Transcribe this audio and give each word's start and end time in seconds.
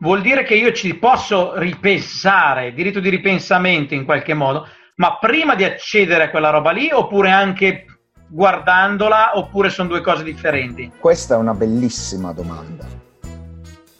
vuol 0.00 0.20
dire 0.20 0.42
che 0.42 0.54
io 0.54 0.72
ci 0.72 0.94
posso 0.94 1.58
ripensare, 1.58 2.72
diritto 2.72 3.00
di 3.00 3.08
ripensamento 3.08 3.94
in 3.94 4.04
qualche 4.04 4.34
modo, 4.34 4.68
ma 4.96 5.18
prima 5.18 5.54
di 5.54 5.64
accedere 5.64 6.24
a 6.24 6.30
quella 6.30 6.50
roba 6.50 6.70
lì 6.70 6.90
oppure 6.90 7.30
anche 7.30 7.86
guardandola 8.28 9.36
oppure 9.38 9.70
sono 9.70 9.88
due 9.88 10.00
cose 10.00 10.24
differenti? 10.24 10.92
Questa 10.98 11.34
è 11.34 11.38
una 11.38 11.54
bellissima 11.54 12.32
domanda. 12.32 13.04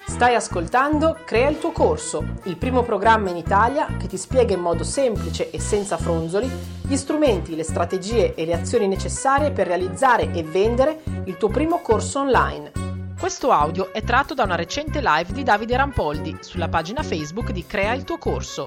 Stai 0.09 0.35
ascoltando 0.35 1.19
Crea 1.25 1.51
il 1.51 1.59
tuo 1.59 1.73
corso, 1.73 2.25
il 2.45 2.57
primo 2.57 2.83
programma 2.83 3.29
in 3.29 3.37
Italia 3.37 3.87
che 3.99 4.07
ti 4.07 4.17
spiega 4.17 4.55
in 4.55 4.61
modo 4.61 4.83
semplice 4.83 5.51
e 5.51 5.61
senza 5.61 5.99
fronzoli 5.99 6.49
gli 6.81 6.97
strumenti, 6.97 7.55
le 7.55 7.65
strategie 7.65 8.35
e 8.35 8.47
le 8.47 8.55
azioni 8.55 8.87
necessarie 8.87 9.51
per 9.51 9.67
realizzare 9.67 10.31
e 10.33 10.43
vendere 10.43 11.03
il 11.25 11.37
tuo 11.37 11.49
primo 11.49 11.81
corso 11.81 12.21
online. 12.21 12.86
Questo 13.19 13.51
audio 13.51 13.95
è 13.95 14.03
tratto 14.03 14.35
da 14.35 14.45
una 14.45 14.57
recente 14.57 15.01
live 15.01 15.33
di 15.33 15.43
Davide 15.43 15.75
Rampoldi 15.75 16.37
sulla 16.41 16.69
pagina 16.69 17.03
Facebook 17.03 17.51
di 17.51 17.65
Crea 17.65 17.95
il 17.95 18.05
tuo 18.05 18.19
corso. 18.19 18.67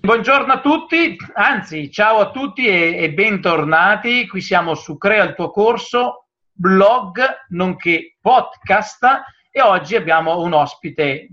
Buongiorno 0.00 0.52
a 0.52 0.60
tutti, 0.60 1.16
anzi 1.34 1.90
ciao 1.90 2.18
a 2.20 2.30
tutti 2.30 2.66
e, 2.66 3.02
e 3.02 3.12
bentornati. 3.12 4.28
Qui 4.28 4.40
siamo 4.40 4.74
su 4.74 4.96
Crea 4.96 5.24
il 5.24 5.34
tuo 5.34 5.50
corso 5.50 6.28
blog 6.52 7.20
nonché 7.48 8.16
podcast 8.20 9.04
e 9.50 9.60
oggi 9.60 9.96
abbiamo 9.96 10.40
un 10.40 10.52
ospite 10.52 11.26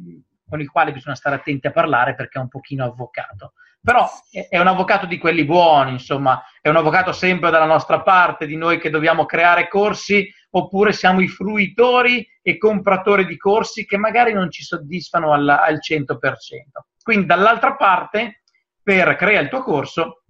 con 0.50 0.60
il 0.60 0.70
quale 0.70 0.92
bisogna 0.92 1.16
stare 1.16 1.36
attenti 1.36 1.68
a 1.68 1.72
parlare 1.72 2.16
perché 2.16 2.40
è 2.40 2.42
un 2.42 2.48
pochino 2.50 2.86
avvocato. 2.86 3.54
Però 3.84 4.08
è 4.50 4.60
un 4.60 4.68
avvocato 4.68 5.08
di 5.08 5.18
quelli 5.18 5.44
buoni, 5.44 5.92
insomma, 5.94 6.44
è 6.62 6.70
un 6.70 6.76
avvocato 6.76 7.12
sempre 7.12 7.50
dalla 7.50 7.66
nostra 7.66 8.02
parte, 8.02 8.46
di 8.46 8.56
noi 8.56 8.80
che 8.80 8.92
dobbiamo 8.92 9.26
creare 9.26 9.68
corsi, 9.68 10.32
oppure 10.52 10.94
siamo 10.94 11.22
i 11.22 11.28
fruitori 11.28 12.26
e 12.44 12.58
compratori 12.58 13.26
di 13.26 13.38
corsi 13.38 13.86
che 13.86 13.98
magari 13.98 14.34
non 14.34 14.52
ci 14.52 14.64
soddisfano 14.64 15.34
al, 15.34 15.50
al 15.50 15.80
100%. 15.80 16.06
Quindi 17.02 17.26
dall'altra 17.26 17.76
parte, 17.76 18.44
per 18.84 19.16
creare 19.16 19.46
il 19.46 19.50
tuo 19.50 19.64
corso, 19.64 20.24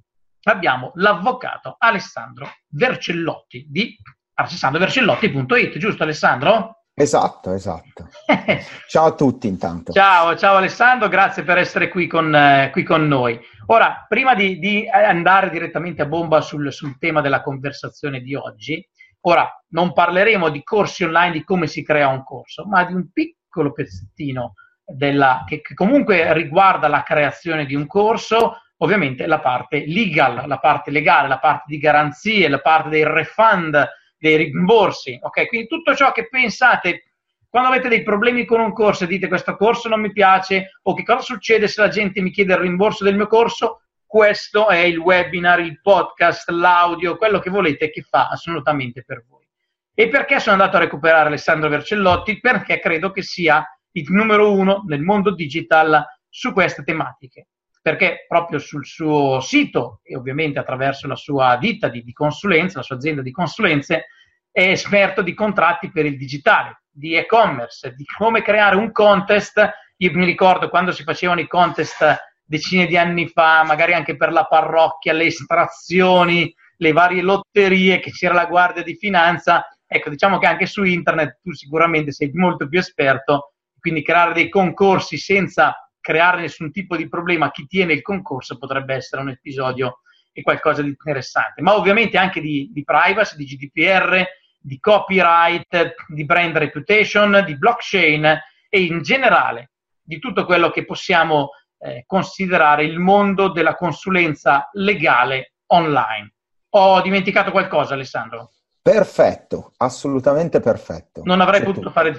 abbiamo 0.43 0.91
l'avvocato 0.95 1.75
Alessandro 1.77 2.49
Vercellotti 2.69 3.65
di 3.69 3.97
alessandrovercellotti.it, 4.33 5.77
giusto 5.77 6.03
Alessandro? 6.03 6.80
Esatto, 7.01 7.51
esatto. 7.53 8.09
ciao 8.87 9.07
a 9.07 9.15
tutti 9.15 9.47
intanto. 9.47 9.91
Ciao, 9.91 10.35
ciao 10.35 10.57
Alessandro, 10.57 11.07
grazie 11.07 11.41
per 11.41 11.57
essere 11.57 11.87
qui 11.87 12.05
con, 12.05 12.33
eh, 12.35 12.69
qui 12.71 12.83
con 12.83 13.07
noi. 13.07 13.39
Ora, 13.67 14.05
prima 14.07 14.35
di, 14.35 14.59
di, 14.59 14.87
andare 14.87 15.49
direttamente 15.49 16.03
a 16.03 16.05
bomba 16.05 16.41
sul, 16.41 16.71
sul 16.71 16.99
tema 16.99 17.21
della 17.21 17.41
conversazione 17.41 18.21
di 18.21 18.35
oggi, 18.35 18.87
ora 19.21 19.49
non 19.69 19.93
parleremo 19.93 20.49
di 20.49 20.61
corsi 20.61 21.03
online, 21.03 21.31
di 21.31 21.43
come 21.43 21.65
si 21.65 21.83
crea 21.83 22.07
un 22.07 22.23
corso, 22.23 22.65
ma 22.67 22.85
di 22.85 22.93
un 22.93 23.11
piccolo 23.11 23.71
pezzettino 23.71 24.53
della, 24.85 25.43
che, 25.47 25.61
che 25.61 25.73
comunque 25.73 26.31
riguarda 26.33 26.87
la 26.87 27.01
creazione 27.01 27.65
di 27.65 27.73
un 27.73 27.87
corso, 27.87 28.57
ovviamente 28.77 29.25
la 29.25 29.39
parte 29.39 29.85
legal, 29.87 30.43
la 30.45 30.59
parte 30.59 30.91
legale, 30.91 31.27
la 31.27 31.39
parte 31.39 31.63
di 31.65 31.79
garanzie, 31.79 32.47
la 32.47 32.59
parte 32.59 32.89
dei 32.89 33.05
refund, 33.05 33.89
dei 34.21 34.37
rimborsi, 34.37 35.17
ok? 35.19 35.47
Quindi 35.47 35.67
tutto 35.67 35.95
ciò 35.95 36.11
che 36.11 36.29
pensate 36.29 37.05
quando 37.49 37.69
avete 37.69 37.89
dei 37.89 38.03
problemi 38.03 38.45
con 38.45 38.61
un 38.61 38.71
corso 38.71 39.03
e 39.03 39.07
dite 39.07 39.27
questo 39.27 39.57
corso 39.57 39.89
non 39.89 39.99
mi 39.99 40.13
piace 40.13 40.79
o 40.83 40.93
che 40.93 41.03
cosa 41.03 41.21
succede 41.21 41.67
se 41.67 41.81
la 41.81 41.89
gente 41.89 42.21
mi 42.21 42.29
chiede 42.29 42.53
il 42.53 42.59
rimborso 42.59 43.03
del 43.03 43.15
mio 43.15 43.27
corso, 43.27 43.81
questo 44.05 44.69
è 44.69 44.77
il 44.77 44.97
webinar, 44.99 45.59
il 45.59 45.81
podcast, 45.81 46.49
l'audio, 46.49 47.17
quello 47.17 47.39
che 47.39 47.49
volete 47.49 47.89
che 47.89 48.03
fa 48.03 48.27
assolutamente 48.27 49.03
per 49.03 49.25
voi. 49.27 49.45
E 49.93 50.07
perché 50.07 50.39
sono 50.39 50.55
andato 50.55 50.77
a 50.77 50.81
recuperare 50.81 51.27
Alessandro 51.27 51.67
Vercellotti? 51.67 52.39
Perché 52.39 52.79
credo 52.79 53.11
che 53.11 53.23
sia 53.23 53.65
il 53.93 54.05
numero 54.09 54.53
uno 54.53 54.83
nel 54.87 55.01
mondo 55.01 55.33
digital 55.33 56.05
su 56.29 56.53
queste 56.53 56.83
tematiche. 56.83 57.47
Perché 57.81 58.25
proprio 58.27 58.59
sul 58.59 58.85
suo 58.85 59.41
sito 59.41 59.99
e 60.03 60.15
ovviamente 60.15 60.59
attraverso 60.59 61.07
la 61.07 61.15
sua 61.15 61.57
ditta 61.57 61.89
di, 61.89 62.03
di 62.03 62.13
consulenza, 62.13 62.77
la 62.77 62.83
sua 62.83 62.95
azienda 62.95 63.21
di 63.21 63.31
consulenze, 63.31 64.05
è 64.51 64.69
esperto 64.69 65.21
di 65.21 65.33
contratti 65.33 65.91
per 65.91 66.05
il 66.05 66.17
digitale, 66.17 66.83
di 66.91 67.15
e-commerce, 67.15 67.93
di 67.95 68.03
come 68.17 68.41
creare 68.41 68.75
un 68.75 68.91
contest. 68.91 69.69
Io 69.97 70.11
mi 70.13 70.25
ricordo 70.25 70.69
quando 70.69 70.91
si 70.91 71.03
facevano 71.03 71.39
i 71.39 71.47
contest 71.47 72.29
decine 72.43 72.85
di 72.85 72.97
anni 72.97 73.27
fa, 73.27 73.63
magari 73.63 73.93
anche 73.93 74.17
per 74.17 74.31
la 74.31 74.45
parrocchia, 74.45 75.13
le 75.13 75.25
estrazioni, 75.25 76.53
le 76.77 76.91
varie 76.91 77.21
lotterie, 77.21 77.99
che 77.99 78.11
c'era 78.11 78.33
la 78.33 78.45
guardia 78.45 78.83
di 78.83 78.95
finanza. 78.95 79.65
Ecco, 79.87 80.09
diciamo 80.09 80.37
che 80.37 80.47
anche 80.47 80.65
su 80.65 80.83
internet 80.83 81.39
tu 81.41 81.53
sicuramente 81.53 82.11
sei 82.11 82.29
molto 82.33 82.67
più 82.67 82.79
esperto, 82.79 83.53
quindi 83.79 84.03
creare 84.03 84.33
dei 84.33 84.49
concorsi 84.49 85.17
senza 85.17 85.75
creare 86.01 86.41
nessun 86.41 86.71
tipo 86.71 86.97
di 86.97 87.07
problema 87.07 87.45
a 87.45 87.51
chi 87.51 87.67
tiene 87.67 87.93
il 87.93 88.01
concorso 88.01 88.57
potrebbe 88.57 88.95
essere 88.95 89.21
un 89.21 89.29
episodio 89.29 90.01
e 90.33 90.41
qualcosa 90.41 90.81
di 90.81 90.89
interessante. 90.89 91.61
Ma 91.61 91.75
ovviamente 91.75 92.17
anche 92.17 92.41
di, 92.41 92.69
di 92.73 92.83
privacy, 92.83 93.35
di 93.37 93.45
GDPR, 93.45 94.25
di 94.61 94.79
copyright, 94.79 95.95
di 96.07 96.25
brand 96.25 96.55
reputation, 96.55 97.43
di 97.45 97.57
blockchain 97.57 98.39
e 98.69 98.81
in 98.83 99.01
generale 99.01 99.71
di 100.01 100.19
tutto 100.19 100.45
quello 100.45 100.69
che 100.69 100.85
possiamo 100.85 101.49
eh, 101.79 102.03
considerare 102.05 102.83
il 102.83 102.99
mondo 102.99 103.49
della 103.49 103.75
consulenza 103.75 104.69
legale 104.73 105.53
online. 105.67 106.33
Ho 106.73 107.01
dimenticato 107.01 107.51
qualcosa, 107.51 107.95
Alessandro? 107.95 108.51
Perfetto, 108.83 109.73
assolutamente 109.77 110.59
perfetto. 110.59 111.21
Non 111.23 111.39
avrei 111.39 111.59
C'è 111.59 111.65
potuto 111.67 111.87
tu. 111.87 111.93
fare 111.93 112.17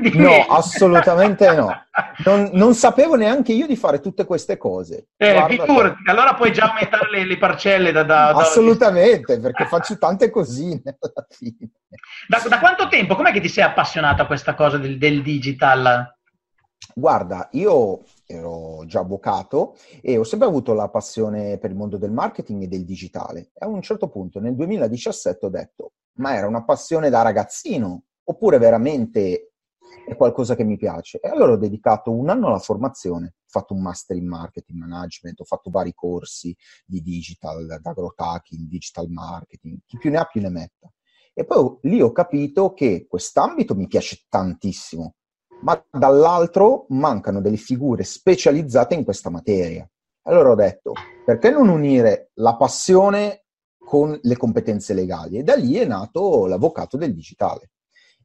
di 0.00 0.10
più. 0.10 0.20
No, 0.20 0.46
assolutamente 0.48 1.52
no. 1.52 1.86
Non, 2.24 2.50
non, 2.52 2.74
sapevo 2.74 3.16
neanche 3.16 3.52
io 3.52 3.66
di 3.66 3.74
fare 3.74 3.98
tutte 3.98 4.24
queste 4.24 4.56
cose. 4.56 5.08
Eh, 5.16 5.44
figurati, 5.48 6.02
allora 6.06 6.34
puoi 6.34 6.52
già 6.52 6.68
aumentare 6.68 7.10
le, 7.10 7.24
le 7.24 7.36
parcelle 7.36 7.90
da, 7.90 8.04
da, 8.04 8.28
Assolutamente, 8.28 9.36
da... 9.36 9.42
perché 9.42 9.66
faccio 9.66 9.98
tante 9.98 10.30
cosine 10.30 10.82
alla 10.84 11.26
fine. 11.28 11.70
Da, 12.28 12.40
da 12.48 12.60
quanto 12.60 12.86
tempo? 12.86 13.16
Com'è 13.16 13.32
che 13.32 13.40
ti 13.40 13.48
sei 13.48 13.64
appassionato 13.64 14.22
a 14.22 14.26
questa 14.26 14.54
cosa 14.54 14.78
del, 14.78 14.98
del 14.98 15.20
digital? 15.20 16.13
Guarda, 16.92 17.48
io 17.52 18.02
ero 18.26 18.84
già 18.86 19.00
avvocato 19.00 19.76
e 20.00 20.18
ho 20.18 20.24
sempre 20.24 20.48
avuto 20.48 20.74
la 20.74 20.88
passione 20.88 21.58
per 21.58 21.70
il 21.70 21.76
mondo 21.76 21.96
del 21.96 22.12
marketing 22.12 22.62
e 22.62 22.68
del 22.68 22.84
digitale. 22.84 23.50
E 23.54 23.64
a 23.64 23.68
un 23.68 23.80
certo 23.82 24.08
punto, 24.08 24.40
nel 24.40 24.54
2017, 24.54 25.46
ho 25.46 25.48
detto, 25.48 25.92
ma 26.18 26.34
era 26.34 26.46
una 26.46 26.64
passione 26.64 27.10
da 27.10 27.22
ragazzino 27.22 28.04
oppure 28.24 28.58
veramente 28.58 29.54
è 30.06 30.16
qualcosa 30.16 30.54
che 30.54 30.64
mi 30.64 30.76
piace? 30.76 31.18
E 31.20 31.28
allora 31.28 31.52
ho 31.52 31.56
dedicato 31.56 32.10
un 32.10 32.28
anno 32.28 32.48
alla 32.48 32.58
formazione, 32.58 33.26
ho 33.26 33.48
fatto 33.48 33.74
un 33.74 33.80
master 33.80 34.16
in 34.16 34.26
marketing 34.26 34.82
management, 34.82 35.40
ho 35.40 35.44
fatto 35.44 35.70
vari 35.70 35.94
corsi 35.94 36.54
di 36.84 37.00
digital, 37.00 37.78
da 37.80 37.92
growth 37.92 38.20
hacking, 38.20 38.66
digital 38.66 39.08
marketing, 39.08 39.78
chi 39.86 39.98
più 39.98 40.10
ne 40.10 40.18
ha 40.18 40.24
più 40.24 40.40
ne 40.40 40.50
metta. 40.50 40.92
E 41.32 41.44
poi 41.44 41.78
lì 41.82 42.00
ho 42.00 42.12
capito 42.12 42.72
che 42.74 43.06
quest'ambito 43.08 43.74
mi 43.74 43.86
piace 43.86 44.24
tantissimo, 44.28 45.14
ma 45.64 45.82
dall'altro 45.90 46.86
mancano 46.90 47.40
delle 47.40 47.56
figure 47.56 48.04
specializzate 48.04 48.94
in 48.94 49.02
questa 49.02 49.30
materia. 49.30 49.88
Allora 50.26 50.50
ho 50.50 50.54
detto, 50.54 50.92
perché 51.24 51.50
non 51.50 51.68
unire 51.68 52.30
la 52.34 52.54
passione 52.56 53.44
con 53.78 54.18
le 54.22 54.36
competenze 54.36 54.94
legali? 54.94 55.38
E 55.38 55.42
da 55.42 55.54
lì 55.54 55.76
è 55.76 55.86
nato 55.86 56.46
l'avvocato 56.46 56.96
del 56.96 57.14
digitale. 57.14 57.70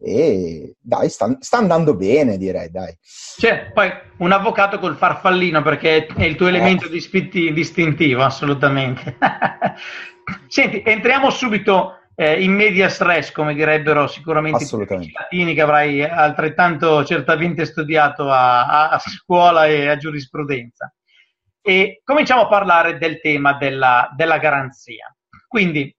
E 0.01 0.75
dai, 0.79 1.09
sta, 1.09 1.35
sta 1.39 1.57
andando 1.57 1.95
bene, 1.95 2.37
direi, 2.37 2.69
dai. 2.69 2.97
C'è 3.01 3.71
poi 3.73 3.89
un 4.17 4.31
avvocato 4.31 4.79
col 4.79 4.95
farfallino 4.95 5.61
perché 5.61 6.07
è 6.07 6.23
il 6.23 6.35
tuo 6.35 6.47
eh. 6.47 6.49
elemento 6.49 6.87
eh. 6.87 7.53
distintivo, 7.53 8.21
assolutamente. 8.21 9.17
Senti, 10.47 10.83
entriamo 10.85 11.29
subito 11.29 11.98
eh, 12.19 12.43
in 12.43 12.51
media 12.53 12.89
stress, 12.89 13.31
come 13.31 13.53
direbbero 13.53 14.05
sicuramente 14.07 14.65
i 14.65 15.11
latini 15.13 15.53
che 15.53 15.61
avrai 15.61 16.03
altrettanto 16.03 17.05
certamente 17.05 17.63
studiato 17.63 18.29
a, 18.29 18.89
a, 18.89 18.99
scuola 18.99 19.67
e 19.67 19.87
a 19.87 19.95
giurisprudenza. 19.95 20.93
E 21.61 22.01
cominciamo 22.03 22.41
a 22.41 22.47
parlare 22.49 22.97
del 22.97 23.21
tema 23.21 23.53
della, 23.53 24.11
della 24.17 24.37
garanzia. 24.37 25.15
Quindi, 25.47 25.95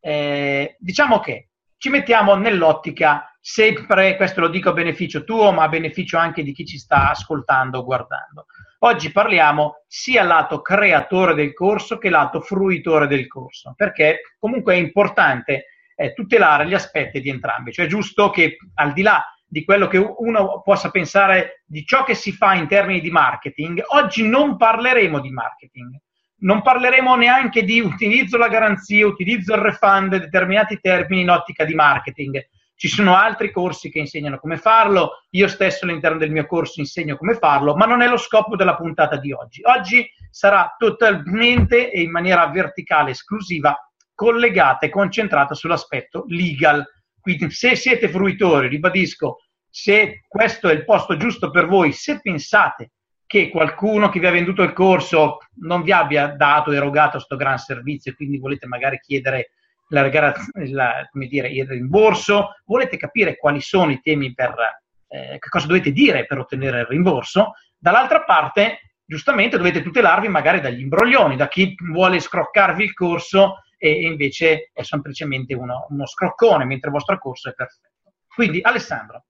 eh, 0.00 0.74
diciamo 0.76 1.20
che 1.20 1.50
ci 1.76 1.88
mettiamo 1.88 2.34
nell'ottica 2.34 3.32
sempre, 3.40 4.16
questo 4.16 4.40
lo 4.40 4.48
dico 4.48 4.70
a 4.70 4.72
beneficio 4.72 5.22
tuo, 5.22 5.52
ma 5.52 5.62
a 5.62 5.68
beneficio 5.68 6.18
anche 6.18 6.42
di 6.42 6.52
chi 6.52 6.66
ci 6.66 6.78
sta 6.78 7.10
ascoltando 7.10 7.78
o 7.78 7.84
guardando. 7.84 8.46
Oggi 8.82 9.12
parliamo 9.12 9.84
sia 9.86 10.22
lato 10.22 10.62
creatore 10.62 11.34
del 11.34 11.52
corso 11.52 11.98
che 11.98 12.08
lato 12.08 12.40
fruitore 12.40 13.06
del 13.06 13.26
corso, 13.26 13.74
perché 13.76 14.34
comunque 14.38 14.72
è 14.72 14.78
importante 14.78 15.66
eh, 15.94 16.14
tutelare 16.14 16.66
gli 16.66 16.72
aspetti 16.72 17.20
di 17.20 17.28
entrambi. 17.28 17.72
Cioè 17.72 17.84
è 17.84 17.88
giusto 17.88 18.30
che 18.30 18.56
al 18.76 18.94
di 18.94 19.02
là 19.02 19.22
di 19.46 19.64
quello 19.64 19.86
che 19.86 19.98
uno 19.98 20.62
possa 20.62 20.90
pensare 20.90 21.62
di 21.66 21.84
ciò 21.84 22.04
che 22.04 22.14
si 22.14 22.32
fa 22.32 22.54
in 22.54 22.68
termini 22.68 23.02
di 23.02 23.10
marketing, 23.10 23.82
oggi 23.88 24.26
non 24.26 24.56
parleremo 24.56 25.20
di 25.20 25.30
marketing. 25.30 26.00
Non 26.42 26.62
parleremo 26.62 27.16
neanche 27.16 27.64
di 27.64 27.80
utilizzo 27.80 28.38
la 28.38 28.48
garanzia, 28.48 29.06
utilizzo 29.06 29.52
il 29.52 29.60
refund, 29.60 30.16
determinati 30.16 30.80
termini 30.80 31.20
in 31.20 31.28
ottica 31.28 31.66
di 31.66 31.74
marketing 31.74 32.48
ci 32.80 32.88
sono 32.88 33.14
altri 33.14 33.50
corsi 33.50 33.90
che 33.90 33.98
insegnano 33.98 34.38
come 34.38 34.56
farlo, 34.56 35.26
io 35.32 35.48
stesso 35.48 35.84
all'interno 35.84 36.16
del 36.16 36.30
mio 36.30 36.46
corso 36.46 36.80
insegno 36.80 37.18
come 37.18 37.34
farlo, 37.34 37.76
ma 37.76 37.84
non 37.84 38.00
è 38.00 38.08
lo 38.08 38.16
scopo 38.16 38.56
della 38.56 38.74
puntata 38.74 39.18
di 39.18 39.32
oggi. 39.32 39.60
Oggi 39.64 40.10
sarà 40.30 40.76
totalmente 40.78 41.92
e 41.92 42.00
in 42.00 42.10
maniera 42.10 42.46
verticale 42.46 43.10
esclusiva 43.10 43.76
collegata 44.14 44.86
e 44.86 44.88
concentrata 44.88 45.52
sull'aspetto 45.52 46.24
legal. 46.28 46.82
Quindi 47.20 47.50
se 47.50 47.76
siete 47.76 48.08
fruitori, 48.08 48.68
ribadisco, 48.68 49.40
se 49.68 50.22
questo 50.26 50.70
è 50.70 50.72
il 50.72 50.86
posto 50.86 51.18
giusto 51.18 51.50
per 51.50 51.66
voi, 51.66 51.92
se 51.92 52.18
pensate 52.22 52.92
che 53.26 53.50
qualcuno 53.50 54.08
che 54.08 54.20
vi 54.20 54.26
ha 54.26 54.30
venduto 54.30 54.62
il 54.62 54.72
corso 54.72 55.36
non 55.56 55.82
vi 55.82 55.92
abbia 55.92 56.28
dato, 56.28 56.72
erogato 56.72 57.18
questo 57.18 57.36
gran 57.36 57.58
servizio 57.58 58.12
e 58.12 58.14
quindi 58.14 58.38
volete 58.38 58.66
magari 58.66 58.98
chiedere 59.00 59.50
la, 59.90 60.08
la, 60.70 61.08
dire, 61.12 61.48
il 61.48 61.66
rimborso, 61.66 62.56
volete 62.64 62.96
capire 62.96 63.36
quali 63.36 63.60
sono 63.60 63.90
i 63.90 64.00
temi 64.00 64.32
per, 64.32 64.54
eh, 65.08 65.36
che 65.38 65.48
cosa 65.48 65.66
dovete 65.66 65.92
dire 65.92 66.26
per 66.26 66.38
ottenere 66.38 66.80
il 66.80 66.86
rimborso, 66.86 67.52
dall'altra 67.78 68.22
parte 68.22 68.94
giustamente 69.04 69.56
dovete 69.56 69.82
tutelarvi 69.82 70.28
magari 70.28 70.60
dagli 70.60 70.80
imbroglioni, 70.80 71.36
da 71.36 71.48
chi 71.48 71.74
vuole 71.90 72.20
scroccarvi 72.20 72.84
il 72.84 72.94
corso 72.94 73.62
e 73.76 74.02
invece 74.02 74.70
è 74.72 74.82
semplicemente 74.82 75.54
uno, 75.54 75.86
uno 75.88 76.06
scroccone, 76.06 76.64
mentre 76.64 76.88
il 76.88 76.94
vostro 76.94 77.18
corso 77.18 77.48
è 77.48 77.54
perfetto. 77.54 78.12
Quindi 78.28 78.60
Alessandro, 78.62 79.24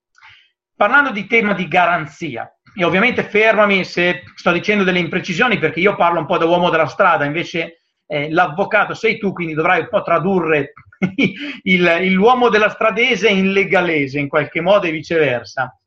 parlando 0.75 1.11
di 1.11 1.25
tema 1.25 1.53
di 1.53 1.67
garanzia, 1.67 2.51
e 2.73 2.83
ovviamente 2.83 3.23
fermami 3.23 3.83
se 3.83 4.23
sto 4.35 4.51
dicendo 4.51 4.83
delle 4.83 4.99
imprecisioni 4.99 5.57
perché 5.57 5.79
io 5.79 5.95
parlo 5.95 6.19
un 6.19 6.25
po' 6.25 6.37
da 6.37 6.45
uomo 6.45 6.69
della 6.69 6.85
strada, 6.85 7.25
invece 7.25 7.80
eh, 8.11 8.29
l'avvocato 8.29 8.93
sei 8.93 9.17
tu, 9.17 9.31
quindi 9.31 9.53
dovrai 9.53 9.79
un 9.79 9.87
po' 9.87 10.01
tradurre 10.01 10.73
il, 11.63 12.11
l'uomo 12.11 12.49
della 12.49 12.69
stradese 12.69 13.29
in 13.29 13.53
legalese 13.53 14.19
in 14.19 14.27
qualche 14.27 14.59
modo 14.59 14.85
e 14.85 14.91
viceversa. 14.91 15.79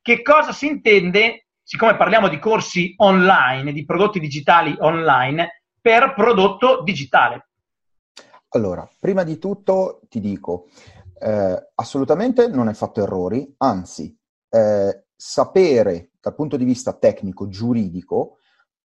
Che 0.00 0.22
cosa 0.22 0.52
si 0.52 0.68
intende, 0.68 1.48
siccome 1.64 1.96
parliamo 1.96 2.28
di 2.28 2.38
corsi 2.38 2.94
online, 2.98 3.72
di 3.72 3.84
prodotti 3.84 4.20
digitali 4.20 4.76
online, 4.78 5.64
per 5.80 6.14
prodotto 6.14 6.82
digitale? 6.84 7.48
Allora, 8.50 8.88
prima 9.00 9.24
di 9.24 9.38
tutto 9.40 10.02
ti 10.08 10.20
dico, 10.20 10.68
eh, 11.18 11.70
assolutamente 11.74 12.46
non 12.46 12.68
hai 12.68 12.74
fatto 12.74 13.02
errori, 13.02 13.52
anzi, 13.58 14.16
eh, 14.48 15.06
sapere 15.16 16.10
dal 16.20 16.36
punto 16.36 16.56
di 16.56 16.64
vista 16.64 16.92
tecnico, 16.92 17.48
giuridico, 17.48 18.38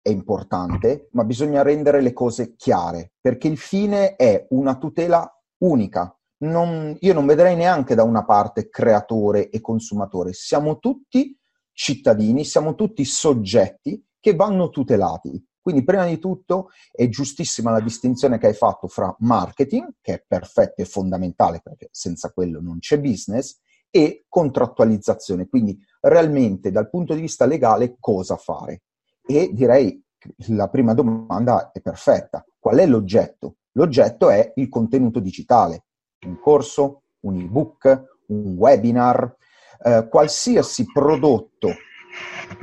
è 0.02 0.10
importante, 0.10 1.10
ma 1.12 1.24
bisogna 1.24 1.62
rendere 1.62 2.02
le 2.02 2.14
cose 2.14 2.56
chiare, 2.56 3.14
perché 3.20 3.48
il 3.48 3.58
fine 3.58 4.16
è 4.16 4.46
una 4.50 4.78
tutela 4.78 5.30
unica. 5.60 6.12
Non, 6.40 6.96
io 7.00 7.14
non 7.14 7.26
vedrei 7.26 7.56
neanche 7.56 7.96
da 7.96 8.04
una 8.04 8.24
parte 8.24 8.70
creatore 8.70 9.50
e 9.50 9.60
consumatore, 9.60 10.34
siamo 10.34 10.80
tutti 10.80 11.38
cittadini, 11.72 12.44
siamo 12.44 12.76
tutti 12.76 13.04
soggetti 13.06 14.04
che 14.20 14.36
vanno 14.36 14.70
tutelati. 14.70 15.44
Quindi 15.62 15.84
prima 15.84 16.06
di 16.06 16.18
tutto 16.18 16.70
è 16.92 17.10
giustissima 17.10 17.72
la 17.72 17.82
distinzione 17.82 18.38
che 18.38 18.48
hai 18.48 18.54
fatto 18.54 18.88
fra 18.88 19.14
marketing, 19.20 19.96
che 20.00 20.14
è 20.14 20.24
perfetto 20.26 20.82
e 20.82 20.86
fondamentale 20.86 21.60
perché 21.62 21.90
senza 21.92 22.32
quello 22.32 22.62
non 22.62 22.80
c'è 22.80 23.00
business, 23.00 23.60
e 23.90 24.26
contrattualizzazione, 24.28 25.48
quindi 25.48 25.78
realmente 26.02 26.72
dal 26.72 26.90
punto 26.90 27.14
di 27.14 27.22
vista 27.22 27.46
legale 27.46 27.98
cosa 28.00 28.36
fare. 28.38 28.84
E 29.28 29.50
direi 29.54 30.02
che 30.18 30.34
la 30.48 30.70
prima 30.70 30.94
domanda 30.94 31.72
è 31.72 31.82
perfetta. 31.82 32.46
Qual 32.58 32.78
è 32.78 32.86
l'oggetto? 32.86 33.58
L'oggetto 33.74 34.30
è 34.30 34.54
il 34.56 34.70
contenuto 34.70 35.20
digitale, 35.20 35.84
un 36.26 36.40
corso, 36.40 37.04
un 37.22 37.40
ebook, 37.40 38.16
un 38.28 38.56
webinar, 38.58 39.36
eh, 39.84 40.08
qualsiasi 40.10 40.86
prodotto 40.92 41.70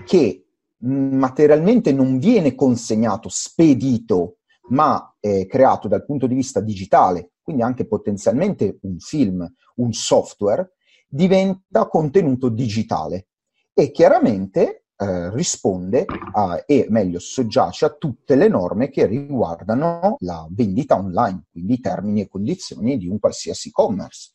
che 0.04 0.46
materialmente 0.78 1.92
non 1.92 2.18
viene 2.18 2.54
consegnato, 2.54 3.28
spedito, 3.28 4.38
ma 4.70 5.16
è 5.20 5.46
creato 5.46 5.88
dal 5.88 6.04
punto 6.04 6.26
di 6.26 6.34
vista 6.34 6.60
digitale, 6.60 7.32
quindi 7.42 7.62
anche 7.62 7.86
potenzialmente 7.86 8.78
un 8.82 8.98
film, 8.98 9.46
un 9.76 9.92
software, 9.92 10.72
diventa 11.06 11.86
contenuto 11.86 12.48
digitale 12.48 13.28
e 13.72 13.90
chiaramente 13.90 14.83
eh, 15.04 15.30
risponde 15.30 16.06
a, 16.32 16.62
e 16.66 16.86
meglio 16.88 17.18
soggiace 17.18 17.84
a 17.84 17.90
tutte 17.90 18.34
le 18.34 18.48
norme 18.48 18.88
che 18.88 19.06
riguardano 19.06 20.16
la 20.20 20.46
vendita 20.50 20.96
online, 20.96 21.44
quindi 21.50 21.74
i 21.74 21.80
termini 21.80 22.22
e 22.22 22.28
condizioni 22.28 22.96
di 22.96 23.08
un 23.08 23.18
qualsiasi 23.18 23.68
e-commerce. 23.68 24.32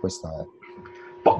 Questa 0.00 0.28
è. 0.30 0.44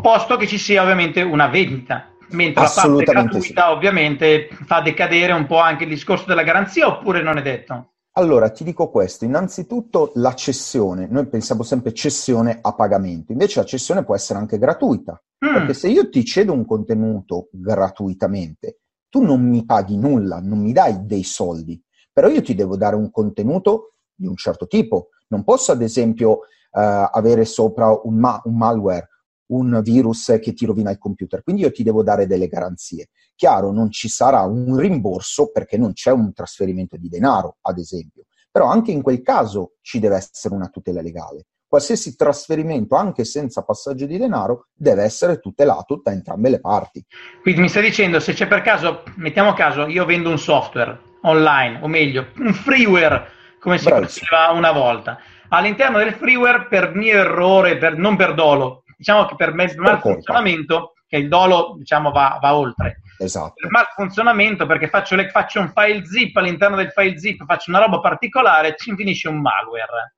Posto 0.01 0.37
che 0.37 0.47
ci 0.47 0.59
sia 0.59 0.83
ovviamente 0.83 1.21
una 1.21 1.49
vendita, 1.49 2.11
mentre 2.31 2.63
la 2.63 2.73
parte 2.75 3.05
gratuita 3.05 3.67
sì. 3.67 3.73
ovviamente 3.73 4.49
fa 4.65 4.81
decadere 4.81 5.33
un 5.33 5.47
po' 5.47 5.59
anche 5.59 5.85
il 5.85 5.91
discorso 5.91 6.25
della 6.27 6.43
garanzia 6.43 6.87
oppure 6.87 7.23
non 7.23 7.37
è 7.37 7.43
detto? 7.43 7.91
Allora, 8.17 8.49
ti 8.51 8.63
dico 8.63 8.91
questo, 8.91 9.25
innanzitutto 9.25 10.13
la 10.15 10.35
cessione, 10.35 11.09
noi 11.11 11.27
pensiamo 11.27 11.65
sempre 11.65 11.93
cessione 11.93 12.61
a 12.63 12.73
pagamento, 12.73 13.33
invece 13.33 13.59
la 13.59 13.67
cessione 13.67 14.05
può 14.05 14.15
essere 14.15 14.39
anche 14.39 14.57
gratuita, 14.57 15.21
mm. 15.51 15.53
perché 15.53 15.75
se 15.75 15.89
io 15.89 16.09
ti 16.09 16.25
cedo 16.25 16.53
un 16.53 16.65
contenuto 16.65 17.49
gratuitamente, 17.53 18.79
tu 19.09 19.23
non 19.23 19.43
mi 19.49 19.65
paghi 19.65 19.97
nulla, 19.97 20.41
non 20.41 20.59
mi 20.59 20.73
dai 20.73 21.07
dei 21.07 21.23
soldi, 21.23 21.81
però 22.13 22.29
io 22.29 22.43
ti 22.43 22.55
devo 22.55 22.77
dare 22.77 22.97
un 22.97 23.11
contenuto 23.11 23.95
di 24.15 24.27
un 24.27 24.37
certo 24.37 24.67
tipo, 24.67 25.11
non 25.29 25.45
posso 25.45 25.73
ad 25.73 25.83
esempio 25.83 26.31
uh, 26.31 26.39
avere 26.71 27.45
sopra 27.45 27.91
un, 28.03 28.17
ma- 28.17 28.41
un 28.45 28.57
malware, 28.57 29.09
un 29.47 29.81
virus 29.83 30.39
che 30.41 30.53
ti 30.53 30.65
rovina 30.65 30.91
il 30.91 30.99
computer, 30.99 31.43
quindi 31.43 31.63
io 31.63 31.71
ti 31.71 31.83
devo 31.83 32.03
dare 32.03 32.27
delle 32.27 32.49
garanzie. 32.49 33.11
Chiaro, 33.35 33.73
non 33.73 33.91
ci 33.91 34.09
sarà 34.09 34.43
un 34.43 34.77
rimborso 34.77 35.51
perché 35.51 35.77
non 35.77 35.93
c'è 35.93 36.13
un 36.13 36.33
trasferimento 36.33 36.97
di 36.97 37.09
denaro, 37.09 37.59
ad 37.63 37.79
esempio, 37.79 38.25
però 38.51 38.67
anche 38.67 38.93
in 38.93 39.03
quel 39.03 39.23
caso 39.23 39.75
ci 39.81 39.99
deve 39.99 40.17
essere 40.17 40.55
una 40.55 40.69
tutela 40.69 41.03
legale. 41.03 41.47
Qualsiasi 41.75 42.15
trasferimento, 42.15 42.95
anche 42.95 43.25
senza 43.25 43.65
passaggio 43.65 44.07
di 44.07 44.17
denaro, 44.17 44.69
deve 44.73 45.03
essere 45.03 45.41
tutelato 45.41 46.01
da 46.01 46.13
entrambe 46.13 46.49
le 46.49 46.61
parti. 46.61 47.05
Quindi 47.43 47.63
mi 47.63 47.69
stai 47.69 47.83
dicendo, 47.83 48.21
se 48.21 48.33
c'è 48.33 48.47
per 48.47 48.63
caso, 48.63 49.03
mettiamo 49.17 49.55
caso, 49.55 49.89
io 49.89 50.05
vendo 50.05 50.31
un 50.31 50.39
software 50.39 50.97
online, 51.23 51.81
o 51.83 51.89
meglio, 51.89 52.29
un 52.37 52.55
freeware, 52.55 53.27
come 53.59 53.79
si 53.79 53.93
diceva 53.93 54.53
una 54.53 54.71
volta. 54.71 55.19
All'interno 55.49 55.99
del 55.99 56.15
freeware, 56.15 56.69
per 56.69 56.95
mio 56.95 57.19
errore, 57.19 57.77
per, 57.77 57.97
non 57.97 58.15
per 58.15 58.35
dolo, 58.35 58.85
diciamo 58.97 59.27
che 59.27 59.35
per 59.35 59.53
malfunzionamento, 59.53 60.93
che 61.09 61.17
il 61.17 61.27
dolo 61.27 61.75
diciamo, 61.77 62.13
va, 62.13 62.39
va 62.41 62.55
oltre 62.55 63.01
Esatto. 63.19 63.55
Per 63.57 63.71
malfunzionamento, 63.73 64.65
perché 64.67 64.89
faccio, 64.89 65.17
le, 65.17 65.29
faccio, 65.29 65.59
un 65.59 65.73
file 65.75 66.05
zip, 66.07 66.37
all'interno 66.37 66.77
del 66.77 66.93
file 66.93 67.19
zip 67.19 67.45
faccio 67.45 67.71
una 67.71 67.81
roba 67.81 67.99
particolare, 67.99 68.77
ci 68.77 68.95
finisce 68.95 69.27
un 69.27 69.41
malware. 69.41 70.15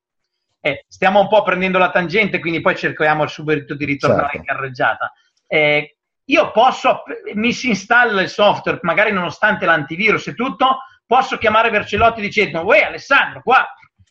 Eh, 0.67 0.85
stiamo 0.89 1.21
un 1.21 1.29
po' 1.29 1.43
prendendo 1.43 1.79
la 1.79 1.93
tangente, 1.93 2.41
quindi 2.41 2.61
poi 2.61 2.75
cerchiamo 2.75 3.25
subito 3.29 3.77
di 3.77 3.85
ritornare 3.85 4.31
certo. 4.33 4.37
in 4.39 4.45
carreggiata. 4.45 5.13
Eh, 5.47 5.97
io 6.25 6.51
posso, 6.51 7.05
mi 7.35 7.53
si 7.53 7.69
installa 7.69 8.21
il 8.21 8.29
software, 8.29 8.81
magari 8.83 9.13
nonostante 9.13 9.65
l'antivirus 9.65 10.27
e 10.27 10.35
tutto, 10.35 10.79
posso 11.07 11.39
chiamare 11.39 11.71
Vercelotti 11.71 12.21
dicendo, 12.21 12.65
uè 12.65 12.81
Alessandro, 12.81 13.43
qua 13.43 13.65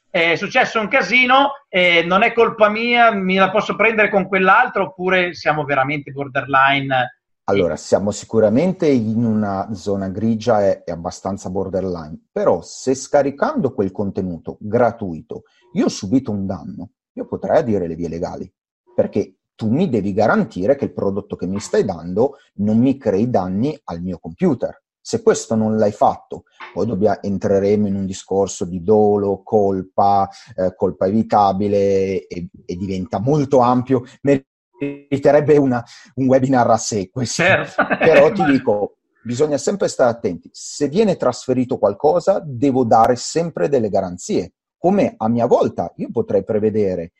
è 0.09 0.35
successo 0.37 0.79
un 0.79 0.87
casino, 0.87 1.65
eh, 1.67 2.03
non 2.05 2.23
è 2.23 2.31
colpa 2.31 2.69
mia, 2.69 3.11
mi 3.11 3.35
la 3.35 3.51
posso 3.51 3.75
prendere 3.75 4.09
con 4.09 4.25
quell'altro, 4.25 4.83
oppure 4.85 5.33
siamo 5.33 5.65
veramente 5.65 6.11
borderline 6.11 7.17
allora, 7.47 7.75
siamo 7.75 8.09
sicuramente 8.09 8.87
in 8.87 9.23
una 9.23 9.71
zona 9.73 10.07
grigia 10.09 10.65
e, 10.65 10.81
e, 10.83 10.91
abbastanza 10.91 11.51
borderline, 11.51 12.29
però 12.31 12.63
se 12.63 12.95
scaricando 12.95 13.71
quel 13.71 13.91
contenuto 13.91 14.57
gratuito 14.59 15.43
io 15.75 15.85
ho 15.85 15.89
subito 15.89 16.31
un 16.31 16.45
danno, 16.45 16.91
io 17.13 17.25
potrei 17.25 17.57
adire 17.57 17.87
le 17.87 17.95
vie 17.95 18.09
legali, 18.09 18.51
perché 18.93 19.37
tu 19.55 19.69
mi 19.69 19.89
devi 19.89 20.13
garantire 20.13 20.75
che 20.75 20.85
il 20.85 20.93
prodotto 20.93 21.35
che 21.35 21.47
mi 21.47 21.59
stai 21.59 21.85
dando 21.85 22.37
non 22.55 22.77
mi 22.79 22.97
crei 22.97 23.29
danni 23.29 23.77
al 23.85 24.01
mio 24.01 24.19
computer. 24.19 24.83
Se 24.99 25.21
questo 25.21 25.55
non 25.55 25.77
l'hai 25.77 25.91
fatto, 25.91 26.45
poi 26.73 26.87
dobbiamo, 26.87 27.21
entreremo 27.21 27.87
in 27.87 27.95
un 27.95 28.05
discorso 28.05 28.65
di 28.65 28.81
dolo, 28.81 29.43
colpa, 29.43 30.27
eh, 30.55 30.73
colpa 30.75 31.05
evitabile 31.05 32.25
e, 32.25 32.49
e 32.65 32.75
diventa 32.75 33.19
molto 33.19 33.59
ampio 33.59 34.03
meriterebbe 34.21 35.57
una, 35.57 35.83
un 36.15 36.25
webinar 36.25 36.69
a 36.69 36.77
sé 36.77 37.09
questo. 37.09 37.43
Certo. 37.43 37.85
Però 37.99 38.31
ti 38.31 38.43
dico, 38.45 38.97
bisogna 39.23 39.57
sempre 39.57 39.87
stare 39.87 40.09
attenti. 40.09 40.49
Se 40.51 40.87
viene 40.87 41.17
trasferito 41.17 41.77
qualcosa, 41.77 42.41
devo 42.43 42.83
dare 42.83 43.15
sempre 43.15 43.69
delle 43.69 43.89
garanzie. 43.89 44.53
Come 44.85 45.15
a 45.17 45.27
mia 45.29 45.47
volta 45.47 45.91
io 45.95 46.11
potrei 46.11 46.43
prevedere 46.43 47.13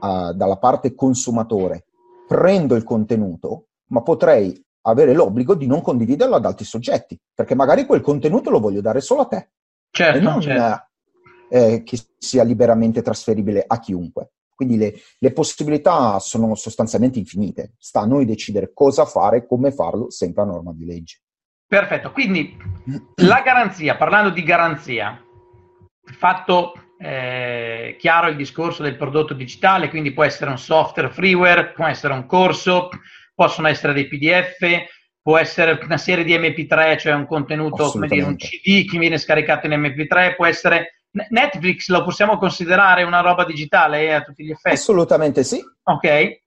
uh, 0.00 0.32
dalla 0.32 0.56
parte 0.56 0.92
consumatore, 0.96 1.84
prendo 2.26 2.74
il 2.74 2.82
contenuto, 2.82 3.68
ma 3.90 4.02
potrei 4.02 4.60
avere 4.82 5.12
l'obbligo 5.12 5.54
di 5.54 5.68
non 5.68 5.82
condividerlo 5.82 6.34
ad 6.34 6.44
altri 6.44 6.64
soggetti, 6.64 7.16
perché 7.32 7.54
magari 7.54 7.86
quel 7.86 8.00
contenuto 8.00 8.50
lo 8.50 8.58
voglio 8.58 8.80
dare 8.80 9.00
solo 9.00 9.20
a 9.20 9.26
te. 9.26 9.50
Certo, 9.88 10.18
e 10.18 10.20
non 10.20 10.40
certo. 10.40 10.88
Eh, 11.48 11.84
che 11.84 11.96
sia 12.18 12.42
liberamente 12.42 13.02
trasferibile 13.02 13.62
a 13.64 13.78
chiunque. 13.78 14.32
Quindi 14.52 14.76
le, 14.76 14.94
le, 15.20 15.32
possibilità 15.32 16.18
sono 16.18 16.56
sostanzialmente 16.56 17.20
infinite. 17.20 17.74
Sta 17.78 18.00
a 18.00 18.06
noi 18.06 18.24
decidere 18.24 18.72
cosa 18.74 19.04
fare, 19.04 19.46
come 19.46 19.70
farlo, 19.70 20.10
sempre 20.10 20.42
a 20.42 20.46
norma 20.46 20.72
di 20.72 20.84
legge. 20.84 21.20
Perfetto, 21.68 22.10
quindi 22.10 22.56
la 23.14 23.42
garanzia, 23.42 23.96
parlando 23.96 24.30
di 24.30 24.42
garanzia, 24.42 25.22
fatto 26.02 26.80
eh, 26.98 27.96
chiaro 27.98 28.28
il 28.28 28.36
discorso 28.36 28.82
del 28.82 28.96
prodotto 28.96 29.34
digitale, 29.34 29.88
quindi 29.88 30.12
può 30.12 30.24
essere 30.24 30.50
un 30.50 30.58
software 30.58 31.10
freeware, 31.10 31.72
può 31.72 31.86
essere 31.86 32.14
un 32.14 32.26
corso, 32.26 32.88
possono 33.34 33.68
essere 33.68 33.92
dei 33.92 34.08
PDF, 34.08 34.84
può 35.20 35.36
essere 35.38 35.78
una 35.82 35.98
serie 35.98 36.24
di 36.24 36.36
MP3, 36.36 36.98
cioè 36.98 37.12
un 37.12 37.26
contenuto, 37.26 37.90
come 37.90 38.06
dire, 38.06 38.24
un 38.24 38.36
CD 38.36 38.88
che 38.88 38.98
viene 38.98 39.18
scaricato 39.18 39.66
in 39.66 39.72
MP3, 39.72 40.36
può 40.36 40.46
essere 40.46 40.96
Netflix 41.30 41.88
lo 41.88 42.04
possiamo 42.04 42.36
considerare 42.36 43.02
una 43.02 43.20
roba 43.20 43.44
digitale 43.44 44.02
eh, 44.02 44.12
a 44.12 44.22
tutti 44.22 44.44
gli 44.44 44.50
effetti? 44.50 44.74
Assolutamente 44.74 45.44
sì. 45.44 45.62
Ok. 45.84 46.40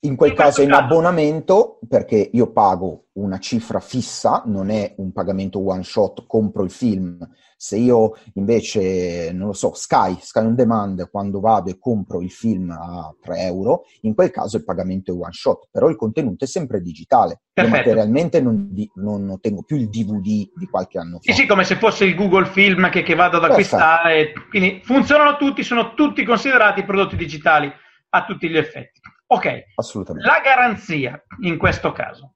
In 0.00 0.14
quel 0.14 0.30
in 0.30 0.36
caso 0.36 0.60
è 0.60 0.64
in 0.64 0.72
abbonamento 0.72 1.78
perché 1.88 2.30
io 2.32 2.52
pago 2.52 3.06
una 3.14 3.38
cifra 3.38 3.80
fissa, 3.80 4.42
non 4.46 4.70
è 4.70 4.94
un 4.98 5.12
pagamento 5.12 5.66
one 5.66 5.82
shot, 5.82 6.26
compro 6.26 6.62
il 6.62 6.70
film. 6.70 7.18
Se 7.58 7.76
io 7.76 8.16
invece, 8.34 9.32
non 9.32 9.46
lo 9.48 9.52
so, 9.54 9.72
Sky, 9.74 10.16
Sky 10.20 10.40
on 10.40 10.54
Demand, 10.54 11.08
quando 11.10 11.40
vado 11.40 11.70
e 11.70 11.78
compro 11.78 12.20
il 12.20 12.30
film 12.30 12.70
a 12.70 13.14
3 13.20 13.40
euro, 13.40 13.84
in 14.02 14.14
quel 14.14 14.30
caso 14.30 14.58
il 14.58 14.64
pagamento 14.64 15.12
è 15.12 15.16
one 15.16 15.32
shot, 15.32 15.68
però 15.70 15.88
il 15.88 15.96
contenuto 15.96 16.44
è 16.44 16.46
sempre 16.46 16.80
digitale. 16.80 17.40
Perfetto. 17.52 17.76
Io 17.76 17.84
materialmente 17.84 18.40
non, 18.42 18.68
di, 18.72 18.90
non, 18.96 19.30
ottengo 19.30 19.62
più 19.62 19.76
il 19.76 19.88
DVD 19.88 20.48
di 20.54 20.66
qualche 20.70 20.98
anno 20.98 21.18
fa. 21.18 21.32
Sì, 21.32 21.40
sì, 21.40 21.46
come 21.46 21.64
se 21.64 21.76
fosse 21.76 22.04
il 22.04 22.14
Google 22.14 22.46
Film 22.46 22.90
che, 22.90 23.02
che 23.02 23.14
vado 23.14 23.38
ad 23.38 23.44
acquistare. 23.44 24.26
Perfetto. 24.26 24.48
Quindi 24.50 24.80
funzionano 24.84 25.36
tutti, 25.36 25.62
sono 25.62 25.94
tutti 25.94 26.24
considerati 26.24 26.84
prodotti 26.84 27.16
digitali 27.16 27.72
a 28.10 28.24
tutti 28.24 28.48
gli 28.48 28.58
effetti. 28.58 29.00
Ok, 29.28 29.64
assolutamente. 29.74 30.28
La 30.28 30.40
garanzia 30.40 31.20
in 31.40 31.56
questo 31.56 31.92
caso, 31.92 32.35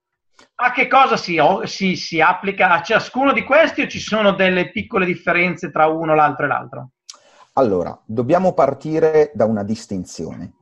a 0.57 0.73
che 0.73 0.87
cosa 0.89 1.17
si, 1.17 1.39
si, 1.65 1.97
si, 1.97 2.21
applica 2.21 2.71
a 2.71 2.83
ciascuno 2.83 3.33
di 3.33 3.45
questi 3.45 3.83
o 3.83 3.87
ci 3.87 3.99
sono 3.99 4.33
delle 4.33 4.71
piccole 4.71 5.07
differenze 5.07 5.71
tra 5.71 5.87
uno, 5.87 6.15
l'altro 6.15 6.45
e 6.45 6.49
l'altro? 6.49 6.91
Allora, 7.55 8.01
dobbiamo 8.05 8.53
partire 8.53 9.33
da 9.35 9.45
una 9.45 9.65
distinzione. 9.65 10.55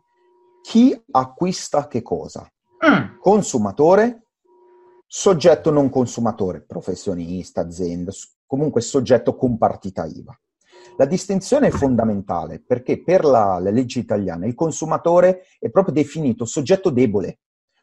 Chi 0.62 1.00
acquista 1.10 1.86
che 1.86 2.02
cosa? 2.02 2.50
Mm. 2.86 3.18
Consumatore, 3.20 4.28
soggetto 5.06 5.70
non 5.70 5.90
consumatore, 5.90 6.62
professionista, 6.62 7.60
azienda, 7.60 8.12
comunque 8.46 8.80
soggetto 8.80 9.36
con 9.36 9.58
partita 9.58 10.04
IVA. 10.04 10.38
La 10.96 11.04
distinzione 11.04 11.68
è 11.68 11.70
fondamentale 11.70 12.60
perché 12.60 13.02
per 13.02 13.24
la, 13.24 13.58
la 13.60 13.70
legge 13.70 14.00
italiana 14.00 14.46
il 14.46 14.54
consumatore 14.54 15.46
è 15.58 15.70
proprio 15.70 15.94
definito 15.94 16.44
soggetto 16.44 16.90
debole, 16.90 17.38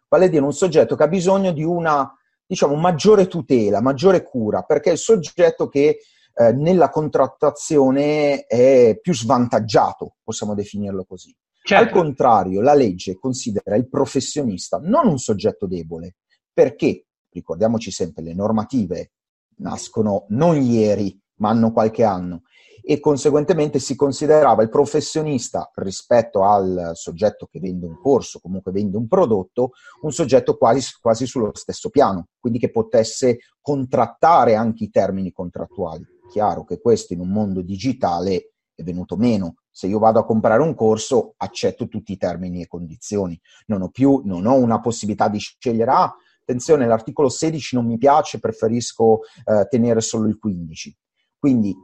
vale 0.07 0.25
a 0.25 0.27
dire 0.27 0.43
un 0.43 0.53
soggetto 0.53 0.95
che 0.95 1.03
ha 1.03 1.07
bisogno 1.07 1.51
di 1.51 1.63
una 1.63 2.11
diciamo, 2.45 2.75
maggiore 2.75 3.27
tutela, 3.27 3.81
maggiore 3.81 4.23
cura, 4.23 4.61
perché 4.61 4.89
è 4.89 4.93
il 4.93 4.99
soggetto 4.99 5.67
che 5.67 5.99
eh, 6.35 6.51
nella 6.51 6.89
contrattazione 6.89 8.45
è 8.45 8.97
più 9.01 9.13
svantaggiato, 9.13 10.15
possiamo 10.23 10.53
definirlo 10.53 11.05
così. 11.05 11.35
Certo. 11.63 11.83
Al 11.83 11.89
contrario, 11.89 12.61
la 12.61 12.75
legge 12.75 13.17
considera 13.17 13.75
il 13.75 13.89
professionista 13.89 14.79
non 14.81 15.07
un 15.07 15.17
soggetto 15.17 15.65
debole, 15.65 16.17
perché, 16.53 17.05
ricordiamoci 17.31 17.89
sempre, 17.89 18.23
le 18.23 18.35
normative 18.35 19.11
nascono 19.57 20.25
non 20.29 20.61
ieri, 20.61 21.19
ma 21.37 21.49
hanno 21.49 21.71
qualche 21.71 22.03
anno 22.03 22.43
e 22.87 22.99
conseguentemente 22.99 23.79
si 23.79 23.95
considerava 23.95 24.61
il 24.61 24.69
professionista 24.69 25.71
rispetto 25.75 26.43
al 26.43 26.91
soggetto 26.93 27.47
che 27.47 27.59
vende 27.59 27.87
un 27.87 27.99
corso, 27.99 28.39
comunque 28.39 28.71
vende 28.71 28.95
un 28.95 29.07
prodotto, 29.07 29.71
un 30.01 30.11
soggetto 30.11 30.55
quasi, 30.55 30.93
quasi 31.01 31.25
sullo 31.25 31.49
stesso 31.55 31.89
piano, 31.89 32.27
quindi 32.39 32.59
che 32.59 32.69
potesse 32.69 33.39
contrattare 33.59 34.53
anche 34.53 34.83
i 34.83 34.91
termini 34.91 35.31
contrattuali. 35.31 36.05
Chiaro 36.29 36.63
che 36.63 36.79
questo 36.79 37.13
in 37.13 37.21
un 37.21 37.29
mondo 37.29 37.61
digitale 37.61 38.51
è 38.75 38.83
venuto 38.83 39.15
meno. 39.15 39.55
Se 39.71 39.87
io 39.87 39.97
vado 39.97 40.19
a 40.19 40.25
comprare 40.25 40.61
un 40.61 40.75
corso, 40.75 41.33
accetto 41.37 41.87
tutti 41.87 42.11
i 42.11 42.17
termini 42.17 42.61
e 42.61 42.67
condizioni. 42.67 43.39
Non 43.65 43.81
ho 43.81 43.89
più, 43.89 44.21
non 44.25 44.45
ho 44.45 44.53
una 44.55 44.79
possibilità 44.79 45.27
di 45.27 45.39
scegliere, 45.39 45.89
ah, 45.89 46.15
attenzione, 46.39 46.85
l'articolo 46.85 47.29
16 47.29 47.75
non 47.75 47.87
mi 47.87 47.97
piace, 47.97 48.39
preferisco 48.39 49.21
eh, 49.43 49.65
tenere 49.69 50.01
solo 50.01 50.27
il 50.27 50.37
15. 50.37 50.95
Quindi 51.39 51.75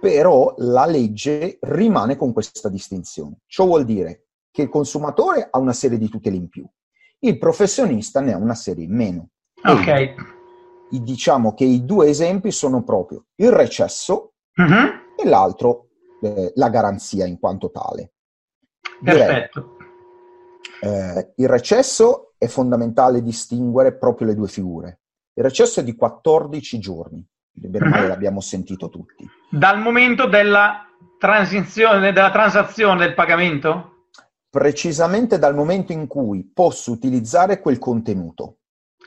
però 0.00 0.54
la 0.58 0.86
legge 0.86 1.58
rimane 1.60 2.16
con 2.16 2.32
questa 2.32 2.68
distinzione. 2.68 3.40
Ciò 3.46 3.66
vuol 3.66 3.84
dire 3.84 4.26
che 4.50 4.62
il 4.62 4.68
consumatore 4.68 5.48
ha 5.50 5.58
una 5.58 5.72
serie 5.72 5.98
di 5.98 6.08
tutele 6.08 6.36
in 6.36 6.48
più, 6.48 6.66
il 7.20 7.38
professionista 7.38 8.20
ne 8.20 8.32
ha 8.32 8.36
una 8.36 8.54
serie 8.54 8.84
in 8.84 8.94
meno. 8.94 9.28
Ok. 9.62 9.86
E, 9.86 10.14
diciamo 10.90 11.54
che 11.54 11.64
i 11.64 11.84
due 11.84 12.08
esempi 12.08 12.50
sono 12.50 12.82
proprio 12.82 13.26
il 13.36 13.52
recesso 13.52 14.32
uh-huh. 14.56 15.22
e 15.22 15.28
l'altro 15.28 15.90
eh, 16.20 16.52
la 16.56 16.68
garanzia 16.68 17.26
in 17.26 17.38
quanto 17.38 17.70
tale. 17.70 18.14
Perfetto. 19.02 19.76
Direi, 20.80 21.16
eh, 21.16 21.32
il 21.36 21.48
recesso 21.48 22.32
è 22.36 22.46
fondamentale 22.46 23.22
distinguere 23.22 23.96
proprio 23.96 24.26
le 24.28 24.34
due 24.34 24.48
figure. 24.48 25.00
Il 25.34 25.44
recesso 25.44 25.78
è 25.78 25.84
di 25.84 25.94
14 25.94 26.78
giorni 26.80 27.24
bene 27.68 27.88
male 27.88 28.06
l'abbiamo 28.06 28.40
sentito 28.40 28.88
tutti. 28.88 29.28
Dal 29.52 29.80
momento 29.80 30.26
della 30.26 30.86
transizione, 31.18 32.12
della 32.12 32.30
transazione 32.30 33.04
del 33.04 33.14
pagamento? 33.14 34.06
Precisamente 34.48 35.40
dal 35.40 35.56
momento 35.56 35.90
in 35.90 36.06
cui 36.06 36.48
posso 36.54 36.92
utilizzare 36.92 37.60
quel 37.60 37.78
contenuto. 37.78 38.58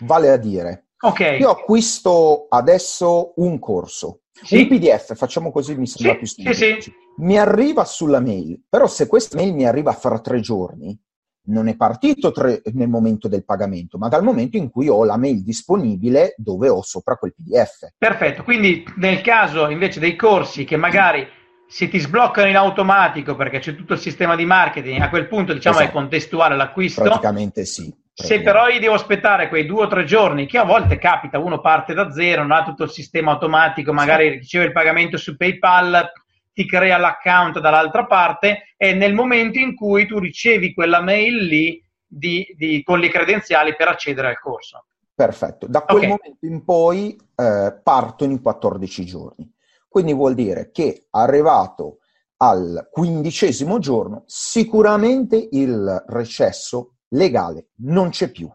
Vale 0.01 0.29
a 0.31 0.35
dire, 0.35 0.87
okay. 0.99 1.39
io 1.39 1.49
acquisto 1.49 2.47
adesso 2.49 3.31
un 3.37 3.57
corso, 3.57 4.23
sì. 4.31 4.57
un 4.57 4.67
PDF, 4.67 5.15
facciamo 5.15 5.49
così, 5.49 5.75
mi 5.75 5.87
sembra 5.87 6.11
sì, 6.13 6.17
più 6.17 6.27
semplice. 6.27 6.81
Sì. 6.81 6.93
Mi 7.19 7.37
arriva 7.37 7.85
sulla 7.85 8.19
mail, 8.19 8.61
però 8.67 8.85
se 8.87 9.07
questa 9.07 9.37
mail 9.37 9.53
mi 9.53 9.65
arriva 9.65 9.93
fra 9.93 10.19
tre 10.19 10.41
giorni, 10.41 10.99
non 11.45 11.67
è 11.67 11.75
partito 11.75 12.31
tre, 12.31 12.61
nel 12.73 12.87
momento 12.87 13.27
del 13.27 13.43
pagamento, 13.43 13.97
ma 13.97 14.07
dal 14.07 14.23
momento 14.23 14.57
in 14.57 14.69
cui 14.69 14.87
ho 14.87 15.03
la 15.03 15.17
mail 15.17 15.43
disponibile 15.43 16.35
dove 16.37 16.69
ho 16.69 16.81
sopra 16.81 17.15
quel 17.15 17.33
PDF. 17.33 17.93
Perfetto, 17.97 18.43
quindi 18.43 18.83
nel 18.97 19.21
caso 19.21 19.69
invece 19.69 19.99
dei 19.99 20.15
corsi 20.15 20.63
che 20.63 20.77
magari 20.77 21.27
si 21.67 21.89
ti 21.89 21.99
sbloccano 21.99 22.47
in 22.47 22.55
automatico 22.55 23.35
perché 23.35 23.59
c'è 23.59 23.75
tutto 23.75 23.93
il 23.93 23.99
sistema 23.99 24.35
di 24.35 24.45
marketing, 24.45 25.01
a 25.01 25.09
quel 25.09 25.27
punto 25.27 25.53
diciamo 25.53 25.77
esatto. 25.77 25.89
è 25.89 25.93
contestuale 25.93 26.55
l'acquisto. 26.55 27.01
Praticamente 27.01 27.65
sì. 27.65 27.93
Se 28.15 28.41
però 28.41 28.67
io 28.67 28.79
devo 28.79 28.93
aspettare 28.93 29.49
quei 29.49 29.65
due 29.65 29.85
o 29.85 29.87
tre 29.87 30.03
giorni, 30.03 30.45
che 30.45 30.59
a 30.59 30.65
volte 30.65 30.99
capita, 30.99 31.39
uno 31.39 31.59
parte 31.59 31.95
da 31.95 32.11
zero, 32.11 32.43
non 32.43 32.51
ha 32.51 32.63
tutto 32.63 32.83
il 32.83 32.91
sistema 32.91 33.31
automatico, 33.31 33.91
magari 33.91 34.29
sì. 34.29 34.35
riceve 34.35 34.65
il 34.65 34.71
pagamento 34.71 35.17
su 35.17 35.35
PayPal, 35.35 36.11
ti 36.53 36.65
crea 36.67 36.97
l'account 36.97 37.59
dall'altra 37.59 38.05
parte 38.05 38.73
e 38.77 38.93
nel 38.93 39.13
momento 39.13 39.59
in 39.59 39.75
cui 39.75 40.05
tu 40.05 40.19
ricevi 40.19 40.73
quella 40.73 41.01
mail 41.01 41.35
lì 41.45 41.83
di, 42.05 42.45
di, 42.55 42.83
con 42.83 42.99
le 42.99 43.09
credenziali 43.09 43.75
per 43.75 43.87
accedere 43.87 44.27
al 44.29 44.39
corso. 44.39 44.85
Perfetto, 45.15 45.67
da 45.67 45.81
quel 45.81 45.97
okay. 45.97 46.07
momento 46.09 46.45
in 46.45 46.63
poi 46.63 47.15
eh, 47.35 47.79
partono 47.83 48.33
i 48.33 48.39
14 48.39 49.05
giorni. 49.05 49.51
Quindi 49.87 50.13
vuol 50.13 50.33
dire 50.33 50.71
che 50.71 51.07
arrivato 51.11 51.99
al 52.37 52.89
quindicesimo 52.91 53.79
giorno 53.79 54.23
sicuramente 54.25 55.47
il 55.51 56.03
recesso 56.07 56.95
legale 57.09 57.67
non 57.77 58.09
c'è 58.09 58.31
più. 58.31 58.51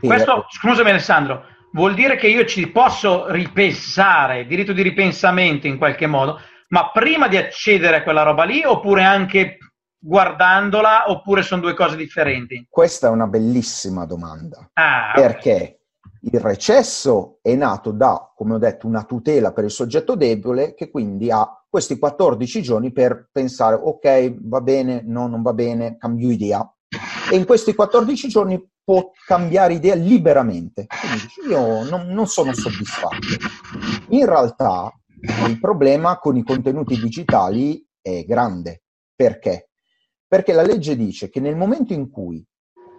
Questo, 0.00 0.46
scusami 0.48 0.90
Alessandro, 0.90 1.44
vuol 1.72 1.94
dire 1.94 2.16
che 2.16 2.28
io 2.28 2.44
ci 2.44 2.68
posso 2.68 3.30
ripensare, 3.30 4.46
diritto 4.46 4.72
di 4.72 4.82
ripensamento 4.82 5.66
in 5.66 5.78
qualche 5.78 6.06
modo, 6.06 6.40
ma 6.68 6.90
prima 6.90 7.28
di 7.28 7.36
accedere 7.36 7.96
a 7.96 8.02
quella 8.02 8.22
roba 8.22 8.44
lì 8.44 8.62
oppure 8.64 9.04
anche 9.04 9.58
guardandola 9.98 11.10
oppure 11.10 11.42
sono 11.42 11.62
due 11.62 11.74
cose 11.74 11.96
differenti? 11.96 12.66
Questa 12.68 13.08
è 13.08 13.10
una 13.10 13.26
bellissima 13.26 14.04
domanda. 14.04 14.70
Ah, 14.74 15.12
perché 15.14 15.52
okay. 15.52 16.30
il 16.32 16.40
recesso 16.40 17.38
è 17.42 17.54
nato 17.54 17.90
da, 17.92 18.32
come 18.34 18.54
ho 18.54 18.58
detto, 18.58 18.86
una 18.86 19.04
tutela 19.04 19.52
per 19.52 19.64
il 19.64 19.70
soggetto 19.70 20.14
debole 20.14 20.74
che 20.74 20.90
quindi 20.90 21.30
ha 21.30 21.46
questi 21.68 21.98
14 21.98 22.62
giorni 22.62 22.92
per 22.92 23.28
pensare 23.30 23.78
ok, 23.80 24.36
va 24.40 24.60
bene, 24.60 25.02
no, 25.04 25.26
non 25.26 25.42
va 25.42 25.52
bene, 25.52 25.96
cambio 25.98 26.30
idea. 26.30 26.66
E 27.30 27.36
in 27.36 27.44
questi 27.44 27.74
14 27.74 28.28
giorni 28.28 28.66
può 28.82 29.10
cambiare 29.26 29.74
idea 29.74 29.94
liberamente. 29.94 30.86
Quindi 30.86 31.52
io 31.52 31.84
non, 31.84 32.06
non 32.06 32.26
sono 32.26 32.54
soddisfatto. 32.54 33.16
In 34.08 34.24
realtà 34.24 34.90
il 35.20 35.58
problema 35.60 36.18
con 36.18 36.36
i 36.36 36.42
contenuti 36.42 36.98
digitali 36.98 37.84
è 38.00 38.24
grande. 38.24 38.82
Perché? 39.14 39.70
Perché 40.26 40.52
la 40.52 40.62
legge 40.62 40.96
dice 40.96 41.28
che 41.28 41.40
nel 41.40 41.56
momento 41.56 41.92
in 41.92 42.10
cui 42.10 42.44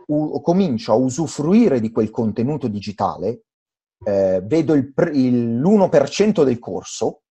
u- 0.08 0.42
comincio 0.42 0.92
a 0.92 0.96
usufruire 0.96 1.80
di 1.80 1.92
quel 1.92 2.10
contenuto 2.10 2.68
digitale, 2.68 3.44
eh, 4.04 4.42
vedo 4.44 4.74
il 4.74 4.94
pr- 4.94 5.16
il, 5.16 5.60
l'1% 5.60 6.44
del 6.44 6.60
corso, 6.60 7.24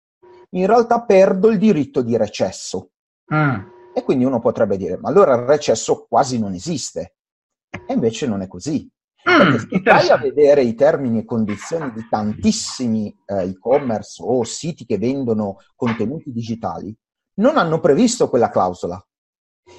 in 0.50 0.66
realtà 0.66 1.04
perdo 1.04 1.48
il 1.50 1.58
diritto 1.58 2.02
di 2.02 2.16
recesso. 2.16 2.90
Mm. 3.34 3.76
E 3.94 4.02
quindi 4.04 4.24
uno 4.24 4.38
potrebbe 4.38 4.76
dire, 4.76 4.96
ma 4.98 5.08
allora 5.08 5.34
il 5.34 5.42
recesso 5.42 6.06
quasi 6.08 6.38
non 6.38 6.54
esiste. 6.54 7.16
E 7.70 7.92
invece 7.92 8.26
non 8.26 8.40
è 8.42 8.46
così. 8.46 8.88
Mm, 9.28 9.56
se 9.56 9.80
vai 9.82 10.08
a 10.08 10.16
vedere 10.16 10.62
i 10.62 10.74
termini 10.74 11.18
e 11.18 11.24
condizioni 11.24 11.92
di 11.92 12.06
tantissimi 12.08 13.14
eh, 13.26 13.48
e-commerce 13.48 14.22
o 14.24 14.44
siti 14.44 14.86
che 14.86 14.98
vendono 14.98 15.56
contenuti 15.74 16.32
digitali, 16.32 16.94
non 17.34 17.56
hanno 17.56 17.80
previsto 17.80 18.28
quella 18.28 18.50
clausola. 18.50 19.02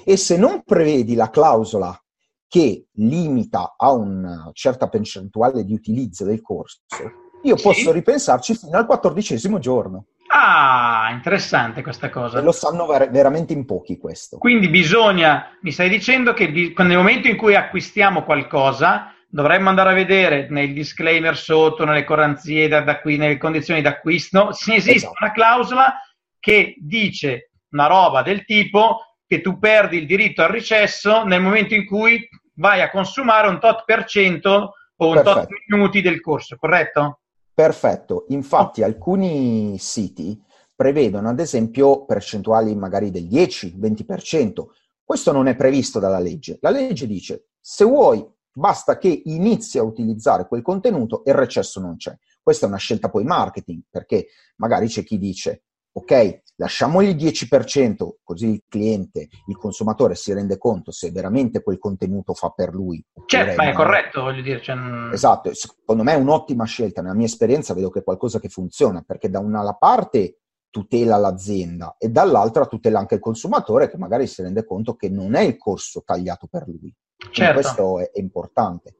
E 0.04 0.16
se 0.16 0.36
non 0.36 0.62
prevedi 0.64 1.14
la 1.14 1.30
clausola 1.30 1.98
che 2.46 2.86
limita 2.94 3.74
a 3.76 3.92
una 3.92 4.50
certa 4.52 4.88
percentuale 4.88 5.64
di 5.64 5.72
utilizzo 5.72 6.24
del 6.24 6.42
corso, 6.42 6.80
io 7.42 7.56
sì. 7.56 7.62
posso 7.62 7.92
ripensarci 7.92 8.54
fino 8.56 8.76
al 8.76 8.86
quattordicesimo 8.86 9.58
giorno. 9.58 10.06
Ah, 10.32 11.10
interessante 11.12 11.82
questa 11.82 12.08
cosa. 12.08 12.38
E 12.38 12.42
lo 12.42 12.52
sanno 12.52 12.86
ver- 12.86 13.10
veramente 13.10 13.52
in 13.52 13.64
pochi 13.64 13.98
questo. 13.98 14.38
Quindi 14.38 14.68
bisogna, 14.68 15.56
mi 15.62 15.72
stai 15.72 15.88
dicendo 15.88 16.32
che 16.34 16.50
bi- 16.50 16.72
nel 16.76 16.96
momento 16.96 17.26
in 17.26 17.36
cui 17.36 17.56
acquistiamo 17.56 18.22
qualcosa, 18.22 19.12
dovremmo 19.30 19.68
andare 19.68 19.90
a 19.90 19.94
vedere 19.94 20.48
nei 20.50 20.72
disclaimer 20.72 21.36
sotto, 21.36 21.84
nelle 21.84 22.04
garanzie 22.04 22.68
da, 22.68 22.80
da 22.80 23.00
qui, 23.00 23.16
nelle 23.16 23.38
condizioni 23.38 23.80
d'acquisto, 23.80 24.52
se 24.52 24.74
esiste 24.74 25.06
esatto. 25.06 25.16
una 25.20 25.32
clausola 25.32 25.94
che 26.38 26.74
dice 26.78 27.50
una 27.70 27.86
roba 27.86 28.22
del 28.22 28.44
tipo 28.44 29.14
che 29.26 29.40
tu 29.40 29.58
perdi 29.58 29.98
il 29.98 30.06
diritto 30.06 30.42
al 30.42 30.48
recesso 30.48 31.22
nel 31.24 31.40
momento 31.40 31.74
in 31.74 31.86
cui 31.86 32.28
vai 32.54 32.80
a 32.82 32.90
consumare 32.90 33.46
un 33.46 33.60
tot 33.60 33.84
per 33.84 34.04
cento 34.04 34.74
o 34.96 35.06
un 35.06 35.14
Perfetto. 35.14 35.38
tot 35.38 35.48
minuti 35.68 36.00
del 36.00 36.20
corso, 36.20 36.56
corretto? 36.56 37.20
Perfetto, 37.54 38.24
infatti 38.28 38.82
oh. 38.82 38.86
alcuni 38.86 39.76
siti 39.78 40.38
prevedono 40.74 41.28
ad 41.28 41.38
esempio 41.38 42.04
percentuali 42.04 42.74
magari 42.74 43.10
del 43.10 43.24
10-20%. 43.24 44.64
Questo 45.04 45.30
non 45.30 45.46
è 45.46 45.54
previsto 45.54 46.00
dalla 46.00 46.18
legge. 46.18 46.58
La 46.60 46.70
legge 46.70 47.06
dice 47.06 47.50
se 47.60 47.84
vuoi 47.84 48.26
basta 48.52 48.98
che 48.98 49.22
inizi 49.24 49.78
a 49.78 49.82
utilizzare 49.82 50.46
quel 50.46 50.62
contenuto 50.62 51.24
e 51.24 51.30
il 51.30 51.36
recesso 51.36 51.80
non 51.80 51.96
c'è. 51.96 52.16
Questa 52.42 52.66
è 52.66 52.68
una 52.68 52.78
scelta 52.78 53.10
poi 53.10 53.24
marketing, 53.24 53.82
perché 53.90 54.28
magari 54.56 54.86
c'è 54.88 55.04
chi 55.04 55.18
dice 55.18 55.64
ok, 55.92 56.42
lasciamogli 56.56 57.08
il 57.08 57.16
10%, 57.16 58.08
così 58.22 58.48
il 58.48 58.62
cliente, 58.68 59.28
il 59.46 59.56
consumatore 59.56 60.14
si 60.14 60.32
rende 60.32 60.56
conto 60.56 60.92
se 60.92 61.10
veramente 61.10 61.62
quel 61.62 61.78
contenuto 61.78 62.32
fa 62.34 62.50
per 62.50 62.72
lui. 62.72 63.04
Certo, 63.26 63.62
ma 63.62 63.70
è 63.70 63.74
corretto, 63.74 64.22
voglio 64.22 64.42
dire. 64.42 64.62
Cioè... 64.62 64.76
Esatto, 65.12 65.52
secondo 65.54 66.02
me 66.02 66.12
è 66.12 66.16
un'ottima 66.16 66.64
scelta, 66.64 67.02
nella 67.02 67.14
mia 67.14 67.26
esperienza 67.26 67.74
vedo 67.74 67.90
che 67.90 68.00
è 68.00 68.04
qualcosa 68.04 68.38
che 68.38 68.48
funziona, 68.48 69.02
perché 69.02 69.28
da 69.28 69.40
una 69.40 69.74
parte 69.74 70.36
tutela 70.70 71.16
l'azienda 71.16 71.96
e 71.98 72.10
dall'altra 72.10 72.66
tutela 72.66 73.00
anche 73.00 73.16
il 73.16 73.20
consumatore 73.20 73.90
che 73.90 73.98
magari 73.98 74.28
si 74.28 74.40
rende 74.40 74.64
conto 74.64 74.94
che 74.94 75.08
non 75.08 75.34
è 75.34 75.40
il 75.40 75.56
corso 75.56 76.02
tagliato 76.04 76.46
per 76.46 76.68
lui. 76.68 76.94
Certo. 77.30 77.60
Questo 77.60 77.98
è, 78.00 78.10
è 78.10 78.18
importante. 78.20 78.96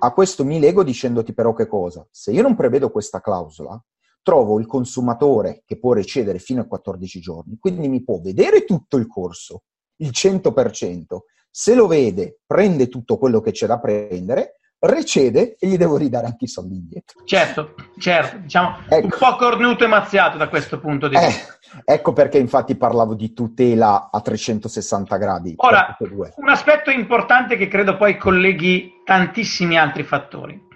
A 0.00 0.12
questo 0.12 0.44
mi 0.44 0.58
lego 0.58 0.82
dicendoti 0.82 1.32
però 1.32 1.52
che 1.52 1.66
cosa? 1.66 2.06
Se 2.10 2.32
io 2.32 2.42
non 2.42 2.56
prevedo 2.56 2.90
questa 2.90 3.20
clausola, 3.20 3.80
trovo 4.22 4.58
il 4.58 4.66
consumatore 4.66 5.62
che 5.64 5.78
può 5.78 5.92
recedere 5.92 6.38
fino 6.38 6.60
a 6.60 6.66
14 6.66 7.20
giorni, 7.20 7.56
quindi 7.58 7.88
mi 7.88 8.02
può 8.02 8.20
vedere 8.20 8.64
tutto 8.64 8.96
il 8.96 9.06
corso, 9.06 9.62
il 9.96 10.10
100%, 10.12 11.18
se 11.50 11.74
lo 11.74 11.86
vede, 11.86 12.40
prende 12.44 12.88
tutto 12.88 13.16
quello 13.18 13.40
che 13.40 13.52
c'è 13.52 13.66
da 13.66 13.78
prendere, 13.78 14.56
recede 14.80 15.56
e 15.58 15.66
gli 15.66 15.76
devo 15.76 15.96
ridare 15.96 16.26
anche 16.26 16.44
i 16.44 16.48
soldi 16.48 16.76
indietro. 16.76 17.22
Certo, 17.24 17.74
certo, 17.98 18.38
diciamo 18.38 18.78
ecco. 18.88 19.04
un 19.04 19.10
po' 19.18 19.36
cornuto 19.36 19.84
e 19.84 19.88
mazziato 19.88 20.36
da 20.36 20.48
questo 20.48 20.78
punto 20.78 21.08
di 21.08 21.16
eh, 21.16 21.26
vista. 21.26 21.58
Ecco 21.84 22.12
perché 22.12 22.38
infatti 22.38 22.76
parlavo 22.76 23.14
di 23.14 23.32
tutela 23.32 24.08
a 24.10 24.20
360 24.20 25.16
gradi. 25.16 25.54
Ora, 25.56 25.96
un 26.36 26.48
aspetto 26.48 26.90
importante 26.90 27.56
che 27.56 27.68
credo 27.68 27.96
poi 27.96 28.16
colleghi 28.16 29.02
tantissimi 29.04 29.78
altri 29.78 30.04
fattori. 30.04 30.66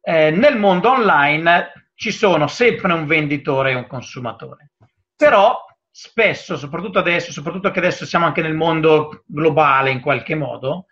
Eh, 0.00 0.30
nel 0.30 0.58
mondo 0.58 0.90
online 0.90 1.90
ci 1.94 2.10
sono 2.10 2.46
sempre 2.46 2.92
un 2.92 3.06
venditore 3.06 3.72
e 3.72 3.74
un 3.74 3.86
consumatore. 3.86 4.72
Però 5.16 5.56
spesso, 5.90 6.56
soprattutto 6.56 6.98
adesso, 6.98 7.30
soprattutto 7.30 7.70
che 7.70 7.78
adesso 7.78 8.04
siamo 8.04 8.26
anche 8.26 8.42
nel 8.42 8.54
mondo 8.54 9.22
globale 9.26 9.90
in 9.90 10.00
qualche 10.00 10.34
modo, 10.34 10.86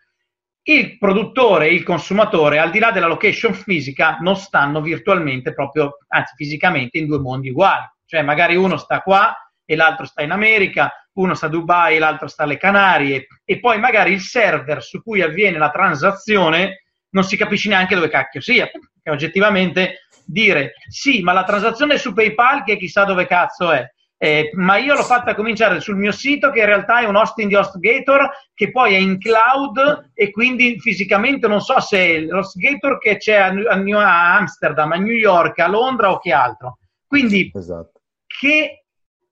il 0.64 0.96
produttore 0.96 1.66
e 1.66 1.74
il 1.74 1.82
consumatore, 1.82 2.58
al 2.58 2.70
di 2.70 2.78
là 2.78 2.92
della 2.92 3.06
location 3.06 3.52
fisica, 3.54 4.18
non 4.20 4.36
stanno 4.36 4.80
virtualmente 4.80 5.52
proprio, 5.52 5.98
anzi 6.08 6.34
fisicamente, 6.36 6.98
in 6.98 7.06
due 7.06 7.18
mondi 7.18 7.50
uguali. 7.50 7.84
Cioè 8.06 8.22
magari 8.22 8.54
uno 8.56 8.76
sta 8.76 9.00
qua 9.00 9.34
e 9.64 9.74
l'altro 9.74 10.04
sta 10.04 10.22
in 10.22 10.30
America, 10.30 10.92
uno 11.14 11.34
sta 11.34 11.46
a 11.46 11.48
Dubai 11.48 11.96
e 11.96 11.98
l'altro 11.98 12.28
sta 12.28 12.44
alle 12.44 12.58
Canarie, 12.58 13.26
e 13.44 13.58
poi 13.58 13.78
magari 13.78 14.12
il 14.12 14.20
server 14.20 14.82
su 14.82 15.02
cui 15.02 15.20
avviene 15.20 15.58
la 15.58 15.70
transazione 15.70 16.84
non 17.10 17.24
si 17.24 17.36
capisce 17.36 17.68
neanche 17.68 17.94
dove 17.94 18.08
cacchio 18.08 18.40
sia, 18.40 18.66
perché 18.66 19.10
oggettivamente 19.10 20.06
dire 20.24 20.74
sì, 20.88 21.22
ma 21.22 21.32
la 21.32 21.44
transazione 21.44 21.94
è 21.94 21.98
su 21.98 22.12
PayPal 22.12 22.64
che 22.64 22.76
chissà 22.76 23.04
dove 23.04 23.26
cazzo 23.26 23.72
è. 23.72 23.86
Eh, 24.22 24.50
ma 24.54 24.76
io 24.76 24.94
l'ho 24.94 25.02
fatta 25.02 25.34
cominciare 25.34 25.80
sul 25.80 25.96
mio 25.96 26.12
sito 26.12 26.52
che 26.52 26.60
in 26.60 26.66
realtà 26.66 27.00
è 27.00 27.06
un 27.06 27.16
hosting 27.16 27.48
di 27.48 27.56
HostGator 27.56 28.30
che 28.54 28.70
poi 28.70 28.94
è 28.94 28.98
in 28.98 29.18
cloud 29.18 30.12
e 30.14 30.30
quindi 30.30 30.78
fisicamente 30.78 31.48
non 31.48 31.60
so 31.60 31.80
se 31.80 31.98
è 31.98 32.20
l'HostGator 32.20 32.98
che 32.98 33.16
c'è 33.16 33.34
a, 33.34 33.46
a, 33.48 34.36
Amsterdam, 34.36 34.92
a 34.92 34.96
New 34.96 35.12
York, 35.12 35.58
a 35.58 35.66
Londra 35.66 36.12
o 36.12 36.18
che 36.18 36.32
altro. 36.32 36.78
Quindi 37.04 37.50
esatto. 37.52 38.00
che 38.28 38.84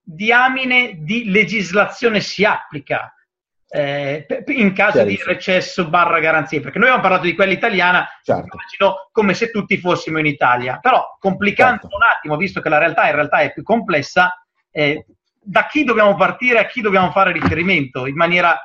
diamine 0.03 0.97
di 0.99 1.31
legislazione 1.31 2.19
si 2.19 2.45
applica? 2.45 3.15
eh, 3.73 4.27
in 4.47 4.73
caso 4.73 5.05
di 5.05 5.17
recesso 5.25 5.89
barra 5.89 6.19
garanzie, 6.19 6.59
perché 6.59 6.79
noi 6.79 6.89
abbiamo 6.89 7.07
parlato 7.07 7.29
di 7.29 7.37
quella 7.37 7.53
italiana, 7.53 8.09
certo. 8.25 8.57
immagino 8.57 9.09
come 9.13 9.35
se 9.35 9.53
tutti 9.53 9.79
fossimo 9.79 10.19
in 10.19 10.27
Italia, 10.27 10.79
però 10.81 11.17
complicando 11.21 11.83
certo. 11.83 11.95
un 11.95 12.03
attimo, 12.03 12.37
visto 12.37 12.61
che 12.61 12.69
la 12.69 12.79
realtà 12.79 13.07
in 13.07 13.15
realtà 13.15 13.39
è 13.39 13.53
più 13.53 13.63
complessa, 13.63 14.35
eh, 14.71 15.07
da 15.43 15.67
chi 15.67 15.85
dobbiamo 15.85 16.15
partire, 16.17 16.59
a 16.59 16.67
chi 16.67 16.81
dobbiamo 16.81 17.11
fare 17.11 17.33
riferimento, 17.33 18.07
in 18.07 18.15
maniera, 18.15 18.59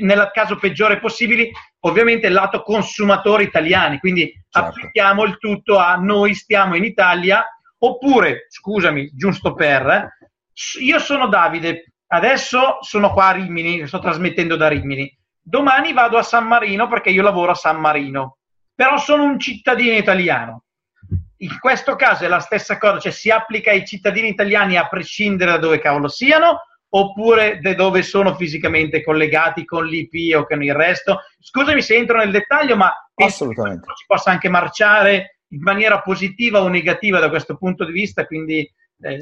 nel 0.00 0.30
caso 0.32 0.56
peggiore 0.56 0.98
possibile, 0.98 1.50
ovviamente 1.80 2.26
il 2.26 2.32
lato 2.32 2.62
consumatori 2.62 3.44
italiani, 3.44 3.98
quindi 3.98 4.32
certo. 4.48 4.68
applichiamo 4.68 5.24
il 5.24 5.38
tutto 5.38 5.78
a 5.78 5.96
noi 5.96 6.34
stiamo 6.34 6.74
in 6.74 6.84
Italia, 6.84 7.44
oppure, 7.78 8.46
scusami, 8.48 9.10
giusto 9.14 9.54
per, 9.54 10.08
io 10.80 10.98
sono 10.98 11.28
Davide, 11.28 11.92
Adesso 12.12 12.78
sono 12.82 13.10
qua 13.10 13.28
a 13.28 13.32
Rimini, 13.32 13.86
sto 13.86 13.98
trasmettendo 13.98 14.56
da 14.56 14.68
Rimini. 14.68 15.10
Domani 15.40 15.94
vado 15.94 16.18
a 16.18 16.22
San 16.22 16.46
Marino 16.46 16.86
perché 16.86 17.08
io 17.08 17.22
lavoro 17.22 17.52
a 17.52 17.54
San 17.54 17.80
Marino, 17.80 18.36
però 18.74 18.98
sono 18.98 19.24
un 19.24 19.40
cittadino 19.40 19.96
italiano. 19.96 20.64
In 21.42 21.58
questo 21.58 21.96
caso 21.96 22.24
è 22.24 22.28
la 22.28 22.38
stessa 22.38 22.78
cosa, 22.78 22.98
cioè 22.98 23.12
si 23.12 23.30
applica 23.30 23.70
ai 23.70 23.84
cittadini 23.84 24.28
italiani 24.28 24.76
a 24.76 24.88
prescindere 24.88 25.52
da 25.52 25.58
dove 25.58 25.80
cavolo 25.80 26.08
siano 26.08 26.60
oppure 26.94 27.58
da 27.60 27.74
dove 27.74 28.02
sono 28.02 28.34
fisicamente 28.34 29.02
collegati 29.02 29.64
con 29.64 29.86
l'IP 29.86 30.36
o 30.36 30.46
con 30.46 30.62
il 30.62 30.74
resto. 30.74 31.20
Scusami 31.40 31.82
se 31.82 31.96
entro 31.96 32.18
nel 32.18 32.30
dettaglio, 32.30 32.76
ma 32.76 32.92
che 33.14 33.28
si 33.30 33.46
possa 34.06 34.30
anche 34.30 34.48
marciare 34.48 35.38
in 35.48 35.62
maniera 35.62 36.00
positiva 36.00 36.62
o 36.62 36.68
negativa 36.68 37.18
da 37.18 37.28
questo 37.28 37.56
punto 37.56 37.84
di 37.84 37.92
vista, 37.92 38.24
quindi 38.26 38.70
eh, 39.00 39.18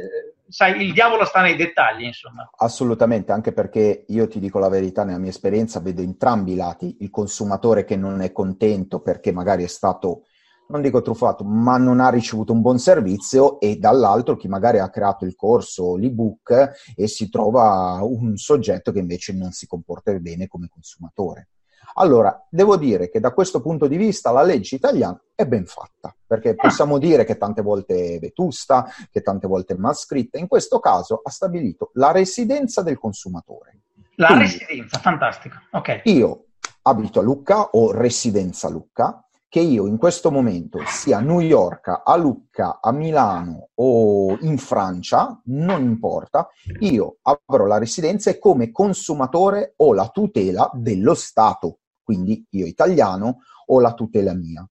sai, 0.48 0.82
il 0.82 0.92
diavolo 0.92 1.24
sta 1.24 1.40
nei 1.40 1.56
dettagli, 1.56 2.04
insomma. 2.04 2.48
Assolutamente, 2.56 3.32
anche 3.32 3.52
perché 3.52 4.04
io 4.08 4.28
ti 4.28 4.40
dico 4.40 4.58
la 4.58 4.68
verità, 4.68 5.04
nella 5.04 5.18
mia 5.18 5.30
esperienza 5.30 5.80
vedo 5.80 6.02
entrambi 6.02 6.52
i 6.52 6.56
lati, 6.56 6.98
il 7.00 7.10
consumatore 7.10 7.84
che 7.84 7.96
non 7.96 8.20
è 8.20 8.32
contento 8.32 9.00
perché 9.00 9.32
magari 9.32 9.64
è 9.64 9.68
stato, 9.68 10.24
non 10.70 10.82
dico 10.82 11.02
truffato, 11.02 11.44
ma 11.44 11.76
non 11.76 12.00
ha 12.00 12.08
ricevuto 12.08 12.52
un 12.52 12.60
buon 12.60 12.78
servizio 12.78 13.60
e 13.60 13.76
dall'altro 13.76 14.36
chi 14.36 14.48
magari 14.48 14.78
ha 14.78 14.88
creato 14.88 15.24
il 15.24 15.34
corso, 15.34 15.96
l'ebook 15.96 16.92
e 16.94 17.08
si 17.08 17.28
trova 17.28 17.98
un 18.02 18.36
soggetto 18.36 18.92
che 18.92 19.00
invece 19.00 19.32
non 19.34 19.50
si 19.50 19.66
comporta 19.66 20.12
bene 20.12 20.46
come 20.46 20.68
consumatore. 20.68 21.48
Allora, 21.94 22.46
devo 22.48 22.76
dire 22.76 23.10
che 23.10 23.18
da 23.18 23.32
questo 23.32 23.60
punto 23.60 23.88
di 23.88 23.96
vista 23.96 24.30
la 24.30 24.42
legge 24.42 24.76
italiana 24.76 25.20
è 25.34 25.44
ben 25.44 25.66
fatta, 25.66 26.14
perché 26.24 26.54
possiamo 26.54 26.98
dire 26.98 27.24
che 27.24 27.36
tante 27.36 27.62
volte 27.62 28.14
è 28.14 28.18
vetusta, 28.20 28.86
che 29.10 29.22
tante 29.22 29.48
volte 29.48 29.74
è 29.74 29.76
mal 29.76 29.96
scritta, 29.96 30.38
in 30.38 30.46
questo 30.46 30.78
caso 30.78 31.20
ha 31.22 31.30
stabilito 31.30 31.90
la 31.94 32.12
residenza 32.12 32.82
del 32.82 32.98
consumatore. 32.98 33.80
La 34.14 34.28
Quindi, 34.28 34.44
residenza, 34.44 34.98
fantastico. 35.00 35.56
Okay. 35.72 36.02
Io 36.04 36.44
abito 36.82 37.18
a 37.18 37.22
Lucca 37.22 37.70
o 37.72 37.90
residenza 37.90 38.68
Lucca, 38.68 39.24
che 39.50 39.60
io 39.60 39.86
in 39.86 39.98
questo 39.98 40.30
momento 40.30 40.78
sia 40.86 41.18
a 41.18 41.20
New 41.20 41.40
York, 41.40 42.02
a 42.04 42.16
Lucca, 42.16 42.78
a 42.80 42.90
Milano 42.92 43.68
o 43.74 44.38
in 44.40 44.56
Francia, 44.56 45.38
non 45.46 45.82
importa, 45.82 46.48
io 46.78 47.18
avrò 47.22 47.66
la 47.66 47.76
residenza 47.76 48.30
e 48.30 48.38
come 48.38 48.70
consumatore 48.70 49.74
ho 49.76 49.92
la 49.92 50.08
tutela 50.08 50.70
dello 50.72 51.12
Stato 51.12 51.80
quindi 52.10 52.44
io 52.50 52.66
italiano 52.66 53.38
ho 53.66 53.78
la 53.78 53.94
tutela 53.94 54.34
mia. 54.34 54.68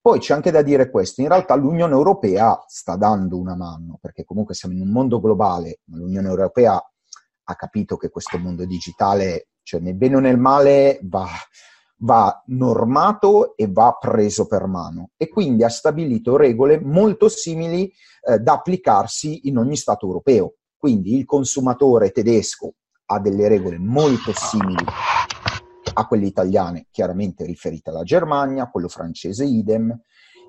Poi 0.00 0.18
c'è 0.18 0.34
anche 0.34 0.50
da 0.50 0.62
dire 0.62 0.90
questo, 0.90 1.20
in 1.20 1.28
realtà 1.28 1.54
l'Unione 1.54 1.92
Europea 1.92 2.60
sta 2.66 2.96
dando 2.96 3.38
una 3.38 3.54
mano, 3.54 3.98
perché 4.00 4.24
comunque 4.24 4.56
siamo 4.56 4.74
in 4.74 4.80
un 4.80 4.90
mondo 4.90 5.20
globale, 5.20 5.78
ma 5.84 5.98
l'Unione 5.98 6.26
Europea 6.26 6.74
ha 6.74 7.54
capito 7.54 7.96
che 7.96 8.08
questo 8.08 8.36
mondo 8.36 8.64
digitale, 8.64 9.50
cioè 9.62 9.78
nel 9.78 9.94
bene 9.94 10.16
o 10.16 10.18
nel 10.18 10.38
male, 10.38 10.98
va, 11.02 11.28
va 12.02 12.42
normato 12.46 13.56
e 13.56 13.68
va 13.70 13.96
preso 13.98 14.46
per 14.46 14.66
mano 14.66 15.10
e 15.16 15.28
quindi 15.28 15.64
ha 15.64 15.68
stabilito 15.68 16.36
regole 16.36 16.80
molto 16.80 17.28
simili 17.28 17.92
eh, 18.22 18.38
da 18.38 18.54
applicarsi 18.54 19.48
in 19.48 19.58
ogni 19.58 19.76
Stato 19.76 20.06
europeo. 20.06 20.54
Quindi 20.76 21.16
il 21.16 21.24
consumatore 21.24 22.10
tedesco 22.10 22.74
ha 23.06 23.20
delle 23.20 23.48
regole 23.48 23.78
molto 23.78 24.32
simili 24.34 24.84
a 25.94 26.06
quelle 26.06 26.26
italiane, 26.26 26.86
chiaramente 26.90 27.44
riferite 27.44 27.90
alla 27.90 28.02
Germania, 28.02 28.70
quello 28.70 28.88
francese 28.88 29.44
idem. 29.44 29.96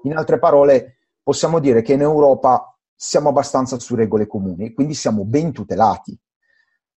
In 0.03 0.15
altre 0.15 0.39
parole, 0.39 0.97
possiamo 1.21 1.59
dire 1.59 1.81
che 1.81 1.93
in 1.93 2.01
Europa 2.01 2.75
siamo 2.95 3.29
abbastanza 3.29 3.77
su 3.79 3.95
regole 3.95 4.25
comuni, 4.25 4.73
quindi 4.73 4.93
siamo 4.93 5.25
ben 5.25 5.51
tutelati. 5.51 6.17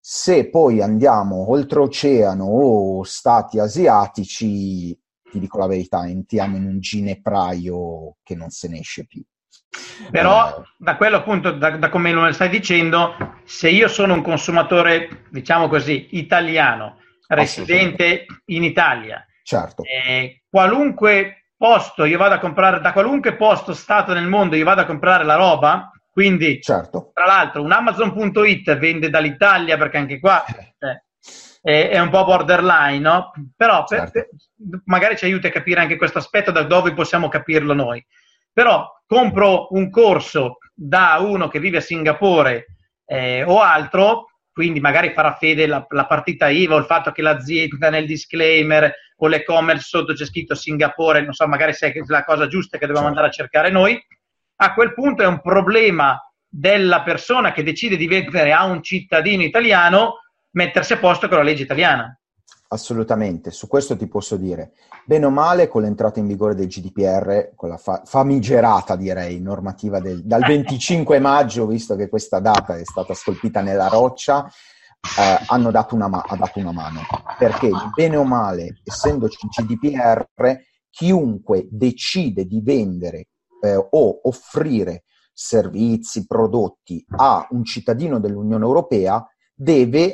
Se 0.08 0.50
poi 0.50 0.80
andiamo 0.80 1.50
oltreoceano 1.50 2.44
o 2.44 3.02
stati 3.02 3.58
asiatici, 3.58 4.96
ti 5.28 5.40
dico 5.40 5.58
la 5.58 5.66
verità, 5.66 6.06
entriamo 6.06 6.56
in 6.56 6.64
un 6.64 6.78
ginepraio 6.78 8.14
che 8.22 8.36
non 8.36 8.50
se 8.50 8.68
ne 8.68 8.78
esce 8.78 9.04
più. 9.04 9.20
Però, 10.12 10.62
da 10.78 10.96
quello 10.96 11.16
appunto, 11.16 11.50
da, 11.50 11.76
da 11.76 11.88
come 11.88 12.12
lo 12.12 12.30
stai 12.30 12.48
dicendo, 12.48 13.16
se 13.44 13.68
io 13.68 13.88
sono 13.88 14.14
un 14.14 14.22
consumatore, 14.22 15.24
diciamo 15.28 15.66
così, 15.66 16.10
italiano, 16.12 16.98
residente 17.26 18.26
in 18.44 18.62
Italia, 18.62 19.26
certo. 19.42 19.82
eh, 19.82 20.42
qualunque 20.48 21.48
posto 21.56 22.04
io 22.04 22.16
vado 22.18 22.34
a 22.34 22.38
comprare, 22.38 22.80
da 22.80 22.92
qualunque 22.92 23.34
posto, 23.34 23.74
stato 23.74 24.12
nel 24.12 24.28
mondo, 24.28 24.54
io 24.54 24.64
vado 24.64 24.82
a 24.82 24.86
comprare 24.86 25.24
la 25.24 25.34
roba, 25.34 25.90
quindi, 26.16 26.62
certo. 26.62 27.10
tra 27.12 27.26
l'altro, 27.26 27.60
un 27.60 27.72
Amazon.it 27.72 28.78
vende 28.78 29.10
dall'Italia 29.10 29.76
perché 29.76 29.98
anche 29.98 30.18
qua 30.18 30.42
eh, 30.46 31.04
è, 31.60 31.90
è, 31.90 32.00
un 32.00 32.08
po' 32.08 32.24
borderline, 32.24 33.00
no? 33.00 33.32
Però 33.54 33.84
per, 33.84 34.10
certo. 34.10 34.12
per, 34.12 34.80
magari 34.86 35.18
ci 35.18 35.26
aiuta 35.26 35.48
a 35.48 35.50
capire 35.50 35.80
anche 35.80 35.98
questo 35.98 36.16
aspetto 36.16 36.52
da 36.52 36.62
dove 36.62 36.94
possiamo 36.94 37.28
capirlo 37.28 37.74
noi. 37.74 38.02
Però 38.50 38.90
compro 39.06 39.66
un 39.72 39.90
corso 39.90 40.56
da 40.72 41.18
uno 41.20 41.48
che 41.48 41.60
vive 41.60 41.76
a 41.76 41.82
Singapore 41.82 42.64
eh, 43.04 43.42
o 43.42 43.60
altro, 43.60 44.30
quindi 44.50 44.80
magari 44.80 45.12
farà 45.12 45.34
fede 45.34 45.66
la, 45.66 45.84
la, 45.86 46.06
partita 46.06 46.48
IVA 46.48 46.76
o 46.76 46.78
il 46.78 46.86
fatto 46.86 47.12
che 47.12 47.20
l'azienda 47.20 47.90
nel 47.90 48.06
disclaimer 48.06 48.90
o 49.18 49.26
l'e-commerce 49.26 49.86
sotto 49.86 50.14
c'è 50.14 50.24
scritto 50.24 50.54
Singapore, 50.54 51.20
non 51.20 51.34
so, 51.34 51.46
magari 51.46 51.74
se 51.74 51.92
è 51.92 52.00
la 52.06 52.24
cosa 52.24 52.46
giusta 52.46 52.78
che 52.78 52.86
dobbiamo 52.86 53.08
certo. 53.08 53.20
andare 53.20 53.26
a 53.28 53.36
cercare 53.36 53.70
noi, 53.70 54.02
a 54.56 54.74
quel 54.74 54.94
punto 54.94 55.22
è 55.22 55.26
un 55.26 55.40
problema 55.40 56.18
della 56.48 57.02
persona 57.02 57.52
che 57.52 57.62
decide 57.62 57.96
di 57.96 58.06
vendere 58.06 58.52
a 58.52 58.64
un 58.64 58.82
cittadino 58.82 59.42
italiano 59.42 60.20
mettersi 60.52 60.94
a 60.94 60.98
posto 60.98 61.28
con 61.28 61.38
la 61.38 61.42
legge 61.44 61.64
italiana. 61.64 62.18
Assolutamente, 62.68 63.50
su 63.50 63.68
questo 63.68 63.96
ti 63.96 64.08
posso 64.08 64.36
dire, 64.36 64.72
bene 65.04 65.26
o 65.26 65.30
male 65.30 65.68
con 65.68 65.82
l'entrata 65.82 66.18
in 66.18 66.26
vigore 66.26 66.54
del 66.54 66.66
GDPR, 66.66 67.52
con 67.54 67.68
la 67.68 67.76
fa- 67.76 68.02
famigerata 68.04 68.96
direi 68.96 69.40
normativa 69.40 70.00
del, 70.00 70.24
dal 70.24 70.42
25 70.46 71.20
maggio, 71.20 71.66
visto 71.66 71.94
che 71.94 72.08
questa 72.08 72.40
data 72.40 72.76
è 72.76 72.84
stata 72.84 73.14
scolpita 73.14 73.60
nella 73.60 73.88
roccia, 73.88 74.46
eh, 74.46 75.44
hanno 75.46 75.70
dato 75.70 75.94
una 75.94 76.08
ma- 76.08 76.24
ha 76.26 76.36
dato 76.36 76.58
una 76.58 76.72
mano, 76.72 77.02
perché 77.38 77.70
bene 77.94 78.16
o 78.16 78.24
male, 78.24 78.80
essendoci 78.82 79.38
il 79.46 79.64
GDPR, 79.64 80.26
chiunque 80.90 81.68
decide 81.70 82.46
di 82.46 82.60
vendere 82.62 83.28
eh, 83.60 83.76
o 83.76 84.20
offrire 84.22 85.04
servizi, 85.32 86.26
prodotti 86.26 87.04
a 87.16 87.46
un 87.50 87.62
cittadino 87.64 88.18
dell'Unione 88.18 88.64
Europea 88.64 89.24
deve 89.54 90.12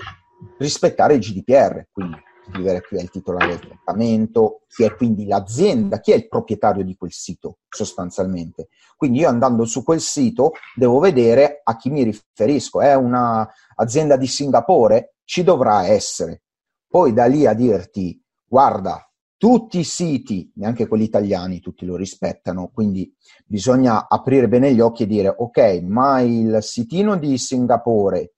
rispettare 0.59 1.15
il 1.15 1.21
GDPR, 1.21 1.87
quindi 1.93 2.17
scrivere 2.49 2.83
chi 2.83 2.97
è 2.97 3.01
il 3.01 3.11
titolare 3.11 3.47
del 3.47 3.61
trattamento, 3.61 4.63
chi 4.69 4.83
è 4.83 4.95
quindi 4.95 5.27
l'azienda, 5.27 6.01
chi 6.01 6.13
è 6.13 6.17
il 6.17 6.29
proprietario 6.29 6.85
di 6.85 6.97
quel 6.97 7.13
sito 7.13 7.59
sostanzialmente. 7.69 8.69
Quindi 8.97 9.21
io 9.21 9.29
andando 9.29 9.65
su 9.65 9.85
quel 9.85 10.01
sito 10.01 10.53
devo 10.75 10.99
vedere 10.99 11.61
a 11.63 11.77
chi 11.77 11.91
mi 11.91 12.03
riferisco. 12.03 12.81
È 12.81 12.95
un'azienda 12.95 14.17
di 14.17 14.27
Singapore? 14.27 15.15
Ci 15.25 15.45
dovrà 15.45 15.87
essere. 15.87 16.43
Poi 16.89 17.13
da 17.13 17.27
lì 17.27 17.47
a 17.47 17.55
dirti, 17.55 18.21
guarda, 18.45 19.12
tutti 19.43 19.81
i 19.81 19.85
siti, 19.85 20.53
neanche 20.55 20.87
quelli 20.87 21.03
italiani, 21.03 21.59
tutti 21.59 21.85
lo 21.85 21.97
rispettano, 21.97 22.71
quindi 22.73 23.13
bisogna 23.45 24.07
aprire 24.09 24.47
bene 24.47 24.73
gli 24.73 24.79
occhi 24.79 25.03
e 25.03 25.07
dire, 25.09 25.35
ok, 25.37 25.81
ma 25.83 26.21
il 26.21 26.59
sitino 26.61 27.17
di 27.17 27.37
Singapore 27.39 28.35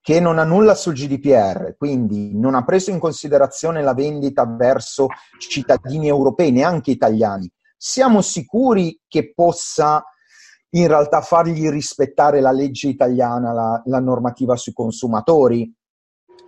che 0.00 0.20
non 0.20 0.38
ha 0.38 0.44
nulla 0.44 0.74
sul 0.74 0.94
GDPR, 0.94 1.76
quindi 1.76 2.34
non 2.34 2.54
ha 2.54 2.64
preso 2.64 2.90
in 2.90 2.98
considerazione 2.98 3.82
la 3.82 3.92
vendita 3.92 4.46
verso 4.46 5.08
cittadini 5.36 6.08
europei, 6.08 6.50
neanche 6.50 6.92
italiani, 6.92 7.46
siamo 7.76 8.22
sicuri 8.22 8.98
che 9.06 9.34
possa 9.34 10.02
in 10.70 10.86
realtà 10.86 11.20
fargli 11.20 11.68
rispettare 11.68 12.40
la 12.40 12.52
legge 12.52 12.88
italiana, 12.88 13.52
la, 13.52 13.82
la 13.84 14.00
normativa 14.00 14.56
sui 14.56 14.72
consumatori? 14.72 15.70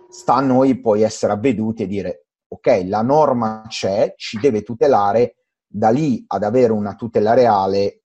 Sta 0.09 0.37
a 0.37 0.41
noi 0.41 0.81
poi 0.81 1.03
essere 1.03 1.33
avveduti 1.33 1.83
e 1.83 1.87
dire, 1.87 2.24
ok, 2.55 2.83
la 2.85 3.01
norma 3.01 3.63
c'è, 3.67 4.13
ci 4.17 4.37
deve 4.39 4.63
tutelare, 4.63 5.35
da 5.67 5.89
lì 5.89 6.23
ad 6.27 6.43
avere 6.43 6.71
una 6.71 6.95
tutela 6.95 7.33
reale 7.33 8.01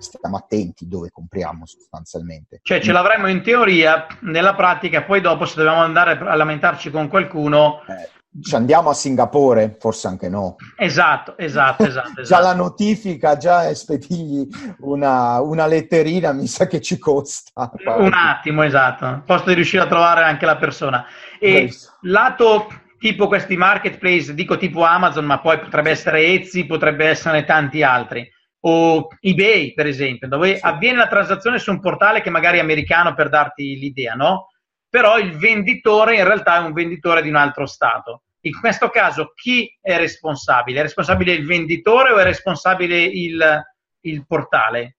stiamo 0.00 0.36
attenti 0.36 0.88
dove 0.88 1.10
compriamo 1.10 1.66
sostanzialmente. 1.66 2.60
Cioè 2.62 2.80
ce 2.80 2.92
l'avremmo 2.92 3.28
in 3.28 3.42
teoria, 3.42 4.06
nella 4.20 4.54
pratica, 4.54 5.02
poi 5.02 5.20
dopo 5.20 5.44
se 5.44 5.56
dobbiamo 5.56 5.82
andare 5.82 6.12
a 6.18 6.34
lamentarci 6.34 6.90
con 6.90 7.08
qualcuno... 7.08 7.82
Eh, 7.86 8.18
ci 8.40 8.54
andiamo 8.54 8.90
a 8.90 8.94
Singapore, 8.94 9.76
forse 9.80 10.06
anche 10.06 10.28
no. 10.28 10.54
Esatto, 10.76 11.36
esatto, 11.36 11.84
esatto. 11.84 12.12
già 12.14 12.20
esatto. 12.20 12.42
la 12.42 12.54
notifica, 12.54 13.36
già 13.36 13.74
spedigli 13.74 14.46
una, 14.80 15.40
una, 15.40 15.66
letterina, 15.66 16.32
mi 16.32 16.46
sa 16.46 16.68
che 16.68 16.80
ci 16.80 16.96
costa. 16.96 17.72
Un 17.98 18.12
attimo, 18.14 18.62
esatto. 18.62 19.22
Posto 19.26 19.48
di 19.48 19.56
riuscire 19.56 19.82
a 19.82 19.88
trovare 19.88 20.22
anche 20.22 20.46
la 20.46 20.56
persona. 20.56 21.04
E 21.40 21.52
Bellissimo. 21.52 21.96
lato 22.02 22.68
tipo 23.00 23.28
questi 23.28 23.56
marketplace, 23.56 24.34
dico 24.34 24.58
tipo 24.58 24.84
Amazon, 24.84 25.24
ma 25.24 25.40
poi 25.40 25.58
potrebbe 25.58 25.88
essere 25.88 26.26
Etsy, 26.26 26.66
potrebbe 26.66 27.06
essere 27.06 27.44
tanti 27.44 27.82
altri 27.82 28.30
o 28.62 29.08
eBay, 29.20 29.72
per 29.72 29.86
esempio, 29.86 30.28
dove 30.28 30.56
sì. 30.56 30.60
avviene 30.66 30.98
la 30.98 31.08
transazione 31.08 31.58
su 31.58 31.70
un 31.70 31.80
portale 31.80 32.20
che 32.20 32.28
magari 32.28 32.58
è 32.58 32.60
americano 32.60 33.14
per 33.14 33.30
darti 33.30 33.78
l'idea, 33.78 34.12
no? 34.12 34.48
Però 34.86 35.18
il 35.18 35.38
venditore 35.38 36.16
in 36.16 36.24
realtà 36.24 36.56
è 36.56 36.66
un 36.66 36.74
venditore 36.74 37.22
di 37.22 37.30
un 37.30 37.36
altro 37.36 37.64
Stato. 37.64 38.24
In 38.40 38.52
questo 38.60 38.90
caso 38.90 39.32
chi 39.34 39.74
è 39.80 39.96
responsabile? 39.96 40.80
È 40.80 40.82
responsabile 40.82 41.32
il 41.32 41.46
venditore 41.46 42.12
o 42.12 42.18
è 42.18 42.22
responsabile 42.22 43.00
il, 43.00 43.62
il 44.00 44.26
portale? 44.26 44.96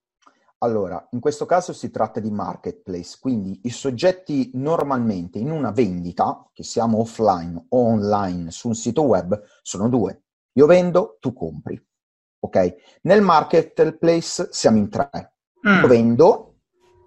Allora, 0.63 1.07
in 1.11 1.19
questo 1.19 1.45
caso 1.45 1.73
si 1.73 1.89
tratta 1.89 2.19
di 2.19 2.29
marketplace, 2.29 3.17
quindi 3.19 3.61
i 3.63 3.69
soggetti 3.69 4.51
normalmente 4.53 5.39
in 5.39 5.49
una 5.49 5.71
vendita, 5.71 6.47
che 6.53 6.63
siamo 6.63 6.99
offline 6.99 7.65
o 7.69 7.77
online 7.77 8.51
su 8.51 8.67
un 8.67 8.75
sito 8.75 9.03
web, 9.03 9.41
sono 9.61 9.89
due. 9.89 10.23
Io 10.53 10.65
vendo, 10.65 11.17
tu 11.19 11.33
compri 11.33 11.83
ok? 12.41 12.99
Nel 13.03 13.21
marketplace 13.21 14.49
siamo 14.51 14.77
in 14.77 14.89
tre. 14.89 15.09
Mm. 15.67 15.81
Io 15.81 15.87
vendo, 15.87 16.55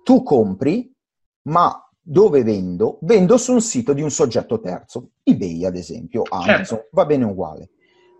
tu 0.03 0.23
compri, 0.23 0.93
ma 1.49 1.79
dove 2.01 2.43
vendo? 2.43 2.99
Vendo 3.03 3.37
su 3.37 3.53
un 3.53 3.61
sito 3.61 3.93
di 3.93 4.03
un 4.03 4.11
soggetto 4.11 4.61
terzo, 4.61 5.11
eBay 5.23 5.64
ad 5.64 5.77
esempio, 5.77 6.23
Amazon, 6.29 6.64
certo. 6.64 6.88
va 6.93 7.05
bene 7.05 7.25
uguale. 7.25 7.71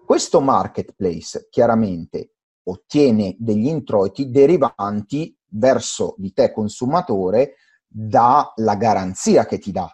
Questo 0.05 0.40
marketplace 0.40 1.49
chiaramente 1.51 2.34
ottiene 2.64 3.37
degli 3.38 3.66
introiti 3.66 4.31
derivanti 4.31 5.37
verso 5.50 6.14
di 6.18 6.33
te 6.33 6.53
consumatore 6.53 7.55
dalla 7.87 8.74
garanzia 8.77 9.46
che 9.46 9.59
ti 9.59 9.70
dà. 9.70 9.88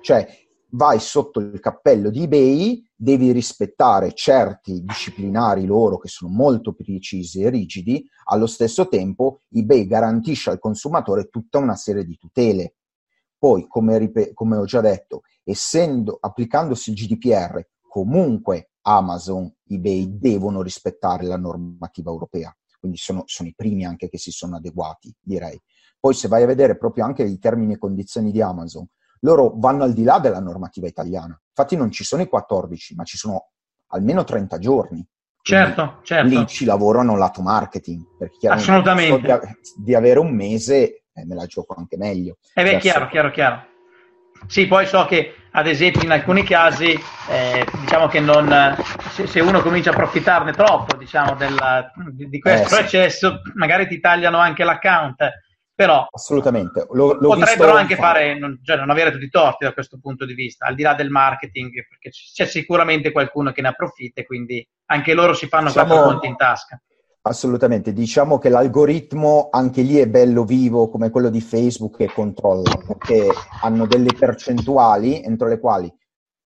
Cioè, 0.00 0.26
vai 0.70 1.00
sotto 1.00 1.40
il 1.40 1.60
cappello 1.60 2.10
di 2.10 2.24
eBay, 2.24 2.84
devi 2.94 3.32
rispettare 3.32 4.12
certi 4.12 4.82
disciplinari 4.82 5.64
loro 5.64 5.98
che 5.98 6.08
sono 6.08 6.30
molto 6.30 6.74
precisi 6.74 7.42
e 7.42 7.50
rigidi, 7.50 8.06
allo 8.24 8.46
stesso 8.46 8.88
tempo 8.88 9.40
eBay 9.50 9.86
garantisce 9.86 10.50
al 10.50 10.58
consumatore 10.58 11.28
tutta 11.28 11.58
una 11.58 11.76
serie 11.76 12.04
di 12.04 12.16
tutele. 12.16 12.74
Poi, 13.38 13.66
come, 13.68 14.10
come 14.34 14.56
ho 14.56 14.64
già 14.64 14.80
detto, 14.80 15.22
essendo, 15.44 16.18
applicandosi 16.20 16.90
il 16.90 16.96
GDPR, 16.96 17.66
comunque 17.88 18.72
Amazon, 18.88 19.52
eBay 19.68 20.18
devono 20.18 20.62
rispettare 20.62 21.26
la 21.26 21.36
normativa 21.36 22.10
europea. 22.10 22.54
Quindi 22.78 22.96
sono, 22.96 23.24
sono 23.26 23.48
i 23.48 23.54
primi 23.54 23.84
anche 23.84 24.08
che 24.08 24.16
si 24.16 24.30
sono 24.30 24.56
adeguati, 24.56 25.14
direi. 25.20 25.60
Poi 26.00 26.14
se 26.14 26.28
vai 26.28 26.44
a 26.44 26.46
vedere 26.46 26.78
proprio 26.78 27.04
anche 27.04 27.22
i 27.22 27.38
termini 27.38 27.74
e 27.74 27.78
condizioni 27.78 28.30
di 28.30 28.40
Amazon, 28.40 28.86
loro 29.20 29.52
vanno 29.56 29.82
al 29.82 29.92
di 29.92 30.04
là 30.04 30.20
della 30.20 30.40
normativa 30.40 30.86
italiana. 30.86 31.38
Infatti 31.48 31.76
non 31.76 31.90
ci 31.90 32.04
sono 32.04 32.22
i 32.22 32.28
14, 32.28 32.94
ma 32.94 33.04
ci 33.04 33.16
sono 33.16 33.50
almeno 33.88 34.24
30 34.24 34.58
giorni. 34.58 35.06
Certo, 35.42 35.98
certo. 36.02 36.28
Lì 36.28 36.46
ci 36.46 36.64
lavorano 36.64 37.16
lato 37.16 37.42
marketing, 37.42 38.16
perché 38.16 38.48
Assolutamente. 38.48 39.28
So 39.28 39.38
di, 39.74 39.84
di, 39.84 39.94
avere 39.94 40.18
un 40.18 40.34
mese 40.34 41.04
eh, 41.12 41.24
me 41.26 41.34
la 41.34 41.46
gioco 41.46 41.74
anche 41.76 41.96
meglio. 41.96 42.38
Eh 42.54 42.62
beh, 42.62 42.68
Adesso, 42.68 42.80
chiaro, 42.80 43.08
chiaro, 43.08 43.30
chiaro. 43.30 43.66
Sì, 44.46 44.66
poi 44.66 44.86
so 44.86 45.04
che 45.06 45.34
ad 45.52 45.66
esempio 45.66 46.02
in 46.02 46.10
alcuni 46.10 46.42
casi 46.42 46.98
eh, 47.28 47.66
diciamo 47.80 48.08
che 48.08 48.20
non, 48.20 48.76
se, 49.10 49.26
se, 49.26 49.40
uno 49.40 49.60
comincia 49.60 49.90
a 49.90 49.92
approfittarne 49.94 50.52
troppo 50.52 50.96
diciamo, 50.96 51.34
della, 51.34 51.90
di, 52.12 52.28
di, 52.28 52.38
questo 52.38 52.76
eh, 52.76 52.80
eccesso, 52.80 53.40
sì. 53.44 53.52
magari 53.54 53.86
ti 53.86 54.00
tagliano 54.00 54.38
anche 54.38 54.64
l'account. 54.64 55.46
Però 55.78 56.08
assolutamente 56.10 56.88
lo, 56.90 57.16
potrebbero 57.16 57.72
anche 57.76 57.94
fare, 57.94 58.36
non, 58.36 58.58
cioè 58.64 58.76
non 58.76 58.90
avere 58.90 59.12
tutti 59.12 59.26
i 59.26 59.30
torti 59.30 59.64
da 59.64 59.72
questo 59.72 60.00
punto 60.02 60.26
di 60.26 60.34
vista, 60.34 60.66
al 60.66 60.74
di 60.74 60.82
là 60.82 60.94
del 60.94 61.08
marketing, 61.08 61.70
perché 61.88 62.10
c'è 62.10 62.46
sicuramente 62.46 63.12
qualcuno 63.12 63.52
che 63.52 63.62
ne 63.62 63.68
approfitta, 63.68 64.24
quindi 64.24 64.66
anche 64.86 65.14
loro 65.14 65.34
si 65.34 65.46
fanno 65.46 65.68
diciamo, 65.68 65.86
quattro 65.86 66.10
conti 66.10 66.26
in 66.26 66.36
tasca. 66.36 66.82
Assolutamente, 67.22 67.92
diciamo 67.92 68.38
che 68.38 68.48
l'algoritmo 68.48 69.48
anche 69.50 69.82
lì 69.82 69.96
è 69.96 70.08
bello 70.08 70.44
vivo 70.44 70.88
come 70.88 71.10
quello 71.10 71.28
di 71.28 71.40
Facebook 71.40 72.00
e 72.00 72.12
controlla, 72.12 72.82
perché 72.86 73.28
hanno 73.62 73.86
delle 73.86 74.12
percentuali 74.16 75.22
entro 75.22 75.48
le 75.48 75.58
quali 75.58 75.92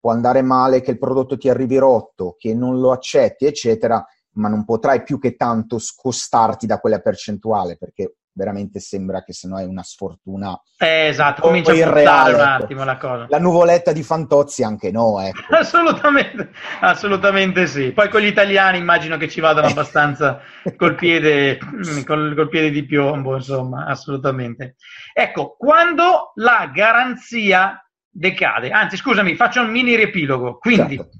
può 0.03 0.11
andare 0.11 0.43
male 0.43 0.81
che 0.81 0.91
il 0.91 0.99
prodotto 0.99 1.37
ti 1.37 1.49
arrivi 1.49 1.77
rotto, 1.77 2.35
che 2.37 2.55
non 2.55 2.81
lo 2.81 2.91
accetti, 2.91 3.47
eccetera, 3.47 4.05
ma 4.33 4.49
non 4.49 4.65
potrai 4.65 5.05
più 5.05 5.21
che 5.21 5.37
tanto 5.37 5.79
scostarti 5.79 6.67
da 6.67 6.81
quella 6.81 6.99
percentuale, 6.99 7.77
perché 7.77 8.17
veramente 8.35 8.81
sembra 8.81 9.23
che 9.23 9.33
se 9.33 9.49
no 9.49 9.59
è 9.59 9.65
una 9.65 9.83
sfortuna. 9.83 10.61
Eh, 10.79 11.09
esatto, 11.09 11.43
comincia 11.43 11.73
a 11.73 11.75
irreale, 11.75 12.35
un 12.35 12.41
ecco. 12.41 12.65
attimo 12.65 12.85
la 12.85 12.97
cosa. 12.97 13.27
La 13.29 13.39
nuvoletta 13.39 13.93
di 13.93 14.03
Fantozzi 14.03 14.63
anche 14.63 14.91
no, 14.91 15.21
ecco. 15.21 15.41
assolutamente, 15.55 16.51
assolutamente 16.81 17.67
sì. 17.67 17.93
Poi 17.93 18.09
con 18.09 18.21
gli 18.21 18.27
italiani 18.27 18.79
immagino 18.79 19.17
che 19.17 19.29
ci 19.29 19.41
vadano 19.41 19.69
abbastanza 19.69 20.41
col 20.77 20.95
piede, 20.95 21.59
col, 22.05 22.35
col 22.35 22.49
piede 22.49 22.71
di 22.71 22.85
piombo, 22.85 23.35
insomma, 23.37 23.87
assolutamente. 23.87 24.77
Ecco, 25.13 25.57
quando 25.59 26.33
la 26.37 26.71
garanzia 26.73 27.85
decade, 28.09 28.71
anzi 28.71 28.97
scusami, 28.97 29.35
faccio 29.35 29.63
un 29.63 29.71
mini 29.71 29.95
riepilogo, 29.95 30.59
quindi 30.59 30.97
certo. 30.97 31.19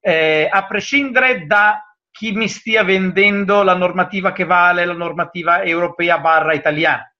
eh, 0.00 0.48
a 0.50 0.66
prescindere 0.66 1.46
da 1.46 1.80
chi 2.14 2.30
mi 2.30 2.46
stia 2.46 2.84
vendendo 2.84 3.64
la 3.64 3.74
normativa 3.74 4.30
che 4.30 4.44
vale, 4.44 4.84
la 4.84 4.92
normativa 4.92 5.64
europea 5.64 6.20
barra 6.20 6.54
italiana. 6.54 7.12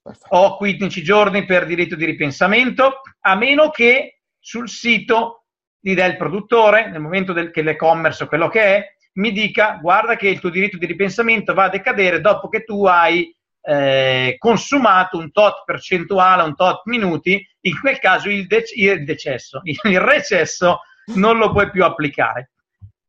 Perfetto. 0.00 0.34
Ho 0.34 0.56
15 0.56 1.02
giorni 1.02 1.44
per 1.44 1.66
diritto 1.66 1.96
di 1.96 2.06
ripensamento, 2.06 3.02
a 3.20 3.34
meno 3.36 3.68
che 3.68 4.22
sul 4.38 4.70
sito 4.70 5.44
del 5.78 6.16
produttore, 6.16 6.88
nel 6.88 7.02
momento 7.02 7.34
del, 7.34 7.50
che 7.50 7.60
l'e-commerce 7.60 8.24
o 8.24 8.26
quello 8.26 8.48
che 8.48 8.62
è, 8.62 8.94
mi 9.14 9.32
dica 9.32 9.78
guarda 9.82 10.16
che 10.16 10.28
il 10.28 10.40
tuo 10.40 10.48
diritto 10.48 10.78
di 10.78 10.86
ripensamento 10.86 11.52
va 11.52 11.64
a 11.64 11.68
decadere 11.68 12.22
dopo 12.22 12.48
che 12.48 12.64
tu 12.64 12.86
hai 12.86 13.36
eh, 13.60 14.36
consumato 14.38 15.18
un 15.18 15.30
tot 15.30 15.62
percentuale, 15.66 16.42
un 16.42 16.56
tot 16.56 16.86
minuti, 16.86 17.46
in 17.60 17.78
quel 17.78 17.98
caso 17.98 18.30
il, 18.30 18.46
de- 18.46 18.64
il 18.76 19.04
decesso, 19.04 19.60
il 19.62 20.00
recesso 20.00 20.80
non 21.16 21.36
lo 21.36 21.52
puoi 21.52 21.70
più 21.70 21.84
applicare. 21.84 22.52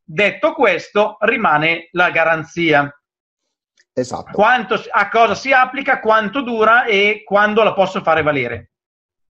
Detto 0.03 0.53
questo, 0.53 1.17
rimane 1.21 1.87
la 1.91 2.09
garanzia. 2.11 2.91
Esatto. 3.93 4.31
Quanto, 4.31 4.75
a 4.89 5.09
cosa 5.09 5.35
si 5.35 5.51
applica, 5.51 5.99
quanto 5.99 6.41
dura 6.41 6.85
e 6.85 7.23
quando 7.23 7.63
la 7.63 7.73
posso 7.73 8.01
fare 8.01 8.21
valere. 8.21 8.71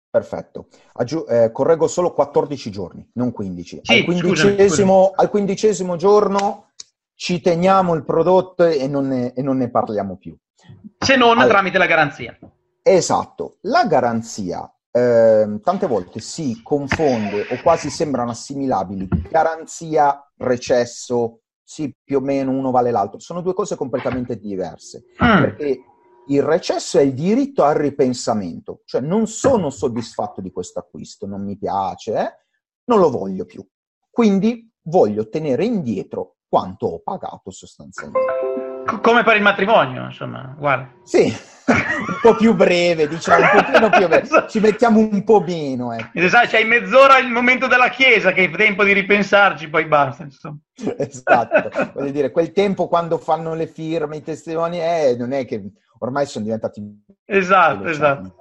Perfetto. 0.09 0.67
Aggiu- 0.93 1.29
eh, 1.29 1.51
correggo 1.51 1.87
solo 1.87 2.13
14 2.13 2.69
giorni, 2.69 3.09
non 3.13 3.31
15. 3.31 3.79
Sì, 3.81 3.97
al, 3.97 4.03
quindicesimo, 4.03 4.67
scusami, 4.67 5.13
al, 5.15 5.29
quindicesimo, 5.29 5.95
giorno 5.95 6.71
ci 7.15 7.41
teniamo 7.41 7.93
il 7.93 8.03
prodotto 8.03 8.65
e 8.65 8.87
non 8.87 9.07
ne, 9.07 9.33
e 9.33 9.41
non 9.41 9.57
ne 9.57 9.69
parliamo 9.69 10.17
più. 10.17 10.35
Se 10.97 11.15
non 11.15 11.37
allora, 11.37 11.47
tramite 11.47 11.77
la 11.77 11.85
garanzia. 11.85 12.37
Esatto. 12.83 13.57
La 13.61 13.85
garanzia 13.85 14.69
eh, 14.91 15.59
tante 15.63 15.87
volte 15.87 16.19
si 16.19 16.61
confonde 16.61 17.47
o 17.49 17.61
quasi 17.61 17.89
sembrano 17.89 18.31
assimilabili 18.31 19.07
garanzia, 19.29 20.21
recesso, 20.41 21.41
sì, 21.63 21.93
più 22.03 22.17
o 22.17 22.21
meno 22.21 22.51
uno 22.51 22.71
vale 22.71 22.91
l'altro. 22.91 23.19
Sono 23.19 23.41
due 23.41 23.53
cose 23.53 23.75
completamente 23.75 24.37
diverse. 24.37 25.05
Mm. 25.23 25.41
Perché 25.41 25.83
il 26.27 26.41
recesso 26.43 26.99
è 26.99 27.01
il 27.01 27.13
diritto 27.13 27.63
al 27.63 27.75
ripensamento, 27.75 28.81
cioè 28.85 29.01
non 29.01 29.27
sono 29.27 29.69
soddisfatto 29.69 30.41
di 30.41 30.51
questo 30.51 30.79
acquisto, 30.79 31.25
non 31.25 31.43
mi 31.43 31.57
piace, 31.57 32.13
eh? 32.13 32.33
non 32.85 32.99
lo 32.99 33.09
voglio 33.09 33.45
più. 33.45 33.65
Quindi 34.09 34.71
voglio 34.83 35.29
tenere 35.29 35.65
indietro 35.65 36.37
quanto 36.47 36.87
ho 36.87 36.99
pagato 36.99 37.49
sostanzialmente. 37.49 38.60
Come 39.01 39.23
per 39.23 39.35
il 39.35 39.41
matrimonio, 39.41 40.05
insomma, 40.05 40.53
guarda. 40.57 40.89
Sì, 41.03 41.33
un 41.71 42.19
po' 42.21 42.35
più 42.35 42.53
breve, 42.53 43.07
diciamo, 43.07 43.43
un 43.43 43.63
pochino 43.63 43.89
più 43.89 44.07
breve. 44.07 44.27
Ci 44.49 44.59
mettiamo 44.59 44.99
un 44.99 45.23
po' 45.23 45.41
meno. 45.41 45.93
Ecco. 45.93 46.27
Sai, 46.27 46.47
c'hai 46.47 46.65
mezz'ora 46.65 47.17
il 47.19 47.29
momento 47.29 47.67
della 47.67 47.89
chiesa, 47.89 48.31
che 48.31 48.45
è 48.45 48.51
tempo 48.51 48.83
di 48.83 48.93
ripensarci, 48.93 49.69
poi 49.69 49.85
basta. 49.85 50.23
Insomma. 50.23 50.57
Esatto, 50.97 51.91
voglio 51.93 52.11
dire, 52.11 52.31
quel 52.31 52.51
tempo 52.51 52.87
quando 52.87 53.19
fanno 53.19 53.53
le 53.53 53.67
firme, 53.67 54.17
i 54.17 54.23
testimoni, 54.23 54.79
eh, 54.79 55.15
non 55.17 55.31
è 55.31 55.45
che 55.45 55.61
ormai 55.99 56.25
sono 56.25 56.45
diventati... 56.45 56.81
Esatto, 57.25 57.85
esatto. 57.85 58.35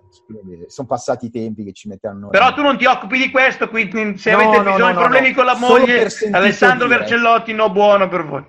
Sono 0.66 0.88
passati 0.88 1.26
i 1.26 1.30
tempi 1.30 1.64
che 1.64 1.72
ci 1.72 1.88
metteranno. 1.88 2.28
Però 2.28 2.54
tu 2.54 2.62
non 2.62 2.78
ti 2.78 2.86
occupi 2.86 3.18
di 3.18 3.30
questo, 3.30 3.68
quindi 3.68 4.16
se 4.16 4.30
no, 4.30 4.38
avete 4.38 4.56
no, 4.56 4.62
bisogno 4.62 4.86
di 4.86 4.92
no, 4.94 5.00
problemi 5.00 5.32
con 5.32 5.44
la 5.44 5.56
moglie, 5.56 6.08
Alessandro 6.30 6.86
dire. 6.86 7.00
Vercellotti, 7.00 7.52
no 7.52 7.70
buono 7.70 8.08
per 8.08 8.24
voi. 8.24 8.44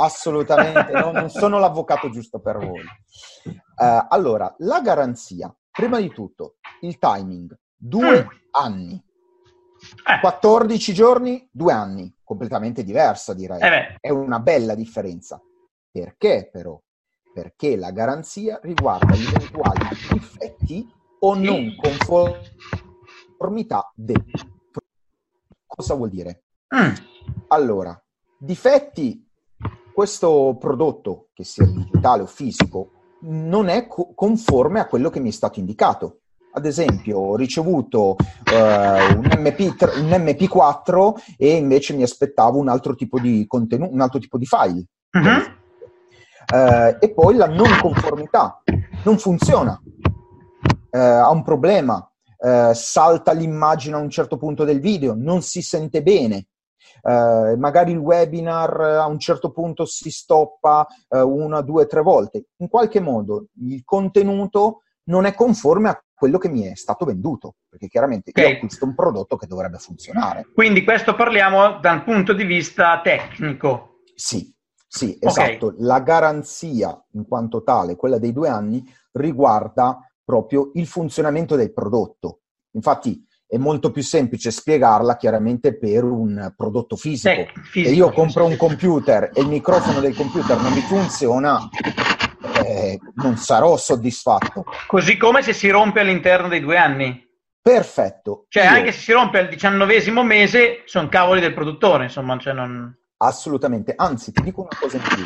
Assolutamente, 0.00 0.92
no, 0.92 1.12
non 1.12 1.28
sono 1.28 1.58
l'avvocato 1.58 2.08
giusto 2.10 2.40
per 2.40 2.58
voi. 2.58 2.84
Uh, 3.76 4.06
allora, 4.08 4.52
la 4.58 4.80
garanzia, 4.80 5.54
prima 5.70 6.00
di 6.00 6.10
tutto, 6.10 6.56
il 6.80 6.98
timing, 6.98 7.56
due 7.76 8.24
mm. 8.24 8.28
anni. 8.52 9.04
Eh. 10.06 10.20
14 10.20 10.92
giorni, 10.92 11.48
due 11.50 11.72
anni, 11.72 12.14
completamente 12.22 12.82
diversa 12.82 13.34
direi. 13.34 13.60
Eh 13.60 13.96
È 14.00 14.10
una 14.10 14.40
bella 14.40 14.74
differenza. 14.74 15.40
Perché 15.90 16.48
però? 16.50 16.80
Perché 17.32 17.76
la 17.76 17.90
garanzia 17.90 18.58
riguarda 18.62 19.14
gli 19.14 19.26
eventuali 19.26 19.88
difetti 20.12 20.92
o 21.20 21.34
non 21.34 21.74
conformità 21.76 23.90
del 23.94 24.22
Cosa 25.66 25.94
vuol 25.94 26.10
dire? 26.10 26.44
Mm. 26.74 26.92
Allora, 27.48 27.98
difetti 28.38 29.29
questo 29.92 30.56
prodotto, 30.58 31.28
che 31.32 31.44
sia 31.44 31.66
digitale 31.66 32.22
o 32.22 32.26
fisico, 32.26 32.90
non 33.22 33.68
è 33.68 33.86
co- 33.86 34.12
conforme 34.14 34.80
a 34.80 34.86
quello 34.86 35.10
che 35.10 35.20
mi 35.20 35.28
è 35.28 35.32
stato 35.32 35.58
indicato. 35.58 36.20
Ad 36.52 36.66
esempio, 36.66 37.18
ho 37.18 37.36
ricevuto 37.36 38.16
uh, 38.16 39.16
un, 39.16 39.30
MP, 39.38 39.60
un, 39.60 40.10
MP4 40.10 41.34
e 41.36 41.54
invece 41.54 41.94
mi 41.94 42.02
aspettavo 42.02 42.58
un 42.58 42.68
altro 42.68 42.94
tipo 42.94 43.20
di 43.20 43.44
contenuto, 43.46 43.92
un 43.92 44.00
altro 44.00 44.18
tipo 44.18 44.36
di 44.36 44.46
file. 44.46 44.84
Uh-huh. 45.12 45.58
Uh, 46.52 46.96
e 46.98 47.12
poi 47.14 47.36
la 47.36 47.46
non 47.46 47.68
conformità 47.80 48.60
non 49.04 49.18
funziona, 49.18 49.80
uh, 50.90 50.96
ha 50.96 51.30
un 51.30 51.42
problema, 51.44 52.04
salta 52.72 53.32
l'immagine 53.32 53.96
a 53.96 53.98
un 53.98 54.08
certo 54.08 54.38
punto 54.38 54.64
del 54.64 54.80
video, 54.80 55.14
non 55.14 55.42
si 55.42 55.60
sente 55.60 56.02
bene, 56.02 56.46
eh, 57.02 57.56
magari 57.56 57.92
il 57.92 57.98
webinar 57.98 58.80
a 58.80 59.06
un 59.06 59.18
certo 59.18 59.50
punto 59.50 59.84
si 59.84 60.10
stoppa 60.10 60.86
eh, 61.08 61.20
una, 61.20 61.60
due, 61.60 61.86
tre 61.86 62.02
volte. 62.02 62.46
In 62.58 62.68
qualche 62.68 63.00
modo 63.00 63.46
il 63.60 63.82
contenuto 63.84 64.82
non 65.04 65.24
è 65.24 65.34
conforme 65.34 65.88
a 65.88 66.04
quello 66.14 66.38
che 66.38 66.48
mi 66.48 66.62
è 66.62 66.74
stato 66.74 67.04
venduto, 67.04 67.54
perché 67.68 67.88
chiaramente 67.88 68.30
okay. 68.30 68.50
io 68.50 68.56
acquisto 68.56 68.84
un 68.84 68.94
prodotto 68.94 69.36
che 69.36 69.46
dovrebbe 69.46 69.78
funzionare. 69.78 70.46
Quindi 70.54 70.84
questo 70.84 71.14
parliamo 71.14 71.80
dal 71.80 72.04
punto 72.04 72.34
di 72.34 72.44
vista 72.44 73.00
tecnico. 73.02 74.02
Sì, 74.14 74.54
sì, 74.86 75.16
esatto. 75.18 75.66
Okay. 75.66 75.80
La 75.80 76.00
garanzia 76.00 77.02
in 77.12 77.26
quanto 77.26 77.62
tale, 77.62 77.96
quella 77.96 78.18
dei 78.18 78.32
due 78.32 78.48
anni, 78.48 78.84
riguarda 79.12 79.98
proprio 80.22 80.70
il 80.74 80.86
funzionamento 80.86 81.56
del 81.56 81.72
prodotto. 81.72 82.40
Infatti, 82.72 83.26
è 83.50 83.56
molto 83.56 83.90
più 83.90 84.02
semplice 84.04 84.52
spiegarla 84.52 85.16
chiaramente 85.16 85.76
per 85.76 86.04
un 86.04 86.52
prodotto 86.56 86.94
fisico. 86.94 87.30
Eh, 87.30 87.52
fisico. 87.64 87.88
Se 87.88 87.94
io 87.96 88.12
compro 88.12 88.46
un 88.46 88.56
computer 88.56 89.32
e 89.34 89.40
il 89.40 89.48
microfono 89.48 89.98
del 89.98 90.14
computer 90.14 90.56
non 90.60 90.72
mi 90.72 90.80
funziona, 90.82 91.68
eh, 92.64 93.00
non 93.14 93.36
sarò 93.36 93.76
soddisfatto. 93.76 94.64
Così 94.86 95.16
come 95.16 95.42
se 95.42 95.52
si 95.52 95.68
rompe 95.68 95.98
all'interno 95.98 96.46
dei 96.46 96.60
due 96.60 96.76
anni. 96.76 97.28
Perfetto. 97.60 98.46
Cioè, 98.48 98.62
io... 98.62 98.70
anche 98.70 98.92
se 98.92 99.00
si 99.00 99.12
rompe 99.12 99.40
al 99.40 99.48
diciannovesimo 99.48 100.22
mese, 100.22 100.82
sono 100.84 101.08
cavoli 101.08 101.40
del 101.40 101.52
produttore, 101.52 102.04
insomma. 102.04 102.38
Cioè 102.38 102.52
non... 102.52 102.96
Assolutamente. 103.16 103.94
Anzi, 103.96 104.30
ti 104.30 104.42
dico 104.42 104.60
una 104.60 104.78
cosa 104.80 104.96
in 104.96 105.02
più. 105.02 105.24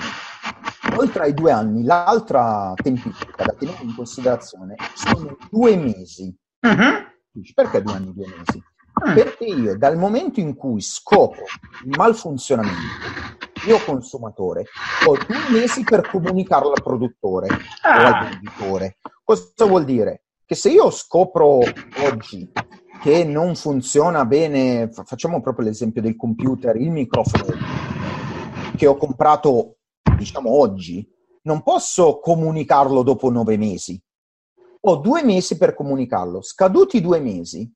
Oltre 0.96 1.24
ai 1.24 1.34
due 1.34 1.52
anni, 1.52 1.84
l'altra 1.84 2.72
tempistica 2.74 3.44
da 3.44 3.52
tenere 3.52 3.82
in 3.82 3.94
considerazione 3.94 4.76
sono 4.94 5.36
due 5.50 5.76
mesi. 5.76 6.34
Uh-huh 6.62 7.12
perché 7.54 7.82
due 7.82 7.92
anni 7.92 8.10
e 8.10 8.12
due 8.12 8.26
mesi? 8.26 8.62
Mm. 9.08 9.14
Perché 9.14 9.44
io 9.44 9.76
dal 9.76 9.96
momento 9.96 10.40
in 10.40 10.54
cui 10.54 10.80
scopro 10.80 11.44
il 11.84 11.94
malfunzionamento, 11.96 12.78
io 13.66 13.78
consumatore, 13.84 14.66
ho 15.06 15.16
due 15.16 15.50
mesi 15.50 15.82
per 15.82 16.08
comunicarlo 16.08 16.72
al 16.72 16.82
produttore 16.82 17.48
ah. 17.82 18.02
o 18.02 18.06
al 18.06 18.28
venditore. 18.28 18.98
Cosa 19.24 19.64
vuol 19.64 19.84
dire? 19.84 20.24
Che 20.46 20.54
se 20.54 20.70
io 20.70 20.90
scopro 20.90 21.60
oggi 22.02 22.52
che 23.00 23.24
non 23.24 23.54
funziona 23.54 24.24
bene, 24.24 24.90
facciamo 24.92 25.40
proprio 25.40 25.66
l'esempio 25.66 26.02
del 26.02 26.16
computer, 26.16 26.76
il 26.76 26.90
microfono 26.90 27.44
che 28.76 28.86
ho 28.86 28.96
comprato, 28.96 29.76
diciamo, 30.16 30.50
oggi, 30.50 31.06
non 31.42 31.62
posso 31.62 32.18
comunicarlo 32.20 33.02
dopo 33.02 33.30
nove 33.30 33.56
mesi. 33.56 34.00
Ho 34.86 34.96
due 34.96 35.24
mesi 35.24 35.56
per 35.56 35.74
comunicarlo. 35.74 36.42
Scaduti 36.42 37.00
due 37.00 37.18
mesi, 37.18 37.70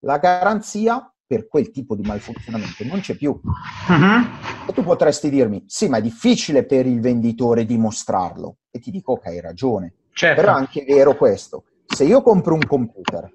la 0.00 0.16
garanzia 0.16 1.12
per 1.26 1.46
quel 1.46 1.70
tipo 1.70 1.94
di 1.94 2.02
malfunzionamento 2.02 2.84
non 2.84 3.00
c'è 3.00 3.16
più. 3.16 3.30
Uh-huh. 3.30 4.66
E 4.66 4.72
tu 4.72 4.82
potresti 4.82 5.28
dirmi, 5.28 5.64
sì, 5.66 5.88
ma 5.88 5.98
è 5.98 6.02
difficile 6.02 6.64
per 6.64 6.86
il 6.86 7.00
venditore 7.00 7.66
dimostrarlo. 7.66 8.56
E 8.70 8.78
ti 8.78 8.90
dico, 8.90 9.12
ok, 9.12 9.26
hai 9.26 9.40
ragione. 9.40 9.94
Certo. 10.12 10.40
Però 10.40 10.54
è 10.54 10.58
anche 10.58 10.84
vero 10.86 11.16
questo. 11.16 11.64
Se 11.86 12.04
io 12.04 12.22
compro 12.22 12.54
un 12.54 12.66
computer 12.66 13.30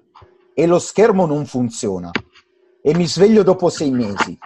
e 0.52 0.66
lo 0.66 0.80
schermo 0.80 1.24
non 1.24 1.46
funziona 1.46 2.10
e 2.82 2.94
mi 2.94 3.06
sveglio 3.06 3.44
dopo 3.44 3.68
sei 3.68 3.92
mesi, 3.92 4.36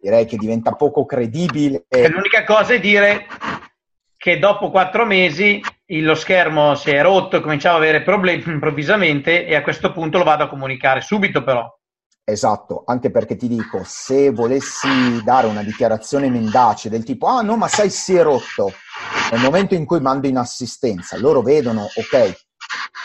direi 0.00 0.26
che 0.26 0.36
diventa 0.36 0.72
poco 0.72 1.04
credibile. 1.06 1.84
E 1.88 2.08
l'unica 2.08 2.42
cosa 2.42 2.74
è 2.74 2.80
dire 2.80 3.26
che 4.16 4.38
dopo 4.40 4.70
quattro 4.70 5.04
mesi 5.04 5.60
lo 5.88 6.14
schermo 6.14 6.74
si 6.74 6.90
è 6.90 7.00
rotto 7.02 7.36
e 7.36 7.40
cominciava 7.40 7.76
ad 7.76 7.82
avere 7.82 8.02
problemi 8.02 8.42
improvvisamente 8.52 9.46
e 9.46 9.54
a 9.54 9.62
questo 9.62 9.92
punto 9.92 10.18
lo 10.18 10.24
vado 10.24 10.44
a 10.44 10.48
comunicare 10.48 11.00
subito 11.00 11.42
però. 11.42 11.72
Esatto, 12.28 12.82
anche 12.84 13.12
perché 13.12 13.36
ti 13.36 13.46
dico, 13.46 13.82
se 13.84 14.30
volessi 14.32 15.22
dare 15.22 15.46
una 15.46 15.62
dichiarazione 15.62 16.28
mendace 16.28 16.88
del 16.88 17.04
tipo, 17.04 17.28
ah 17.28 17.40
no, 17.40 17.56
ma 17.56 17.68
sai 17.68 17.88
si 17.88 18.16
è 18.16 18.22
rotto, 18.24 18.72
nel 19.30 19.40
momento 19.40 19.74
in 19.74 19.84
cui 19.84 20.00
mando 20.00 20.26
in 20.26 20.36
assistenza, 20.36 21.16
loro 21.18 21.40
vedono, 21.40 21.82
ok, 21.82 22.12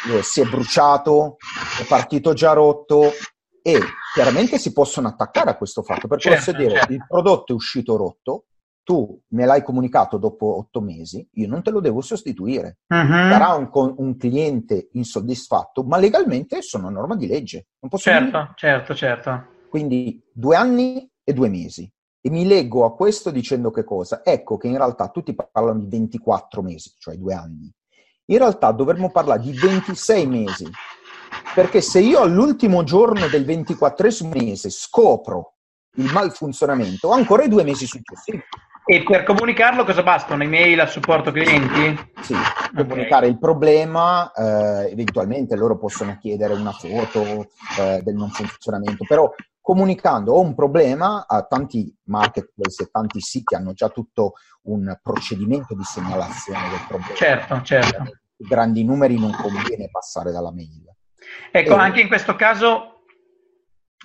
eh, 0.09 0.23
si 0.23 0.41
è 0.41 0.45
bruciato, 0.45 1.37
è 1.79 1.85
partito 1.85 2.33
già 2.33 2.53
rotto 2.53 3.11
e 3.61 3.79
chiaramente 4.11 4.57
si 4.57 4.73
possono 4.73 5.09
attaccare 5.09 5.51
a 5.51 5.55
questo 5.55 5.83
fatto, 5.83 6.07
perché 6.07 6.29
certo, 6.29 6.45
posso 6.45 6.57
dire, 6.57 6.79
certo. 6.79 6.93
il 6.93 7.05
prodotto 7.07 7.51
è 7.51 7.55
uscito 7.55 7.97
rotto, 7.97 8.45
tu 8.83 9.21
me 9.29 9.45
l'hai 9.45 9.63
comunicato 9.63 10.17
dopo 10.17 10.57
otto 10.57 10.81
mesi, 10.81 11.27
io 11.33 11.47
non 11.47 11.61
te 11.61 11.71
lo 11.71 11.79
devo 11.79 12.01
sostituire. 12.01 12.79
Uh-huh. 12.87 13.07
Sarà 13.07 13.53
un, 13.53 13.69
un, 13.97 14.17
cliente 14.17 14.89
insoddisfatto, 14.93 15.83
ma 15.83 15.97
legalmente 15.97 16.61
sono 16.61 16.87
a 16.87 16.91
norma 16.91 17.15
di 17.15 17.27
legge. 17.27 17.67
certo, 17.95 18.37
dire. 18.37 18.53
certo, 18.55 18.95
certo. 18.95 19.45
Quindi 19.69 20.21
due 20.33 20.55
anni 20.55 21.09
e 21.23 21.33
due 21.33 21.49
mesi. 21.49 21.89
E 22.23 22.29
mi 22.29 22.45
leggo 22.45 22.85
a 22.85 22.93
questo 22.93 23.31
dicendo 23.31 23.71
che 23.71 23.83
cosa? 23.83 24.21
Ecco 24.23 24.57
che 24.57 24.67
in 24.67 24.77
realtà 24.77 25.09
tutti 25.09 25.33
parlano 25.33 25.79
di 25.79 25.87
24 25.87 26.61
mesi, 26.61 26.93
cioè 26.97 27.15
due 27.15 27.33
anni. 27.33 27.71
In 28.25 28.37
realtà 28.37 28.71
dovremmo 28.71 29.09
parlare 29.09 29.41
di 29.41 29.51
26 29.51 30.27
mesi, 30.27 30.69
perché 31.55 31.81
se 31.81 31.99
io 31.99 32.19
all'ultimo 32.19 32.83
giorno 32.83 33.27
del 33.27 33.43
24 33.43 34.07
mese 34.33 34.69
scopro 34.69 35.55
il 35.95 36.11
malfunzionamento, 36.11 37.09
ho 37.09 37.11
ancora 37.11 37.43
i 37.43 37.49
due 37.49 37.63
mesi 37.63 37.85
successivi. 37.85 38.41
E 38.83 39.03
per 39.03 39.23
comunicarlo 39.23 39.83
cosa 39.85 40.01
basta? 40.01 40.33
Un'email 40.33 40.79
al 40.79 40.89
supporto 40.89 41.31
clienti? 41.31 41.97
Sì, 42.21 42.33
comunicare 42.75 43.25
okay. 43.25 43.29
il 43.29 43.39
problema, 43.39 44.31
eh, 44.31 44.91
eventualmente 44.91 45.55
loro 45.55 45.77
possono 45.77 46.17
chiedere 46.17 46.53
una 46.53 46.71
foto 46.71 47.47
eh, 47.79 48.01
del 48.03 48.15
non 48.15 48.29
funzionamento, 48.29 49.05
però 49.07 49.31
comunicando 49.61 50.33
ho 50.33 50.41
un 50.41 50.55
problema, 50.55 51.25
a 51.27 51.43
tanti 51.43 51.95
marketplace 52.05 52.83
e 52.83 52.89
tanti 52.91 53.21
siti 53.21 53.53
hanno 53.53 53.73
già 53.73 53.89
tutto 53.89 54.33
un 54.63 54.97
procedimento 55.01 55.75
di 55.75 55.83
segnalazione 55.83 56.69
del 56.69 56.85
problema. 56.87 57.15
Certo, 57.15 57.61
certo. 57.61 58.03
Grandi 58.35 58.83
numeri 58.83 59.19
non 59.19 59.31
conviene 59.31 59.89
passare 59.91 60.31
dalla 60.31 60.51
mail. 60.51 60.91
Ecco, 61.51 61.75
e... 61.75 61.79
anche 61.79 62.01
in 62.01 62.07
questo 62.07 62.35
caso 62.35 62.90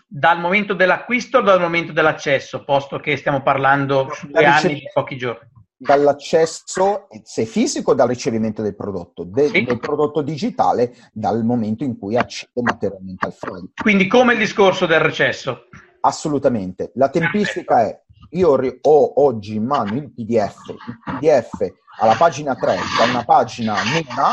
dal 0.07 0.38
momento 0.40 0.73
dell'acquisto 0.73 1.38
o 1.38 1.42
dal 1.42 1.61
momento 1.61 1.92
dell'accesso, 1.92 2.64
posto 2.64 3.01
che 3.01 3.16
stiamo 3.16 3.42
parlando 3.42 4.09
di 4.23 4.33
due 4.33 4.45
anni 4.45 4.75
di 4.75 4.90
pochi 4.92 5.16
giorni? 5.16 5.49
Dall'accesso, 5.79 7.09
se 7.23 7.45
fisico, 7.45 7.92
dal 7.92 8.09
ricevimento 8.09 8.62
del 8.62 8.75
prodotto, 8.75 9.25
de- 9.25 9.49
sì. 9.49 9.64
del 9.64 9.79
prodotto 9.79 10.23
digitale 10.23 10.95
dal 11.12 11.45
momento 11.45 11.85
in 11.85 11.99
cui 11.99 12.16
accedo 12.16 12.62
materialmente 12.62 13.27
al 13.27 13.35
file. 13.35 13.71
Quindi 13.83 14.07
come 14.07 14.33
il 14.35 14.38
discorso 14.38 14.87
del 14.87 15.01
recesso? 15.01 15.69
Assolutamente. 16.01 16.92
La 16.95 17.11
tempistica 17.11 17.83
è, 17.83 18.01
io 18.31 18.57
ho 18.81 19.23
oggi 19.23 19.57
in 19.57 19.66
mano 19.66 19.97
il 19.97 20.12
PDF, 20.12 20.69
il 20.69 21.19
PDF 21.19 21.73
alla 21.99 22.14
pagina 22.14 22.55
3 22.55 22.77
da 22.99 23.05
una 23.11 23.25
pagina 23.25 23.75
nera, 23.83 24.33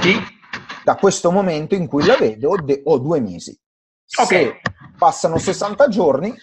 sì. 0.00 0.16
da 0.84 0.94
questo 0.96 1.32
momento 1.32 1.74
in 1.74 1.88
cui 1.88 2.04
la 2.04 2.16
vedo 2.16 2.54
ho 2.84 2.98
due 2.98 3.20
mesi. 3.20 3.58
Ok. 4.18 4.28
Se 4.28 4.60
passano 4.96 5.38
60 5.38 5.88
giorni, 5.88 6.34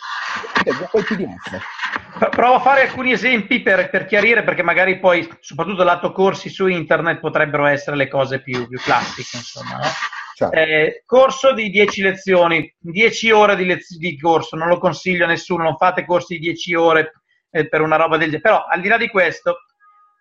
leggo 0.63 0.87
quel 0.89 1.03
PDF. 1.05 2.29
Provo 2.29 2.55
a 2.55 2.59
fare 2.59 2.83
alcuni 2.83 3.11
esempi 3.11 3.61
per, 3.61 3.89
per, 3.89 4.05
chiarire, 4.05 4.43
perché 4.43 4.61
magari 4.61 4.99
poi, 4.99 5.27
soprattutto 5.39 5.83
lato 5.83 6.11
corsi 6.11 6.49
su 6.49 6.67
internet, 6.67 7.19
potrebbero 7.19 7.65
essere 7.65 7.95
le 7.95 8.07
cose 8.07 8.41
più, 8.41 8.67
più 8.67 8.79
classiche, 8.79 9.37
insomma. 9.37 9.77
No? 9.77 9.83
Certo. 10.35 10.55
Eh, 10.55 11.03
corso 11.05 11.53
di 11.53 11.69
10 11.69 12.01
lezioni, 12.01 12.73
10 12.79 13.31
ore 13.31 13.55
di, 13.55 13.65
lez- 13.65 13.97
di, 13.97 14.19
corso, 14.19 14.55
non 14.55 14.67
lo 14.67 14.79
consiglio 14.79 15.25
a 15.25 15.27
nessuno, 15.27 15.63
non 15.63 15.77
fate 15.77 16.05
corsi 16.05 16.35
di 16.35 16.39
10 16.39 16.75
ore 16.75 17.11
eh, 17.51 17.67
per 17.67 17.81
una 17.81 17.97
roba 17.97 18.17
del 18.17 18.31
genere. 18.31 18.41
Però, 18.41 18.65
al 18.65 18.81
di 18.81 18.87
là 18.87 18.97
di 18.97 19.09
questo, 19.09 19.65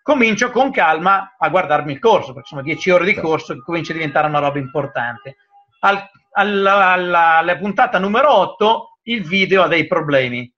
comincio 0.03 0.51
con 0.51 0.71
calma 0.71 1.35
a 1.37 1.49
guardarmi 1.49 1.93
il 1.93 1.99
corso, 1.99 2.33
perché 2.33 2.49
sono 2.49 2.61
10 2.61 2.89
ore 2.91 3.05
di 3.05 3.13
certo. 3.13 3.27
corso 3.27 3.53
che 3.53 3.61
comincia 3.61 3.91
a 3.91 3.95
diventare 3.95 4.27
una 4.27 4.39
roba 4.39 4.59
importante. 4.59 5.37
Al, 5.85 6.09
alla, 6.31 6.91
alla, 6.91 7.37
alla 7.37 7.57
puntata 7.57 7.99
numero 7.99 8.33
8 8.33 8.99
il 9.03 9.23
video 9.23 9.63
ha 9.63 9.67
dei 9.67 9.85
problemi 9.85 10.51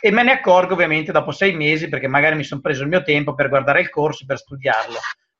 e 0.00 0.10
me 0.10 0.22
ne 0.22 0.32
accorgo 0.32 0.74
ovviamente 0.74 1.12
dopo 1.12 1.30
sei 1.30 1.54
mesi 1.54 1.88
perché 1.88 2.06
magari 2.06 2.36
mi 2.36 2.44
sono 2.44 2.60
preso 2.60 2.82
il 2.82 2.88
mio 2.88 3.02
tempo 3.02 3.34
per 3.34 3.48
guardare 3.48 3.80
il 3.80 3.90
corso, 3.90 4.24
per 4.26 4.38
studiarlo. 4.38 4.96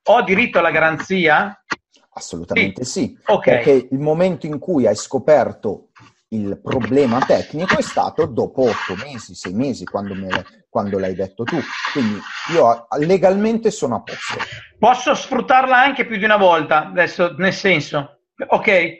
Ho 0.08 0.22
diritto 0.22 0.58
alla 0.58 0.70
garanzia? 0.70 1.62
Assolutamente 2.10 2.84
sì, 2.84 3.00
sì 3.00 3.18
okay. 3.26 3.54
perché 3.54 3.88
il 3.90 3.98
momento 3.98 4.46
in 4.46 4.58
cui 4.58 4.86
hai 4.86 4.96
scoperto 4.96 5.88
il 6.28 6.60
problema 6.60 7.20
tecnico 7.20 7.78
è 7.78 7.82
stato 7.82 8.26
dopo 8.26 8.62
otto 8.62 8.96
mesi, 9.02 9.34
sei 9.34 9.52
mesi, 9.52 9.84
quando, 9.84 10.14
me, 10.14 10.28
quando, 10.68 10.98
l'hai 10.98 11.14
detto 11.14 11.44
tu. 11.44 11.58
Quindi 11.92 12.18
io 12.52 12.86
legalmente 12.98 13.70
sono 13.70 13.96
a 13.96 14.02
posto. 14.02 14.38
Posso 14.78 15.14
sfruttarla 15.14 15.78
anche 15.78 16.06
più 16.06 16.16
di 16.16 16.24
una 16.24 16.36
volta, 16.36 16.86
adesso 16.86 17.34
nel 17.36 17.52
senso, 17.52 18.15
ok, 18.46 18.96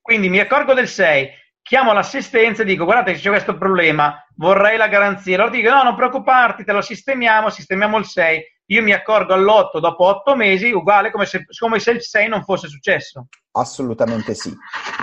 quindi 0.00 0.28
mi 0.28 0.38
accorgo 0.38 0.74
del 0.74 0.88
6, 0.88 1.28
chiamo 1.62 1.92
l'assistenza 1.92 2.62
e 2.62 2.64
dico 2.64 2.84
guardate 2.84 3.14
c'è 3.14 3.28
questo 3.28 3.56
problema, 3.56 4.26
vorrei 4.36 4.76
la 4.76 4.88
garanzia. 4.88 5.36
Loro 5.36 5.50
dicono 5.50 5.76
no, 5.76 5.82
non 5.84 5.94
preoccuparti, 5.94 6.64
te 6.64 6.72
lo 6.72 6.80
sistemiamo, 6.80 7.50
sistemiamo 7.50 7.98
il 7.98 8.06
6. 8.06 8.42
Io 8.70 8.82
mi 8.82 8.92
accorgo 8.92 9.34
all'8 9.34 9.80
dopo 9.80 10.04
8 10.04 10.36
mesi, 10.36 10.70
uguale 10.70 11.10
come 11.10 11.26
se, 11.26 11.44
come 11.58 11.80
se 11.80 11.90
il 11.90 12.02
6 12.02 12.28
non 12.28 12.44
fosse 12.44 12.68
successo. 12.68 13.26
Assolutamente 13.52 14.34
sì, 14.34 14.56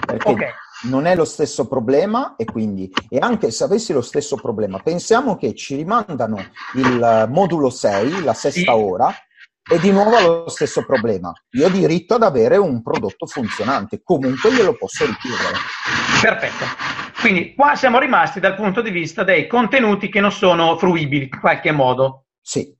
perché 0.06 0.30
okay. 0.30 0.52
non 0.84 1.06
è 1.06 1.16
lo 1.16 1.26
stesso 1.26 1.68
problema 1.68 2.36
e 2.38 2.46
quindi, 2.46 2.90
e 3.10 3.18
anche 3.20 3.52
se 3.52 3.66
avessi 3.66 3.92
lo 3.92 4.02
stesso 4.02 4.38
problema, 4.38 4.80
pensiamo 4.80 5.36
che 5.36 5.54
ci 5.54 5.76
rimandano 5.76 6.38
il 6.76 7.28
modulo 7.30 7.70
6, 7.70 8.24
la 8.24 8.34
sesta 8.34 8.74
sì. 8.74 8.80
ora, 8.80 9.14
e 9.70 9.80
di 9.80 9.92
nuovo 9.92 10.44
lo 10.44 10.50
stesso 10.50 10.86
problema. 10.86 11.32
Io 11.52 11.68
ho 11.68 11.70
diritto 11.70 12.16
ad 12.16 12.24
avere 12.24 12.58
un 12.58 12.82
prodotto 12.82 13.26
funzionante, 13.26 14.02
comunque 14.02 14.52
glielo 14.54 14.76
posso 14.76 15.06
richiedere. 15.06 15.58
Perfetto. 16.22 16.66
Quindi 17.20 17.54
qua 17.54 17.76
siamo 17.76 18.00
rimasti 18.00 18.40
dal 18.40 18.56
punto 18.56 18.82
di 18.82 18.92
vista 18.92 19.24
dei 19.24 19.48
contenuti 19.48 20.10
che 20.10 20.22
non 20.22 20.32
sono 20.32 20.78
fruibili 20.78 21.24
in 21.24 21.40
qualche 21.40 21.72
modo. 21.72 22.26
Sì. 22.42 22.74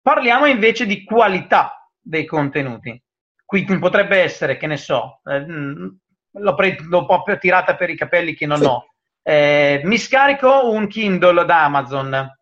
Parliamo 0.00 0.46
invece 0.46 0.86
di 0.86 1.04
qualità 1.04 1.90
dei 2.00 2.26
contenuti. 2.26 3.00
Qui 3.44 3.64
potrebbe 3.78 4.20
essere, 4.20 4.56
che 4.56 4.66
ne 4.66 4.76
so, 4.76 5.20
eh, 5.24 5.40
mm, 5.40 5.88
l'ho, 6.32 6.54
pre- 6.54 6.78
l'ho 6.80 7.06
tirata 7.38 7.76
per 7.76 7.90
i 7.90 7.96
capelli 7.96 8.34
che 8.34 8.46
non 8.46 8.58
sì. 8.58 8.64
ho. 8.64 8.84
Eh, 9.22 9.80
mi 9.84 9.96
scarico 9.96 10.70
un 10.70 10.86
Kindle 10.88 11.44
da 11.44 11.64
Amazon 11.64 12.36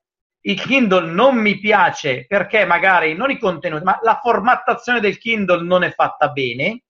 il 0.44 0.60
Kindle 0.60 1.10
non 1.10 1.36
mi 1.36 1.58
piace 1.58 2.26
perché 2.26 2.64
magari 2.64 3.14
non 3.14 3.30
i 3.30 3.38
contenuti, 3.38 3.84
ma 3.84 3.98
la 4.02 4.18
formattazione 4.20 5.00
del 5.00 5.18
Kindle 5.18 5.62
non 5.62 5.84
è 5.84 5.92
fatta 5.92 6.28
bene, 6.28 6.82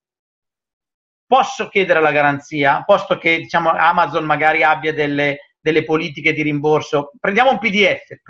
posso 1.27 1.69
chiedere 1.69 2.01
la 2.01 2.13
garanzia, 2.13 2.83
posto 2.85 3.19
che 3.19 3.39
diciamo, 3.39 3.71
Amazon 3.71 4.25
magari 4.25 4.63
abbia 4.63 4.93
delle, 4.93 5.55
delle, 5.61 5.85
politiche 5.85 6.33
di 6.33 6.43
rimborso. 6.43 7.13
Prendiamo 7.19 7.51
un 7.51 7.59
PDF, 7.59 8.21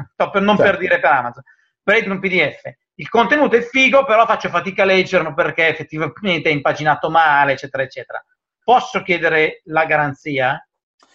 non 0.40 0.56
certo. 0.56 0.62
per 0.62 0.78
dire 0.78 1.00
per 1.00 1.10
Amazon, 1.10 1.42
prendo 1.82 2.12
un 2.12 2.20
PDF. 2.20 2.62
Il 2.94 3.08
contenuto 3.08 3.56
è 3.56 3.62
figo, 3.62 4.04
però 4.04 4.26
faccio 4.26 4.48
fatica 4.50 4.82
a 4.82 4.86
leggerlo 4.86 5.34
perché 5.34 5.68
effettivamente 5.68 6.48
è 6.48 6.52
impaginato 6.52 7.10
male, 7.10 7.52
eccetera, 7.52 7.82
eccetera. 7.82 8.24
Posso 8.62 9.02
chiedere 9.02 9.62
la 9.64 9.84
garanzia? 9.84 10.64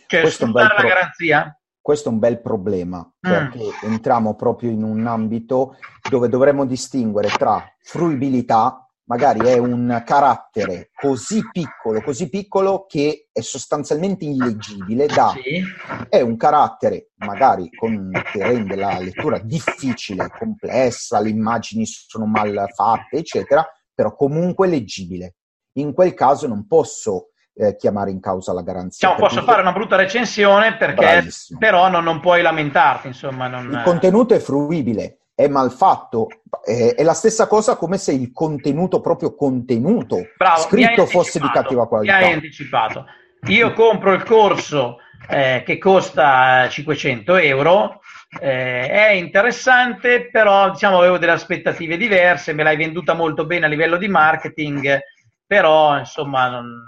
Cioè, 0.08 0.22
Questo 0.22 0.46
sfruttare 0.46 0.74
la 0.74 0.80
pro- 0.80 0.88
garanzia? 0.90 1.60
Questo 1.88 2.10
è 2.10 2.12
un 2.12 2.20
bel 2.20 2.42
problema 2.42 3.00
mm. 3.00 3.10
perché 3.22 3.64
entriamo 3.84 4.36
proprio 4.36 4.72
in 4.72 4.84
un 4.84 5.08
ambito 5.08 5.78
dove 6.10 6.28
dovremmo 6.28 6.66
distinguere 6.66 7.30
tra 7.30 7.64
fruibilità, 7.80 8.86
magari 9.06 9.48
è 9.48 9.58
un 9.58 10.04
carattere 10.06 10.90
così 10.94 11.42
piccolo, 11.50 12.02
così 12.02 12.28
piccolo 12.28 12.84
che 12.90 13.30
è 13.32 13.40
sostanzialmente 13.40 14.26
illeggibile 14.26 15.06
da 15.06 15.32
sì. 15.32 15.64
è 16.10 16.20
un 16.20 16.36
carattere 16.36 17.12
magari 17.20 17.70
con, 17.74 18.12
che 18.34 18.44
rende 18.46 18.76
la 18.76 19.00
lettura 19.00 19.40
difficile, 19.40 20.28
complessa, 20.28 21.22
le 21.22 21.30
immagini 21.30 21.86
sono 21.86 22.26
mal 22.26 22.66
fatte, 22.76 23.16
eccetera, 23.16 23.66
però 23.94 24.14
comunque 24.14 24.68
leggibile. 24.68 25.36
In 25.78 25.94
quel 25.94 26.14
caso 26.14 26.48
non 26.48 26.68
posso 26.68 27.30
eh, 27.58 27.76
chiamare 27.76 28.12
in 28.12 28.20
causa 28.20 28.54
la 28.54 28.62
garanzia. 28.62 29.10
Diciamo, 29.10 29.28
posso 29.28 29.44
fare 29.44 29.62
una 29.62 29.72
brutta 29.72 29.96
recensione 29.96 30.78
perché 30.78 31.06
Bravissimo. 31.06 31.60
però 31.60 31.90
non, 31.90 32.04
non, 32.04 32.20
puoi 32.20 32.42
lamentarti, 32.42 33.08
insomma. 33.08 33.48
Non... 33.48 33.72
Il 33.72 33.82
contenuto 33.84 34.34
è 34.36 34.40
fruibile, 34.40 35.20
è 35.34 35.48
mal 35.48 35.72
fatto, 35.72 36.28
è, 36.64 36.94
è, 36.96 37.04
la 37.04 37.14
stessa 37.14 37.48
cosa 37.48 37.76
come 37.76 37.98
se 37.98 38.12
il 38.12 38.32
contenuto, 38.32 39.02
proprio 39.02 39.36
contenuto, 39.36 40.28
Bravo, 40.38 40.62
scritto 40.62 41.06
fosse 41.06 41.40
di 41.40 41.50
cattiva 41.50 41.88
qualità. 41.88 42.18
Mi 42.18 42.24
hai 42.24 42.34
anticipato. 42.34 43.06
Io 43.48 43.74
compro 43.74 44.14
il 44.14 44.24
corso 44.24 44.98
eh, 45.30 45.64
che 45.66 45.78
costa 45.78 46.68
500 46.70 47.36
euro, 47.38 48.02
eh, 48.40 48.90
è 48.90 49.12
interessante, 49.12 50.30
però 50.30 50.70
diciamo 50.72 51.00
avevo 51.00 51.18
delle 51.18 51.32
aspettative 51.32 51.98
diverse, 51.98 52.54
me 52.54 52.64
l'hai 52.64 52.78
venduta 52.78 53.14
molto 53.14 53.46
bene 53.46 53.66
a 53.66 53.70
livello 53.70 53.98
di 53.98 54.08
marketing, 54.08 55.00
però 55.46 55.98
insomma 55.98 56.50
non, 56.50 56.84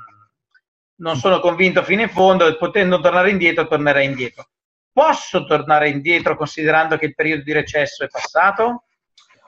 non 1.00 1.18
sono 1.18 1.40
convinto 1.40 1.84
fino 1.84 2.02
in 2.02 2.10
fondo, 2.10 2.56
potendo 2.58 3.00
tornare 3.00 3.30
indietro, 3.30 3.68
tornerei 3.68 4.06
indietro. 4.06 4.48
Posso 4.92 5.46
tornare 5.46 5.90
indietro 5.90 6.36
considerando 6.36 6.98
che 6.98 7.06
il 7.06 7.16
periodo 7.16 7.44
di 7.44 7.54
recesso 7.54 8.04
è 8.04 8.08
passato? 8.08 8.86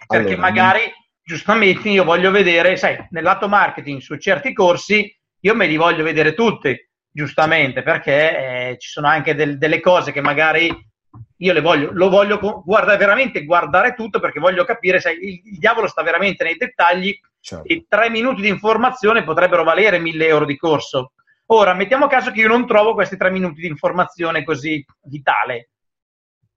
Perché 0.08 0.34
allora, 0.34 0.42
magari, 0.42 0.82
giustamente, 1.24 1.90
io 1.90 2.04
voglio 2.04 2.32
vedere, 2.32 2.78
sai, 2.78 2.98
nel 3.12 3.24
lato 3.24 3.48
marketing 3.48 4.00
su 4.00 4.18
certi 4.18 4.54
corsi, 4.54 5.14
io 5.42 5.56
me 5.56 5.68
li 5.68 5.76
voglio 5.76 6.04
vedere 6.04 6.34
tutti, 6.34 6.76
giustamente, 7.10 7.82
perché 7.84 8.70
eh, 8.70 8.78
ci 8.78 8.90
sono 8.90 9.08
anche 9.08 9.36
del, 9.36 9.58
delle 9.58 9.82
cose 9.82 10.12
che 10.12 10.22
magari 10.22 10.90
io 11.38 11.54
le 11.54 11.62
voglio, 11.62 11.90
lo 11.92 12.10
voglio 12.10 12.40
guardare 12.64 12.98
veramente 12.98 13.44
guardare 13.44 13.94
tutto 13.96 14.20
perché 14.20 14.40
voglio 14.40 14.64
capire 14.64 15.02
se 15.02 15.12
il, 15.12 15.42
il 15.44 15.58
diavolo 15.58 15.88
sta 15.88 16.04
veramente 16.04 16.44
nei 16.44 16.56
dettagli 16.56 17.20
certo. 17.40 17.68
e 17.68 17.86
tre 17.90 18.10
minuti 18.10 18.42
di 18.42 18.48
informazione 18.48 19.24
potrebbero 19.24 19.64
valere 19.64 19.98
mille 19.98 20.28
euro 20.28 20.46
di 20.46 20.56
corso 20.56 21.14
Ora, 21.54 21.74
mettiamo 21.74 22.08
caso 22.08 22.32
che 22.32 22.40
io 22.40 22.48
non 22.48 22.66
trovo 22.66 22.94
questi 22.94 23.18
tre 23.18 23.30
minuti 23.30 23.60
di 23.60 23.68
informazione 23.68 24.46
così 24.46 24.84
vitale. 25.04 25.72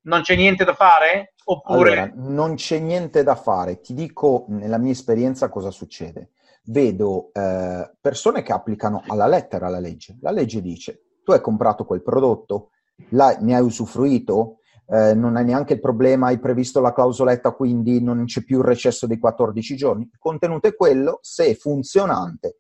Non 0.03 0.23
c'è 0.23 0.37
niente 0.37 0.65
da 0.65 0.75
fare? 0.75 1.35
Oppure... 1.47 1.99
Allora, 1.99 2.13
non 2.15 2.55
c'è 2.55 2.79
niente 2.79 3.25
da 3.25 3.35
fare. 3.35 3.81
Ti 3.81 3.93
dico, 3.93 4.45
nella 4.49 4.79
mia 4.79 4.93
esperienza, 4.93 5.49
cosa 5.49 5.73
succede. 5.73 6.31
Vedo 6.67 7.31
eh, 7.33 7.91
persone 8.01 8.43
che 8.43 8.53
applicano 8.53 9.03
alla 9.09 9.27
lettera 9.27 9.69
la 9.69 9.81
legge. 9.81 10.17
La 10.21 10.31
legge 10.31 10.61
dice, 10.61 11.07
tu 11.25 11.33
hai 11.33 11.41
comprato 11.41 11.85
quel 11.85 12.03
prodotto, 12.03 12.71
la, 13.11 13.37
ne 13.41 13.57
hai 13.57 13.63
usufruito, 13.63 14.59
eh, 14.87 15.13
non 15.15 15.35
hai 15.35 15.45
neanche 15.45 15.73
il 15.73 15.81
problema, 15.81 16.29
hai 16.29 16.39
previsto 16.39 16.81
la 16.81 16.93
clausoletta, 16.93 17.51
quindi 17.51 18.01
non 18.01 18.27
c'è 18.27 18.45
più 18.45 18.59
il 18.59 18.65
recesso 18.65 19.09
dei 19.09 19.19
14 19.19 19.75
giorni. 19.75 20.05
Il 20.05 20.19
contenuto 20.21 20.69
è 20.69 20.77
quello, 20.77 21.19
se 21.21 21.47
è 21.47 21.55
funzionante, 21.57 22.59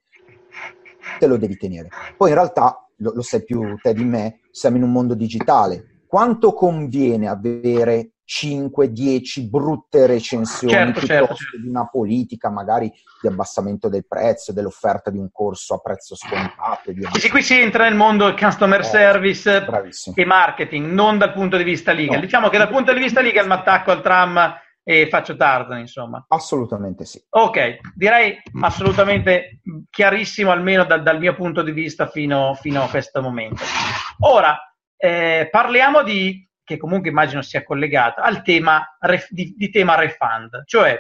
te 1.19 1.27
lo 1.27 1.37
devi 1.37 1.57
tenere. 1.57 1.89
Poi 2.17 2.29
in 2.29 2.35
realtà, 2.35 2.87
lo, 2.97 3.13
lo 3.15 3.23
sai 3.23 3.45
più 3.45 3.77
te 3.81 3.93
di 3.95 4.05
me, 4.05 4.41
siamo 4.51 4.77
in 4.77 4.83
un 4.83 4.93
mondo 4.93 5.15
digitale. 5.15 6.03
Quanto 6.07 6.53
conviene 6.53 7.29
avere 7.29 8.15
5-10 8.27 9.49
brutte 9.49 10.07
recensioni 10.07 10.73
certo, 10.73 11.01
piuttosto 11.01 11.15
certo, 11.15 11.35
certo. 11.35 11.61
di 11.61 11.69
una 11.69 11.87
politica 11.89 12.51
magari 12.51 12.91
di 13.21 13.29
abbassamento 13.29 13.89
del 13.89 14.07
prezzo, 14.07 14.53
dell'offerta 14.53 15.11
di 15.11 15.19
un 15.19 15.29
corso 15.31 15.75
a 15.75 15.79
prezzo 15.79 16.17
scontato. 16.17 16.91
Di 16.91 17.07
sì, 17.19 17.29
qui 17.29 17.43
si 17.43 17.59
entra 17.59 17.85
nel 17.85 17.95
mondo 17.95 18.25
del 18.25 18.37
customer 18.37 18.81
eh, 18.81 18.85
service 18.85 19.65
bravissimo. 19.65 20.17
e 20.17 20.25
marketing, 20.25 20.91
non 20.91 21.19
dal 21.19 21.33
punto 21.33 21.57
di 21.57 21.65
vista 21.65 21.93
legal. 21.93 22.17
No. 22.17 22.23
Diciamo 22.23 22.49
che 22.49 22.59
dal 22.59 22.71
punto 22.71 22.93
di 22.95 23.01
vista 23.01 23.21
legal 23.21 23.47
mi 23.47 23.53
attacco 23.53 23.91
al 23.91 24.03
tram 24.03 24.63
e 24.87 25.09
faccio 25.09 25.35
Tarzan, 25.35 25.79
insomma. 25.79 26.25
Assolutamente 26.29 27.07
sì. 27.07 27.21
Ok, 27.31 27.79
direi 27.95 28.39
assolutamente 28.61 29.61
chiarissimo, 29.91 30.51
almeno 30.51 30.85
dal, 30.85 31.03
dal 31.03 31.19
mio 31.19 31.35
punto 31.35 31.63
di 31.63 31.73
vista 31.73 32.07
fino, 32.07 32.55
fino 32.55 32.83
a 32.83 32.89
questo 32.89 33.23
momento. 33.23 33.63
Ora, 34.21 34.57
eh, 34.97 35.49
parliamo 35.51 36.03
di, 36.03 36.47
che 36.63 36.77
comunque 36.77 37.09
immagino 37.09 37.41
sia 37.41 37.65
collegato, 37.65 38.21
al 38.21 38.43
tema 38.43 38.97
ref, 39.01 39.29
di, 39.31 39.55
di, 39.57 39.71
tema 39.71 39.97
refund, 39.97 40.65
cioè 40.67 40.99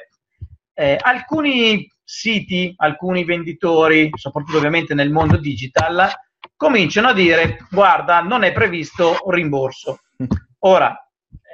eh, 0.72 0.98
alcuni 0.98 1.86
siti, 2.02 2.72
alcuni 2.76 3.24
venditori, 3.24 4.10
soprattutto 4.14 4.56
ovviamente 4.56 4.94
nel 4.94 5.10
mondo 5.10 5.36
digital, 5.36 6.10
cominciano 6.56 7.08
a 7.08 7.14
dire 7.14 7.58
guarda, 7.70 8.20
non 8.20 8.44
è 8.44 8.52
previsto 8.52 9.18
un 9.24 9.30
rimborso. 9.30 10.00
Ora, 10.60 11.03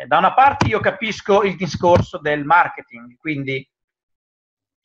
da 0.06 0.18
una 0.18 0.32
parte 0.32 0.66
io 0.66 0.80
capisco 0.80 1.42
il 1.42 1.56
discorso 1.56 2.18
del 2.18 2.44
marketing, 2.44 3.16
quindi 3.18 3.68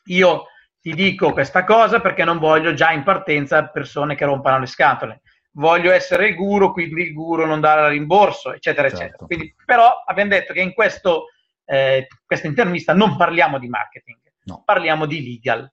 io 0.07 0.45
ti 0.79 0.93
dico 0.93 1.31
questa 1.31 1.63
cosa 1.63 1.99
perché 1.99 2.23
non 2.23 2.37
voglio 2.37 2.73
già 2.73 2.91
in 2.91 3.03
partenza 3.03 3.67
persone 3.67 4.15
che 4.15 4.25
rompano 4.25 4.59
le 4.59 4.65
scatole. 4.67 5.21
Voglio 5.53 5.91
essere 5.91 6.27
il 6.27 6.35
guru, 6.35 6.73
quindi 6.73 7.01
il 7.01 7.13
guru 7.13 7.45
non 7.45 7.61
dare 7.61 7.89
rimborso, 7.89 8.53
eccetera, 8.53 8.89
certo. 8.89 9.03
eccetera. 9.03 9.25
Quindi, 9.25 9.55
però 9.65 10.03
abbiamo 10.05 10.31
detto 10.31 10.53
che 10.53 10.61
in 10.61 10.73
questo, 10.73 11.27
eh, 11.63 12.07
questa 12.25 12.47
intervista 12.47 12.93
non 12.93 13.15
parliamo 13.15 13.57
di 13.57 13.69
marketing, 13.69 14.19
no. 14.43 14.63
parliamo 14.65 15.05
di 15.05 15.23
legal. 15.23 15.71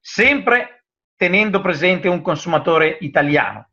Sempre 0.00 0.86
tenendo 1.14 1.60
presente 1.60 2.08
un 2.08 2.22
consumatore 2.22 2.96
italiano 3.00 3.68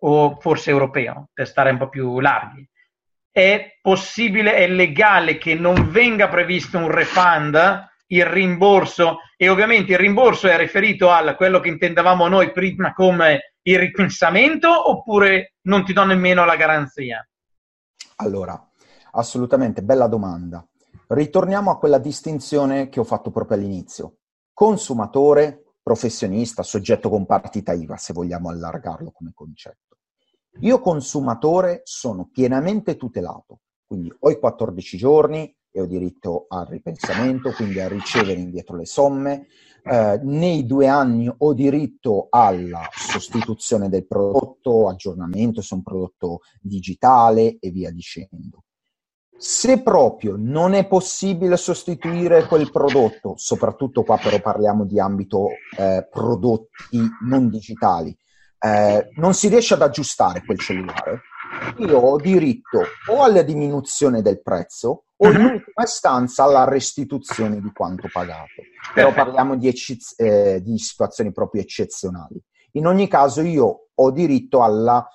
o 0.00 0.38
forse 0.40 0.70
europeo, 0.70 1.30
per 1.32 1.46
stare 1.46 1.70
un 1.70 1.78
po' 1.78 1.88
più 1.88 2.18
larghi 2.18 2.68
è 3.34 3.78
possibile, 3.82 4.54
è 4.54 4.68
legale 4.68 5.38
che 5.38 5.56
non 5.56 5.90
venga 5.90 6.28
previsto 6.28 6.78
un 6.78 6.88
refund, 6.88 7.84
il 8.06 8.24
rimborso, 8.26 9.18
e 9.36 9.48
ovviamente 9.48 9.90
il 9.90 9.98
rimborso 9.98 10.46
è 10.46 10.56
riferito 10.56 11.10
a 11.10 11.34
quello 11.34 11.58
che 11.58 11.68
intendevamo 11.68 12.28
noi 12.28 12.52
prima 12.52 12.92
come 12.92 13.54
il 13.62 13.80
ripensamento 13.80 14.88
oppure 14.88 15.54
non 15.62 15.84
ti 15.84 15.92
do 15.92 16.04
nemmeno 16.04 16.44
la 16.44 16.54
garanzia? 16.54 17.28
Allora, 18.18 18.70
assolutamente, 19.10 19.82
bella 19.82 20.06
domanda. 20.06 20.64
Ritorniamo 21.08 21.72
a 21.72 21.78
quella 21.78 21.98
distinzione 21.98 22.88
che 22.88 23.00
ho 23.00 23.04
fatto 23.04 23.32
proprio 23.32 23.56
all'inizio. 23.56 24.18
Consumatore, 24.52 25.74
professionista, 25.82 26.62
soggetto 26.62 27.08
con 27.08 27.26
partita 27.26 27.72
IVA, 27.72 27.96
se 27.96 28.12
vogliamo 28.12 28.48
allargarlo 28.48 29.10
come 29.10 29.32
concetto. 29.34 29.93
Io 30.60 30.78
consumatore 30.78 31.82
sono 31.84 32.28
pienamente 32.32 32.96
tutelato, 32.96 33.60
quindi 33.86 34.12
ho 34.16 34.30
i 34.30 34.38
14 34.38 34.96
giorni 34.96 35.54
e 35.70 35.80
ho 35.80 35.86
diritto 35.86 36.46
al 36.48 36.66
ripensamento, 36.66 37.50
quindi 37.50 37.80
a 37.80 37.88
ricevere 37.88 38.38
indietro 38.38 38.76
le 38.76 38.86
somme. 38.86 39.48
Eh, 39.82 40.20
nei 40.22 40.64
due 40.64 40.86
anni 40.86 41.30
ho 41.36 41.52
diritto 41.52 42.28
alla 42.30 42.88
sostituzione 42.92 43.88
del 43.88 44.06
prodotto, 44.06 44.88
aggiornamento 44.88 45.60
se 45.60 45.74
è 45.74 45.78
un 45.78 45.82
prodotto 45.82 46.40
digitale 46.60 47.58
e 47.58 47.70
via 47.70 47.90
dicendo. 47.90 48.62
Se 49.36 49.82
proprio 49.82 50.36
non 50.38 50.74
è 50.74 50.86
possibile 50.86 51.56
sostituire 51.56 52.46
quel 52.46 52.70
prodotto, 52.70 53.34
soprattutto 53.36 54.04
qua 54.04 54.16
però 54.16 54.40
parliamo 54.40 54.84
di 54.84 55.00
ambito 55.00 55.48
eh, 55.76 56.06
prodotti 56.08 57.00
non 57.26 57.48
digitali, 57.50 58.16
eh, 58.64 59.10
non 59.16 59.34
si 59.34 59.48
riesce 59.48 59.74
ad 59.74 59.82
aggiustare 59.82 60.42
quel 60.44 60.58
cellulare, 60.58 61.20
io 61.78 61.98
ho 61.98 62.16
diritto 62.16 62.82
o 63.10 63.22
alla 63.22 63.42
diminuzione 63.42 64.22
del 64.22 64.40
prezzo 64.40 65.04
o 65.16 65.30
in 65.30 65.36
mhm. 65.36 65.44
ultima 65.44 65.84
istanza 65.84 66.44
alla 66.44 66.64
restituzione 66.64 67.60
di 67.60 67.70
quanto 67.72 68.08
pagato. 68.10 68.62
Però 68.94 69.12
parliamo 69.12 69.56
di, 69.56 69.68
ecce- 69.68 69.98
eh, 70.16 70.62
di 70.62 70.78
situazioni 70.78 71.30
proprio 71.30 71.60
eccezionali. 71.60 72.42
In 72.72 72.86
ogni 72.86 73.06
caso 73.06 73.42
io 73.42 73.88
ho 73.94 74.10
diritto 74.10 74.62
alla 74.62 75.06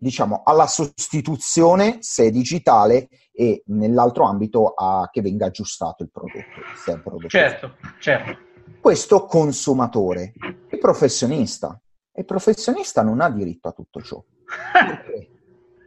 diciamo, 0.00 0.42
alla 0.44 0.66
sostituzione 0.66 1.98
se 2.00 2.24
è 2.24 2.30
digitale 2.30 3.08
e 3.32 3.62
nell'altro 3.66 4.24
ambito 4.24 4.68
a 4.68 5.08
che 5.12 5.20
venga 5.20 5.46
aggiustato 5.46 6.04
il 6.04 6.10
prodotto. 6.10 6.60
Se 6.82 6.92
il 6.92 7.02
prodotto 7.02 7.28
certo, 7.28 7.76
certo. 7.98 8.38
Questo 8.80 9.26
consumatore. 9.26 10.32
Il 10.70 10.78
professionista. 10.78 11.78
Il 12.20 12.26
professionista 12.26 13.02
non 13.02 13.22
ha 13.22 13.30
diritto 13.30 13.68
a 13.68 13.72
tutto 13.72 14.02
ciò. 14.02 14.22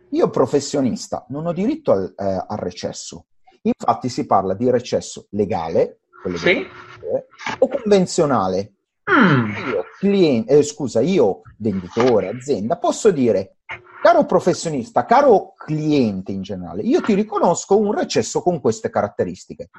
Io 0.09 0.29
professionista 0.31 1.27
non 1.29 1.45
ho 1.45 1.53
diritto 1.53 1.91
al, 1.91 2.11
eh, 2.17 2.45
al, 2.47 2.57
recesso. 2.57 3.27
Infatti 3.61 4.09
si 4.09 4.25
parla 4.25 4.55
di 4.55 4.67
recesso 4.71 5.27
legale, 5.29 5.99
sì. 6.35 6.65
dire, 6.99 7.27
o 7.59 7.67
convenzionale. 7.67 8.73
Mm. 9.11 9.51
Io, 9.67 9.85
cliente, 9.99 10.57
eh, 10.57 10.63
scusa, 10.63 11.01
io 11.01 11.41
venditore, 11.57 12.29
azienda, 12.29 12.77
posso 12.77 13.11
dire, 13.11 13.57
caro 14.01 14.25
professionista, 14.25 15.05
caro 15.05 15.53
cliente 15.55 16.31
in 16.31 16.41
generale, 16.41 16.81
io 16.81 17.01
ti 17.01 17.13
riconosco 17.13 17.77
un 17.77 17.93
recesso 17.93 18.41
con 18.41 18.59
queste 18.59 18.89
caratteristiche, 18.89 19.69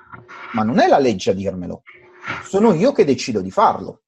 ma 0.52 0.62
non 0.62 0.78
è 0.78 0.86
la 0.86 0.98
legge 0.98 1.30
a 1.30 1.34
dirmelo, 1.34 1.82
sono 2.44 2.74
io 2.74 2.92
che 2.92 3.04
decido 3.04 3.40
di 3.40 3.50
farlo. 3.50 4.02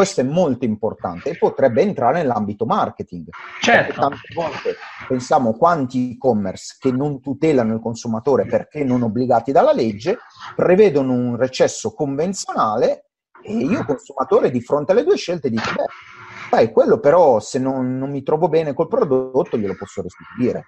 Questo 0.00 0.22
è 0.22 0.24
molto 0.24 0.64
importante 0.64 1.28
e 1.28 1.36
potrebbe 1.36 1.82
entrare 1.82 2.22
nell'ambito 2.22 2.64
marketing. 2.64 3.28
Certo. 3.60 4.00
Tante 4.00 4.32
volte 4.34 4.76
pensiamo 5.06 5.52
quanti 5.52 6.12
e-commerce 6.12 6.78
che 6.78 6.90
non 6.90 7.20
tutelano 7.20 7.74
il 7.74 7.82
consumatore 7.82 8.46
perché 8.46 8.82
non 8.82 9.02
obbligati 9.02 9.52
dalla 9.52 9.74
legge 9.74 10.16
prevedono 10.56 11.12
un 11.12 11.36
recesso 11.36 11.92
convenzionale 11.92 13.10
e 13.42 13.52
io 13.52 13.84
consumatore 13.84 14.50
di 14.50 14.62
fronte 14.62 14.92
alle 14.92 15.04
due 15.04 15.18
scelte 15.18 15.50
dico, 15.50 15.70
beh, 15.70 15.84
dai, 16.50 16.72
quello 16.72 16.98
però 16.98 17.38
se 17.38 17.58
non, 17.58 17.98
non 17.98 18.10
mi 18.10 18.22
trovo 18.22 18.48
bene 18.48 18.72
col 18.72 18.88
prodotto 18.88 19.58
glielo 19.58 19.76
posso 19.76 20.00
restituire. 20.00 20.64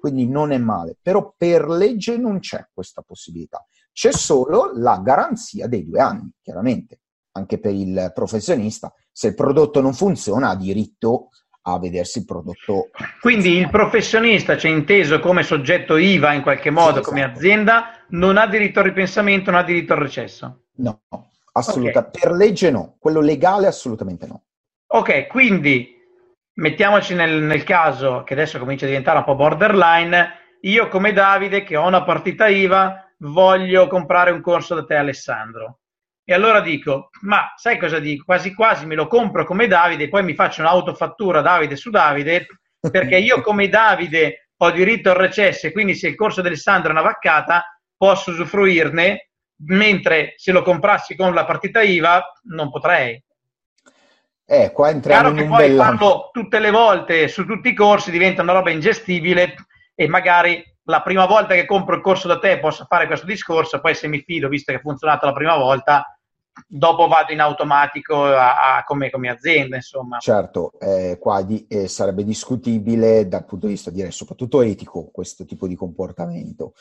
Quindi 0.00 0.26
non 0.26 0.50
è 0.50 0.58
male, 0.58 0.96
però 1.00 1.32
per 1.36 1.68
legge 1.68 2.16
non 2.16 2.40
c'è 2.40 2.66
questa 2.74 3.02
possibilità. 3.02 3.64
C'è 3.92 4.10
solo 4.10 4.72
la 4.74 4.98
garanzia 4.98 5.68
dei 5.68 5.84
due 5.84 6.00
anni, 6.00 6.28
chiaramente, 6.42 7.02
anche 7.36 7.58
per 7.58 7.72
il 7.72 8.12
professionista. 8.14 8.92
Se 9.12 9.28
il 9.28 9.34
prodotto 9.34 9.80
non 9.80 9.94
funziona 9.94 10.50
ha 10.50 10.56
diritto 10.56 11.30
a 11.66 11.78
vedersi 11.78 12.18
il 12.18 12.24
prodotto. 12.24 12.90
Quindi 13.20 13.56
il 13.56 13.70
professionista, 13.70 14.56
cioè 14.56 14.70
inteso 14.70 15.18
come 15.20 15.42
soggetto 15.42 15.96
IVA 15.96 16.32
in 16.32 16.42
qualche 16.42 16.70
modo, 16.70 16.98
sì, 16.98 17.04
come 17.04 17.20
esatto. 17.20 17.38
azienda, 17.38 17.90
non 18.08 18.36
ha 18.36 18.46
diritto 18.46 18.80
al 18.80 18.86
ripensamento, 18.86 19.50
non 19.50 19.60
ha 19.60 19.64
diritto 19.64 19.94
al 19.94 20.00
recesso. 20.00 20.64
No, 20.76 21.02
assolutamente. 21.52 21.98
Okay. 21.98 22.20
Per 22.20 22.32
legge 22.32 22.70
no, 22.70 22.96
quello 22.98 23.20
legale 23.20 23.66
assolutamente 23.66 24.26
no. 24.26 24.42
Ok, 24.88 25.26
quindi 25.26 25.96
mettiamoci 26.54 27.14
nel, 27.14 27.42
nel, 27.42 27.64
caso 27.64 28.22
che 28.24 28.34
adesso 28.34 28.58
comincia 28.58 28.84
a 28.84 28.88
diventare 28.88 29.18
un 29.18 29.24
po' 29.24 29.34
borderline, 29.34 30.28
io 30.60 30.88
come 30.88 31.12
Davide 31.12 31.64
che 31.64 31.76
ho 31.76 31.86
una 31.86 32.04
partita 32.04 32.46
IVA 32.46 33.10
voglio 33.18 33.86
comprare 33.86 34.30
un 34.30 34.42
corso 34.42 34.74
da 34.74 34.84
te 34.84 34.94
Alessandro. 34.94 35.78
E 36.26 36.32
allora 36.32 36.60
dico, 36.60 37.10
ma 37.22 37.52
sai 37.56 37.78
cosa 37.78 37.98
dico? 37.98 38.24
Quasi 38.24 38.54
quasi 38.54 38.86
me 38.86 38.94
lo 38.94 39.06
compro 39.06 39.44
come 39.44 39.66
Davide 39.66 40.04
e 40.04 40.08
poi 40.08 40.22
mi 40.22 40.34
faccio 40.34 40.62
un'autofattura 40.62 41.42
Davide 41.42 41.76
su 41.76 41.90
Davide 41.90 42.46
perché 42.90 43.18
io 43.18 43.42
come 43.42 43.68
Davide 43.68 44.48
ho 44.56 44.70
diritto 44.70 45.10
al 45.10 45.16
recesso 45.16 45.66
e 45.66 45.72
quindi 45.72 45.94
se 45.94 46.08
il 46.08 46.14
corso 46.14 46.40
di 46.40 46.46
Alessandro 46.46 46.88
è 46.88 46.92
una 46.92 47.02
vaccata 47.02 47.78
posso 47.96 48.30
usufruirne 48.30 49.28
mentre 49.66 50.34
se 50.36 50.52
lo 50.52 50.62
comprassi 50.62 51.14
con 51.14 51.34
la 51.34 51.44
partita 51.44 51.82
IVA 51.82 52.24
non 52.44 52.70
potrei. 52.70 53.22
Eh, 54.46 54.72
qua 54.72 54.90
entriamo 54.90 55.32
Chiaro 55.32 55.36
in 55.36 55.42
che 55.42 55.56
poi 55.56 55.76
farlo 55.76 56.30
tutte 56.32 56.58
le 56.58 56.70
volte 56.70 57.28
su 57.28 57.46
tutti 57.46 57.68
i 57.68 57.74
corsi 57.74 58.10
diventa 58.10 58.42
una 58.42 58.52
roba 58.52 58.70
ingestibile 58.70 59.54
e 59.94 60.08
magari 60.08 60.62
la 60.84 61.02
prima 61.02 61.26
volta 61.26 61.54
che 61.54 61.66
compro 61.66 61.94
il 61.96 62.02
corso 62.02 62.28
da 62.28 62.38
te 62.38 62.58
posso 62.58 62.84
fare 62.86 63.06
questo 63.06 63.26
discorso, 63.26 63.80
poi 63.80 63.94
se 63.94 64.08
mi 64.08 64.20
fido, 64.20 64.48
visto 64.48 64.72
che 64.72 64.78
ha 64.78 64.82
funzionato 64.82 65.26
la 65.26 65.32
prima 65.32 65.56
volta, 65.56 66.18
dopo 66.66 67.08
vado 67.08 67.32
in 67.32 67.40
automatico 67.40 68.24
a, 68.24 68.76
a 68.76 68.84
come, 68.84 69.10
come, 69.10 69.28
azienda, 69.28 69.76
insomma. 69.76 70.18
Certo, 70.18 70.72
eh, 70.78 71.18
qua 71.18 71.42
di, 71.42 71.66
eh, 71.68 71.88
sarebbe 71.88 72.24
discutibile 72.24 73.26
dal 73.26 73.44
punto 73.44 73.66
di 73.66 73.72
vista, 73.72 73.90
direi, 73.90 74.12
soprattutto 74.12 74.62
etico, 74.62 75.10
questo 75.10 75.44
tipo 75.44 75.66
di 75.66 75.74
comportamento. 75.74 76.74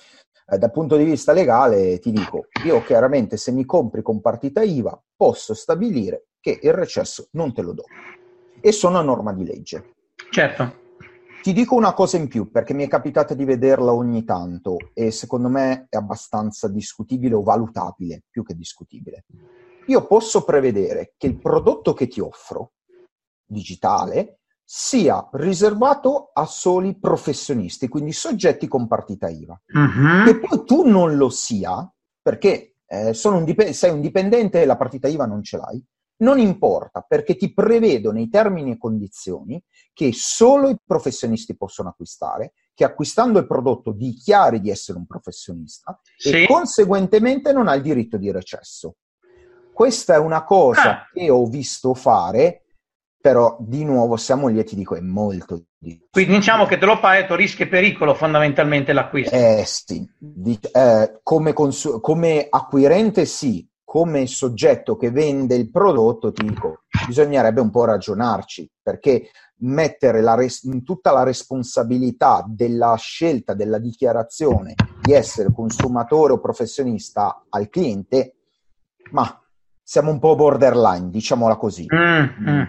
Eh, 0.45 0.57
dal 0.57 0.71
punto 0.71 0.97
di 0.97 1.05
vista 1.05 1.31
legale, 1.31 1.99
ti 1.99 2.11
dico, 2.11 2.47
io 2.65 2.83
chiaramente 2.83 3.37
se 3.37 3.51
mi 3.51 3.65
compri 3.65 4.01
con 4.01 4.21
partita 4.21 4.61
IVA 4.61 5.01
posso 5.15 5.53
stabilire 5.53 6.25
che 6.39 6.59
il 6.61 6.73
recesso 6.73 7.29
non 7.31 7.53
te 7.53 7.61
lo 7.61 7.73
do. 7.73 7.83
E 8.59 8.71
sono 8.71 8.99
a 8.99 9.01
norma 9.01 9.33
di 9.33 9.45
legge. 9.45 9.93
Certo. 10.29 10.82
Ti 11.43 11.51
dico 11.51 11.75
una 11.75 11.93
cosa 11.93 12.15
in 12.15 12.29
più, 12.29 12.49
perché 12.49 12.73
mi 12.73 12.85
è 12.85 12.87
capitato 12.87 13.33
di 13.33 13.43
vederla 13.43 13.91
ogni 13.91 14.23
tanto 14.23 14.77
e 14.93 15.11
secondo 15.11 15.49
me 15.49 15.87
è 15.89 15.97
abbastanza 15.97 16.69
discutibile 16.69 17.35
o 17.35 17.43
valutabile, 17.43 18.23
più 18.29 18.45
che 18.45 18.55
discutibile. 18.55 19.25
Io 19.87 20.07
posso 20.07 20.45
prevedere 20.45 21.15
che 21.17 21.27
il 21.27 21.37
prodotto 21.37 21.91
che 21.91 22.07
ti 22.07 22.21
offro, 22.21 22.75
digitale, 23.45 24.39
sia 24.63 25.27
riservato 25.33 26.29
a 26.31 26.45
soli 26.45 26.97
professionisti, 26.97 27.89
quindi 27.89 28.13
soggetti 28.13 28.69
con 28.69 28.87
partita 28.87 29.27
IVA. 29.27 29.61
Uh-huh. 29.67 30.29
E 30.29 30.39
poi 30.39 30.63
tu 30.63 30.87
non 30.87 31.17
lo 31.17 31.27
sia, 31.27 31.93
perché 32.21 32.75
eh, 32.85 33.11
un 33.25 33.43
dip- 33.43 33.71
sei 33.71 33.91
un 33.91 33.99
dipendente 33.99 34.61
e 34.61 34.65
la 34.65 34.77
partita 34.77 35.09
IVA 35.09 35.25
non 35.25 35.43
ce 35.43 35.57
l'hai, 35.57 35.85
non 36.17 36.39
importa 36.39 37.01
perché 37.01 37.35
ti 37.35 37.53
prevedo 37.53 38.11
nei 38.11 38.29
termini 38.29 38.71
e 38.71 38.77
condizioni 38.77 39.61
che 39.93 40.11
solo 40.13 40.69
i 40.69 40.77
professionisti 40.83 41.55
possono 41.55 41.89
acquistare, 41.89 42.53
che 42.73 42.83
acquistando 42.83 43.39
il 43.39 43.47
prodotto 43.47 43.91
dichiari 43.91 44.59
di 44.59 44.69
essere 44.69 44.97
un 44.97 45.05
professionista 45.05 45.99
sì. 46.15 46.43
e 46.43 46.47
conseguentemente 46.47 47.51
non 47.51 47.67
hai 47.67 47.77
il 47.77 47.83
diritto 47.83 48.17
di 48.17 48.31
recesso. 48.31 48.95
Questa 49.73 50.13
è 50.13 50.17
una 50.17 50.43
cosa 50.43 51.01
ah. 51.01 51.09
che 51.11 51.29
ho 51.29 51.45
visto 51.45 51.93
fare, 51.93 52.65
però 53.19 53.57
di 53.59 53.83
nuovo 53.83 54.17
siamo 54.17 54.47
lì 54.47 54.59
e 54.59 54.63
ti 54.63 54.75
dico 54.75 54.95
è 54.95 54.99
molto 54.99 55.63
difficile. 55.77 56.09
Quindi 56.11 56.35
diciamo 56.35 56.65
che 56.65 56.77
te 56.77 56.85
lo 56.85 56.97
fai 56.97 57.23
a 57.23 57.35
rischio 57.35 57.65
e 57.65 57.69
pericolo 57.69 58.13
fondamentalmente 58.13 58.93
l'acquisto. 58.93 59.33
Eh 59.33 59.63
sì, 59.65 60.07
di, 60.17 60.59
eh, 60.71 61.19
come, 61.23 61.53
consu- 61.53 61.99
come 62.01 62.45
acquirente 62.49 63.25
sì, 63.25 63.67
come 63.93 64.25
soggetto 64.25 64.97
che 64.97 65.11
vende 65.11 65.53
il 65.53 65.69
prodotto, 65.69 66.31
ti 66.31 66.43
dico, 66.43 66.85
bisognerebbe 67.05 67.61
un 67.61 67.69
po' 67.69 67.85
ragionarci, 67.85 68.67
perché 68.81 69.29
mettere 69.57 70.21
la 70.21 70.33
res- 70.33 70.67
tutta 70.83 71.11
la 71.11 71.21
responsabilità 71.21 72.43
della 72.47 72.95
scelta, 72.97 73.53
della 73.53 73.77
dichiarazione 73.77 74.73
di 74.99 75.13
essere 75.13 75.53
consumatore 75.53 76.33
o 76.33 76.39
professionista 76.39 77.43
al 77.47 77.69
cliente, 77.69 78.37
ma 79.11 79.39
siamo 79.83 80.09
un 80.09 80.17
po' 80.17 80.33
borderline, 80.33 81.11
diciamola 81.11 81.55
così. 81.57 81.85
Mm, 81.93 82.49
mm, 82.49 82.61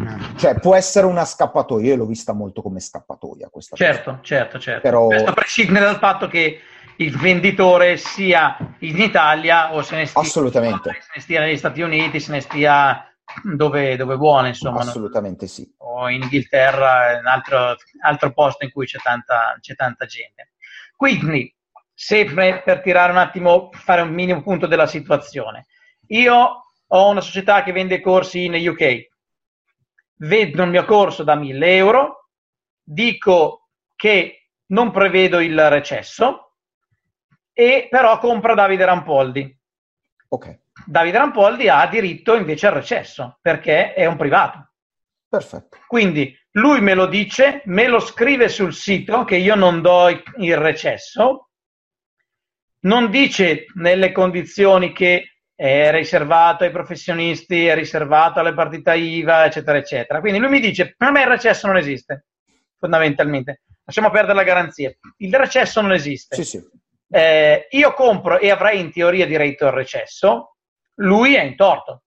mm, 0.00 0.36
cioè, 0.36 0.58
può 0.58 0.74
essere 0.74 1.04
una 1.04 1.26
scappatoia, 1.26 1.88
io 1.88 1.96
l'ho 1.96 2.06
vista 2.06 2.32
molto 2.32 2.62
come 2.62 2.80
scappatoia 2.80 3.50
questa 3.50 3.76
certo, 3.76 4.10
cosa. 4.12 4.22
Certo, 4.22 4.58
certo, 4.58 4.80
Però... 4.80 5.08
Questo 5.08 5.34
prescinde 5.34 5.80
dal 5.80 5.98
fatto 5.98 6.28
che 6.28 6.60
il 7.02 7.16
venditore 7.16 7.96
sia 7.96 8.56
in 8.80 9.00
Italia 9.00 9.74
o 9.74 9.82
se 9.82 9.96
ne 9.96 10.06
stia, 10.06 10.20
Assolutamente. 10.20 10.90
se 11.00 11.10
ne 11.14 11.20
stia 11.20 11.40
negli 11.40 11.56
Stati 11.56 11.82
Uniti, 11.82 12.20
se 12.20 12.32
ne 12.32 12.40
stia 12.40 13.06
dove, 13.42 13.96
dove 13.96 14.16
vuole, 14.16 14.48
insomma. 14.48 14.80
Assolutamente 14.80 15.44
no? 15.44 15.50
sì. 15.50 15.74
O 15.78 16.08
in 16.08 16.22
Inghilterra, 16.22 17.18
in 17.18 17.26
altro, 17.26 17.76
altro 18.02 18.32
posto 18.32 18.64
in 18.64 18.70
cui 18.70 18.86
c'è 18.86 18.98
tanta, 18.98 19.56
c'è 19.60 19.74
tanta 19.74 20.06
gente. 20.06 20.52
Quindi, 20.96 21.54
sempre 21.94 22.62
per 22.64 22.80
tirare 22.80 23.12
un 23.12 23.18
attimo, 23.18 23.70
fare 23.72 24.02
un 24.02 24.12
minimo 24.12 24.42
punto 24.42 24.66
della 24.66 24.86
situazione. 24.86 25.66
Io 26.08 26.64
ho 26.86 27.08
una 27.08 27.20
società 27.20 27.62
che 27.62 27.72
vende 27.72 28.00
corsi 28.00 28.44
in 28.44 28.68
UK, 28.68 29.08
vendo 30.16 30.62
il 30.62 30.70
mio 30.70 30.84
corso 30.84 31.22
da 31.22 31.34
1000 31.34 31.76
euro, 31.76 32.28
dico 32.82 33.68
che 33.96 34.48
non 34.66 34.90
prevedo 34.90 35.40
il 35.40 35.68
recesso, 35.70 36.51
e 37.52 37.88
però 37.90 38.18
compra 38.18 38.54
Davide 38.54 38.84
Rampoldi. 38.84 39.58
Ok. 40.28 40.60
Davide 40.86 41.18
Rampoldi 41.18 41.68
ha 41.68 41.86
diritto 41.86 42.34
invece 42.34 42.66
al 42.66 42.74
recesso 42.74 43.38
perché 43.40 43.92
è 43.92 44.06
un 44.06 44.16
privato. 44.16 44.72
Perfetto. 45.28 45.78
Quindi 45.86 46.36
lui 46.52 46.80
me 46.80 46.94
lo 46.94 47.06
dice, 47.06 47.62
me 47.66 47.86
lo 47.86 48.00
scrive 48.00 48.48
sul 48.48 48.74
sito 48.74 49.24
che 49.24 49.36
io 49.36 49.54
non 49.54 49.80
do 49.80 50.08
il 50.08 50.56
recesso, 50.56 51.50
non 52.80 53.10
dice 53.10 53.66
nelle 53.74 54.12
condizioni 54.12 54.92
che 54.92 55.38
è 55.54 55.90
riservato 55.92 56.64
ai 56.64 56.70
professionisti, 56.70 57.66
è 57.66 57.74
riservato 57.74 58.40
alle 58.40 58.52
partite 58.52 58.96
IVA, 58.96 59.44
eccetera, 59.44 59.78
eccetera. 59.78 60.20
Quindi 60.20 60.38
lui 60.38 60.50
mi 60.50 60.60
dice, 60.60 60.94
per 60.96 61.12
me 61.12 61.22
il 61.22 61.28
recesso 61.28 61.66
non 61.66 61.76
esiste, 61.76 62.26
fondamentalmente. 62.78 63.62
Lasciamo 63.84 64.10
perdere 64.10 64.34
la 64.34 64.44
garanzia. 64.44 64.92
Il 65.18 65.34
recesso 65.34 65.80
non 65.80 65.92
esiste. 65.92 66.36
Sì, 66.36 66.44
sì 66.44 66.80
eh, 67.14 67.66
io 67.70 67.92
compro 67.92 68.38
e 68.38 68.50
avrei 68.50 68.80
in 68.80 68.90
teoria 68.90 69.26
diritto 69.26 69.66
al 69.66 69.72
recesso, 69.72 70.56
lui 70.96 71.34
è 71.34 71.42
in 71.42 71.56
torto. 71.56 72.04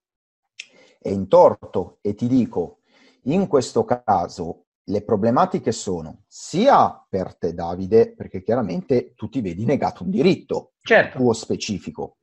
È 0.98 1.08
in 1.08 1.28
torto 1.28 1.98
e 2.00 2.14
ti 2.14 2.26
dico, 2.26 2.80
in 3.24 3.46
questo 3.46 3.84
caso 3.84 4.64
le 4.88 5.02
problematiche 5.02 5.70
sono 5.70 6.22
sia 6.26 7.04
per 7.08 7.36
te 7.36 7.54
Davide, 7.54 8.14
perché 8.14 8.42
chiaramente 8.42 9.14
tu 9.14 9.28
ti 9.28 9.40
vedi 9.40 9.64
negato 9.64 10.02
un 10.02 10.10
diritto 10.10 10.72
certo. 10.80 11.18
tuo 11.18 11.32
specifico, 11.32 12.16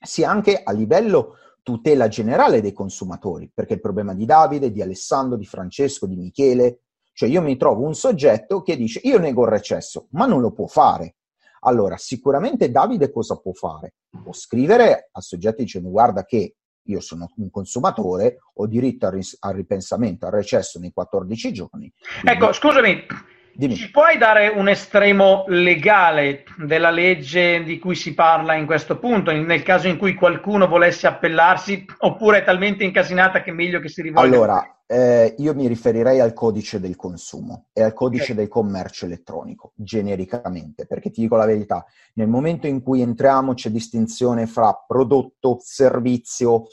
sia 0.00 0.30
anche 0.30 0.62
a 0.62 0.72
livello 0.72 1.36
tutela 1.62 2.08
generale 2.08 2.62
dei 2.62 2.72
consumatori, 2.72 3.50
perché 3.52 3.74
il 3.74 3.80
problema 3.80 4.14
di 4.14 4.24
Davide, 4.24 4.72
di 4.72 4.80
Alessandro, 4.80 5.36
di 5.36 5.44
Francesco, 5.44 6.06
di 6.06 6.16
Michele, 6.16 6.80
cioè 7.12 7.28
io 7.28 7.42
mi 7.42 7.58
trovo 7.58 7.84
un 7.84 7.94
soggetto 7.94 8.62
che 8.62 8.74
dice 8.76 9.00
io 9.04 9.18
nego 9.18 9.42
il 9.42 9.50
recesso, 9.50 10.06
ma 10.12 10.24
non 10.24 10.40
lo 10.40 10.52
può 10.52 10.66
fare 10.66 11.16
allora, 11.64 11.96
sicuramente 11.96 12.70
Davide 12.70 13.10
cosa 13.10 13.36
può 13.36 13.52
fare? 13.52 13.94
Può 14.22 14.32
scrivere 14.32 15.08
al 15.12 15.22
soggetto 15.22 15.62
dicendo 15.62 15.90
guarda 15.90 16.24
che 16.24 16.54
io 16.86 17.00
sono 17.00 17.30
un 17.36 17.50
consumatore, 17.50 18.38
ho 18.54 18.66
diritto 18.66 19.06
al, 19.06 19.12
ris- 19.12 19.36
al 19.40 19.54
ripensamento, 19.54 20.26
al 20.26 20.32
recesso 20.32 20.78
nei 20.80 20.92
14 20.92 21.52
giorni. 21.52 21.92
Quindi... 21.92 22.30
Ecco, 22.30 22.52
scusami, 22.52 23.06
Dimmi. 23.54 23.76
Ci 23.76 23.90
puoi 23.90 24.16
dare 24.16 24.48
un 24.48 24.66
estremo 24.68 25.44
legale 25.48 26.44
della 26.56 26.90
legge 26.90 27.62
di 27.62 27.78
cui 27.78 27.94
si 27.94 28.14
parla 28.14 28.54
in 28.54 28.64
questo 28.64 28.98
punto, 28.98 29.30
nel 29.30 29.62
caso 29.62 29.88
in 29.88 29.98
cui 29.98 30.14
qualcuno 30.14 30.66
volesse 30.66 31.06
appellarsi, 31.06 31.84
oppure 31.98 32.38
è 32.38 32.44
talmente 32.44 32.84
incasinata 32.84 33.42
che 33.42 33.50
è 33.50 33.52
meglio 33.52 33.78
che 33.78 33.88
si 33.88 34.00
rivolga? 34.00 34.26
Allora, 34.26 34.81
eh, 34.92 35.36
io 35.38 35.54
mi 35.54 35.66
riferirei 35.68 36.20
al 36.20 36.34
codice 36.34 36.78
del 36.78 36.96
consumo 36.96 37.68
e 37.72 37.82
al 37.82 37.94
codice 37.94 38.32
okay. 38.32 38.36
del 38.36 38.48
commercio 38.48 39.06
elettronico, 39.06 39.72
genericamente, 39.74 40.84
perché 40.84 41.10
ti 41.10 41.22
dico 41.22 41.36
la 41.36 41.46
verità, 41.46 41.82
nel 42.14 42.28
momento 42.28 42.66
in 42.66 42.82
cui 42.82 43.00
entriamo 43.00 43.54
c'è 43.54 43.70
distinzione 43.70 44.46
fra 44.46 44.84
prodotto, 44.86 45.58
servizio 45.62 46.64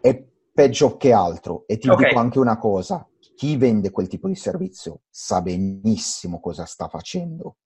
e 0.00 0.32
peggio 0.52 0.96
che 0.96 1.12
altro. 1.12 1.62
E 1.68 1.78
ti 1.78 1.88
okay. 1.88 2.08
dico 2.08 2.18
anche 2.18 2.40
una 2.40 2.58
cosa, 2.58 3.08
chi 3.36 3.56
vende 3.56 3.92
quel 3.92 4.08
tipo 4.08 4.26
di 4.26 4.34
servizio 4.34 5.02
sa 5.08 5.40
benissimo 5.40 6.40
cosa 6.40 6.64
sta 6.64 6.88
facendo. 6.88 7.58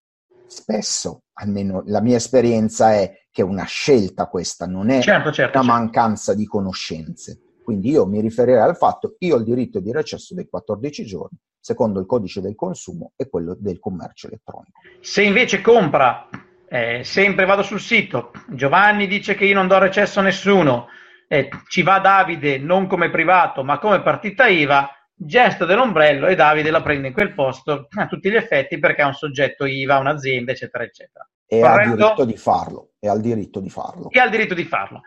Spesso, 0.46 1.22
almeno 1.34 1.82
la 1.86 2.02
mia 2.02 2.16
esperienza 2.16 2.92
è 2.92 3.10
che 3.30 3.40
è 3.40 3.44
una 3.44 3.64
scelta 3.64 4.26
questa, 4.26 4.66
non 4.66 4.90
è 4.90 5.00
certo, 5.00 5.32
certo, 5.32 5.56
una 5.58 5.66
certo. 5.66 5.80
mancanza 5.80 6.34
di 6.34 6.44
conoscenze. 6.44 7.40
Quindi 7.62 7.90
io 7.90 8.06
mi 8.06 8.20
riferirei 8.20 8.60
al 8.60 8.76
fatto, 8.76 9.16
io 9.18 9.34
ho 9.34 9.38
il 9.38 9.44
diritto 9.44 9.80
di 9.80 9.92
recesso 9.92 10.34
dei 10.34 10.48
14 10.48 11.04
giorni, 11.04 11.38
secondo 11.58 12.00
il 12.00 12.06
codice 12.06 12.40
del 12.40 12.54
consumo 12.54 13.12
e 13.16 13.28
quello 13.28 13.56
del 13.58 13.78
commercio 13.78 14.26
elettronico. 14.26 14.80
Se 15.00 15.22
invece 15.22 15.60
compra, 15.60 16.28
eh, 16.68 17.02
sempre 17.04 17.44
vado 17.44 17.62
sul 17.62 17.80
sito, 17.80 18.30
Giovanni 18.48 19.06
dice 19.06 19.34
che 19.34 19.44
io 19.44 19.54
non 19.54 19.68
do 19.68 19.78
recesso 19.78 20.20
a 20.20 20.22
nessuno, 20.22 20.88
eh, 21.28 21.48
ci 21.68 21.82
va 21.82 22.00
Davide 22.00 22.58
non 22.58 22.86
come 22.88 23.10
privato 23.10 23.62
ma 23.62 23.78
come 23.78 24.02
partita 24.02 24.46
IVA, 24.46 24.88
gesto 25.14 25.66
dell'ombrello 25.66 26.26
e 26.26 26.34
Davide 26.34 26.70
la 26.70 26.82
prende 26.82 27.08
in 27.08 27.12
quel 27.12 27.34
posto 27.34 27.88
a 27.90 28.06
tutti 28.06 28.30
gli 28.30 28.36
effetti 28.36 28.78
perché 28.78 29.02
è 29.02 29.04
un 29.04 29.12
soggetto 29.12 29.66
IVA, 29.66 29.98
un'azienda, 29.98 30.52
eccetera, 30.52 30.82
eccetera. 30.84 31.28
E 31.46 31.60
Corretto? 31.60 31.90
ha 31.90 31.94
diritto 31.94 32.24
di 32.24 32.36
farlo. 32.36 32.90
E 32.98 33.08
ha 33.08 33.14
il 33.14 33.20
diritto 33.20 33.60
di 33.60 33.70
farlo. 33.70 34.10
E 34.10 34.18
ha 34.18 34.24
il 34.24 34.30
diritto 34.30 34.54
di 34.54 34.64
farlo. 34.64 35.02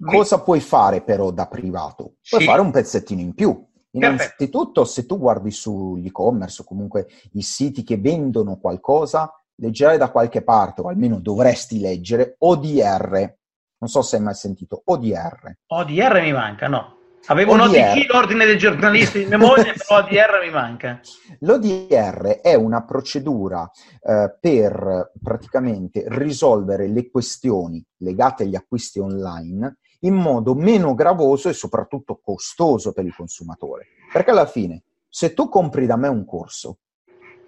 Cosa 0.00 0.42
puoi 0.42 0.60
fare 0.60 1.02
però 1.02 1.30
da 1.30 1.46
privato? 1.46 2.16
Puoi 2.28 2.40
sì. 2.40 2.46
fare 2.46 2.60
un 2.60 2.70
pezzettino 2.70 3.20
in 3.20 3.34
più. 3.34 3.66
Innanzitutto, 3.92 4.82
Perfetto. 4.82 4.84
se 4.84 5.06
tu 5.06 5.18
guardi 5.18 5.50
sugli 5.52 6.06
e-commerce 6.06 6.62
o 6.62 6.64
comunque 6.64 7.06
i 7.32 7.42
siti 7.42 7.84
che 7.84 7.96
vendono 7.96 8.56
qualcosa, 8.56 9.32
leggerai 9.56 9.98
da 9.98 10.10
qualche 10.10 10.42
parte, 10.42 10.80
o 10.80 10.88
almeno 10.88 11.20
dovresti 11.20 11.78
leggere, 11.78 12.34
ODR. 12.38 13.36
Non 13.78 13.90
so 13.90 14.02
se 14.02 14.16
hai 14.16 14.22
mai 14.22 14.34
sentito 14.34 14.82
ODR. 14.84 15.58
ODR 15.66 16.20
mi 16.22 16.32
manca, 16.32 16.66
no. 16.66 16.96
Avevo 17.26 17.52
ODR. 17.52 17.62
un 17.62 17.68
ODG, 17.68 18.10
l'ordine 18.10 18.46
dei 18.46 18.58
giornalisti 18.58 19.20
di 19.20 19.26
memoria, 19.26 19.72
però 19.78 20.00
ODR 20.00 20.40
mi 20.42 20.50
manca. 20.50 21.00
L'ODR 21.40 22.40
è 22.42 22.54
una 22.54 22.84
procedura 22.84 23.70
eh, 24.02 24.36
per 24.40 25.12
praticamente 25.22 26.04
risolvere 26.08 26.88
le 26.88 27.08
questioni 27.10 27.82
legate 27.98 28.42
agli 28.42 28.56
acquisti 28.56 28.98
online 28.98 29.78
in 30.04 30.14
modo 30.14 30.54
meno 30.54 30.94
gravoso 30.94 31.48
e 31.48 31.52
soprattutto 31.52 32.20
costoso 32.22 32.92
per 32.92 33.04
il 33.04 33.14
consumatore. 33.14 33.88
Perché 34.12 34.30
alla 34.30 34.46
fine, 34.46 34.84
se 35.08 35.34
tu 35.34 35.48
compri 35.48 35.86
da 35.86 35.96
me 35.96 36.08
un 36.08 36.24
corso, 36.24 36.78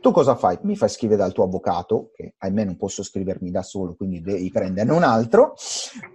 tu 0.01 0.11
cosa 0.11 0.37
fai? 0.37 0.59
Mi 0.63 0.77
fai 0.77 0.89
scrivere 0.89 1.21
dal 1.21 1.33
tuo 1.33 1.45
avvocato, 1.45 2.11
che 2.15 2.35
ahimè 2.39 2.65
non 2.65 2.77
posso 2.77 3.03
scrivermi 3.03 3.51
da 3.51 3.63
solo, 3.63 3.95
quindi 3.95 4.21
devi 4.21 4.51
prenderne 4.51 4.93
un 4.93 5.03
altro, 5.03 5.55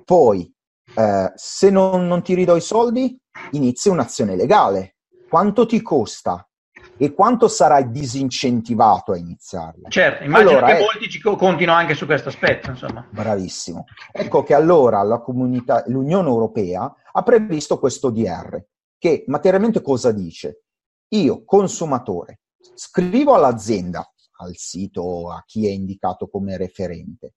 poi 0.06 0.52
eh, 0.96 1.32
se 1.36 1.70
non, 1.70 2.08
non 2.08 2.22
ti 2.22 2.34
ridò 2.34 2.56
i 2.56 2.62
soldi, 2.62 3.18
inizi 3.52 3.89
un'azione 3.89 4.36
legale. 4.36 4.98
Quanto 5.30 5.66
ti 5.66 5.82
costa? 5.82 6.46
E 7.02 7.16
quanto 7.16 7.47
sarai 7.47 7.89
disincentivato 7.89 9.12
a 9.12 9.18
iniziarla? 9.18 9.89
Certo, 9.89 10.24
immagino 10.24 10.52
allora, 10.52 10.68
che 10.68 10.78
è... 10.78 10.82
molti 10.82 11.10
ci 11.10 11.20
continuano 11.20 11.80
anche 11.80 11.95
su 11.95 12.06
questo 12.06 12.30
aspetto. 12.30 12.70
Insomma. 12.70 13.08
Bravissimo. 13.10 13.86
Ecco 14.12 14.43
che 14.43 14.54
allora 14.54 15.02
la 15.02 15.20
comunità, 15.20 15.84
l'Unione 15.88 16.28
Europea 16.28 16.93
ha 17.12 17.24
previsto 17.24 17.80
questo 17.80 18.12
DR, 18.12 18.64
che 18.99 19.24
materialmente 19.26 19.82
cosa 19.82 20.12
dice? 20.12 20.66
Io, 21.16 21.43
consumatore, 21.43 22.41
scrivo 22.76 23.34
all'azienda, 23.34 24.08
al 24.38 24.56
sito, 24.56 25.32
a 25.32 25.41
chi 25.43 25.66
è 25.66 25.72
indicato 25.72 26.28
come 26.28 26.56
referente, 26.56 27.34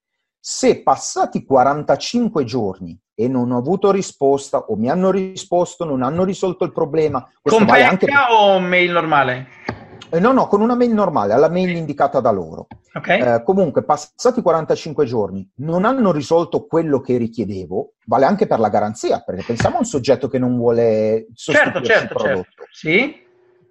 se 0.47 0.82
passati 0.82 1.42
45 1.42 2.45
giorni 2.45 2.95
e 3.14 3.28
non 3.28 3.51
ho 3.51 3.57
avuto 3.57 3.90
risposta 3.90 4.59
o 4.59 4.76
mi 4.76 4.90
hanno 4.90 5.11
risposto, 5.11 5.86
non 5.86 6.03
hanno 6.03 6.22
risolto 6.22 6.66
il 6.66 6.72
problema. 6.72 7.26
Con 7.40 7.64
vale 7.64 7.84
anche... 7.84 8.07
o 8.28 8.59
mail 8.61 8.90
normale? 8.90 9.49
Eh, 10.11 10.20
no, 10.20 10.32
no, 10.32 10.47
con 10.47 10.61
una 10.61 10.74
mail 10.74 10.92
normale, 10.92 11.32
alla 11.32 11.49
mail 11.49 11.74
indicata 11.74 12.20
da 12.20 12.30
loro. 12.30 12.66
Okay. 12.92 13.20
Eh, 13.20 13.42
comunque, 13.42 13.84
passati 13.84 14.42
45 14.42 15.07
giorni, 15.07 15.51
non 15.61 15.86
hanno 15.86 16.12
risolto 16.12 16.66
quello 16.66 17.01
che 17.01 17.16
richiedevo, 17.16 17.95
vale 18.05 18.26
anche 18.26 18.47
per 18.47 18.61
la 18.61 18.68
garanzia, 18.68 19.20
perché 19.20 19.45
pensiamo 19.47 19.76
a 19.76 19.78
un 19.78 19.86
soggetto 19.86 20.28
che 20.28 20.38
non 20.38 20.59
vuole 20.59 21.28
certo, 21.32 21.80
certo, 21.80 22.03
il 22.03 22.09
prodotto. 22.09 22.42
Certo. 22.42 22.64
Sì? 22.70 23.24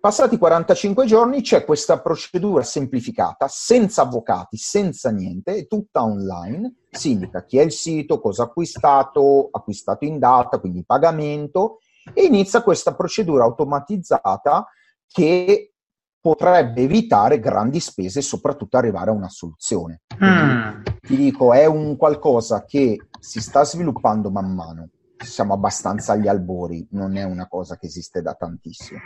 Passati 0.04 0.38
45 0.38 1.06
giorni 1.06 1.41
c'è 1.41 1.64
questa 1.64 2.01
procedura 2.01 2.62
semplificata, 2.62 3.47
senza 3.47 4.01
avvocati, 4.01 4.58
senza 4.58 5.12
niente, 5.12 5.56
è 5.56 5.66
tutta 5.66 6.04
online, 6.04 6.74
si 6.91 7.12
indica 7.12 7.45
chi 7.45 7.58
è 7.60 7.62
il 7.62 7.72
sito, 7.72 8.20
cosa 8.20 8.43
ha 8.43 8.45
acquistato, 8.47 9.47
acquistato 9.49 10.04
in 10.04 10.20
data, 10.20 10.60
quindi 10.60 10.84
pagamento, 10.84 11.78
e 12.14 12.26
inizia 12.26 12.64
questa 12.64 12.93
procedura 12.95 13.45
automatizzata 13.45 14.68
che 15.08 15.72
potrebbe 16.20 16.82
evitare 16.82 17.39
grandi 17.39 17.80
spese 17.80 18.20
e 18.20 18.24
soprattutto 18.24 18.76
arrivare 18.76 19.10
a 19.10 19.14
una 19.14 19.30
soluzione. 19.30 20.01
Mm. 20.22 20.84
Ti 20.99 21.16
dico, 21.16 21.54
è 21.54 21.64
un 21.64 21.95
qualcosa 21.95 22.66
che 22.66 23.08
si 23.22 23.39
sta 23.39 23.64
sviluppando 23.64 24.30
man 24.30 24.54
mano 24.54 24.89
siamo 25.24 25.54
abbastanza 25.54 26.14
agli 26.14 26.28
albori, 26.28 26.86
non 26.91 27.16
è 27.16 27.24
una 27.24 27.47
cosa 27.47 27.78
che 27.78 27.86
esiste 27.86 28.22
da 28.22 28.34
tantissimo. 28.34 28.99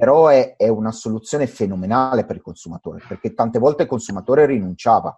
Però 0.00 0.28
è, 0.28 0.56
è, 0.56 0.66
una 0.66 0.92
soluzione 0.92 1.46
fenomenale 1.46 2.24
per 2.24 2.36
il 2.36 2.42
consumatore, 2.42 3.02
perché 3.06 3.34
tante 3.34 3.58
volte 3.58 3.82
il 3.82 3.88
consumatore 3.88 4.46
rinunciava. 4.46 5.14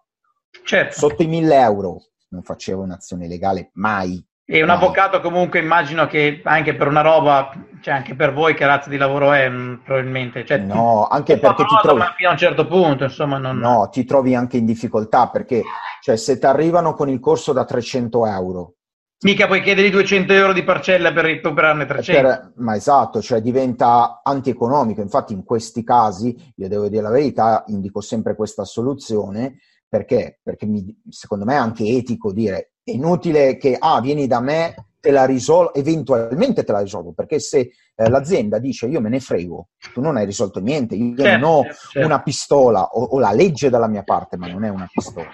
Certo. 0.65 0.99
Sotto 0.99 1.23
i 1.23 1.29
1000 1.29 1.55
euro 1.55 1.99
non 2.31 2.43
faceva 2.43 2.83
un'azione 2.83 3.29
legale 3.29 3.71
mai. 3.75 4.21
E 4.45 4.61
un 4.61 4.67
mai. 4.67 4.77
avvocato 4.77 5.21
comunque 5.21 5.61
immagino 5.61 6.09
che 6.09 6.41
anche 6.43 6.75
per 6.75 6.89
una 6.89 7.01
roba, 7.01 7.53
cioè 7.81 7.95
anche 7.95 8.17
per 8.17 8.33
voi 8.33 8.55
che 8.55 8.67
razza 8.67 8.91
di 8.91 8.97
lavoro 8.97 9.33
è 9.33 9.49
mm, 9.49 9.75
probabilmente. 9.85 10.45
Cioè, 10.45 10.59
no, 10.59 11.07
anche 11.07 11.39
perché 11.39 11.65
ti 11.65 11.77
trovi... 11.81 12.03
fino 12.17 12.29
a 12.31 12.33
un 12.33 12.39
certo 12.39 12.67
punto, 12.67 13.05
insomma. 13.05 13.39
Non... 13.39 13.59
No, 13.59 13.89
ti 13.89 14.05
trovi 14.05 14.35
anche 14.35 14.57
in 14.57 14.65
difficoltà 14.65 15.29
perché 15.29 15.63
cioè, 16.01 16.17
se 16.17 16.41
ti 16.41 16.47
arrivano 16.47 16.95
con 16.95 17.09
il 17.09 17.21
corso 17.21 17.53
da 17.53 17.65
300 17.65 18.27
euro 18.27 18.75
Mica 19.23 19.47
puoi 19.47 19.63
chiedere 19.63 19.89
200 19.89 20.33
euro 20.33 20.53
di 20.53 20.65
parcella 20.65 21.13
per 21.13 21.25
recuperarne 21.25 21.87
300. 21.87 22.23
Per, 22.23 22.53
ma 22.57 22.75
esatto, 22.75 23.23
cioè 23.23 23.41
diventa 23.41 24.21
antieconomico. 24.25 25.01
Infatti 25.01 25.33
in 25.33 25.45
questi 25.45 25.85
casi, 25.85 26.37
io 26.57 26.69
devo 26.69 26.89
dire 26.89 27.03
la 27.03 27.11
verità, 27.11 27.63
indico 27.69 28.01
sempre 28.01 28.35
questa 28.35 28.65
soluzione 28.65 29.59
perché, 29.89 30.41
perché 30.43 30.67
mi, 30.67 31.01
secondo 31.09 31.45
me 31.45 31.53
è 31.53 31.59
anche 31.59 31.85
etico 31.85 32.33
dire 32.33 32.73
è 32.83 32.91
inutile 32.91 33.57
che, 33.59 33.77
ah, 33.79 34.01
vieni 34.01 34.27
da 34.27 34.41
me 34.41 34.89
te 34.99 35.11
la 35.13 35.25
risolvo, 35.25 35.75
eventualmente 35.75 36.65
te 36.65 36.73
la 36.73 36.81
risolvo, 36.81 37.13
perché 37.13 37.39
se 37.39 37.71
eh, 37.95 38.09
l'azienda 38.09 38.59
dice 38.59 38.87
io 38.87 39.01
me 39.01 39.09
ne 39.09 39.21
frego, 39.21 39.69
tu 39.93 40.01
non 40.01 40.17
hai 40.17 40.25
risolto 40.25 40.61
niente, 40.61 40.95
io 40.95 41.15
certo, 41.17 41.39
non 41.39 41.51
ho 41.51 41.63
certo, 41.63 41.79
certo. 41.91 42.09
una 42.09 42.23
pistola, 42.23 42.83
ho, 42.83 43.03
ho, 43.05 43.19
la 43.19 43.33
legge 43.33 43.71
dalla 43.71 43.89
mia 43.89 44.03
parte, 44.03 44.37
ma 44.37 44.47
non 44.47 44.65
è 44.65 44.69
una 44.69 44.89
pistola. 44.91 45.29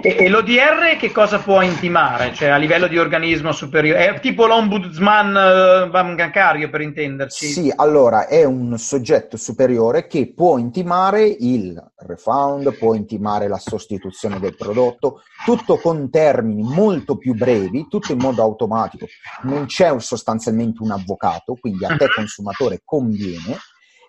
E, 0.00 0.16
e, 0.18 0.28
l'ODR 0.28 0.96
che 0.98 1.12
cosa 1.12 1.38
può 1.38 1.60
intimare? 1.62 2.32
Cioè 2.32 2.48
a 2.48 2.56
livello 2.56 2.86
di 2.86 2.98
organismo 2.98 3.52
superiore? 3.52 4.08
È 4.08 4.20
tipo 4.20 4.46
l'ombudsman 4.46 5.36
eh, 5.36 5.90
bancario 5.90 6.70
per 6.70 6.80
intenderci? 6.80 7.46
Sì, 7.46 7.72
allora 7.74 8.26
è 8.26 8.44
un 8.44 8.78
soggetto 8.78 9.36
superiore 9.36 10.06
che 10.06 10.32
può 10.34 10.58
intimare 10.58 11.24
il 11.24 11.80
refund, 11.96 12.76
può 12.76 12.94
intimare 12.94 13.48
la 13.48 13.58
sostituzione 13.58 14.38
del 14.38 14.56
prodotto, 14.56 15.22
tutto 15.44 15.78
con 15.78 16.10
termini 16.10 16.62
molto 16.62 17.16
più 17.16 17.34
brevi, 17.34 17.86
tutto 17.88 18.12
in 18.12 18.18
modo 18.18 18.42
automatico 18.42 19.06
non 19.42 19.66
c'è 19.66 19.98
sostanzialmente 19.98 20.82
un 20.82 20.90
avvocato, 20.90 21.54
quindi 21.54 21.84
a 21.84 21.96
mhm. 22.06 22.14
consumatore 22.14 22.82
conviene 22.84 23.56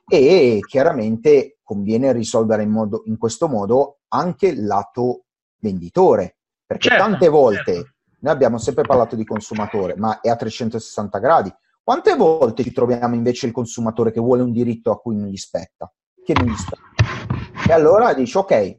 e 0.07 0.59
chiaramente 0.67 1.59
conviene 1.63 2.11
risolvere 2.11 2.63
in, 2.63 2.71
modo, 2.71 3.03
in 3.05 3.17
questo 3.17 3.47
modo 3.47 3.99
anche 4.07 4.47
il 4.47 4.65
lato 4.65 5.25
venditore, 5.59 6.37
perché 6.65 6.89
certo, 6.89 7.03
tante 7.03 7.27
volte 7.27 7.73
certo. 7.73 7.93
noi 8.21 8.33
abbiamo 8.33 8.57
sempre 8.57 8.83
parlato 8.83 9.15
di 9.15 9.23
consumatore, 9.23 9.95
ma 9.95 10.19
è 10.19 10.29
a 10.29 10.35
360 10.35 11.19
gradi. 11.19 11.53
Quante 11.83 12.15
volte 12.15 12.63
ci 12.63 12.71
troviamo 12.71 13.15
invece 13.15 13.47
il 13.47 13.51
consumatore 13.51 14.11
che 14.11 14.19
vuole 14.19 14.41
un 14.41 14.51
diritto 14.51 14.91
a 14.91 14.99
cui 14.99 15.15
non 15.15 15.27
gli 15.27 15.37
spetta? 15.37 15.91
Che 16.23 16.33
non 16.33 16.45
gli 16.45 16.55
spetta. 16.55 17.67
E 17.67 17.73
allora 17.73 18.13
dici, 18.13 18.37
ok, 18.37 18.77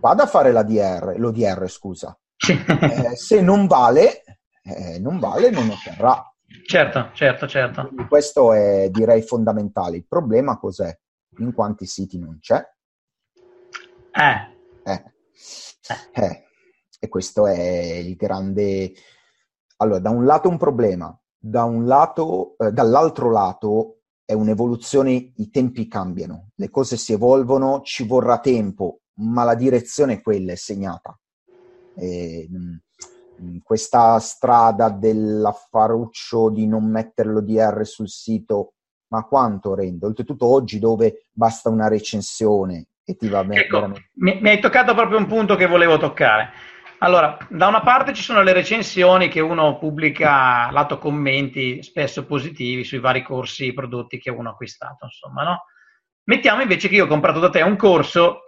vado 0.00 0.22
a 0.22 0.26
fare 0.26 0.52
l'ADR, 0.52 1.14
l'ODR, 1.18 1.68
scusa. 1.68 2.16
Eh, 2.48 3.16
se 3.16 3.40
non 3.40 3.66
vale, 3.66 4.22
eh, 4.62 4.98
non 4.98 5.18
vale, 5.18 5.50
non 5.50 5.70
otterrà. 5.70 6.27
Certo, 6.66 7.10
certo, 7.12 7.46
certo. 7.46 7.86
Quindi 7.88 8.06
questo 8.06 8.52
è 8.52 8.88
direi 8.90 9.22
fondamentale. 9.22 9.96
Il 9.96 10.06
problema 10.06 10.58
cos'è? 10.58 10.96
In 11.38 11.52
quanti 11.52 11.86
siti 11.86 12.18
non 12.18 12.38
c'è? 12.40 12.62
Eh. 14.12 14.90
Eh. 14.90 15.04
eh. 16.14 16.44
E 16.98 17.08
questo 17.08 17.46
è 17.46 17.58
il 17.58 18.16
grande... 18.16 18.92
Allora, 19.76 20.00
da 20.00 20.10
un 20.10 20.24
lato 20.24 20.48
un 20.48 20.58
problema, 20.58 21.16
da 21.38 21.62
un 21.64 21.86
lato, 21.86 22.56
eh, 22.58 22.72
dall'altro 22.72 23.30
lato 23.30 24.00
è 24.24 24.32
un'evoluzione, 24.32 25.32
i 25.36 25.50
tempi 25.50 25.86
cambiano, 25.86 26.48
le 26.56 26.68
cose 26.68 26.96
si 26.96 27.12
evolvono, 27.12 27.82
ci 27.82 28.04
vorrà 28.04 28.40
tempo, 28.40 29.02
ma 29.20 29.44
la 29.44 29.54
direzione 29.54 30.14
è 30.14 30.20
quella, 30.20 30.52
è 30.52 30.56
segnata. 30.56 31.16
E, 31.94 32.48
mh, 32.50 32.76
questa 33.62 34.18
strada 34.18 34.90
dell'affaruccio 34.90 36.50
di 36.50 36.66
non 36.66 36.90
mettere 36.90 37.30
l'ODR 37.30 37.86
sul 37.86 38.08
sito, 38.08 38.74
ma 39.08 39.24
quanto 39.24 39.74
rende? 39.74 40.06
Oltretutto 40.06 40.46
oggi 40.46 40.78
dove 40.78 41.26
basta 41.32 41.68
una 41.68 41.88
recensione 41.88 42.86
e 43.04 43.16
ti 43.16 43.28
va 43.28 43.44
bene. 43.44 43.62
Ecco, 43.62 43.92
mi, 44.14 44.38
mi 44.40 44.48
hai 44.50 44.60
toccato 44.60 44.94
proprio 44.94 45.18
un 45.18 45.26
punto 45.26 45.56
che 45.56 45.66
volevo 45.66 45.96
toccare 45.96 46.50
allora, 47.00 47.36
da 47.48 47.68
una 47.68 47.80
parte 47.80 48.12
ci 48.12 48.22
sono 48.22 48.42
le 48.42 48.52
recensioni 48.52 49.28
che 49.28 49.38
uno 49.38 49.78
pubblica 49.78 50.68
lato 50.72 50.98
commenti, 50.98 51.80
spesso 51.82 52.26
positivi, 52.26 52.82
sui 52.82 52.98
vari 52.98 53.22
corsi, 53.22 53.72
prodotti 53.72 54.18
che 54.18 54.30
uno 54.30 54.48
ha 54.48 54.52
acquistato, 54.52 55.04
insomma, 55.04 55.44
no? 55.44 55.64
Mettiamo 56.24 56.60
invece 56.60 56.88
che 56.88 56.96
io 56.96 57.04
ho 57.04 57.08
comprato 57.08 57.38
da 57.38 57.50
te 57.50 57.62
un 57.62 57.76
corso, 57.76 58.42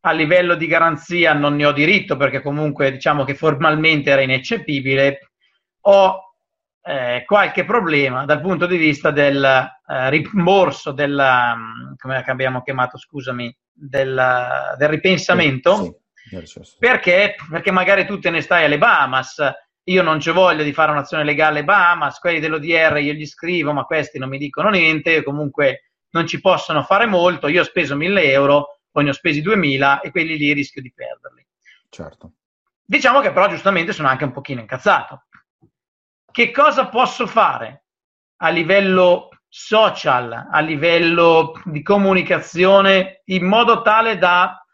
a 0.00 0.12
livello 0.12 0.54
di 0.54 0.66
garanzia 0.66 1.32
non 1.32 1.56
ne 1.56 1.66
ho 1.66 1.72
diritto 1.72 2.16
perché 2.16 2.40
comunque 2.40 2.92
diciamo 2.92 3.24
che 3.24 3.34
formalmente 3.34 4.10
era 4.10 4.22
ineccepibile, 4.22 5.30
ho 5.82 6.28
eh, 6.82 7.24
qualche 7.26 7.64
problema 7.64 8.24
dal 8.24 8.40
punto 8.40 8.66
di 8.66 8.76
vista 8.76 9.10
del 9.10 9.44
eh, 9.44 10.10
rimborso, 10.10 10.92
del, 10.92 11.12
mm, 11.12 11.94
come 11.96 12.24
abbiamo 12.26 12.62
chiamato, 12.62 12.96
scusami, 12.96 13.54
del, 13.72 14.74
del 14.76 14.88
ripensamento. 14.88 16.00
Sì, 16.28 16.46
sì 16.62 16.76
perché? 16.78 17.36
Perché 17.50 17.70
magari 17.70 18.06
tu 18.06 18.18
te 18.18 18.30
ne 18.30 18.40
stai 18.40 18.64
alle 18.64 18.78
Bahamas, 18.78 19.42
io 19.84 20.02
non 20.02 20.20
ci 20.20 20.30
voglio 20.30 20.62
di 20.62 20.72
fare 20.72 20.92
un'azione 20.92 21.24
legale 21.24 21.64
Bahamas, 21.64 22.18
quelli 22.18 22.40
dell'ODR 22.40 22.98
io 22.98 23.12
gli 23.12 23.26
scrivo, 23.26 23.72
ma 23.72 23.84
questi 23.84 24.18
non 24.18 24.28
mi 24.28 24.38
dicono 24.38 24.68
niente, 24.68 25.22
comunque 25.22 25.92
non 26.10 26.26
ci 26.26 26.40
possono 26.40 26.82
fare 26.82 27.06
molto, 27.06 27.48
io 27.48 27.62
ho 27.62 27.64
speso 27.64 27.96
1000 27.96 28.32
euro, 28.32 28.77
poi 28.90 29.04
ne 29.04 29.10
ho 29.10 29.14
spesi 29.14 29.40
2000 29.42 30.00
e 30.00 30.10
quelli 30.10 30.36
lì 30.36 30.52
rischio 30.52 30.82
di 30.82 30.92
perderli. 30.92 31.46
Certo. 31.88 32.32
Diciamo 32.84 33.20
che 33.20 33.32
però 33.32 33.48
giustamente 33.48 33.92
sono 33.92 34.08
anche 34.08 34.24
un 34.24 34.32
pochino 34.32 34.60
incazzato. 34.60 35.26
Che 36.30 36.50
cosa 36.50 36.88
posso 36.88 37.26
fare 37.26 37.84
a 38.36 38.48
livello 38.48 39.28
social, 39.48 40.48
a 40.50 40.60
livello 40.60 41.52
di 41.64 41.82
comunicazione, 41.82 43.22
in 43.26 43.46
modo 43.46 43.82
tale 43.82 44.18
da, 44.18 44.64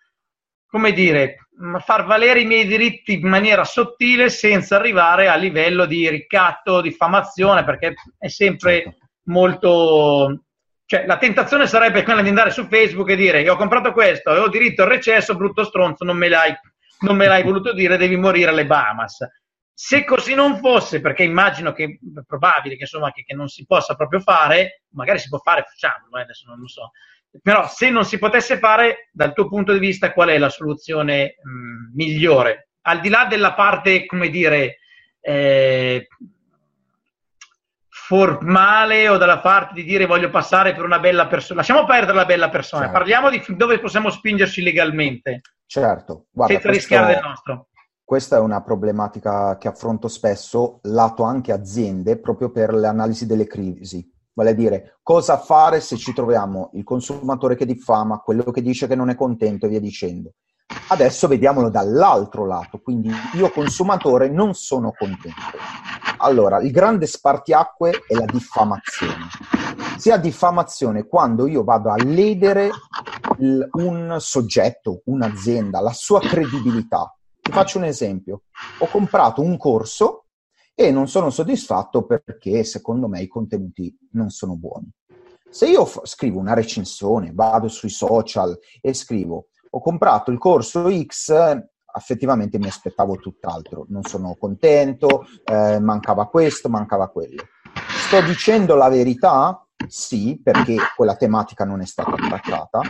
come 0.67 0.93
dire, 0.93 1.49
far 1.81 2.05
valere 2.05 2.41
i 2.41 2.47
miei 2.47 2.67
diritti 2.67 3.15
in 3.15 3.29
maniera 3.29 3.65
sottile 3.65 4.29
senza 4.29 4.77
arrivare 4.77 5.29
a 5.29 5.37
livello 5.37 5.87
di 5.87 6.09
ricatto, 6.09 6.81
diffamazione, 6.81 7.65
perché 7.65 7.95
è 8.19 8.29
sempre 8.29 8.83
certo. 8.83 8.99
molto... 9.25 10.44
Cioè, 10.87 11.07
la 11.07 11.17
tentazione 11.17 11.67
sarebbe 11.67 12.03
quella 12.03 12.21
di 12.21 12.29
andare 12.29 12.51
su 12.51 12.67
Facebook 12.67 13.09
e 13.09 13.17
dire 13.17 13.41
io 13.41 13.55
ho 13.55 13.57
comprato 13.57 13.93
questo, 13.93 14.31
ho 14.31 14.49
diritto 14.49 14.83
al 14.83 14.89
recesso, 14.89 15.35
brutto 15.35 15.65
stronzo, 15.65 16.05
non 16.05 16.17
me 16.17 16.29
l'hai, 16.29 16.55
non 17.01 17.17
me 17.17 17.27
l'hai 17.27 17.43
voluto 17.43 17.73
dire, 17.73 17.97
devi 17.97 18.17
morire 18.17 18.51
alle 18.51 18.67
Bahamas. 18.67 19.27
Se 19.73 20.05
così 20.05 20.35
non 20.35 20.59
fosse, 20.59 21.01
perché 21.01 21.25
immagino 21.25 21.73
che 21.73 21.85
è 21.85 22.21
probabile 22.27 22.77
che, 22.77 22.83
insomma, 22.83 23.11
che, 23.13 23.25
che 23.25 23.35
non 23.35 23.49
si 23.49 23.65
possa 23.67 23.95
proprio 23.95 24.21
fare, 24.21 24.83
magari 24.91 25.19
si 25.19 25.29
può 25.29 25.39
fare, 25.39 25.65
facciamolo, 25.67 26.19
eh, 26.19 26.23
adesso 26.23 26.49
non 26.49 26.61
lo 26.61 26.69
so, 26.69 26.93
però 27.43 27.67
se 27.67 27.91
non 27.91 28.05
si 28.05 28.19
potesse 28.19 28.59
fare, 28.59 29.09
dal 29.11 29.33
tuo 29.33 29.49
punto 29.49 29.73
di 29.73 29.79
vista, 29.79 30.13
qual 30.13 30.29
è 30.29 30.39
la 30.39 30.51
soluzione 30.51 31.37
mh, 31.43 31.51
mm, 31.51 31.95
migliore? 31.95 32.69
Al 32.83 33.01
di 33.01 33.09
là 33.09 33.25
della 33.25 33.55
parte, 33.55 34.07
come 34.07 34.29
dire, 34.29 34.79
eh, 35.21 36.07
formale 38.07 39.09
o 39.09 39.17
dalla 39.17 39.41
parte 39.41 39.73
di 39.73 39.83
dire 39.83 40.05
voglio 40.05 40.29
passare 40.29 40.75
per 40.75 40.85
una 40.85 40.99
bella 40.99 41.27
persona. 41.27 41.61
Lasciamo 41.61 41.87
perdere 41.87 42.19
la 42.19 42.27
bella 42.27 42.51
persona, 42.51 42.83
certo. 42.83 42.99
parliamo 42.99 43.31
di 43.31 43.43
dove 43.57 43.79
possiamo 43.79 44.11
spingerci 44.11 44.63
legalmente. 44.63 45.41
Certo, 45.65 46.27
Guarda, 46.31 46.53
senza 46.53 46.69
questo, 46.69 46.71
rischiare 46.71 47.15
del 47.15 47.23
nostro. 47.23 47.69
Questa 48.05 48.37
è 48.37 48.41
una 48.41 48.63
problematica 48.63 49.57
che 49.57 49.69
affronto 49.69 50.09
spesso, 50.09 50.81
lato 50.83 51.23
anche 51.23 51.53
aziende, 51.53 52.21
proprio 52.21 52.51
per 52.51 52.75
l'analisi 52.75 53.25
delle 53.25 53.47
crisi. 53.47 54.07
Vale 54.35 54.51
a 54.51 54.55
dire, 54.55 54.99
cosa 55.03 55.39
fare 55.39 55.81
se 55.81 55.97
ci 55.97 56.13
troviamo 56.13 56.71
il 56.75 56.85
consumatore 56.85 57.57
che 57.57 57.65
diffama, 57.65 58.19
quello 58.19 58.51
che 58.51 58.61
dice 58.61 58.87
che 58.87 58.97
non 58.97 59.09
è 59.09 59.15
contento 59.15 59.65
e 59.65 59.71
via 59.71 59.81
dicendo. 59.81 60.33
Adesso 60.89 61.29
vediamolo 61.29 61.71
dall'altro 61.71 62.47
lato, 62.47 62.79
quindi 62.79 63.11
io 63.35 63.51
consumatore 63.51 64.29
non 64.29 64.55
sono 64.55 64.93
contento. 64.93 65.59
Allora, 66.19 66.61
il 66.61 66.71
grande 66.71 67.07
spartiacque 67.07 68.03
è 68.07 68.15
la 68.15 68.25
diffamazione. 68.25 69.29
Sia 69.97 70.17
diffamazione 70.17 71.07
quando 71.07 71.47
io 71.47 71.65
vado 71.65 71.91
a 71.91 71.97
ledere 71.97 72.71
il, 73.39 73.69
un 73.73 74.17
soggetto, 74.19 75.03
un'azienda, 75.07 75.81
la 75.81 75.93
sua 75.93 76.21
credibilità. 76.21 77.15
Ti 77.41 77.53
faccio 77.53 77.79
un 77.79 77.85
esempio. 77.85 78.43
Ho 78.79 78.87
comprato 78.87 79.43
un 79.43 79.57
corso 79.57 80.27
e 80.75 80.91
non 80.91 81.09
sono 81.09 81.31
soddisfatto 81.31 82.05
perché 82.05 82.65
secondo 82.65 83.07
me 83.07 83.21
i 83.21 83.29
contenuti 83.29 83.97
non 84.13 84.31
sono 84.31 84.57
buoni. 84.57 84.91
Se 85.49 85.69
io 85.69 85.85
f- 85.85 86.01
scrivo 86.05 86.41
una 86.41 86.55
recensione, 86.55 87.33
vado 87.33 87.69
sui 87.69 87.91
social 87.91 88.59
e 88.81 88.93
scrivo 88.93 89.49
ho 89.75 89.81
comprato 89.81 90.31
il 90.31 90.39
corso 90.39 90.89
X, 90.89 91.35
effettivamente 91.97 92.59
mi 92.59 92.69
aspettavo 92.69 93.17
tutt'altro, 93.17 93.87
non 93.89 94.03
sono 94.05 94.37
contento, 94.39 95.27
eh, 95.45 95.81
mancava 95.81 96.29
questo, 96.29 96.69
mancava 96.69 97.09
quello. 97.09 97.43
Sto 97.89 98.23
dicendo 98.23 98.77
la 98.77 98.89
verità? 98.89 99.67
Sì, 99.89 100.41
perché 100.41 100.77
quella 100.95 101.17
tematica 101.17 101.65
non 101.65 101.81
è 101.81 101.87
stata 101.87 102.15
trattata. 102.15 102.81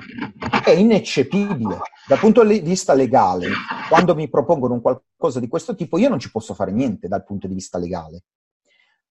È 0.63 0.71
ineccepibile. 0.71 1.81
Dal 2.07 2.19
punto 2.19 2.45
di 2.45 2.61
vista 2.61 2.93
legale, 2.93 3.49
quando 3.89 4.15
mi 4.15 4.29
propongono 4.29 4.75
un 4.75 4.83
qualcosa 4.83 5.41
di 5.41 5.49
questo 5.49 5.75
tipo, 5.75 5.97
io 5.97 6.11
non 6.11 6.19
ci 6.19 6.31
posso 6.31 6.53
fare 6.53 6.71
niente 6.71 7.09
dal 7.09 7.25
punto 7.25 7.47
di 7.47 7.55
vista 7.55 7.79
legale. 7.79 8.25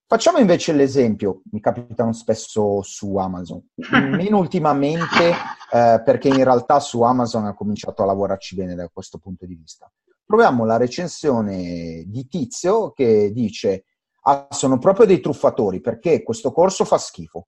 Facciamo 0.06 0.38
invece 0.38 0.74
l'esempio, 0.74 1.42
mi 1.52 1.60
capitano 1.60 2.14
spesso 2.14 2.82
su 2.84 3.16
Amazon, 3.16 3.66
meno 3.92 4.38
ultimamente 4.38 5.32
eh, 5.72 6.02
perché 6.04 6.28
in 6.28 6.44
realtà 6.44 6.80
su 6.80 7.02
Amazon 7.02 7.46
ha 7.46 7.56
cominciato 7.56 8.04
a 8.04 8.06
lavorarci 8.06 8.56
bene 8.56 8.76
da 8.76 8.88
questo 8.90 9.18
punto 9.18 9.46
di 9.46 9.56
vista. 9.56 9.92
Proviamo 10.26 10.66
la 10.66 10.78
recensione 10.78 12.04
di 12.08 12.28
Tizio 12.28 12.92
che 12.92 13.32
dice 13.32 13.86
ah, 14.24 14.48
sono 14.52 14.78
proprio 14.78 15.06
dei 15.06 15.20
truffatori 15.20 15.82
perché 15.82 16.22
questo 16.22 16.52
corso 16.52 16.86
fa 16.86 16.98
schifo. 16.98 17.48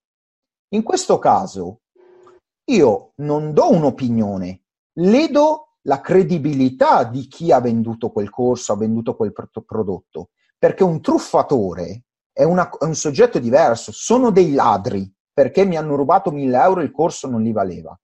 In 0.69 0.81
questo 0.81 1.19
caso 1.19 1.81
io 2.71 3.11
non 3.17 3.53
do 3.53 3.71
un'opinione, 3.71 4.63
ledo 4.93 5.77
la 5.83 6.01
credibilità 6.01 7.03
di 7.03 7.27
chi 7.27 7.51
ha 7.51 7.59
venduto 7.59 8.09
quel 8.09 8.31
corso, 8.31 8.73
ha 8.73 8.77
venduto 8.77 9.15
quel 9.15 9.33
prodotto, 9.33 10.29
perché 10.57 10.83
un 10.83 10.99
truffatore 10.99 12.04
è, 12.37 12.43
una, 12.43 12.69
è 12.69 12.83
un 12.83 12.95
soggetto 12.95 13.39
diverso, 13.39 13.93
sono 13.93 14.29
dei 14.29 14.51
ladri, 14.51 15.09
perché 15.31 15.63
mi 15.63 15.77
hanno 15.77 15.95
rubato 15.95 16.31
1000 16.31 16.61
euro 16.61 16.81
e 16.81 16.83
il 16.83 16.91
corso 16.91 17.29
non 17.29 17.41
li 17.41 17.53
valeva. 17.53 17.97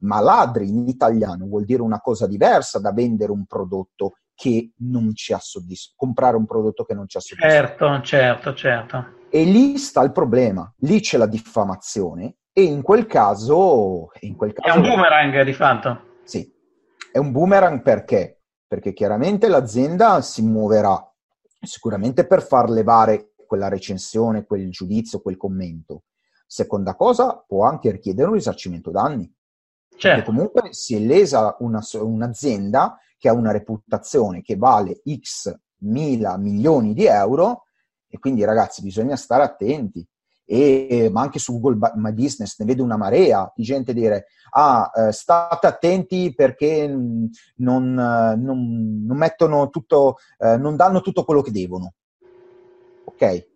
Ma 0.00 0.20
ladri 0.20 0.68
in 0.68 0.88
italiano 0.88 1.46
vuol 1.46 1.64
dire 1.64 1.82
una 1.82 2.00
cosa 2.00 2.26
diversa 2.26 2.80
da 2.80 2.92
vendere 2.92 3.30
un 3.30 3.46
prodotto 3.46 4.16
che 4.34 4.72
non 4.78 5.14
ci 5.14 5.32
ha 5.32 5.38
soddisfatto, 5.38 5.94
comprare 5.96 6.36
un 6.36 6.46
prodotto 6.46 6.82
che 6.84 6.94
non 6.94 7.06
ci 7.06 7.16
ha 7.16 7.20
soddisfatto. 7.20 7.54
Certo, 7.54 8.00
certo, 8.02 8.54
certo. 8.54 9.06
E 9.30 9.44
lì 9.44 9.78
sta 9.78 10.02
il 10.02 10.10
problema, 10.10 10.70
lì 10.78 11.00
c'è 11.00 11.16
la 11.16 11.26
diffamazione 11.26 12.38
e 12.52 12.64
in 12.64 12.82
quel 12.82 13.06
caso... 13.06 14.10
In 14.20 14.34
quel 14.34 14.52
caso 14.52 14.74
è 14.74 14.76
un 14.76 14.82
boomerang 14.82 15.42
di 15.42 15.52
fatto. 15.52 16.00
Sì, 16.24 16.52
è 17.12 17.18
un 17.18 17.30
boomerang 17.30 17.82
perché? 17.82 18.40
Perché 18.66 18.92
chiaramente 18.92 19.46
l'azienda 19.46 20.20
si 20.22 20.42
muoverà 20.42 21.00
sicuramente 21.60 22.26
per 22.26 22.42
far 22.42 22.68
levare 22.68 23.30
quella 23.46 23.68
recensione, 23.68 24.44
quel 24.44 24.70
giudizio, 24.70 25.20
quel 25.20 25.36
commento. 25.36 26.04
Seconda 26.46 26.94
cosa, 26.94 27.42
può 27.46 27.64
anche 27.64 27.90
richiedere 27.90 28.28
un 28.28 28.34
risarcimento 28.34 28.90
danni. 28.90 29.32
Certo. 29.96 30.30
Comunque 30.30 30.68
si 30.72 30.94
è 30.94 30.98
lesa 30.98 31.56
una, 31.60 31.80
un'azienda 31.94 32.98
che 33.18 33.28
ha 33.28 33.32
una 33.32 33.50
reputazione 33.50 34.42
che 34.42 34.56
vale 34.56 35.00
X 35.20 35.54
mila 35.78 36.36
milioni 36.36 36.94
di 36.94 37.06
euro 37.06 37.64
e 38.08 38.18
quindi 38.18 38.44
ragazzi 38.44 38.82
bisogna 38.82 39.16
stare 39.16 39.42
attenti. 39.42 40.06
E, 40.48 41.08
ma 41.10 41.22
anche 41.22 41.40
su 41.40 41.58
Google 41.58 41.92
My 41.96 42.12
Business 42.12 42.56
ne 42.60 42.66
vedo 42.66 42.84
una 42.84 42.96
marea 42.96 43.50
di 43.52 43.64
gente 43.64 43.92
dire 43.92 44.26
ah 44.50 44.88
eh, 44.94 45.10
state 45.10 45.66
attenti 45.66 46.32
perché 46.36 46.86
non, 46.86 47.28
non, 47.56 47.94
non 47.94 49.16
mettono 49.16 49.70
tutto 49.70 50.18
eh, 50.38 50.56
non 50.56 50.76
danno 50.76 51.00
tutto 51.00 51.24
quello 51.24 51.42
che 51.42 51.50
devono 51.50 51.94
ok 53.16 53.54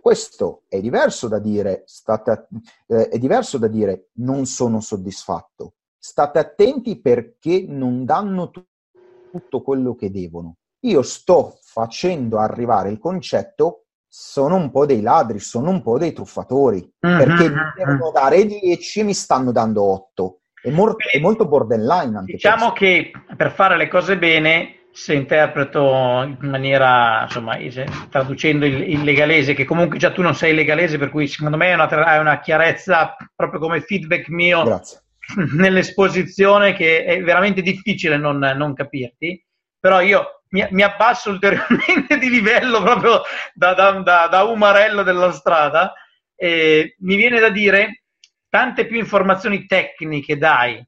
questo 0.00 0.62
è 0.68 0.80
diverso 0.80 1.26
da 1.26 1.40
dire 1.40 1.82
state, 1.86 2.46
eh, 2.86 3.08
è 3.08 3.18
diverso 3.18 3.58
da 3.58 3.66
dire 3.66 4.10
non 4.18 4.46
sono 4.46 4.80
soddisfatto 4.80 5.74
state 6.06 6.38
attenti 6.38 7.00
perché 7.00 7.64
non 7.66 8.04
danno 8.04 8.50
t- 8.50 8.62
tutto 9.32 9.60
quello 9.62 9.96
che 9.96 10.10
devono. 10.12 10.58
Io 10.80 11.02
sto 11.02 11.58
facendo 11.62 12.38
arrivare 12.38 12.90
il 12.90 12.98
concetto, 12.98 13.86
sono 14.06 14.54
un 14.54 14.70
po' 14.70 14.86
dei 14.86 15.00
ladri, 15.00 15.40
sono 15.40 15.70
un 15.70 15.82
po' 15.82 15.98
dei 15.98 16.12
truffatori, 16.12 16.78
mm-hmm. 17.04 17.18
perché 17.18 17.48
mi 17.48 17.72
devono 17.76 18.12
dare 18.12 18.46
10 18.46 19.00
e 19.00 19.02
mi 19.02 19.14
stanno 19.14 19.50
dando 19.50 19.82
8. 19.82 20.40
È, 20.62 20.70
mor- 20.70 20.96
è 20.96 21.18
molto 21.18 21.46
borderline 21.48 22.22
Diciamo 22.24 22.70
questo. 22.70 22.74
che 22.74 23.10
per 23.36 23.50
fare 23.50 23.76
le 23.76 23.88
cose 23.88 24.16
bene 24.16 24.75
se 24.96 25.12
interpreto 25.12 26.22
in 26.40 26.48
maniera, 26.48 27.24
insomma, 27.24 27.58
traducendo 28.08 28.64
il, 28.64 28.80
il, 28.80 29.02
legalese, 29.02 29.52
che 29.52 29.66
comunque 29.66 29.98
già 29.98 30.10
tu 30.10 30.22
non 30.22 30.34
sei 30.34 30.54
legalese, 30.54 30.96
per 30.96 31.10
cui 31.10 31.28
secondo 31.28 31.58
me 31.58 31.66
è 31.68 31.74
una, 31.74 32.14
è 32.14 32.18
una 32.18 32.40
chiarezza 32.40 33.14
proprio 33.34 33.60
come 33.60 33.82
feedback 33.82 34.28
mio 34.28 34.62
Grazie. 34.62 35.02
nell'esposizione 35.58 36.72
che 36.72 37.04
è 37.04 37.20
veramente 37.20 37.60
difficile 37.60 38.16
non, 38.16 38.38
non 38.38 38.72
capirti, 38.72 39.44
però 39.78 40.00
io 40.00 40.40
mi, 40.48 40.66
mi, 40.70 40.82
abbasso 40.82 41.28
ulteriormente 41.28 42.16
di 42.16 42.30
livello 42.30 42.80
proprio 42.80 43.20
da, 43.52 43.74
da, 43.74 43.90
da, 44.00 44.28
da 44.28 44.44
umarello 44.44 45.02
della 45.02 45.30
strada 45.32 45.92
e 46.34 46.96
mi 47.00 47.16
viene 47.16 47.38
da 47.38 47.50
dire 47.50 48.04
tante 48.48 48.86
più 48.86 48.96
informazioni 48.96 49.66
tecniche 49.66 50.38
dai 50.38 50.82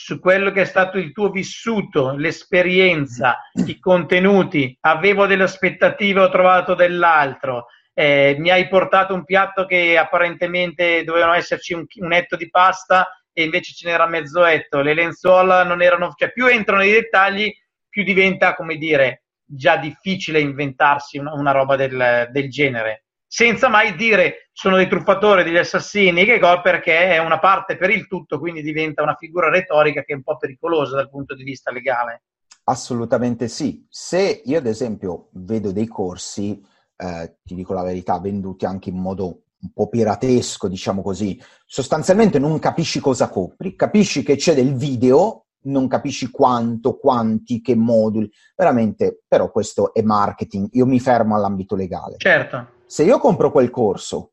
su 0.00 0.20
quello 0.20 0.52
che 0.52 0.60
è 0.60 0.64
stato 0.64 0.96
il 0.96 1.10
tuo 1.10 1.28
vissuto, 1.28 2.14
l'esperienza, 2.14 3.40
i 3.66 3.80
contenuti, 3.80 4.78
avevo 4.82 5.26
delle 5.26 5.42
aspettative, 5.42 6.20
ho 6.20 6.30
trovato 6.30 6.76
dell'altro, 6.76 7.66
eh, 7.94 8.36
mi 8.38 8.48
hai 8.50 8.68
portato 8.68 9.12
un 9.12 9.24
piatto 9.24 9.66
che 9.66 9.98
apparentemente 9.98 11.02
dovevano 11.02 11.32
esserci 11.32 11.74
un, 11.74 11.84
un 11.96 12.12
etto 12.12 12.36
di 12.36 12.48
pasta 12.48 13.08
e 13.32 13.42
invece 13.42 13.72
ce 13.74 13.88
n'era 13.88 14.06
mezzo 14.06 14.44
etto, 14.44 14.82
le 14.82 14.94
lenzuola 14.94 15.64
non 15.64 15.82
erano, 15.82 16.12
cioè 16.14 16.30
più 16.30 16.46
entrano 16.46 16.82
nei 16.82 16.92
dettagli, 16.92 17.52
più 17.88 18.04
diventa, 18.04 18.54
come 18.54 18.76
dire, 18.76 19.24
già 19.44 19.78
difficile 19.78 20.38
inventarsi 20.38 21.18
una, 21.18 21.32
una 21.32 21.50
roba 21.50 21.74
del, 21.74 22.28
del 22.30 22.48
genere 22.48 23.06
senza 23.28 23.68
mai 23.68 23.94
dire 23.94 24.48
sono 24.52 24.76
dei 24.76 24.88
truffatori, 24.88 25.44
degli 25.44 25.58
assassini, 25.58 26.24
che 26.24 26.38
go, 26.38 26.60
perché 26.62 27.10
è 27.10 27.18
una 27.18 27.38
parte 27.38 27.76
per 27.76 27.90
il 27.90 28.08
tutto, 28.08 28.38
quindi 28.38 28.62
diventa 28.62 29.02
una 29.02 29.14
figura 29.14 29.50
retorica 29.50 30.02
che 30.02 30.14
è 30.14 30.16
un 30.16 30.22
po' 30.22 30.36
pericolosa 30.36 30.96
dal 30.96 31.10
punto 31.10 31.36
di 31.36 31.44
vista 31.44 31.70
legale. 31.70 32.22
Assolutamente 32.64 33.46
sì. 33.48 33.86
Se 33.88 34.42
io 34.44 34.58
ad 34.58 34.66
esempio 34.66 35.28
vedo 35.32 35.70
dei 35.70 35.86
corsi, 35.86 36.60
eh, 36.96 37.36
ti 37.44 37.54
dico 37.54 37.74
la 37.74 37.82
verità, 37.82 38.18
venduti 38.18 38.64
anche 38.64 38.88
in 38.88 38.96
modo 38.96 39.42
un 39.60 39.72
po' 39.72 39.88
piratesco, 39.88 40.66
diciamo 40.66 41.02
così, 41.02 41.40
sostanzialmente 41.66 42.38
non 42.38 42.58
capisci 42.58 43.00
cosa 43.00 43.28
compri, 43.28 43.76
capisci 43.76 44.22
che 44.22 44.36
c'è 44.36 44.54
del 44.54 44.74
video, 44.74 45.46
non 45.62 45.86
capisci 45.86 46.30
quanto, 46.30 46.96
quanti, 46.96 47.60
che 47.60 47.74
moduli, 47.74 48.30
veramente, 48.56 49.22
però 49.26 49.50
questo 49.50 49.92
è 49.92 50.02
marketing, 50.02 50.68
io 50.72 50.86
mi 50.86 51.00
fermo 51.00 51.34
all'ambito 51.36 51.74
legale. 51.74 52.16
Certo 52.18 52.76
se 52.88 53.04
io 53.04 53.18
compro 53.18 53.52
quel 53.52 53.68
corso 53.68 54.30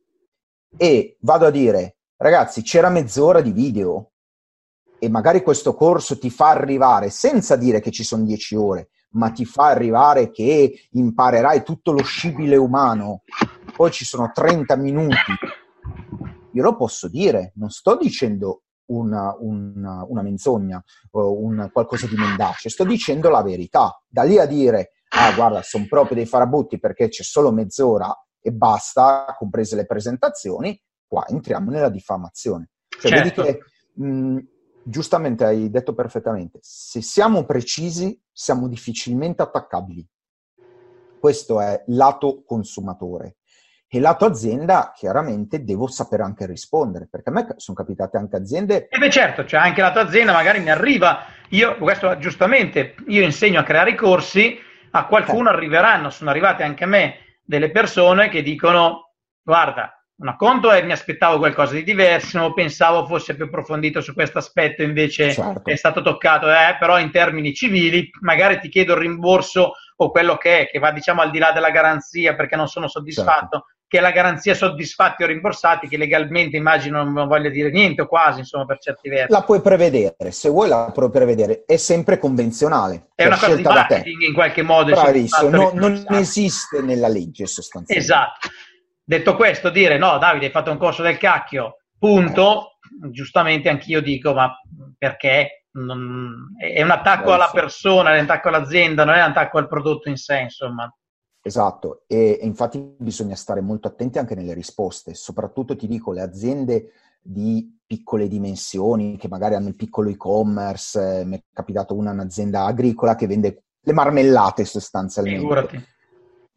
e 0.77 1.17
vado 1.19 1.45
a 1.45 1.51
dire, 1.51 1.97
ragazzi, 2.15 2.61
c'era 2.61 2.89
mezz'ora 2.89 3.41
di 3.41 3.51
video 3.51 4.13
e 4.97 5.09
magari 5.09 5.43
questo 5.43 5.75
corso 5.75 6.17
ti 6.17 6.29
fa 6.29 6.51
arrivare, 6.51 7.09
senza 7.09 7.57
dire 7.57 7.81
che 7.81 7.91
ci 7.91 8.05
sono 8.05 8.23
dieci 8.23 8.55
ore, 8.55 8.91
ma 9.11 9.29
ti 9.31 9.43
fa 9.43 9.65
arrivare 9.65 10.31
che 10.31 10.87
imparerai 10.89 11.63
tutto 11.63 11.91
lo 11.91 12.01
scibile 12.01 12.55
umano, 12.55 13.23
poi 13.75 13.91
ci 13.91 14.05
sono 14.05 14.31
30 14.33 14.77
minuti, 14.77 15.33
io 16.53 16.63
lo 16.63 16.77
posso 16.77 17.09
dire, 17.09 17.51
non 17.55 17.69
sto 17.69 17.97
dicendo 17.97 18.61
una, 18.85 19.35
una, 19.37 20.05
una 20.07 20.21
menzogna 20.21 20.81
o 21.11 21.37
un, 21.43 21.69
qualcosa 21.73 22.07
di 22.07 22.15
mendace, 22.15 22.69
sto 22.69 22.85
dicendo 22.85 23.29
la 23.29 23.43
verità. 23.43 24.01
Da 24.07 24.23
lì 24.23 24.37
a 24.37 24.45
dire, 24.45 24.91
ah 25.09 25.33
guarda, 25.33 25.61
sono 25.61 25.87
proprio 25.89 26.15
dei 26.15 26.25
farabutti 26.25 26.79
perché 26.79 27.09
c'è 27.09 27.23
solo 27.23 27.51
mezz'ora 27.51 28.17
e 28.45 28.51
basta, 28.51 29.33
comprese 29.35 29.75
le 29.75 29.87
presentazioni, 29.87 30.79
qua 31.07 31.25
entriamo 31.27 31.71
nella 31.71 31.89
diffamazione. 31.89 32.69
Cioè, 32.87 33.09
certo. 33.09 33.41
vedi 33.41 33.57
che 33.57 34.03
mh, 34.03 34.39
giustamente 34.83 35.45
hai 35.45 35.71
detto 35.71 35.95
perfettamente, 35.95 36.59
se 36.61 37.01
siamo 37.01 37.43
precisi 37.43 38.21
siamo 38.31 38.67
difficilmente 38.67 39.41
attaccabili. 39.41 40.07
Questo 41.19 41.59
è 41.59 41.83
lato 41.87 42.43
consumatore. 42.45 43.37
E 43.87 43.99
lato 43.99 44.25
azienda, 44.25 44.91
chiaramente, 44.93 45.63
devo 45.63 45.87
sapere 45.87 46.21
anche 46.21 46.45
rispondere, 46.45 47.07
perché 47.09 47.29
a 47.29 47.33
me 47.33 47.47
sono 47.55 47.75
capitate 47.75 48.17
anche 48.17 48.35
aziende... 48.35 48.87
E 48.89 48.97
beh 48.99 49.09
certo, 49.09 49.43
cioè 49.45 49.59
anche 49.59 49.81
lato 49.81 49.97
azienda 49.99 50.33
magari 50.33 50.59
mi 50.59 50.69
arriva, 50.69 51.23
io, 51.49 51.77
questo 51.77 52.15
giustamente, 52.19 52.93
io 53.07 53.23
insegno 53.23 53.59
a 53.59 53.63
creare 53.63 53.91
i 53.91 53.95
corsi, 53.95 54.55
a 54.91 55.07
qualcuno 55.07 55.49
eh. 55.49 55.53
arriveranno, 55.53 56.11
sono 56.11 56.29
arrivate 56.29 56.61
anche 56.61 56.83
a 56.83 56.87
me 56.87 57.24
delle 57.45 57.71
persone 57.71 58.29
che 58.29 58.41
dicono 58.41 59.13
guarda, 59.41 59.95
un 60.17 60.35
conto 60.37 60.71
è 60.71 60.81
mi 60.83 60.93
aspettavo 60.93 61.37
qualcosa 61.37 61.73
di 61.73 61.83
diverso, 61.83 62.53
pensavo 62.53 63.05
fosse 63.05 63.35
più 63.35 63.45
approfondito 63.45 63.99
su 63.99 64.13
questo 64.13 64.37
aspetto, 64.37 64.81
invece 64.81 65.33
certo. 65.33 65.69
è 65.69 65.75
stato 65.75 66.01
toccato, 66.01 66.49
eh, 66.49 66.77
però 66.79 66.99
in 66.99 67.11
termini 67.11 67.53
civili 67.53 68.09
magari 68.21 68.59
ti 68.59 68.69
chiedo 68.69 68.93
il 68.93 68.99
rimborso 68.99 69.73
o 69.97 70.11
quello 70.11 70.37
che 70.37 70.59
è, 70.61 70.67
che 70.67 70.79
va 70.79 70.91
diciamo 70.91 71.21
al 71.21 71.31
di 71.31 71.37
là 71.37 71.51
della 71.51 71.69
garanzia 71.69 72.33
perché 72.35 72.55
non 72.55 72.67
sono 72.67 72.87
soddisfatto, 72.87 73.65
certo. 73.65 73.65
Che 73.95 74.01
la 74.01 74.11
garanzia 74.11 74.53
soddisfatti 74.53 75.23
o 75.23 75.27
rimborsati, 75.27 75.87
che 75.87 75.95
legalmente 75.95 76.57
immagino 76.57 77.01
non 77.01 77.27
voglia 77.27 77.49
dire 77.49 77.71
niente 77.71 78.01
o 78.01 78.07
quasi, 78.07 78.39
insomma, 78.39 78.65
per 78.65 78.79
certi 78.79 79.07
versi. 79.07 79.31
La 79.31 79.43
puoi 79.43 79.61
prevedere, 79.61 80.31
se 80.31 80.49
vuoi 80.49 80.67
la 80.67 80.91
puoi 80.93 81.09
prevedere, 81.09 81.63
è 81.65 81.77
sempre 81.77 82.17
convenzionale. 82.17 83.07
È 83.15 83.25
una 83.25 83.37
cosa 83.37 83.55
di 83.55 83.63
marketing 83.63 84.21
in 84.23 84.33
qualche 84.33 84.63
modo. 84.63 84.91
Bravissimo, 84.91 85.49
no, 85.49 85.71
non 85.73 86.05
esiste 86.09 86.81
nella 86.81 87.07
legge 87.07 87.45
sostanzialmente. 87.45 87.95
Esatto. 87.95 88.49
Detto 89.01 89.35
questo, 89.37 89.69
dire 89.69 89.97
no, 89.97 90.17
Davide, 90.17 90.47
hai 90.47 90.51
fatto 90.51 90.71
un 90.71 90.77
corso 90.77 91.01
del 91.01 91.17
cacchio, 91.17 91.77
punto. 91.97 92.79
Giustamente 93.11 93.69
anch'io 93.69 94.01
dico, 94.01 94.33
ma 94.33 94.53
perché? 94.97 95.67
Non... 95.75 96.55
è 96.57 96.81
un 96.81 96.91
attacco 96.91 97.33
alla 97.33 97.49
persona, 97.51 98.13
è 98.13 98.17
un 98.17 98.23
attacco 98.23 98.49
all'azienda, 98.49 99.05
non 99.05 99.15
è 99.15 99.19
un 99.19 99.29
attacco 99.29 99.57
al 99.57 99.67
prodotto 99.69 100.09
in 100.09 100.17
sé, 100.17 100.39
insomma. 100.39 100.93
Esatto, 101.47 102.05
e, 102.07 102.39
e 102.41 102.45
infatti 102.45 102.95
bisogna 102.97 103.35
stare 103.35 103.61
molto 103.61 103.87
attenti 103.87 104.17
anche 104.17 104.33
nelle 104.33 104.55
risposte, 104.55 105.13
soprattutto 105.13 105.75
ti 105.75 105.85
dico 105.85 106.11
le 106.11 106.21
aziende 106.21 106.91
di 107.21 107.71
piccole 107.85 108.27
dimensioni 108.27 109.15
che 109.15 109.27
magari 109.27 109.53
hanno 109.53 109.67
il 109.67 109.75
piccolo 109.75 110.09
e-commerce, 110.09 111.19
eh, 111.19 111.25
mi 111.25 111.37
è 111.37 111.43
capitato 111.53 111.93
una 111.93 112.11
un'azienda 112.11 112.65
agricola 112.65 113.13
che 113.13 113.27
vende 113.27 113.63
le 113.79 113.93
marmellate 113.93 114.65
sostanzialmente. 114.65 115.39
Figurati 115.39 115.85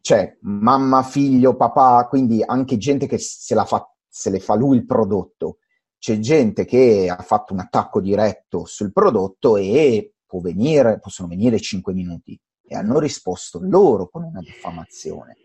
cioè 0.01 0.37
mamma, 0.41 1.03
figlio, 1.03 1.55
papà, 1.55 2.07
quindi 2.07 2.41
anche 2.43 2.77
gente 2.77 3.05
che 3.05 3.19
se, 3.19 3.55
fa, 3.65 3.93
se 4.07 4.29
le 4.31 4.39
fa 4.39 4.55
lui 4.55 4.77
il 4.77 4.85
prodotto. 4.85 5.57
C'è 5.99 6.17
gente 6.17 6.65
che 6.65 7.13
ha 7.15 7.21
fatto 7.21 7.53
un 7.53 7.59
attacco 7.59 7.99
diretto 8.01 8.65
sul 8.65 8.91
prodotto 8.91 9.57
e 9.57 10.13
può 10.25 10.39
venire, 10.39 10.99
possono 10.99 11.27
venire 11.27 11.59
5 11.59 11.93
minuti 11.93 12.39
e 12.69 12.75
hanno 12.75 12.99
risposto 12.99 13.59
loro 13.61 14.07
con 14.07 14.23
una 14.23 14.39
diffamazione. 14.39 15.35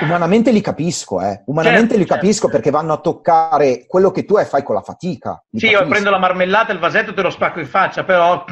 Umanamente 0.00 0.52
li 0.52 0.60
capisco, 0.60 1.20
eh. 1.20 1.42
Umanamente 1.46 1.94
certo, 1.94 2.02
li 2.02 2.06
capisco 2.06 2.42
certo. 2.42 2.56
perché 2.56 2.70
vanno 2.70 2.92
a 2.92 3.00
toccare 3.00 3.86
quello 3.86 4.10
che 4.10 4.24
tu 4.24 4.36
fai 4.44 4.62
con 4.62 4.74
la 4.74 4.82
fatica. 4.82 5.42
Li 5.50 5.58
sì, 5.58 5.66
capisco. 5.66 5.82
io 5.82 5.88
prendo 5.88 6.10
la 6.10 6.18
marmellata, 6.18 6.72
il 6.72 6.78
vasetto 6.78 7.14
te 7.14 7.22
lo 7.22 7.30
spacco 7.30 7.58
in 7.58 7.66
faccia, 7.66 8.04
però 8.04 8.44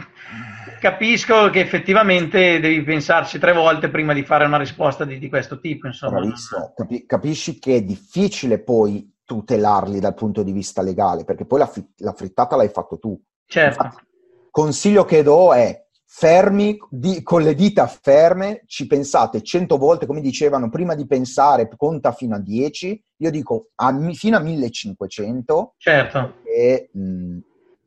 capisco 0.81 1.51
che 1.51 1.61
effettivamente 1.61 2.59
devi 2.59 2.83
pensarci 2.83 3.39
tre 3.39 3.53
volte 3.53 3.91
prima 3.91 4.13
di 4.13 4.25
fare 4.25 4.47
una 4.47 4.57
risposta 4.57 5.05
di, 5.05 5.19
di 5.19 5.29
questo 5.29 5.61
tipo. 5.61 5.87
Insomma. 5.87 6.21
Bravissimo. 6.21 6.73
Capi- 6.75 7.07
capisci 7.07 7.59
che 7.59 7.77
è 7.77 7.83
difficile 7.83 8.59
poi 8.59 9.15
tutelarli 9.25 10.01
dal 10.01 10.15
punto 10.15 10.43
di 10.43 10.53
vista 10.53 10.83
legale, 10.83 11.25
perché 11.25 11.45
poi 11.45 11.59
la, 11.59 11.67
fi- 11.67 11.87
la 11.99 12.13
frittata 12.13 12.57
l'hai 12.57 12.71
fatto 12.71 12.99
tu. 12.99 13.21
Certo. 13.47 13.85
Infatti, 13.85 14.05
consiglio 14.51 15.05
che 15.05 15.23
do 15.23 15.53
è 15.53 15.86
fermi, 16.19 16.79
di, 16.89 17.23
con 17.23 17.43
le 17.43 17.55
dita 17.55 17.87
ferme, 17.87 18.63
ci 18.65 18.87
pensate 18.87 19.43
cento 19.43 19.77
volte, 19.77 20.07
come 20.07 20.23
dicevano, 20.23 20.71
prima 20.71 20.95
di 20.95 21.07
pensare 21.07 21.69
conta 21.77 22.13
fino 22.13 22.35
a 22.35 22.39
10, 22.39 23.05
io 23.19 23.31
dico 23.31 23.69
a, 23.75 23.95
fino 24.15 24.39
a 24.39 24.41
1500. 24.41 25.75
Certo. 25.77 26.37
E, 26.43 26.89
mh, 26.91 27.39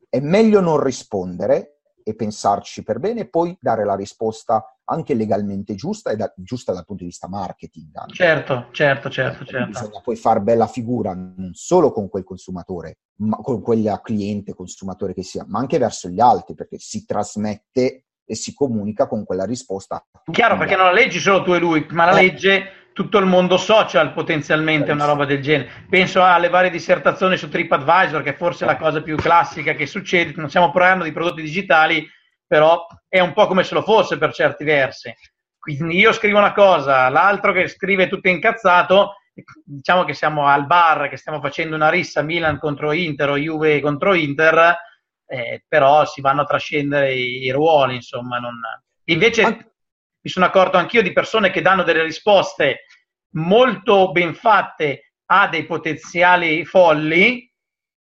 è 0.08 0.20
meglio 0.20 0.60
non 0.60 0.80
rispondere 0.80 1.80
e 2.04 2.14
pensarci 2.14 2.84
per 2.84 3.00
bene 3.00 3.22
e 3.22 3.28
poi 3.28 3.56
dare 3.60 3.84
la 3.84 3.96
risposta 3.96 4.76
anche 4.84 5.14
legalmente 5.14 5.74
giusta 5.74 6.12
e 6.12 6.16
da, 6.16 6.32
giusta 6.36 6.72
dal 6.72 6.84
punto 6.84 7.02
di 7.02 7.08
vista 7.08 7.28
marketing. 7.28 7.90
Anche. 7.94 8.14
Certo, 8.14 8.68
certo, 8.70 9.10
certo, 9.10 9.44
certo. 9.44 9.66
Bisogna 9.66 10.00
poi 10.04 10.14
far 10.14 10.40
bella 10.40 10.68
figura 10.68 11.14
non 11.14 11.50
solo 11.54 11.90
con 11.90 12.08
quel 12.08 12.22
consumatore, 12.22 12.98
ma 13.22 13.38
con 13.38 13.60
quel 13.60 14.00
cliente, 14.04 14.54
consumatore 14.54 15.14
che 15.14 15.24
sia, 15.24 15.44
ma 15.48 15.58
anche 15.58 15.78
verso 15.78 16.08
gli 16.08 16.20
altri, 16.20 16.54
perché 16.54 16.78
si 16.78 17.04
trasmette 17.04 18.04
e 18.30 18.36
si 18.36 18.54
comunica 18.54 19.08
con 19.08 19.24
quella 19.24 19.44
risposta. 19.44 20.04
Chiaro, 20.30 20.56
perché 20.56 20.76
non 20.76 20.86
la 20.86 20.92
leggi 20.92 21.18
solo 21.18 21.42
tu 21.42 21.52
e 21.52 21.58
lui, 21.58 21.84
ma 21.90 22.04
la 22.04 22.16
eh. 22.16 22.22
legge 22.22 22.72
tutto 22.92 23.18
il 23.18 23.26
mondo 23.26 23.56
social 23.56 24.12
potenzialmente 24.12 24.92
una 24.92 25.04
roba 25.04 25.24
del 25.24 25.40
genere. 25.42 25.86
Penso 25.88 26.22
alle 26.22 26.48
varie 26.48 26.70
dissertazioni 26.70 27.36
su 27.36 27.48
TripAdvisor, 27.48 28.22
che 28.22 28.30
è 28.30 28.36
forse 28.36 28.64
la 28.66 28.76
cosa 28.76 29.02
più 29.02 29.16
classica 29.16 29.74
che 29.74 29.86
succede. 29.86 30.32
Non 30.36 30.48
stiamo 30.48 30.70
parlando 30.70 31.02
di 31.02 31.12
prodotti 31.12 31.42
digitali, 31.42 32.08
però 32.46 32.86
è 33.08 33.18
un 33.18 33.32
po' 33.32 33.48
come 33.48 33.64
se 33.64 33.74
lo 33.74 33.82
fosse 33.82 34.16
per 34.16 34.32
certi 34.32 34.62
versi. 34.62 35.12
Quindi 35.58 35.96
io 35.98 36.12
scrivo 36.12 36.38
una 36.38 36.52
cosa, 36.52 37.08
l'altro 37.08 37.52
che 37.52 37.66
scrive 37.66 38.08
tutto 38.08 38.28
incazzato, 38.28 39.16
diciamo 39.64 40.04
che 40.04 40.14
siamo 40.14 40.46
al 40.46 40.66
bar, 40.66 41.08
che 41.08 41.16
stiamo 41.16 41.40
facendo 41.40 41.74
una 41.74 41.90
rissa 41.90 42.22
Milan 42.22 42.58
contro 42.58 42.92
Inter 42.92 43.30
o 43.30 43.36
Juve 43.36 43.80
contro 43.80 44.14
Inter, 44.14 44.76
eh, 45.30 45.64
però 45.68 46.04
si 46.04 46.20
vanno 46.20 46.42
a 46.42 46.44
trascendere 46.44 47.14
i, 47.14 47.44
i 47.44 47.50
ruoli, 47.52 47.94
insomma. 47.94 48.38
Non... 48.38 48.54
Invece 49.04 49.42
mi 50.20 50.30
sono 50.30 50.44
accorto 50.44 50.76
anch'io 50.76 51.02
di 51.02 51.12
persone 51.12 51.50
che 51.50 51.62
danno 51.62 51.84
delle 51.84 52.02
risposte 52.02 52.86
molto 53.34 54.10
ben 54.10 54.34
fatte 54.34 55.12
a 55.26 55.46
dei 55.46 55.64
potenziali 55.64 56.64
folli, 56.64 57.48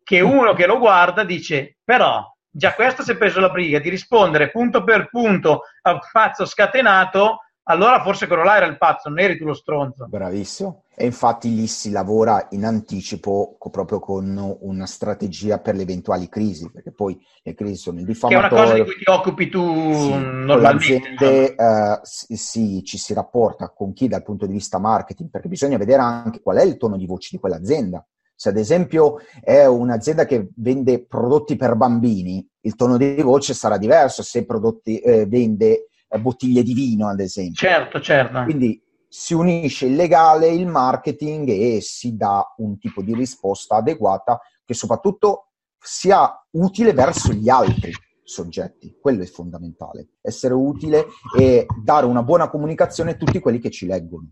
che 0.04 0.20
uno 0.20 0.54
che 0.54 0.66
lo 0.66 0.78
guarda 0.78 1.24
dice, 1.24 1.78
però 1.82 2.30
già 2.50 2.74
questo 2.74 3.04
si 3.04 3.12
è 3.12 3.18
preso 3.18 3.40
la 3.40 3.50
briga 3.50 3.80
di 3.80 3.90
rispondere 3.90 4.52
punto 4.52 4.84
per 4.84 5.10
punto 5.10 5.62
a 5.84 5.94
un 5.94 6.00
pazzo 6.12 6.46
scatenato, 6.46 7.43
allora 7.64 8.02
forse 8.02 8.28
quello 8.28 8.44
là 8.44 8.58
era 8.58 8.66
il 8.66 8.78
pazzo, 8.78 9.10
non 9.10 9.20
eri 9.20 9.38
tu 9.38 9.46
lo 9.46 9.54
stronzo. 9.54 10.08
Bravissimo. 10.08 10.84
E 10.96 11.06
infatti 11.06 11.56
lì 11.56 11.66
si 11.66 11.90
lavora 11.90 12.48
in 12.52 12.66
anticipo 12.66 13.58
proprio 13.72 14.00
con 14.00 14.58
una 14.60 14.86
strategia 14.86 15.60
per 15.60 15.76
le 15.76 15.82
eventuali 15.82 16.30
crisi, 16.30 16.70
perché 16.72 16.92
poi 16.92 17.20
le 17.42 17.56
crisi 17.56 17.76
sono 17.76 18.00
il 18.00 18.06
diffamatorio. 18.06 18.48
Che 18.48 18.56
è 18.56 18.58
una 18.58 18.64
cosa 18.64 18.84
di 18.84 18.84
cui 18.84 19.04
ti 19.04 19.10
occupi 19.10 19.50
tu 19.50 19.94
sì, 19.94 20.14
normalmente. 20.14 21.16
Le 21.26 21.56
uh, 21.58 22.00
sì, 22.04 22.36
sì, 22.36 22.84
ci 22.84 22.98
si 22.98 23.14
rapporta 23.14 23.70
con 23.70 23.94
chi 23.94 24.08
dal 24.08 24.24
punto 24.24 24.46
di 24.46 24.54
vista 24.54 24.78
marketing, 24.78 25.30
perché 25.30 25.48
bisogna 25.48 25.78
vedere 25.78 26.02
anche 26.02 26.42
qual 26.42 26.58
è 26.58 26.64
il 26.64 26.78
tono 26.78 26.96
di 26.98 27.08
voce 27.08 27.30
di 27.32 27.40
quell'azienda. 27.40 28.06
Se 28.36 28.50
ad 28.50 28.58
esempio 28.58 29.20
è 29.42 29.66
un'azienda 29.66 30.26
che 30.26 30.50
vende 30.58 31.06
prodotti 31.06 31.56
per 31.56 31.76
bambini, 31.76 32.46
il 32.62 32.76
tono 32.76 32.98
di 32.98 33.22
voce 33.22 33.54
sarà 33.54 33.78
diverso 33.78 34.22
se 34.22 34.46
prodotti, 34.46 35.00
eh, 35.00 35.26
vende 35.26 35.68
eh, 35.72 35.88
bottiglie 36.20 36.64
di 36.64 36.74
vino, 36.74 37.08
ad 37.08 37.20
esempio. 37.20 37.68
Certo, 37.68 38.00
certo. 38.02 38.44
Quindi 38.44 38.82
si 39.08 39.34
unisce 39.34 39.86
il 39.86 39.96
legale, 39.96 40.48
il 40.48 40.68
marketing 40.68 41.48
e 41.50 41.80
si 41.82 42.16
dà 42.16 42.54
un 42.58 42.80
tipo 42.80 43.02
di 43.02 43.14
risposta 43.14 43.76
adeguata 43.76 44.40
che 44.66 44.74
soprattutto 44.74 45.50
sia 45.78 46.46
utile 46.52 46.94
verso 46.94 47.32
gli 47.32 47.50
altri 47.50 47.92
soggetti. 48.24 48.98
Quello 49.00 49.22
è 49.22 49.28
fondamentale. 49.28 50.14
Essere 50.22 50.54
utile 50.54 51.06
e 51.38 51.66
dare 51.84 52.06
una 52.06 52.24
buona 52.24 52.50
comunicazione 52.50 53.12
a 53.12 53.16
tutti 53.16 53.40
quelli 53.40 53.60
che 53.60 53.70
ci 53.70 53.86
leggono. 53.86 54.30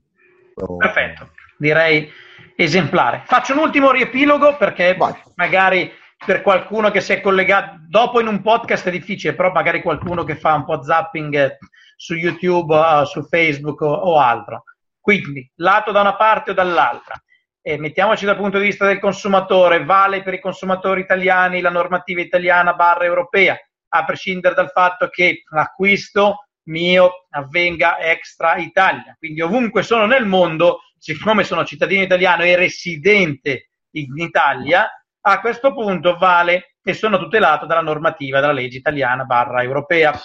Perfetto, 0.77 1.29
direi 1.57 2.09
esemplare. 2.55 3.23
Faccio 3.25 3.53
un 3.53 3.59
ultimo 3.59 3.91
riepilogo 3.91 4.57
perché 4.57 4.95
Vai. 4.95 5.13
magari 5.35 5.91
per 6.23 6.41
qualcuno 6.41 6.91
che 6.91 7.01
si 7.01 7.13
è 7.13 7.21
collegato 7.21 7.77
dopo 7.87 8.19
in 8.19 8.27
un 8.27 8.41
podcast 8.41 8.87
è 8.87 8.91
difficile, 8.91 9.33
però 9.33 9.51
magari 9.51 9.81
qualcuno 9.81 10.23
che 10.23 10.35
fa 10.35 10.53
un 10.53 10.65
po' 10.65 10.83
zapping 10.83 11.57
su 11.95 12.13
YouTube, 12.13 12.75
uh, 12.75 13.05
su 13.05 13.23
Facebook 13.23 13.81
o, 13.81 13.91
o, 13.91 14.19
altro. 14.19 14.63
Quindi, 14.99 15.49
lato 15.55 15.91
da 15.91 16.01
una 16.01 16.15
parte 16.15 16.51
o 16.51 16.53
dall'altra. 16.53 17.15
E 17.63 17.77
mettiamoci 17.77 18.25
dal 18.25 18.37
punto 18.37 18.57
di 18.59 18.65
vista 18.65 18.85
del 18.85 18.99
consumatore, 18.99 19.83
vale 19.83 20.23
per 20.23 20.33
i 20.33 20.39
consumatori 20.39 21.01
italiani 21.01 21.61
la 21.61 21.69
normativa 21.69 22.21
italiana 22.21 22.73
barra 22.73 23.05
europea, 23.05 23.57
a 23.89 24.05
prescindere 24.05 24.55
dal 24.55 24.69
fatto 24.71 25.09
che 25.09 25.43
l'acquisto 25.49 26.47
mio 26.63 27.27
avvenga 27.29 27.99
extra 27.99 28.55
Italia. 28.57 29.15
Quindi 29.17 29.41
ovunque 29.41 29.83
sono 29.83 30.05
nel 30.05 30.25
mondo, 30.25 30.79
siccome 30.97 31.43
sono 31.43 31.65
cittadino 31.65 32.03
italiano 32.03 32.43
e 32.43 32.55
residente 32.55 33.69
in 33.91 34.17
Italia, 34.17 34.87
a 35.21 35.39
questo 35.39 35.73
punto 35.73 36.17
vale 36.17 36.75
e 36.83 36.93
sono 36.93 37.17
tutelato 37.17 37.65
dalla 37.65 37.81
normativa, 37.81 38.39
dalla 38.39 38.53
legge 38.53 38.77
italiana 38.77 39.23
barra 39.23 39.61
europea. 39.61 40.19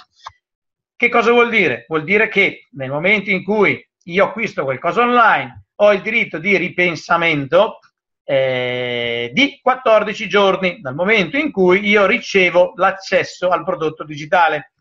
Che 0.96 1.08
cosa 1.08 1.30
vuol 1.32 1.50
dire? 1.50 1.84
Vuol 1.88 2.04
dire 2.04 2.28
che 2.28 2.68
nel 2.72 2.90
momento 2.90 3.30
in 3.30 3.44
cui 3.44 3.86
io 4.04 4.24
acquisto 4.24 4.64
qualcosa 4.64 5.02
online, 5.02 5.66
ho 5.76 5.92
il 5.92 6.00
diritto 6.00 6.38
di 6.38 6.56
ripensamento 6.56 7.80
eh, 8.24 9.30
di 9.32 9.60
14 9.62 10.28
giorni 10.28 10.80
dal 10.80 10.94
momento 10.94 11.36
in 11.36 11.52
cui 11.52 11.86
io 11.86 12.06
ricevo 12.06 12.72
l'accesso 12.76 13.48
al 13.48 13.62
prodotto 13.62 14.04
digitale. 14.04 14.72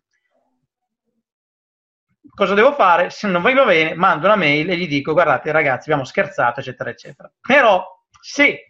Cosa 2.33 2.53
devo 2.53 2.73
fare? 2.73 3.09
Se 3.09 3.27
non 3.27 3.41
va 3.41 3.65
bene, 3.65 3.93
mando 3.93 4.25
una 4.25 4.35
mail 4.35 4.69
e 4.69 4.77
gli 4.77 4.87
dico 4.87 5.13
guardate 5.13 5.51
ragazzi 5.51 5.89
abbiamo 5.89 6.05
scherzato 6.05 6.59
eccetera 6.59 6.89
eccetera. 6.89 7.31
Però 7.39 7.85
se 8.19 8.65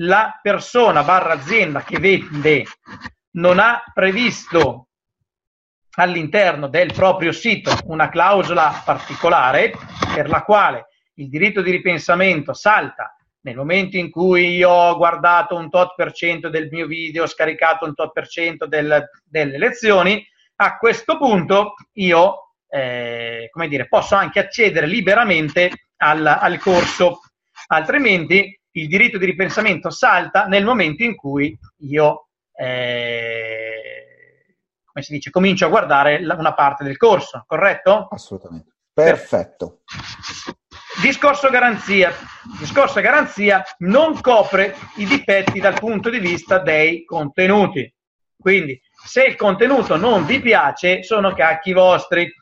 la 0.00 0.38
persona 0.40 1.02
barra 1.02 1.34
azienda 1.34 1.82
che 1.82 1.98
vende 1.98 2.64
non 3.32 3.58
ha 3.58 3.82
previsto 3.92 4.88
all'interno 5.96 6.68
del 6.68 6.92
proprio 6.92 7.32
sito 7.32 7.72
una 7.84 8.08
clausola 8.08 8.82
particolare 8.84 9.72
per 10.14 10.28
la 10.28 10.42
quale 10.42 10.86
il 11.14 11.28
diritto 11.28 11.62
di 11.62 11.70
ripensamento 11.70 12.52
salta 12.52 13.16
nel 13.40 13.56
momento 13.56 13.96
in 13.96 14.10
cui 14.10 14.56
io 14.56 14.70
ho 14.70 14.96
guardato 14.96 15.56
un 15.56 15.70
tot 15.70 15.94
per 15.94 16.12
cento 16.12 16.48
del 16.48 16.68
mio 16.70 16.86
video, 16.86 17.26
scaricato 17.26 17.84
un 17.84 17.94
tot 17.94 18.12
per 18.12 18.28
cento 18.28 18.66
del, 18.66 19.08
delle 19.24 19.58
lezioni, 19.58 20.24
a 20.56 20.76
questo 20.76 21.16
punto 21.16 21.74
io 21.94 22.52
eh, 22.68 23.48
come 23.50 23.68
dire, 23.68 23.88
posso 23.88 24.14
anche 24.14 24.40
accedere 24.40 24.86
liberamente 24.86 25.88
al, 25.96 26.26
al 26.26 26.58
corso, 26.58 27.20
altrimenti 27.68 28.57
il 28.72 28.88
diritto 28.88 29.18
di 29.18 29.26
ripensamento 29.26 29.90
salta 29.90 30.46
nel 30.46 30.64
momento 30.64 31.02
in 31.02 31.14
cui 31.16 31.58
io, 31.78 32.28
eh, 32.54 33.86
come 34.84 35.04
si 35.04 35.12
dice, 35.12 35.30
comincio 35.30 35.66
a 35.66 35.70
guardare 35.70 36.22
la, 36.22 36.34
una 36.34 36.54
parte 36.54 36.84
del 36.84 36.96
corso, 36.96 37.44
corretto? 37.46 38.08
Assolutamente. 38.10 38.74
Perfetto. 38.92 39.80
Discorso 41.00 41.50
garanzia. 41.50 42.12
Discorso 42.58 43.00
garanzia 43.00 43.62
non 43.78 44.20
copre 44.20 44.74
i 44.96 45.06
difetti 45.06 45.60
dal 45.60 45.78
punto 45.78 46.10
di 46.10 46.18
vista 46.18 46.58
dei 46.58 47.04
contenuti. 47.04 47.92
Quindi, 48.36 48.80
se 49.04 49.24
il 49.24 49.36
contenuto 49.36 49.96
non 49.96 50.26
vi 50.26 50.40
piace, 50.40 51.02
sono 51.02 51.32
cacchi 51.34 51.72
vostri 51.72 52.32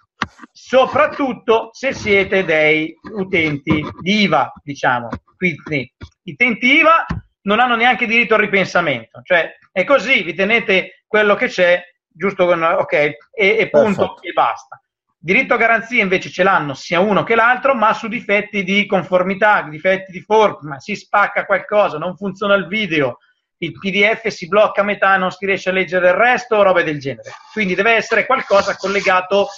soprattutto 0.50 1.68
se 1.72 1.92
siete 1.92 2.44
dei 2.44 2.94
utenti 3.12 3.84
di 4.00 4.22
IVA, 4.22 4.52
diciamo. 4.62 5.08
Quindi 5.36 5.92
i 6.26 6.32
utenti 6.32 6.78
IVA 6.78 7.06
non 7.42 7.60
hanno 7.60 7.76
neanche 7.76 8.06
diritto 8.06 8.34
al 8.34 8.40
ripensamento, 8.40 9.20
cioè 9.22 9.56
è 9.70 9.84
così, 9.84 10.22
vi 10.22 10.34
tenete 10.34 11.02
quello 11.06 11.36
che 11.36 11.46
c'è, 11.46 11.80
giusto 12.08 12.44
ok, 12.44 12.92
e, 12.92 13.16
e 13.32 13.68
punto 13.70 14.14
Perfetto. 14.14 14.22
e 14.22 14.32
basta. 14.32 14.80
Diritto 15.18 15.54
a 15.54 15.56
garanzia 15.56 16.02
invece 16.02 16.30
ce 16.30 16.42
l'hanno 16.42 16.74
sia 16.74 17.00
uno 17.00 17.22
che 17.22 17.34
l'altro, 17.34 17.74
ma 17.74 17.92
su 17.94 18.08
difetti 18.08 18.64
di 18.64 18.86
conformità, 18.86 19.62
difetti 19.62 20.12
di 20.12 20.20
forma, 20.20 20.78
si 20.78 20.94
spacca 20.94 21.46
qualcosa, 21.46 21.98
non 21.98 22.16
funziona 22.16 22.54
il 22.54 22.66
video, 22.66 23.18
il 23.58 23.72
PDF 23.72 24.26
si 24.28 24.48
blocca 24.48 24.82
a 24.82 24.84
metà, 24.84 25.16
non 25.16 25.30
si 25.30 25.46
riesce 25.46 25.70
a 25.70 25.72
leggere 25.72 26.08
il 26.08 26.14
resto, 26.14 26.62
robe 26.62 26.84
del 26.84 26.98
genere. 26.98 27.30
Quindi 27.52 27.74
deve 27.74 27.92
essere 27.92 28.26
qualcosa 28.26 28.76
collegato 28.76 29.48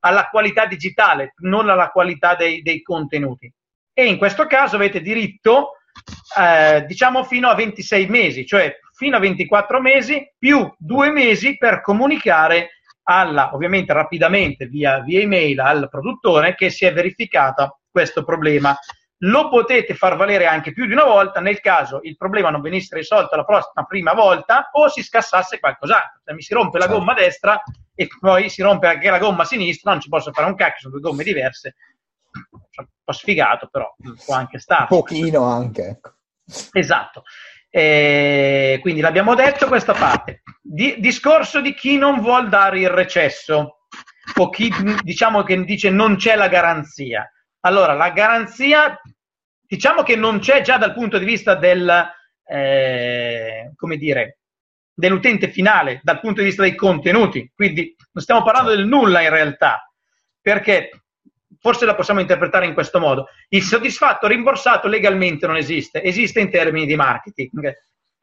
alla 0.00 0.28
qualità 0.28 0.66
digitale, 0.66 1.34
non 1.38 1.68
alla 1.68 1.90
qualità 1.90 2.34
dei, 2.34 2.62
dei 2.62 2.82
contenuti. 2.82 3.52
E 3.92 4.06
in 4.06 4.16
questo 4.16 4.46
caso 4.46 4.76
avete 4.76 5.00
diritto, 5.00 5.76
eh, 6.38 6.84
diciamo, 6.86 7.24
fino 7.24 7.48
a 7.48 7.54
26 7.54 8.06
mesi, 8.06 8.46
cioè 8.46 8.74
fino 8.94 9.16
a 9.16 9.20
24 9.20 9.80
mesi 9.80 10.32
più 10.38 10.72
due 10.78 11.10
mesi 11.10 11.56
per 11.56 11.80
comunicare 11.80 12.70
alla, 13.04 13.54
ovviamente 13.54 13.92
rapidamente 13.92 14.66
via, 14.66 15.00
via 15.00 15.20
email 15.20 15.58
al 15.60 15.88
produttore 15.88 16.54
che 16.54 16.70
si 16.70 16.84
è 16.84 16.92
verificato 16.92 17.80
questo 17.90 18.24
problema 18.24 18.76
lo 19.24 19.48
potete 19.48 19.94
far 19.94 20.16
valere 20.16 20.46
anche 20.46 20.72
più 20.72 20.86
di 20.86 20.92
una 20.92 21.04
volta 21.04 21.40
nel 21.40 21.60
caso 21.60 22.00
il 22.02 22.16
problema 22.16 22.50
non 22.50 22.60
venisse 22.60 22.96
risolto 22.96 23.36
la 23.36 23.44
prossima 23.44 23.84
prima 23.84 24.14
volta 24.14 24.70
o 24.72 24.88
si 24.88 25.02
scassasse 25.02 25.60
qualcos'altro. 25.60 26.20
Se 26.24 26.34
mi 26.34 26.42
si 26.42 26.54
rompe 26.54 26.78
la 26.78 26.84
certo. 26.84 26.98
gomma 26.98 27.14
destra 27.14 27.62
e 27.94 28.08
poi 28.18 28.48
si 28.48 28.62
rompe 28.62 28.88
anche 28.88 29.10
la 29.10 29.18
gomma 29.18 29.44
sinistra, 29.44 29.92
non 29.92 30.00
ci 30.00 30.08
posso 30.08 30.32
fare 30.32 30.48
un 30.48 30.56
cacchio, 30.56 30.88
sono 30.88 30.98
due 30.98 31.02
gomme 31.02 31.22
diverse. 31.22 31.74
Un 32.32 32.86
po' 33.04 33.12
sfigato, 33.12 33.68
però 33.68 33.94
può 34.24 34.34
anche 34.34 34.58
stare. 34.58 34.82
Un 34.82 34.88
pochino 34.88 35.44
anche. 35.44 35.88
Ecco. 35.88 36.14
Esatto. 36.72 37.24
Eh, 37.74 38.78
quindi 38.82 39.00
l'abbiamo 39.00 39.34
detto 39.34 39.66
questa 39.66 39.94
parte. 39.94 40.42
Di, 40.60 40.96
discorso 40.98 41.60
di 41.60 41.74
chi 41.74 41.96
non 41.96 42.20
vuol 42.20 42.48
dare 42.48 42.80
il 42.80 42.90
recesso 42.90 43.86
o 44.36 44.50
chi 44.50 44.70
diciamo 45.02 45.42
che 45.42 45.64
dice 45.64 45.90
non 45.90 46.16
c'è 46.16 46.36
la 46.36 46.48
garanzia. 46.48 47.30
Allora, 47.60 47.94
la 47.94 48.10
garanzia, 48.10 49.00
diciamo 49.60 50.02
che 50.02 50.16
non 50.16 50.40
c'è 50.40 50.62
già 50.62 50.78
dal 50.78 50.94
punto 50.94 51.18
di 51.18 51.24
vista 51.24 51.54
del, 51.54 52.10
eh, 52.44 53.72
come 53.76 53.96
dire, 53.96 54.38
dell'utente 54.92 55.48
finale, 55.48 56.00
dal 56.02 56.20
punto 56.20 56.40
di 56.40 56.46
vista 56.46 56.62
dei 56.62 56.74
contenuti. 56.74 57.50
Quindi 57.54 57.94
non 58.12 58.22
stiamo 58.22 58.42
parlando 58.42 58.74
del 58.74 58.86
nulla 58.86 59.22
in 59.22 59.30
realtà, 59.30 59.90
perché 60.40 61.01
forse 61.62 61.86
la 61.86 61.94
possiamo 61.94 62.20
interpretare 62.20 62.66
in 62.66 62.74
questo 62.74 62.98
modo. 62.98 63.28
Il 63.48 63.62
soddisfatto 63.62 64.26
rimborsato 64.26 64.88
legalmente 64.88 65.46
non 65.46 65.56
esiste, 65.56 66.02
esiste 66.02 66.40
in 66.40 66.50
termini 66.50 66.86
di 66.86 66.96
marketing. 66.96 67.72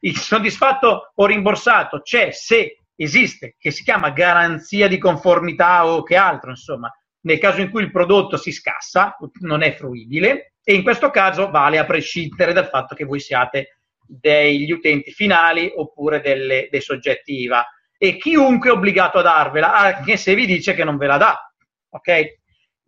Il 0.00 0.16
soddisfatto 0.16 1.12
o 1.14 1.26
rimborsato 1.26 2.02
c'è 2.02 2.30
se 2.32 2.82
esiste, 2.94 3.56
che 3.58 3.70
si 3.70 3.82
chiama 3.82 4.10
garanzia 4.10 4.88
di 4.88 4.98
conformità 4.98 5.86
o 5.86 6.02
che 6.02 6.16
altro, 6.16 6.50
insomma, 6.50 6.92
nel 7.22 7.38
caso 7.38 7.62
in 7.62 7.70
cui 7.70 7.82
il 7.82 7.90
prodotto 7.90 8.36
si 8.36 8.52
scassa, 8.52 9.16
non 9.40 9.62
è 9.62 9.72
fruibile, 9.72 10.52
e 10.62 10.74
in 10.74 10.82
questo 10.82 11.08
caso 11.08 11.50
vale 11.50 11.78
a 11.78 11.86
prescindere 11.86 12.52
dal 12.52 12.68
fatto 12.68 12.94
che 12.94 13.04
voi 13.04 13.20
siate 13.20 13.80
degli 14.06 14.70
utenti 14.70 15.12
finali 15.12 15.72
oppure 15.74 16.20
delle, 16.20 16.68
dei 16.70 16.82
soggetti 16.82 17.40
IVA. 17.40 17.66
E 17.96 18.18
chiunque 18.18 18.68
è 18.68 18.72
obbligato 18.72 19.18
a 19.18 19.22
darvela, 19.22 19.74
anche 19.74 20.18
se 20.18 20.34
vi 20.34 20.44
dice 20.44 20.74
che 20.74 20.84
non 20.84 20.98
ve 20.98 21.06
la 21.06 21.16
dà. 21.16 21.52
Ok? 21.90 22.39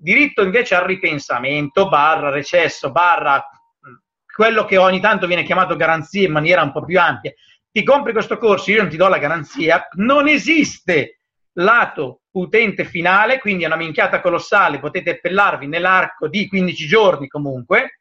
Diritto 0.02 0.42
invece 0.42 0.74
al 0.74 0.84
ripensamento, 0.84 1.88
barra 1.88 2.28
recesso, 2.28 2.90
barra 2.90 3.46
quello 4.34 4.64
che 4.64 4.76
ogni 4.76 4.98
tanto 4.98 5.28
viene 5.28 5.44
chiamato 5.44 5.76
garanzia 5.76 6.26
in 6.26 6.32
maniera 6.32 6.60
un 6.60 6.72
po' 6.72 6.84
più 6.84 6.98
ampia. 6.98 7.32
Ti 7.70 7.84
compri 7.84 8.10
questo 8.10 8.36
corso, 8.36 8.72
io 8.72 8.80
non 8.80 8.90
ti 8.90 8.96
do 8.96 9.06
la 9.06 9.18
garanzia, 9.18 9.86
non 9.98 10.26
esiste 10.26 11.20
lato 11.52 12.22
utente 12.32 12.84
finale, 12.84 13.38
quindi 13.38 13.62
è 13.62 13.66
una 13.66 13.76
minchiata 13.76 14.20
colossale, 14.20 14.80
potete 14.80 15.10
appellarvi 15.10 15.68
nell'arco 15.68 16.26
di 16.26 16.48
15 16.48 16.86
giorni 16.88 17.28
comunque, 17.28 18.00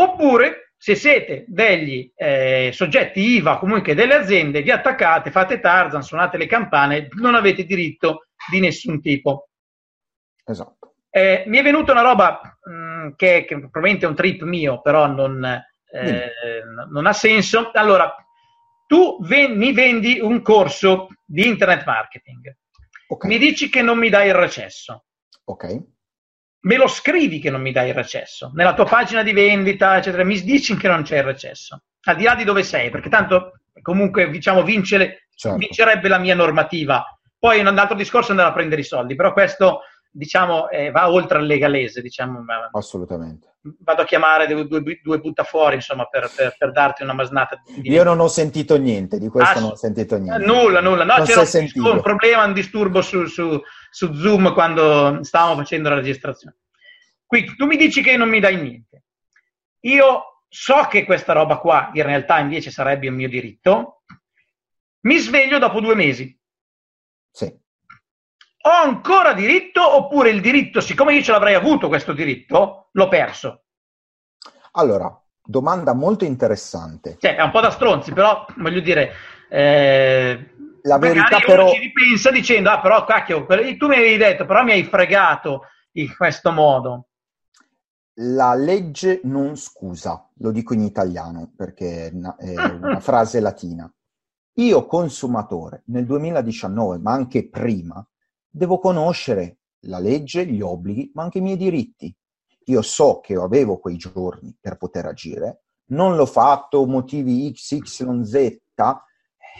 oppure 0.00 0.72
se 0.76 0.96
siete 0.96 1.44
degli 1.46 2.10
eh, 2.16 2.70
soggetti 2.72 3.20
IVA 3.20 3.58
comunque 3.58 3.94
delle 3.94 4.14
aziende, 4.14 4.62
vi 4.62 4.72
attaccate, 4.72 5.30
fate 5.30 5.60
Tarzan, 5.60 6.02
suonate 6.02 6.38
le 6.38 6.46
campane, 6.46 7.06
non 7.12 7.36
avete 7.36 7.62
diritto 7.62 8.26
di 8.50 8.58
nessun 8.58 9.00
tipo. 9.00 9.50
Esatto. 10.44 10.94
Eh, 11.10 11.44
mi 11.46 11.58
è 11.58 11.62
venuta 11.62 11.92
una 11.92 12.02
roba 12.02 12.58
mh, 12.62 12.72
mm, 12.72 13.08
che, 13.16 13.44
che, 13.46 13.58
probabilmente 13.58 14.04
è 14.04 14.08
un 14.08 14.14
trip 14.14 14.42
mio, 14.42 14.80
però 14.80 15.06
non, 15.06 15.44
eh, 15.44 16.30
non 16.90 17.06
ha 17.06 17.12
senso. 17.12 17.70
Allora, 17.72 18.14
tu 18.86 19.18
ven- 19.22 19.56
mi 19.56 19.72
vendi 19.72 20.18
un 20.20 20.42
corso 20.42 21.08
di 21.24 21.46
internet 21.46 21.84
marketing, 21.84 22.56
okay. 23.06 23.30
mi 23.30 23.38
dici 23.38 23.68
che 23.68 23.82
non 23.82 23.98
mi 23.98 24.08
dai 24.08 24.28
il 24.28 24.34
recesso. 24.34 25.04
Ok. 25.44 25.82
Me 26.64 26.76
lo 26.76 26.88
scrivi 26.88 27.38
che 27.38 27.50
non 27.50 27.60
mi 27.60 27.72
dai 27.72 27.88
il 27.88 27.94
recesso. 27.94 28.50
Nella 28.54 28.74
tua 28.74 28.86
pagina 28.86 29.22
di 29.22 29.32
vendita, 29.32 29.96
eccetera, 29.96 30.24
mi 30.24 30.40
dici 30.40 30.76
che 30.76 30.88
non 30.88 31.02
c'è 31.02 31.18
il 31.18 31.24
recesso. 31.24 31.82
Al 32.06 32.16
di 32.16 32.24
là 32.24 32.34
di 32.34 32.44
dove 32.44 32.62
sei, 32.62 32.90
perché 32.90 33.08
tanto 33.08 33.60
comunque 33.82 34.30
diciamo 34.30 34.62
vince 34.62 35.28
certo. 35.34 35.58
vincerebbe 35.58 36.08
la 36.08 36.18
mia 36.18 36.34
normativa. 36.34 37.04
Poi 37.38 37.60
un 37.60 37.66
altro 37.66 37.96
discorso 37.96 38.28
è 38.28 38.30
andare 38.30 38.50
a 38.50 38.54
prendere 38.54 38.80
i 38.80 38.84
soldi, 38.84 39.14
però 39.14 39.32
questo 39.32 39.80
diciamo, 40.14 40.70
eh, 40.70 40.90
va 40.92 41.10
oltre 41.10 41.38
al 41.38 41.46
legalese, 41.46 42.00
diciamo. 42.00 42.44
Assolutamente. 42.72 43.56
Vado 43.80 44.02
a 44.02 44.04
chiamare 44.04 44.46
due, 44.46 44.66
due, 44.66 45.00
due 45.02 45.18
buttafuori, 45.18 45.76
insomma, 45.76 46.04
per, 46.06 46.30
per, 46.34 46.54
per, 46.56 46.70
darti 46.70 47.02
una 47.02 47.14
masnata. 47.14 47.60
Di... 47.64 47.90
Io 47.90 48.04
non 48.04 48.20
ho 48.20 48.28
sentito 48.28 48.76
niente, 48.76 49.18
di 49.18 49.28
questo 49.28 49.58
ah, 49.58 49.60
non 49.60 49.70
ho 49.70 49.76
sentito 49.76 50.16
niente. 50.16 50.44
Nulla, 50.44 50.80
nulla. 50.80 51.04
No, 51.04 51.16
non 51.16 51.26
c'era 51.26 51.40
un, 51.40 51.86
un, 51.86 52.00
problema, 52.00 52.44
un 52.44 52.52
disturbo 52.52 53.02
su, 53.02 53.26
su, 53.26 53.60
su, 53.90 54.14
Zoom 54.14 54.52
quando 54.52 55.18
stavamo 55.22 55.56
facendo 55.56 55.88
la 55.88 55.96
registrazione. 55.96 56.58
Qui 57.26 57.56
tu 57.56 57.66
mi 57.66 57.76
dici 57.76 58.02
che 58.02 58.16
non 58.16 58.28
mi 58.28 58.38
dai 58.38 58.60
niente. 58.60 59.04
Io 59.80 60.42
so 60.48 60.86
che 60.88 61.04
questa 61.04 61.32
roba 61.32 61.58
qua 61.58 61.90
in 61.94 62.04
realtà 62.04 62.38
invece 62.38 62.70
sarebbe 62.70 63.08
un 63.08 63.14
mio 63.14 63.28
diritto. 63.28 64.02
Mi 65.00 65.18
sveglio 65.18 65.58
dopo 65.58 65.80
due 65.80 65.94
mesi. 65.94 66.38
Sì 67.30 67.62
ho 68.66 68.70
ancora 68.70 69.34
diritto 69.34 69.96
oppure 69.96 70.30
il 70.30 70.40
diritto, 70.40 70.80
siccome 70.80 71.14
io 71.14 71.22
ce 71.22 71.32
l'avrei 71.32 71.54
avuto 71.54 71.88
questo 71.88 72.12
diritto, 72.12 72.88
l'ho 72.92 73.08
perso? 73.08 73.64
Allora, 74.72 75.14
domanda 75.42 75.92
molto 75.92 76.24
interessante. 76.24 77.16
Cioè, 77.20 77.36
è 77.36 77.42
un 77.42 77.50
po' 77.50 77.60
da 77.60 77.70
stronzi, 77.70 78.12
però 78.12 78.46
voglio 78.56 78.80
dire... 78.80 79.12
Eh, 79.50 80.48
la 80.82 80.98
verità 80.98 81.38
però... 81.40 81.68
ci 81.70 81.78
ripensa 81.78 82.30
dicendo, 82.30 82.70
ah 82.70 82.80
però 82.80 83.04
cacchio, 83.04 83.46
tu 83.46 83.86
mi 83.86 83.96
avevi 83.96 84.16
detto, 84.16 84.44
però 84.44 84.62
mi 84.62 84.72
hai 84.72 84.84
fregato 84.84 85.62
in 85.92 86.14
questo 86.14 86.50
modo. 86.50 87.08
La 88.18 88.54
legge 88.54 89.20
non 89.24 89.56
scusa, 89.56 90.28
lo 90.38 90.50
dico 90.50 90.74
in 90.74 90.82
italiano 90.82 91.50
perché 91.56 92.08
è 92.08 92.12
una 92.12 92.36
frase 93.00 93.40
latina. 93.40 93.90
Io 94.58 94.86
consumatore 94.86 95.82
nel 95.86 96.04
2019, 96.04 96.98
ma 96.98 97.12
anche 97.12 97.48
prima, 97.48 98.06
devo 98.54 98.78
conoscere 98.78 99.58
la 99.86 99.98
legge, 99.98 100.46
gli 100.46 100.60
obblighi, 100.60 101.10
ma 101.14 101.24
anche 101.24 101.38
i 101.38 101.42
miei 101.42 101.56
diritti. 101.56 102.14
Io 102.66 102.82
so 102.82 103.20
che 103.20 103.34
avevo 103.34 103.78
quei 103.78 103.96
giorni 103.96 104.56
per 104.58 104.76
poter 104.76 105.06
agire, 105.06 105.62
non 105.86 106.14
l'ho 106.14 106.24
fatto, 106.24 106.86
motivi 106.86 107.52
X, 107.52 107.72
Y, 107.72 108.24
Z, 108.24 108.34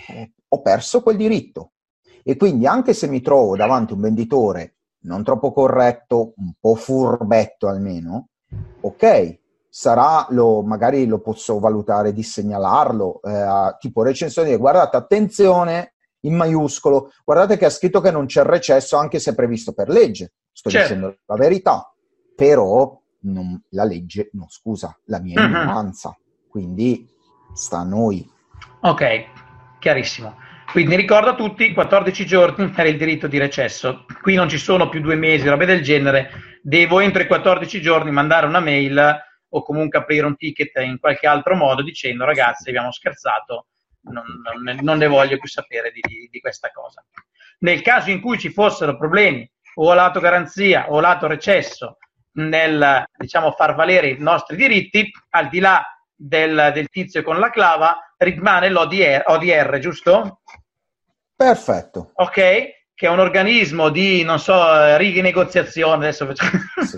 eh, 0.08 0.32
ho 0.48 0.62
perso 0.62 1.02
quel 1.02 1.16
diritto. 1.16 1.72
E 2.22 2.36
quindi 2.36 2.66
anche 2.66 2.94
se 2.94 3.08
mi 3.08 3.20
trovo 3.20 3.56
davanti 3.56 3.92
a 3.92 3.96
un 3.96 4.02
venditore 4.02 4.76
non 5.04 5.22
troppo 5.22 5.52
corretto, 5.52 6.32
un 6.36 6.52
po' 6.58 6.76
furbetto 6.76 7.68
almeno, 7.68 8.28
ok, 8.80 9.38
sarà, 9.68 10.26
lo, 10.30 10.62
magari 10.62 11.04
lo 11.04 11.20
posso 11.20 11.58
valutare 11.58 12.14
di 12.14 12.22
segnalarlo, 12.22 13.20
eh, 13.22 13.76
tipo 13.80 14.02
recensione, 14.02 14.56
guardate, 14.56 14.96
attenzione, 14.96 15.93
in 16.24 16.34
maiuscolo, 16.34 17.12
guardate 17.24 17.56
che 17.56 17.64
ha 17.64 17.70
scritto 17.70 18.00
che 18.00 18.10
non 18.10 18.26
c'è 18.26 18.40
il 18.40 18.46
recesso 18.46 18.96
anche 18.96 19.18
se 19.18 19.30
è 19.30 19.34
previsto 19.34 19.72
per 19.72 19.88
legge. 19.88 20.34
Sto 20.52 20.70
certo. 20.70 20.94
dicendo 20.94 21.16
la 21.26 21.36
verità, 21.36 21.94
però 22.36 23.00
non, 23.20 23.60
la 23.70 23.84
legge 23.84 24.30
non 24.32 24.48
scusa 24.48 24.98
la 25.06 25.20
mia 25.20 25.40
uh-huh. 25.40 25.48
ignoranza, 25.48 26.16
quindi 26.48 27.08
sta 27.52 27.78
a 27.78 27.84
noi. 27.84 28.28
Ok, 28.80 29.24
chiarissimo. 29.78 30.42
Quindi 30.70 30.96
ricordo 30.96 31.30
a 31.30 31.34
tutti, 31.34 31.72
14 31.72 32.26
giorni 32.26 32.68
per 32.70 32.86
il 32.86 32.96
diritto 32.96 33.28
di 33.28 33.38
recesso. 33.38 34.04
Qui 34.20 34.34
non 34.34 34.48
ci 34.48 34.58
sono 34.58 34.88
più 34.88 35.00
due 35.00 35.14
mesi, 35.14 35.48
robe 35.48 35.66
del 35.66 35.82
genere. 35.82 36.30
Devo 36.62 37.00
entro 37.00 37.22
i 37.22 37.26
14 37.26 37.80
giorni 37.80 38.10
mandare 38.10 38.46
una 38.46 38.60
mail 38.60 39.22
o 39.48 39.62
comunque 39.62 40.00
aprire 40.00 40.26
un 40.26 40.36
ticket 40.36 40.76
in 40.78 40.98
qualche 40.98 41.28
altro 41.28 41.54
modo 41.54 41.82
dicendo 41.82 42.24
ragazzi 42.24 42.70
abbiamo 42.70 42.90
scherzato, 42.90 43.68
non, 44.04 44.24
non, 44.62 44.78
non 44.82 44.98
ne 44.98 45.06
voglio 45.06 45.38
più 45.38 45.48
sapere 45.48 45.90
di, 45.90 46.00
di, 46.00 46.28
di, 46.30 46.40
questa 46.40 46.70
cosa. 46.70 47.04
Nel 47.60 47.82
caso 47.82 48.10
in 48.10 48.20
cui 48.20 48.38
ci 48.38 48.50
fossero 48.50 48.96
problemi 48.96 49.48
o 49.76 49.92
lato 49.94 50.20
garanzia 50.20 50.90
o 50.90 51.00
lato 51.00 51.26
recesso 51.26 51.98
nel 52.32 53.04
diciamo, 53.16 53.52
far 53.52 53.74
valere 53.74 54.08
i 54.08 54.16
nostri 54.18 54.56
diritti, 54.56 55.10
al 55.30 55.48
di 55.48 55.60
là 55.60 55.82
del, 56.14 56.70
del 56.74 56.88
tizio 56.88 57.22
con 57.22 57.38
la 57.38 57.50
clava, 57.50 57.96
rimane 58.16 58.68
l'ODR, 58.68 59.22
ODR, 59.26 59.78
giusto? 59.78 60.40
Perfetto. 61.34 62.10
Ok? 62.14 62.32
Che 62.96 63.06
è 63.06 63.08
un 63.08 63.18
organismo 63.18 63.88
di, 63.88 64.22
non 64.22 64.38
so, 64.38 64.96
rinegoziazione, 64.96 66.06
adesso 66.06 66.26
facciamo... 66.26 66.50
Sì, 66.84 66.96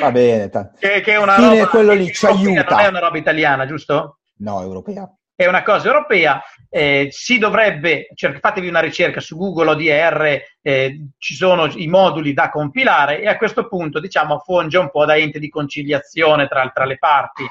va 0.00 0.10
bene. 0.10 0.48
T- 0.48 0.70
che, 0.78 1.00
che, 1.00 1.12
è 1.12 1.18
una 1.18 1.36
roba... 1.36 1.68
quello 1.68 1.92
lì 1.92 2.12
ci 2.12 2.26
aiuta. 2.26 2.64
Non 2.70 2.80
è 2.80 2.86
una 2.86 3.00
roba 3.00 3.18
italiana, 3.18 3.66
giusto? 3.66 4.20
No, 4.38 4.62
europea 4.62 5.10
è 5.36 5.46
una 5.46 5.62
cosa 5.62 5.88
europea, 5.88 6.42
eh, 6.70 7.08
si 7.10 7.38
dovrebbe, 7.38 8.08
cioè, 8.14 8.38
fatevi 8.38 8.68
una 8.68 8.80
ricerca 8.80 9.20
su 9.20 9.36
Google 9.36 9.70
ODR, 9.70 10.42
eh, 10.62 11.08
ci 11.18 11.34
sono 11.34 11.66
i 11.66 11.86
moduli 11.88 12.32
da 12.32 12.50
compilare 12.50 13.20
e 13.20 13.28
a 13.28 13.36
questo 13.36 13.66
punto 13.66 14.00
diciamo 14.00 14.38
funge 14.38 14.78
un 14.78 14.90
po' 14.90 15.04
da 15.04 15.16
ente 15.16 15.38
di 15.38 15.48
conciliazione 15.48 16.46
tra, 16.46 16.68
tra 16.72 16.84
le 16.84 16.98
parti 16.98 17.42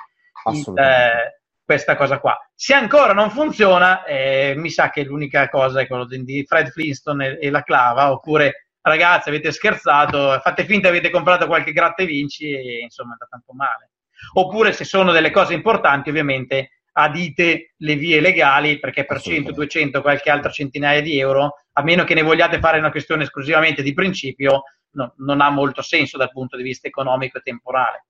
il, 0.51 0.77
eh, 0.77 1.41
questa 1.63 1.95
cosa 1.95 2.19
qua. 2.19 2.37
Se 2.55 2.73
ancora 2.73 3.13
non 3.13 3.29
funziona, 3.29 4.03
eh, 4.05 4.53
mi 4.55 4.69
sa 4.69 4.89
che 4.89 5.03
l'unica 5.03 5.49
cosa 5.49 5.81
è 5.81 5.87
quello 5.87 6.05
di 6.05 6.45
Fred 6.47 6.69
Flintstone 6.69 7.37
e, 7.37 7.47
e 7.47 7.49
la 7.49 7.63
clava, 7.63 8.11
oppure 8.11 8.67
ragazzi 8.81 9.29
avete 9.29 9.51
scherzato, 9.51 10.39
fate 10.41 10.65
finta 10.65 10.89
avete 10.89 11.09
comprato 11.09 11.47
qualche 11.47 11.71
gratta 11.71 12.03
e 12.03 12.05
vinci 12.05 12.51
e 12.51 12.79
insomma 12.81 13.11
è 13.11 13.13
andata 13.13 13.35
un 13.35 13.43
po' 13.45 13.53
male. 13.53 13.91
Oppure 14.35 14.71
se 14.71 14.85
sono 14.85 15.11
delle 15.11 15.31
cose 15.31 15.53
importanti 15.53 16.09
ovviamente 16.09 16.69
adite 16.93 17.73
le 17.77 17.95
vie 17.95 18.19
legali 18.19 18.79
perché 18.79 19.05
per 19.05 19.19
100, 19.19 19.51
200, 19.51 20.01
qualche 20.01 20.29
altra 20.29 20.51
centinaia 20.51 21.01
di 21.01 21.19
euro, 21.19 21.55
a 21.73 21.83
meno 21.83 22.03
che 22.03 22.13
ne 22.13 22.21
vogliate 22.21 22.59
fare 22.59 22.77
una 22.77 22.91
questione 22.91 23.23
esclusivamente 23.23 23.81
di 23.81 23.93
principio, 23.93 24.63
no, 24.91 25.13
non 25.17 25.41
ha 25.41 25.49
molto 25.49 25.81
senso 25.81 26.17
dal 26.17 26.31
punto 26.31 26.55
di 26.57 26.63
vista 26.63 26.87
economico 26.87 27.37
e 27.37 27.41
temporale. 27.41 28.05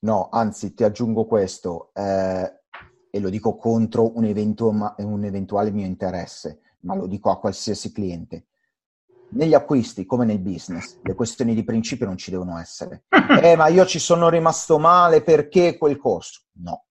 No, 0.00 0.28
anzi 0.30 0.74
ti 0.74 0.84
aggiungo 0.84 1.26
questo, 1.26 1.90
eh, 1.94 2.60
e 3.10 3.20
lo 3.20 3.28
dico 3.28 3.56
contro 3.56 4.16
un, 4.16 4.24
eventu- 4.24 4.94
un 4.98 5.24
eventuale 5.24 5.70
mio 5.70 5.86
interesse, 5.86 6.60
ma 6.80 6.94
lo 6.94 7.06
dico 7.06 7.30
a 7.30 7.38
qualsiasi 7.38 7.92
cliente. 7.92 8.46
Negli 9.32 9.54
acquisti, 9.54 10.06
come 10.06 10.24
nel 10.24 10.40
business, 10.40 10.98
le 11.02 11.14
questioni 11.14 11.54
di 11.54 11.64
principio 11.64 12.06
non 12.06 12.16
ci 12.16 12.30
devono 12.30 12.58
essere. 12.58 13.04
Eh, 13.42 13.54
ma 13.54 13.68
io 13.68 13.86
ci 13.86 14.00
sono 14.00 14.28
rimasto 14.28 14.78
male 14.78 15.22
perché 15.22 15.78
quel 15.78 15.96
corso. 15.96 16.42
No, 16.54 16.86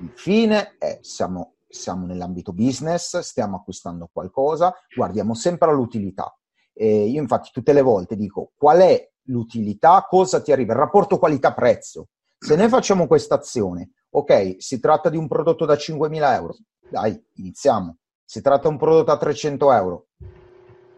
il 0.00 0.12
fine 0.14 0.76
è 0.78 0.98
siamo, 1.02 1.56
siamo 1.68 2.06
nell'ambito 2.06 2.52
business, 2.52 3.18
stiamo 3.18 3.56
acquistando 3.56 4.08
qualcosa, 4.12 4.74
guardiamo 4.94 5.34
sempre 5.34 5.70
all'utilità. 5.70 6.34
E 6.72 7.04
io 7.06 7.20
infatti 7.20 7.50
tutte 7.52 7.72
le 7.72 7.82
volte 7.82 8.16
dico 8.16 8.52
qual 8.56 8.80
è 8.80 9.10
l'utilità, 9.24 10.06
cosa 10.08 10.40
ti 10.40 10.52
arriva, 10.52 10.72
il 10.72 10.78
rapporto 10.78 11.18
qualità-prezzo. 11.18 12.08
Se 12.38 12.56
noi 12.56 12.68
facciamo 12.68 13.06
questa 13.06 13.34
azione, 13.34 13.92
ok, 14.10 14.56
si 14.58 14.80
tratta 14.80 15.10
di 15.10 15.16
un 15.16 15.28
prodotto 15.28 15.66
da 15.66 15.74
5.000 15.74 16.34
euro, 16.34 16.56
dai, 16.88 17.22
iniziamo. 17.34 17.98
Si 18.24 18.40
tratta 18.40 18.68
di 18.68 18.74
un 18.74 18.78
prodotto 18.78 19.10
a 19.10 19.18
300 19.18 19.72
euro. 19.72 20.06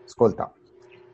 Ascolta, 0.04 0.54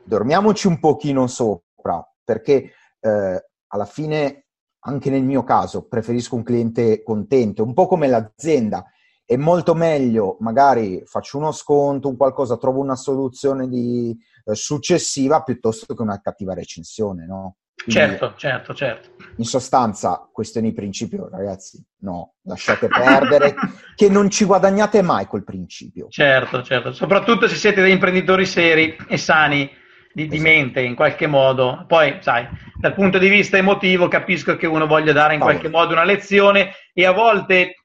dormiamoci 0.03 0.67
un 0.67 0.79
pochino 0.79 1.25
sopra, 1.27 2.05
perché 2.23 2.71
eh, 2.99 3.45
alla 3.67 3.85
fine, 3.85 4.45
anche 4.81 5.09
nel 5.09 5.23
mio 5.23 5.43
caso, 5.43 5.87
preferisco 5.87 6.35
un 6.35 6.43
cliente 6.43 7.03
contento, 7.03 7.63
un 7.63 7.73
po' 7.73 7.87
come 7.87 8.07
l'azienda. 8.07 8.85
È 9.25 9.35
molto 9.35 9.75
meglio, 9.75 10.37
magari 10.39 11.03
faccio 11.05 11.37
uno 11.37 11.51
sconto, 11.51 12.07
un 12.07 12.17
qualcosa, 12.17 12.57
trovo 12.57 12.79
una 12.79 12.95
soluzione 12.95 13.67
di, 13.67 14.17
eh, 14.45 14.55
successiva 14.55 15.43
piuttosto 15.43 15.93
che 15.93 16.01
una 16.01 16.19
cattiva 16.19 16.53
recensione, 16.53 17.25
no? 17.27 17.57
Quindi, 17.81 18.01
certo, 18.01 18.33
certo, 18.35 18.73
certo. 18.73 19.09
In 19.37 19.45
sostanza, 19.45 20.27
questioni 20.31 20.69
di 20.69 20.75
principio, 20.75 21.29
ragazzi, 21.29 21.81
no, 21.99 22.33
lasciate 22.41 22.87
perdere, 22.87 23.55
che 23.95 24.09
non 24.09 24.29
ci 24.29 24.43
guadagnate 24.43 25.01
mai 25.01 25.27
col 25.27 25.45
principio. 25.45 26.07
Certo, 26.09 26.61
certo, 26.61 26.91
soprattutto 26.91 27.47
se 27.47 27.55
siete 27.55 27.81
dei 27.81 27.93
imprenditori 27.93 28.45
seri 28.45 28.97
e 29.07 29.17
sani 29.17 29.69
di, 30.11 30.27
di 30.27 30.35
esatto. 30.35 30.49
mente 30.49 30.81
in 30.81 30.95
qualche 30.95 31.27
modo. 31.27 31.85
Poi, 31.87 32.17
sai, 32.21 32.47
dal 32.79 32.93
punto 32.93 33.17
di 33.17 33.29
vista 33.29 33.57
emotivo 33.57 34.07
capisco 34.07 34.55
che 34.55 34.67
uno 34.67 34.87
voglia 34.87 35.13
dare 35.13 35.35
in 35.35 35.39
qualche 35.39 35.69
modo 35.69 35.93
una 35.93 36.03
lezione 36.03 36.73
e 36.93 37.05
a 37.05 37.11
volte 37.11 37.75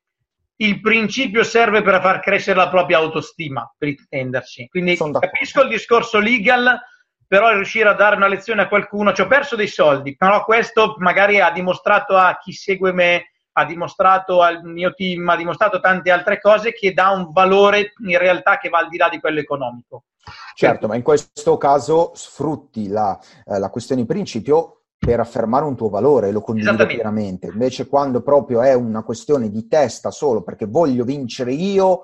il 0.57 0.81
principio 0.81 1.43
serve 1.43 1.83
per 1.83 2.01
far 2.01 2.21
crescere 2.21 2.59
la 2.59 2.69
propria 2.69 2.99
autostima, 2.99 3.73
per 3.77 3.89
intenderci. 3.89 4.69
Quindi 4.69 4.97
capisco 4.97 5.63
il 5.63 5.69
discorso 5.69 6.19
legal, 6.21 6.79
però 7.27 7.53
riuscire 7.53 7.89
a 7.89 7.95
dare 7.95 8.17
una 8.17 8.29
lezione 8.29 8.63
a 8.63 8.69
qualcuno, 8.69 9.13
ci 9.13 9.23
ho 9.23 9.27
perso 9.27 9.57
dei 9.57 9.67
soldi, 9.67 10.17
però 10.17 10.45
questo 10.45 10.95
magari 10.99 11.41
ha 11.41 11.51
dimostrato 11.51 12.17
a 12.17 12.39
chi 12.41 12.53
segue 12.53 12.93
me, 12.93 13.33
ha 13.57 13.65
dimostrato 13.65 14.43
al 14.43 14.63
mio 14.65 14.95
team, 14.95 15.29
ha 15.29 15.37
dimostrato 15.37 15.81
tante 15.81 16.11
altre 16.11 16.41
cose 16.41 16.73
che 16.73 16.93
dà 16.93 17.11
un 17.11 17.31
valore 17.33 17.93
in 18.07 18.19
realtà 18.19 18.59
che 18.59 18.69
va 18.69 18.79
al 18.79 18.89
di 18.89 18.97
là 18.97 19.09
di 19.09 19.21
quello 19.21 19.41
economico. 19.41 20.05
Certo, 20.55 20.87
ma 20.87 20.97
in 20.97 21.03
questo 21.03 21.57
caso 21.59 22.13
sfrutti 22.15 22.89
la, 22.89 23.19
eh, 23.45 23.59
la 23.59 23.71
questione 23.71 24.03
di 24.03 24.07
principio 24.07 24.85
per 25.05 25.21
affermare 25.21 25.65
un 25.67 25.77
tuo 25.77 25.91
valore 25.91 26.29
e 26.29 26.33
lo 26.33 26.41
condivido 26.41 26.87
pienamente. 26.87 27.49
Invece 27.49 27.87
quando 27.87 28.23
proprio 28.23 28.63
è 28.63 28.73
una 28.73 29.03
questione 29.03 29.51
di 29.51 29.69
testa 29.69 30.11
solo 30.11 30.43
perché 30.43 30.67
voglio 30.67 31.05
vincere 31.05 31.53
io, 31.53 32.03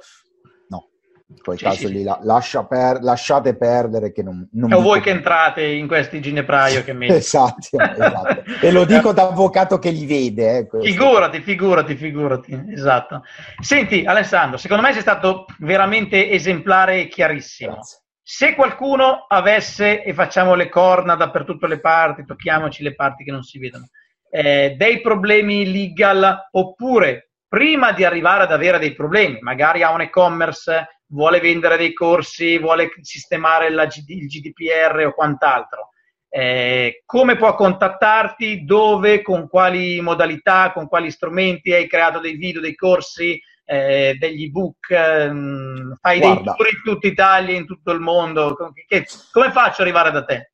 in 1.31 1.43
quel 1.43 1.59
sì, 1.59 1.65
caso 1.65 1.87
sì, 1.87 1.93
lì 1.93 2.03
sì. 2.03 2.13
Lascia 2.23 2.65
per, 2.65 3.03
lasciate 3.03 3.57
perdere 3.57 4.13
che 4.13 4.23
non... 4.23 4.49
non 4.53 4.73
o 4.73 4.81
voi 4.81 5.01
che 5.01 5.11
entrate 5.11 5.65
in 5.65 5.87
questi 5.87 6.21
ginepraio 6.21 6.83
che 6.83 6.93
metti. 6.95 7.13
esatto, 7.13 7.79
esatto. 7.79 8.43
e 8.61 8.71
lo 8.73 8.85
dico 8.85 9.13
da 9.13 9.29
avvocato 9.29 9.79
che 9.79 9.91
li 9.91 10.07
vede. 10.07 10.59
Eh, 10.59 10.69
figurati, 10.83 11.41
figurati, 11.41 11.95
figurati, 11.95 12.65
esatto. 12.73 13.23
Senti 13.61 14.05
Alessandro, 14.05 14.59
secondo 14.59 14.83
me 14.83 14.93
sei 14.93 15.03
stato 15.03 15.47
veramente 15.59 16.31
esemplare 16.31 17.03
e 17.03 17.09
chiarissimo. 17.09 17.75
Grazie. 17.75 17.99
Se 18.23 18.55
qualcuno 18.55 19.25
avesse, 19.29 20.03
e 20.03 20.15
facciamo 20.15 20.55
le 20.55 20.69
corna 20.69 21.17
dappertutto 21.17 21.67
le 21.67 21.81
parti, 21.81 22.25
tocchiamoci 22.25 22.83
le 22.83 22.95
parti 22.95 23.25
che 23.25 23.33
non 23.33 23.43
si 23.43 23.59
vedono, 23.59 23.89
eh, 24.31 24.75
dei 24.77 25.01
problemi 25.01 25.71
legal, 25.71 26.49
oppure 26.53 27.31
prima 27.49 27.91
di 27.91 28.05
arrivare 28.05 28.45
ad 28.45 28.53
avere 28.53 28.79
dei 28.79 28.95
problemi, 28.95 29.39
magari 29.41 29.83
ha 29.83 29.91
un 29.91 30.03
e-commerce, 30.03 31.00
vuole 31.11 31.41
vendere 31.41 31.77
dei 31.77 31.93
corsi, 31.93 32.59
vuole 32.59 32.91
sistemare 33.01 33.71
la, 33.71 33.85
il 33.85 34.27
GDPR 34.27 35.07
o 35.07 35.13
quant'altro, 35.13 35.91
eh, 36.29 37.03
come 37.05 37.37
può 37.37 37.55
contattarti, 37.55 38.65
dove, 38.65 39.21
con 39.23 39.49
quali 39.49 40.01
modalità, 40.01 40.73
con 40.73 40.87
quali 40.87 41.11
strumenti, 41.11 41.73
hai 41.73 41.89
creato 41.89 42.21
dei 42.21 42.37
video, 42.37 42.61
dei 42.61 42.77
corsi, 42.77 43.41
eh, 43.65 44.17
degli 44.19 44.45
ebook, 44.45 44.91
ehm, 44.91 45.97
fai 46.01 46.19
Guarda. 46.19 46.43
dei 46.43 46.55
tour 46.57 46.69
in 46.69 46.83
tutta 46.85 47.07
Italia, 47.07 47.57
in 47.57 47.67
tutto 47.67 47.91
il 47.93 48.01
mondo. 48.01 48.57
Che, 48.87 49.07
come 49.33 49.51
faccio 49.51 49.83
ad 49.83 49.89
arrivare 49.89 50.11
da 50.11 50.25
te? 50.25 50.50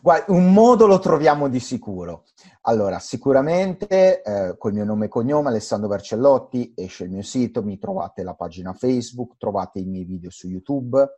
Guarda, 0.00 0.32
un 0.32 0.52
modo 0.52 0.86
lo 0.86 0.98
troviamo 0.98 1.48
di 1.48 1.60
sicuro. 1.60 2.24
Allora, 2.62 2.98
sicuramente 2.98 4.22
eh, 4.22 4.56
col 4.58 4.72
mio 4.72 4.84
nome 4.84 5.06
e 5.06 5.08
cognome, 5.08 5.48
Alessandro 5.48 5.88
Vercellotti, 5.88 6.72
esce 6.76 7.04
il 7.04 7.10
mio 7.10 7.22
sito, 7.22 7.62
mi 7.62 7.78
trovate 7.78 8.22
la 8.22 8.34
pagina 8.34 8.74
Facebook, 8.74 9.36
trovate 9.38 9.78
i 9.78 9.84
miei 9.84 10.04
video 10.04 10.30
su 10.30 10.48
YouTube. 10.48 11.16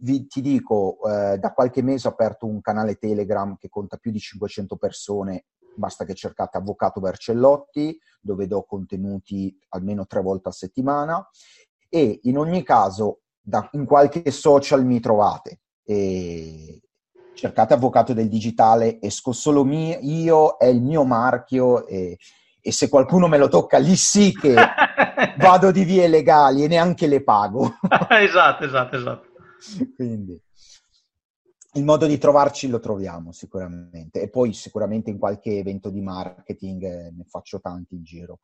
Vi, 0.00 0.26
ti 0.26 0.40
dico, 0.40 0.98
eh, 1.08 1.38
da 1.38 1.52
qualche 1.52 1.82
mese 1.82 2.08
ho 2.08 2.10
aperto 2.10 2.46
un 2.46 2.60
canale 2.60 2.96
Telegram 2.96 3.56
che 3.56 3.68
conta 3.68 3.96
più 3.96 4.10
di 4.10 4.20
500 4.20 4.76
persone 4.76 5.46
basta 5.78 6.04
che 6.04 6.14
cercate 6.14 6.58
Avvocato 6.58 7.00
Vercellotti, 7.00 7.98
dove 8.20 8.46
do 8.46 8.64
contenuti 8.64 9.56
almeno 9.68 10.06
tre 10.06 10.20
volte 10.20 10.48
a 10.48 10.52
settimana 10.52 11.26
e 11.88 12.18
in 12.24 12.36
ogni 12.36 12.62
caso 12.64 13.20
da, 13.40 13.68
in 13.72 13.86
qualche 13.86 14.30
social 14.30 14.84
mi 14.84 15.00
trovate. 15.00 15.60
E 15.84 16.82
cercate 17.38 17.74
Avvocato 17.74 18.12
del 18.12 18.28
Digitale, 18.28 19.00
esco 19.00 19.30
solo 19.30 19.62
mio, 19.62 19.96
io, 20.00 20.56
è 20.56 20.66
il 20.66 20.82
mio 20.82 21.04
marchio 21.04 21.86
e, 21.86 22.18
e 22.60 22.72
se 22.72 22.88
qualcuno 22.88 23.28
me 23.28 23.38
lo 23.38 23.46
tocca 23.46 23.78
lì 23.78 23.94
sì 23.94 24.32
che 24.32 24.56
vado 25.38 25.70
di 25.70 25.84
vie 25.84 26.08
legali 26.08 26.64
e 26.64 26.66
neanche 26.66 27.06
le 27.06 27.22
pago. 27.22 27.76
esatto, 28.10 28.64
esatto, 28.64 28.96
esatto. 28.96 29.28
Quindi 29.94 30.42
il 31.74 31.84
modo 31.84 32.06
di 32.06 32.18
trovarci 32.18 32.66
lo 32.66 32.80
troviamo 32.80 33.30
sicuramente 33.30 34.20
e 34.20 34.28
poi 34.28 34.52
sicuramente 34.52 35.10
in 35.10 35.18
qualche 35.18 35.58
evento 35.58 35.90
di 35.90 36.00
marketing 36.00 36.82
eh, 36.82 37.12
ne 37.16 37.24
faccio 37.24 37.60
tanti 37.60 37.94
in 37.94 38.02
giro. 38.02 38.40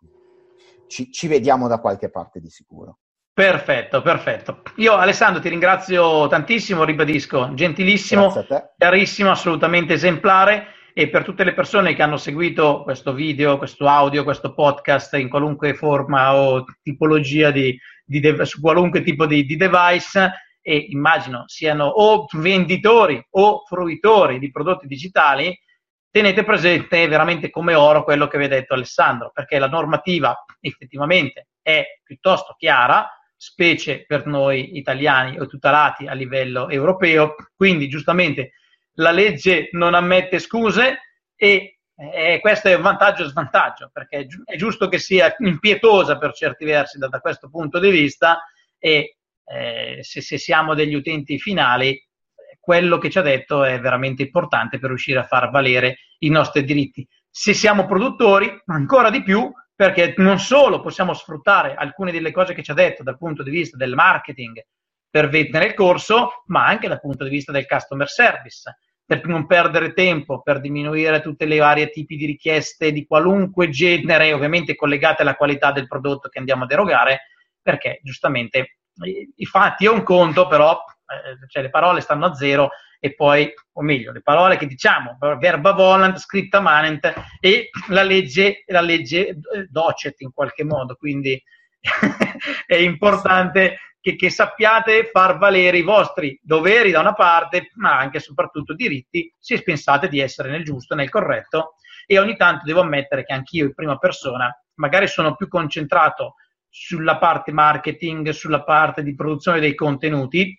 Ci, 0.87 1.11
ci, 1.11 1.27
vediamo 1.27 1.67
da 1.67 1.81
qualche 1.81 2.11
parte 2.11 2.39
di 2.39 2.49
sicuro. 2.49 2.99
Perfetto, 3.35 4.01
perfetto. 4.01 4.63
Io 4.77 4.95
Alessandro 4.95 5.43
ti 5.43 5.49
ringrazio 5.49 6.29
tantissimo, 6.29 6.85
ribadisco, 6.85 7.53
gentilissimo, 7.55 8.33
chiarissimo, 8.79 9.31
assolutamente 9.33 9.95
esemplare 9.95 10.69
e 10.95 11.09
per 11.09 11.25
tutte 11.25 11.43
le 11.43 11.53
persone 11.53 11.95
che 11.95 12.03
hanno 12.05 12.17
seguito 12.17 12.85
questo 12.85 13.13
video, 13.13 13.59
questo 13.59 13.89
audio, 13.89 14.23
questo 14.23 14.55
podcast 14.55 15.15
in 15.15 15.29
qualunque 15.29 15.75
forma 15.75 16.37
o 16.37 16.65
tipologia 16.81 17.51
di, 17.51 17.77
di 18.05 18.21
de- 18.21 18.45
su 18.45 18.61
qualunque 18.61 19.03
tipo 19.03 19.27
di, 19.27 19.45
di 19.45 19.57
device, 19.57 20.31
e 20.63 20.87
immagino 20.91 21.43
siano 21.49 21.87
o 21.87 22.27
venditori 22.35 23.21
o 23.31 23.65
fruitori 23.67 24.39
di 24.39 24.53
prodotti 24.53 24.87
digitali, 24.87 25.59
tenete 26.09 26.45
presente 26.45 27.09
veramente 27.09 27.51
come 27.51 27.75
oro 27.75 28.05
quello 28.05 28.29
che 28.29 28.39
vi 28.39 28.45
ha 28.45 28.49
detto 28.49 28.75
Alessandro, 28.75 29.33
perché 29.35 29.59
la 29.59 29.67
normativa 29.67 30.45
effettivamente 30.61 31.49
è 31.61 31.85
piuttosto 32.05 32.55
chiara, 32.57 33.09
specie 33.45 34.07
per 34.07 34.25
noi 34.25 34.79
italiani 34.79 35.39
o 35.39 35.47
tutelati 35.47 36.07
a 36.07 36.15
livello 36.15 36.71
europeo, 36.71 37.35
quindi 37.55 37.89
giustamente 37.89 38.53
la 38.95 39.11
legge 39.11 39.69
non 39.73 39.93
ammette 39.93 40.39
scuse 40.39 41.01
e 41.37 41.81
eh, 41.95 42.39
questo 42.41 42.69
è 42.69 42.75
un 42.75 42.81
vantaggio 42.81 43.25
e 43.25 43.29
svantaggio, 43.29 43.91
perché 43.93 44.21
è, 44.21 44.27
gi- 44.27 44.43
è, 44.47 44.57
giusto 44.57 44.89
che 44.89 44.99
sia 44.99 45.35
impietosa 45.41 46.17
per 46.17 46.33
certi 46.33 46.65
versi 46.65 46.97
da, 46.97 47.09
da 47.09 47.21
questo 47.21 47.51
punto 47.51 47.79
di 47.79 47.91
vista 47.91 48.43
e 48.79 49.19
eh, 49.45 49.99
se, 50.01 50.23
se, 50.23 50.39
siamo 50.39 50.73
degli 50.75 50.95
utenti 50.95 51.39
finali, 51.39 52.03
quello 52.59 52.97
che 52.97 53.11
ci 53.11 53.19
ha 53.19 53.23
detto 53.23 53.63
è 53.63 53.79
veramente 53.79 54.23
importante 54.23 54.79
per 54.79 54.89
riuscire 54.89 55.19
a 55.19 55.27
far 55.27 55.51
valere 55.51 55.99
i 56.21 56.31
nostri 56.31 56.65
diritti. 56.65 57.07
Se 57.29 57.53
siamo 57.53 57.85
produttori, 57.85 58.51
ancora 58.65 59.11
di 59.11 59.23
più, 59.23 59.53
perché 59.75 60.15
non 60.19 60.39
solo 60.39 60.81
possiamo 60.81 61.15
sfruttare 61.15 61.75
alcune 61.75 62.13
delle 62.13 62.31
cose 62.31 62.55
che 62.55 62.63
ci 62.63 62.71
ha 62.71 62.75
detto 62.75 63.03
dal 63.03 63.19
punto 63.19 63.43
di 63.43 63.51
vista 63.51 63.77
del 63.77 63.95
marketing 63.95 64.65
per 65.11 65.29
vendere 65.29 65.67
il 65.67 65.75
corso, 65.75 66.43
ma 66.47 66.67
anche 66.67 66.89
dal 66.89 67.01
punto 67.01 67.25
di 67.25 67.31
vista 67.31 67.53
del 67.53 67.67
customer 67.67 68.09
service, 68.09 68.79
per 69.05 69.27
non 69.27 69.47
perdere 69.47 69.93
tempo, 69.93 70.43
per 70.43 70.61
diminuire 70.61 71.21
tutte 71.21 71.45
le 71.45 71.59
varie 71.59 71.91
tipi 71.91 72.17
di 72.17 72.27
richieste 72.27 72.91
di 72.91 73.07
qualunque 73.07 73.69
genere, 73.69 74.33
ovviamente 74.33 74.75
collegate 74.75 75.23
alla 75.23 75.37
qualità 75.37 75.73
del 75.73 75.87
prodotto 75.87 76.29
che 76.29 76.39
andiamo 76.39 76.65
ad 76.65 76.73
erogare, 76.73 77.21
perché 77.61 78.01
giustamente 78.03 78.79
i 79.37 79.45
fatti 79.45 79.87
è 79.87 79.91
un 79.91 80.03
conto, 80.03 80.47
però 80.47 80.73
eh, 80.73 81.49
cioè 81.49 81.63
le 81.63 81.71
parole 81.71 82.01
stanno 82.01 82.27
a 82.27 82.35
zero 82.35 82.71
e 83.05 83.15
poi, 83.15 83.53
o 83.75 83.83
meglio, 83.83 84.13
le 84.13 84.23
parole 84.23 84.57
che 84.57 84.65
diciamo, 84.65 85.19
verba 85.39 85.73
volant, 85.73 86.17
scritta 86.17 86.61
manent 86.61 87.13
e 87.39 87.69
la 87.89 88.03
legge, 88.03 88.65
la 88.69 88.81
legge 88.81 89.29
eh, 89.29 89.39
docet 89.69 90.23
in 90.23 90.33
qualche 90.33 90.65
modo, 90.65 90.95
quindi 90.95 91.39
è 92.67 92.77
importante 92.77 93.77
che, 94.01 94.17
che, 94.17 94.31
sappiate 94.31 95.11
far 95.13 95.37
valere 95.37 95.77
i 95.77 95.83
vostri 95.83 96.41
doveri 96.43 96.93
da 96.93 97.01
una 97.01 97.13
parte, 97.13 97.73
ma 97.75 97.99
anche 97.99 98.17
e 98.17 98.21
soprattutto 98.21 98.73
diritti, 98.73 99.31
se 99.39 99.61
pensate 99.61 100.09
di 100.09 100.21
essere 100.21 100.49
nel 100.49 100.65
giusto, 100.65 100.95
nel 100.95 101.11
corretto. 101.11 101.75
E 102.07 102.19
ogni 102.19 102.37
tanto 102.37 102.65
devo 102.65 102.81
ammettere 102.81 103.27
che 103.27 103.35
anch'io 103.35 103.67
in 103.67 103.75
prima 103.75 103.99
persona 103.99 104.51
magari 104.77 105.09
sono 105.09 105.37
più 105.37 105.49
concentrato 105.49 106.37
sulla 106.71 107.19
parte 107.19 107.53
marketing, 107.53 108.31
sulla 108.31 108.65
parte 108.65 109.03
di 109.03 109.15
produzione 109.15 109.61
dei 109.61 109.75
contenuti, 109.75 110.57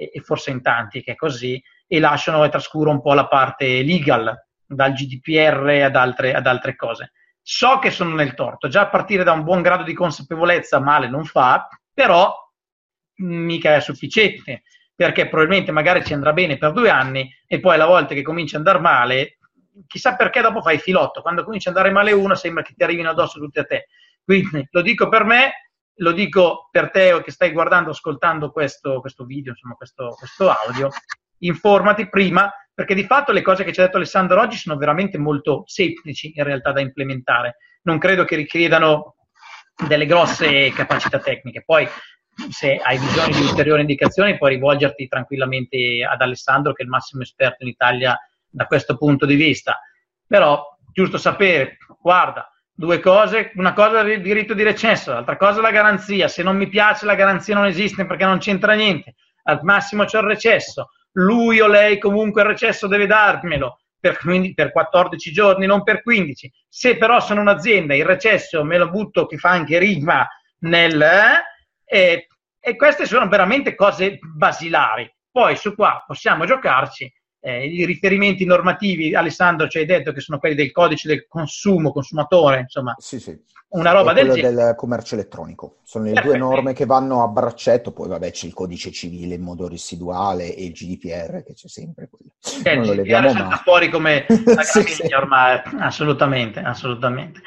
e, 0.00 0.10
e 0.14 0.20
forse 0.20 0.50
in 0.50 0.62
tanti 0.62 1.02
che 1.02 1.12
è 1.12 1.16
così, 1.16 1.62
e 1.92 1.98
lasciano 1.98 2.44
e 2.44 2.48
trascuro 2.50 2.90
un 2.90 3.02
po' 3.02 3.14
la 3.14 3.26
parte 3.26 3.82
legal. 3.82 4.32
dal 4.72 4.92
GDPR 4.92 5.82
ad 5.82 5.96
altre, 5.96 6.32
ad 6.32 6.46
altre 6.46 6.76
cose. 6.76 7.10
So 7.42 7.80
che 7.80 7.90
sono 7.90 8.14
nel 8.14 8.34
torto, 8.34 8.68
già 8.68 8.82
a 8.82 8.88
partire 8.88 9.24
da 9.24 9.32
un 9.32 9.42
buon 9.42 9.62
grado 9.62 9.82
di 9.82 9.94
consapevolezza 9.94 10.78
male 10.78 11.08
non 11.08 11.24
fa, 11.24 11.68
però 11.92 12.32
mica 13.16 13.74
è 13.74 13.80
sufficiente, 13.80 14.62
perché 14.94 15.28
probabilmente 15.28 15.72
magari 15.72 16.04
ci 16.04 16.12
andrà 16.12 16.32
bene 16.32 16.56
per 16.56 16.72
due 16.72 16.88
anni 16.88 17.28
e 17.46 17.58
poi 17.58 17.74
alla 17.74 17.86
volta 17.86 18.14
che 18.14 18.22
comincia 18.22 18.58
ad 18.58 18.66
andare 18.66 18.82
male, 18.82 19.38
chissà 19.88 20.14
perché 20.14 20.40
dopo 20.40 20.62
fai 20.62 20.78
filotto, 20.78 21.22
quando 21.22 21.42
comincia 21.42 21.70
ad 21.70 21.76
andare 21.76 21.92
male 21.92 22.12
uno 22.12 22.36
sembra 22.36 22.62
che 22.62 22.74
ti 22.76 22.84
arrivino 22.84 23.10
addosso 23.10 23.40
tutti 23.40 23.58
a 23.58 23.64
te. 23.64 23.88
Quindi 24.24 24.68
lo 24.70 24.82
dico 24.82 25.08
per 25.08 25.24
me, 25.24 25.72
lo 25.94 26.12
dico 26.12 26.68
per 26.70 26.90
te 26.90 27.20
che 27.24 27.32
stai 27.32 27.50
guardando, 27.50 27.90
ascoltando 27.90 28.52
questo, 28.52 29.00
questo 29.00 29.24
video, 29.24 29.52
insomma 29.52 29.74
questo, 29.74 30.14
questo 30.16 30.48
audio, 30.48 30.88
informati 31.40 32.08
prima, 32.08 32.52
perché 32.72 32.94
di 32.94 33.04
fatto 33.04 33.32
le 33.32 33.42
cose 33.42 33.64
che 33.64 33.72
ci 33.72 33.80
ha 33.80 33.84
detto 33.84 33.96
Alessandro 33.96 34.40
oggi 34.40 34.56
sono 34.56 34.76
veramente 34.76 35.18
molto 35.18 35.64
semplici 35.66 36.32
in 36.34 36.44
realtà 36.44 36.72
da 36.72 36.80
implementare. 36.80 37.56
Non 37.82 37.98
credo 37.98 38.24
che 38.24 38.36
richiedano 38.36 39.16
delle 39.86 40.06
grosse 40.06 40.70
capacità 40.72 41.18
tecniche. 41.18 41.62
Poi 41.64 41.86
se 42.48 42.76
hai 42.76 42.98
bisogno 42.98 43.36
di 43.36 43.46
ulteriori 43.46 43.82
indicazioni 43.82 44.38
puoi 44.38 44.54
rivolgerti 44.54 45.08
tranquillamente 45.08 46.06
ad 46.08 46.20
Alessandro 46.20 46.72
che 46.72 46.82
è 46.82 46.84
il 46.84 46.90
massimo 46.90 47.22
esperto 47.22 47.64
in 47.64 47.70
Italia 47.70 48.18
da 48.48 48.66
questo 48.66 48.96
punto 48.96 49.26
di 49.26 49.34
vista. 49.34 49.80
Però 50.26 50.64
giusto 50.92 51.18
sapere, 51.18 51.76
guarda, 52.00 52.50
due 52.72 53.00
cose, 53.00 53.52
una 53.56 53.72
cosa 53.72 54.00
è 54.00 54.12
il 54.12 54.22
diritto 54.22 54.54
di 54.54 54.62
recesso, 54.62 55.12
l'altra 55.12 55.36
cosa 55.36 55.58
è 55.58 55.62
la 55.62 55.70
garanzia. 55.70 56.28
Se 56.28 56.42
non 56.42 56.56
mi 56.56 56.68
piace 56.68 57.04
la 57.04 57.14
garanzia 57.14 57.54
non 57.54 57.66
esiste 57.66 58.06
perché 58.06 58.24
non 58.24 58.38
c'entra 58.38 58.72
niente. 58.74 59.14
Al 59.44 59.60
massimo 59.62 60.04
c'è 60.04 60.18
il 60.18 60.24
recesso. 60.24 60.90
Lui 61.12 61.60
o 61.60 61.66
lei 61.66 61.98
comunque 61.98 62.42
il 62.42 62.48
recesso 62.48 62.86
deve 62.86 63.06
darmelo 63.06 63.80
per, 63.98 64.18
per 64.54 64.72
14 64.72 65.32
giorni, 65.32 65.66
non 65.66 65.82
per 65.82 66.02
15. 66.02 66.50
Se 66.68 66.96
però 66.96 67.20
sono 67.20 67.40
un'azienda, 67.40 67.94
il 67.94 68.04
recesso 68.04 68.64
me 68.64 68.78
lo 68.78 68.88
butto 68.88 69.26
che 69.26 69.36
fa 69.36 69.50
anche 69.50 69.78
rima 69.78 70.26
nel... 70.60 71.00
Eh, 71.00 71.44
e, 71.84 72.26
e 72.60 72.76
queste 72.76 73.06
sono 73.06 73.28
veramente 73.28 73.74
cose 73.74 74.18
basilari. 74.20 75.12
Poi 75.30 75.56
su 75.56 75.74
qua 75.74 76.04
possiamo 76.06 76.46
giocarci. 76.46 77.12
Eh, 77.42 77.66
I 77.66 77.86
riferimenti 77.86 78.44
normativi, 78.44 79.14
Alessandro 79.14 79.66
ci 79.66 79.78
hai 79.78 79.86
detto 79.86 80.12
che 80.12 80.20
sono 80.20 80.38
quelli 80.38 80.54
del 80.54 80.70
codice 80.72 81.08
del 81.08 81.26
consumo, 81.26 81.90
consumatore, 81.90 82.60
insomma, 82.60 82.94
sì, 82.98 83.18
sì. 83.18 83.34
una 83.70 83.92
roba 83.92 84.12
del 84.12 84.30
genere. 84.30 84.54
del 84.54 84.74
commercio 84.76 85.14
elettronico. 85.14 85.76
Sono 85.82 86.04
le 86.04 86.12
Perfetto. 86.12 86.36
due 86.36 86.38
norme 86.38 86.72
che 86.74 86.84
vanno 86.84 87.22
a 87.22 87.28
braccetto, 87.28 87.92
poi 87.92 88.08
vabbè 88.08 88.30
c'è 88.30 88.46
il 88.46 88.52
codice 88.52 88.90
civile 88.90 89.36
in 89.36 89.40
modo 89.40 89.68
residuale 89.68 90.54
e 90.54 90.66
il 90.66 90.72
GDPR 90.72 91.42
che 91.42 91.54
c'è 91.54 91.68
sempre 91.68 92.10
quello. 92.10 92.32
Eh, 92.62 92.74
non 92.76 92.86
lo 92.86 92.92
leviamo 92.92 93.32
mai. 93.32 93.56
fuori 93.64 93.88
come 93.88 94.26
la 94.44 94.62
sì, 94.62 94.82
sì. 94.82 95.12
ormai, 95.14 95.62
assolutamente, 95.78 96.60
assolutamente. 96.60 97.40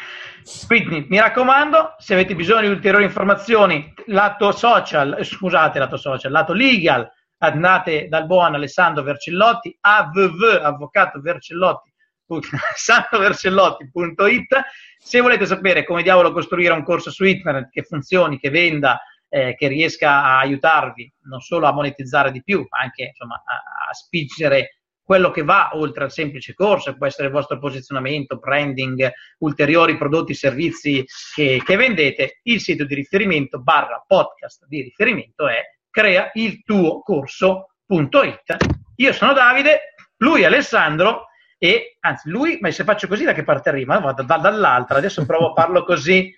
Quindi 0.65 1.05
mi 1.07 1.19
raccomando, 1.19 1.95
se 1.99 2.13
avete 2.13 2.35
bisogno 2.35 2.61
di 2.61 2.67
ulteriori 2.67 3.05
informazioni, 3.05 3.93
lato 4.07 4.51
social, 4.51 5.19
scusate, 5.21 5.79
lato 5.79 5.97
social, 5.97 6.31
lato 6.31 6.53
legal, 6.53 7.09
andate 7.43 8.07
dal 8.07 8.25
buon 8.25 8.55
Alessandro 8.55 9.03
Vercellotti, 9.03 9.77
avv, 9.81 10.61
avvocato 10.61 11.19
Vercellotti, 11.19 11.93
santovercellotti.it. 12.75 14.61
Se 14.97 15.19
volete 15.19 15.45
sapere 15.45 15.83
come 15.83 16.03
diavolo 16.03 16.31
costruire 16.31 16.73
un 16.73 16.83
corso 16.83 17.11
su 17.11 17.25
internet 17.25 17.69
che 17.69 17.83
funzioni, 17.83 18.39
che 18.39 18.49
venda, 18.49 19.01
eh, 19.27 19.55
che 19.55 19.67
riesca 19.67 20.23
a 20.23 20.39
aiutarvi 20.39 21.13
non 21.23 21.41
solo 21.41 21.67
a 21.67 21.73
monetizzare 21.73 22.31
di 22.31 22.41
più, 22.41 22.65
ma 22.69 22.79
anche 22.79 23.03
insomma, 23.03 23.35
a, 23.35 23.89
a 23.89 23.93
spingere 23.93 24.77
quello 25.03 25.31
che 25.31 25.43
va 25.43 25.71
oltre 25.73 26.05
al 26.05 26.11
semplice 26.13 26.53
corso, 26.53 26.95
può 26.95 27.05
essere 27.05 27.27
il 27.27 27.33
vostro 27.33 27.59
posizionamento, 27.59 28.37
branding, 28.37 29.11
ulteriori 29.39 29.97
prodotti, 29.97 30.33
servizi 30.33 31.03
che, 31.35 31.61
che 31.63 31.75
vendete, 31.75 32.39
il 32.43 32.61
sito 32.61 32.85
di 32.85 32.95
riferimento 32.95 33.59
barra 33.59 34.01
podcast 34.07 34.65
di 34.65 34.81
riferimento 34.81 35.45
è 35.49 35.61
crea 35.93 36.31
il 36.33 36.63
tuo 36.63 37.03
corso.it. 37.03 38.55
Io 38.95 39.13
sono 39.13 39.33
Davide, 39.33 39.93
lui 40.17 40.41
è 40.41 40.45
Alessandro 40.45 41.27
e 41.59 41.97
anzi 41.99 42.29
lui, 42.29 42.57
ma 42.59 42.71
se 42.71 42.83
faccio 42.83 43.07
così 43.07 43.23
da 43.23 43.33
che 43.33 43.43
parte 43.43 43.69
arriva? 43.69 43.99
Vado 43.99 44.23
da, 44.23 44.37
dall'altra, 44.37 44.97
adesso 44.97 45.23
provo 45.23 45.51
a 45.51 45.53
farlo 45.53 45.85
così, 45.85 46.33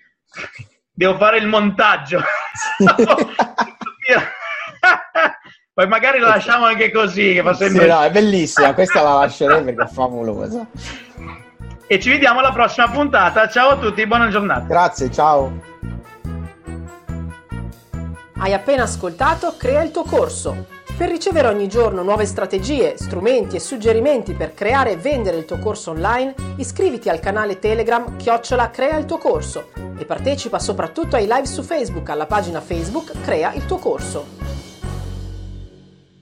devo 0.92 1.16
fare 1.16 1.38
il 1.38 1.46
montaggio. 1.46 2.22
Poi 5.72 5.88
magari 5.88 6.18
la 6.18 6.28
lasciamo 6.28 6.66
anche 6.66 6.90
così. 6.90 7.32
Che 7.32 7.42
fa 7.42 7.54
sempre... 7.54 7.84
Sì, 7.84 7.88
no, 7.88 8.02
è 8.02 8.10
bellissima, 8.10 8.74
questa 8.74 9.02
la 9.02 9.14
lascerei 9.14 9.64
perché 9.64 9.84
è 9.84 9.88
favolosa. 9.88 10.66
E 11.86 11.98
ci 12.00 12.10
vediamo 12.10 12.40
alla 12.40 12.52
prossima 12.52 12.90
puntata. 12.90 13.48
Ciao 13.48 13.70
a 13.70 13.76
tutti, 13.78 14.06
buona 14.06 14.28
giornata. 14.28 14.66
Grazie, 14.66 15.10
ciao. 15.10 15.95
Hai 18.38 18.52
appena 18.52 18.82
ascoltato 18.82 19.54
Crea 19.56 19.82
il 19.82 19.90
tuo 19.90 20.02
corso. 20.02 20.66
Per 20.94 21.08
ricevere 21.08 21.48
ogni 21.48 21.68
giorno 21.68 22.02
nuove 22.02 22.26
strategie, 22.26 22.98
strumenti 22.98 23.56
e 23.56 23.60
suggerimenti 23.60 24.34
per 24.34 24.52
creare 24.52 24.92
e 24.92 24.96
vendere 24.96 25.38
il 25.38 25.46
tuo 25.46 25.58
corso 25.58 25.92
online, 25.92 26.34
iscriviti 26.56 27.08
al 27.08 27.18
canale 27.18 27.58
Telegram 27.58 28.16
Chiocciola 28.16 28.68
Crea 28.68 28.98
il 28.98 29.06
tuo 29.06 29.16
corso 29.16 29.70
e 29.96 30.04
partecipa 30.04 30.58
soprattutto 30.58 31.16
ai 31.16 31.26
live 31.26 31.46
su 31.46 31.62
Facebook 31.62 32.10
alla 32.10 32.26
pagina 32.26 32.60
Facebook 32.60 33.12
Crea 33.22 33.54
il 33.54 33.64
tuo 33.64 33.78
corso. 33.78 34.26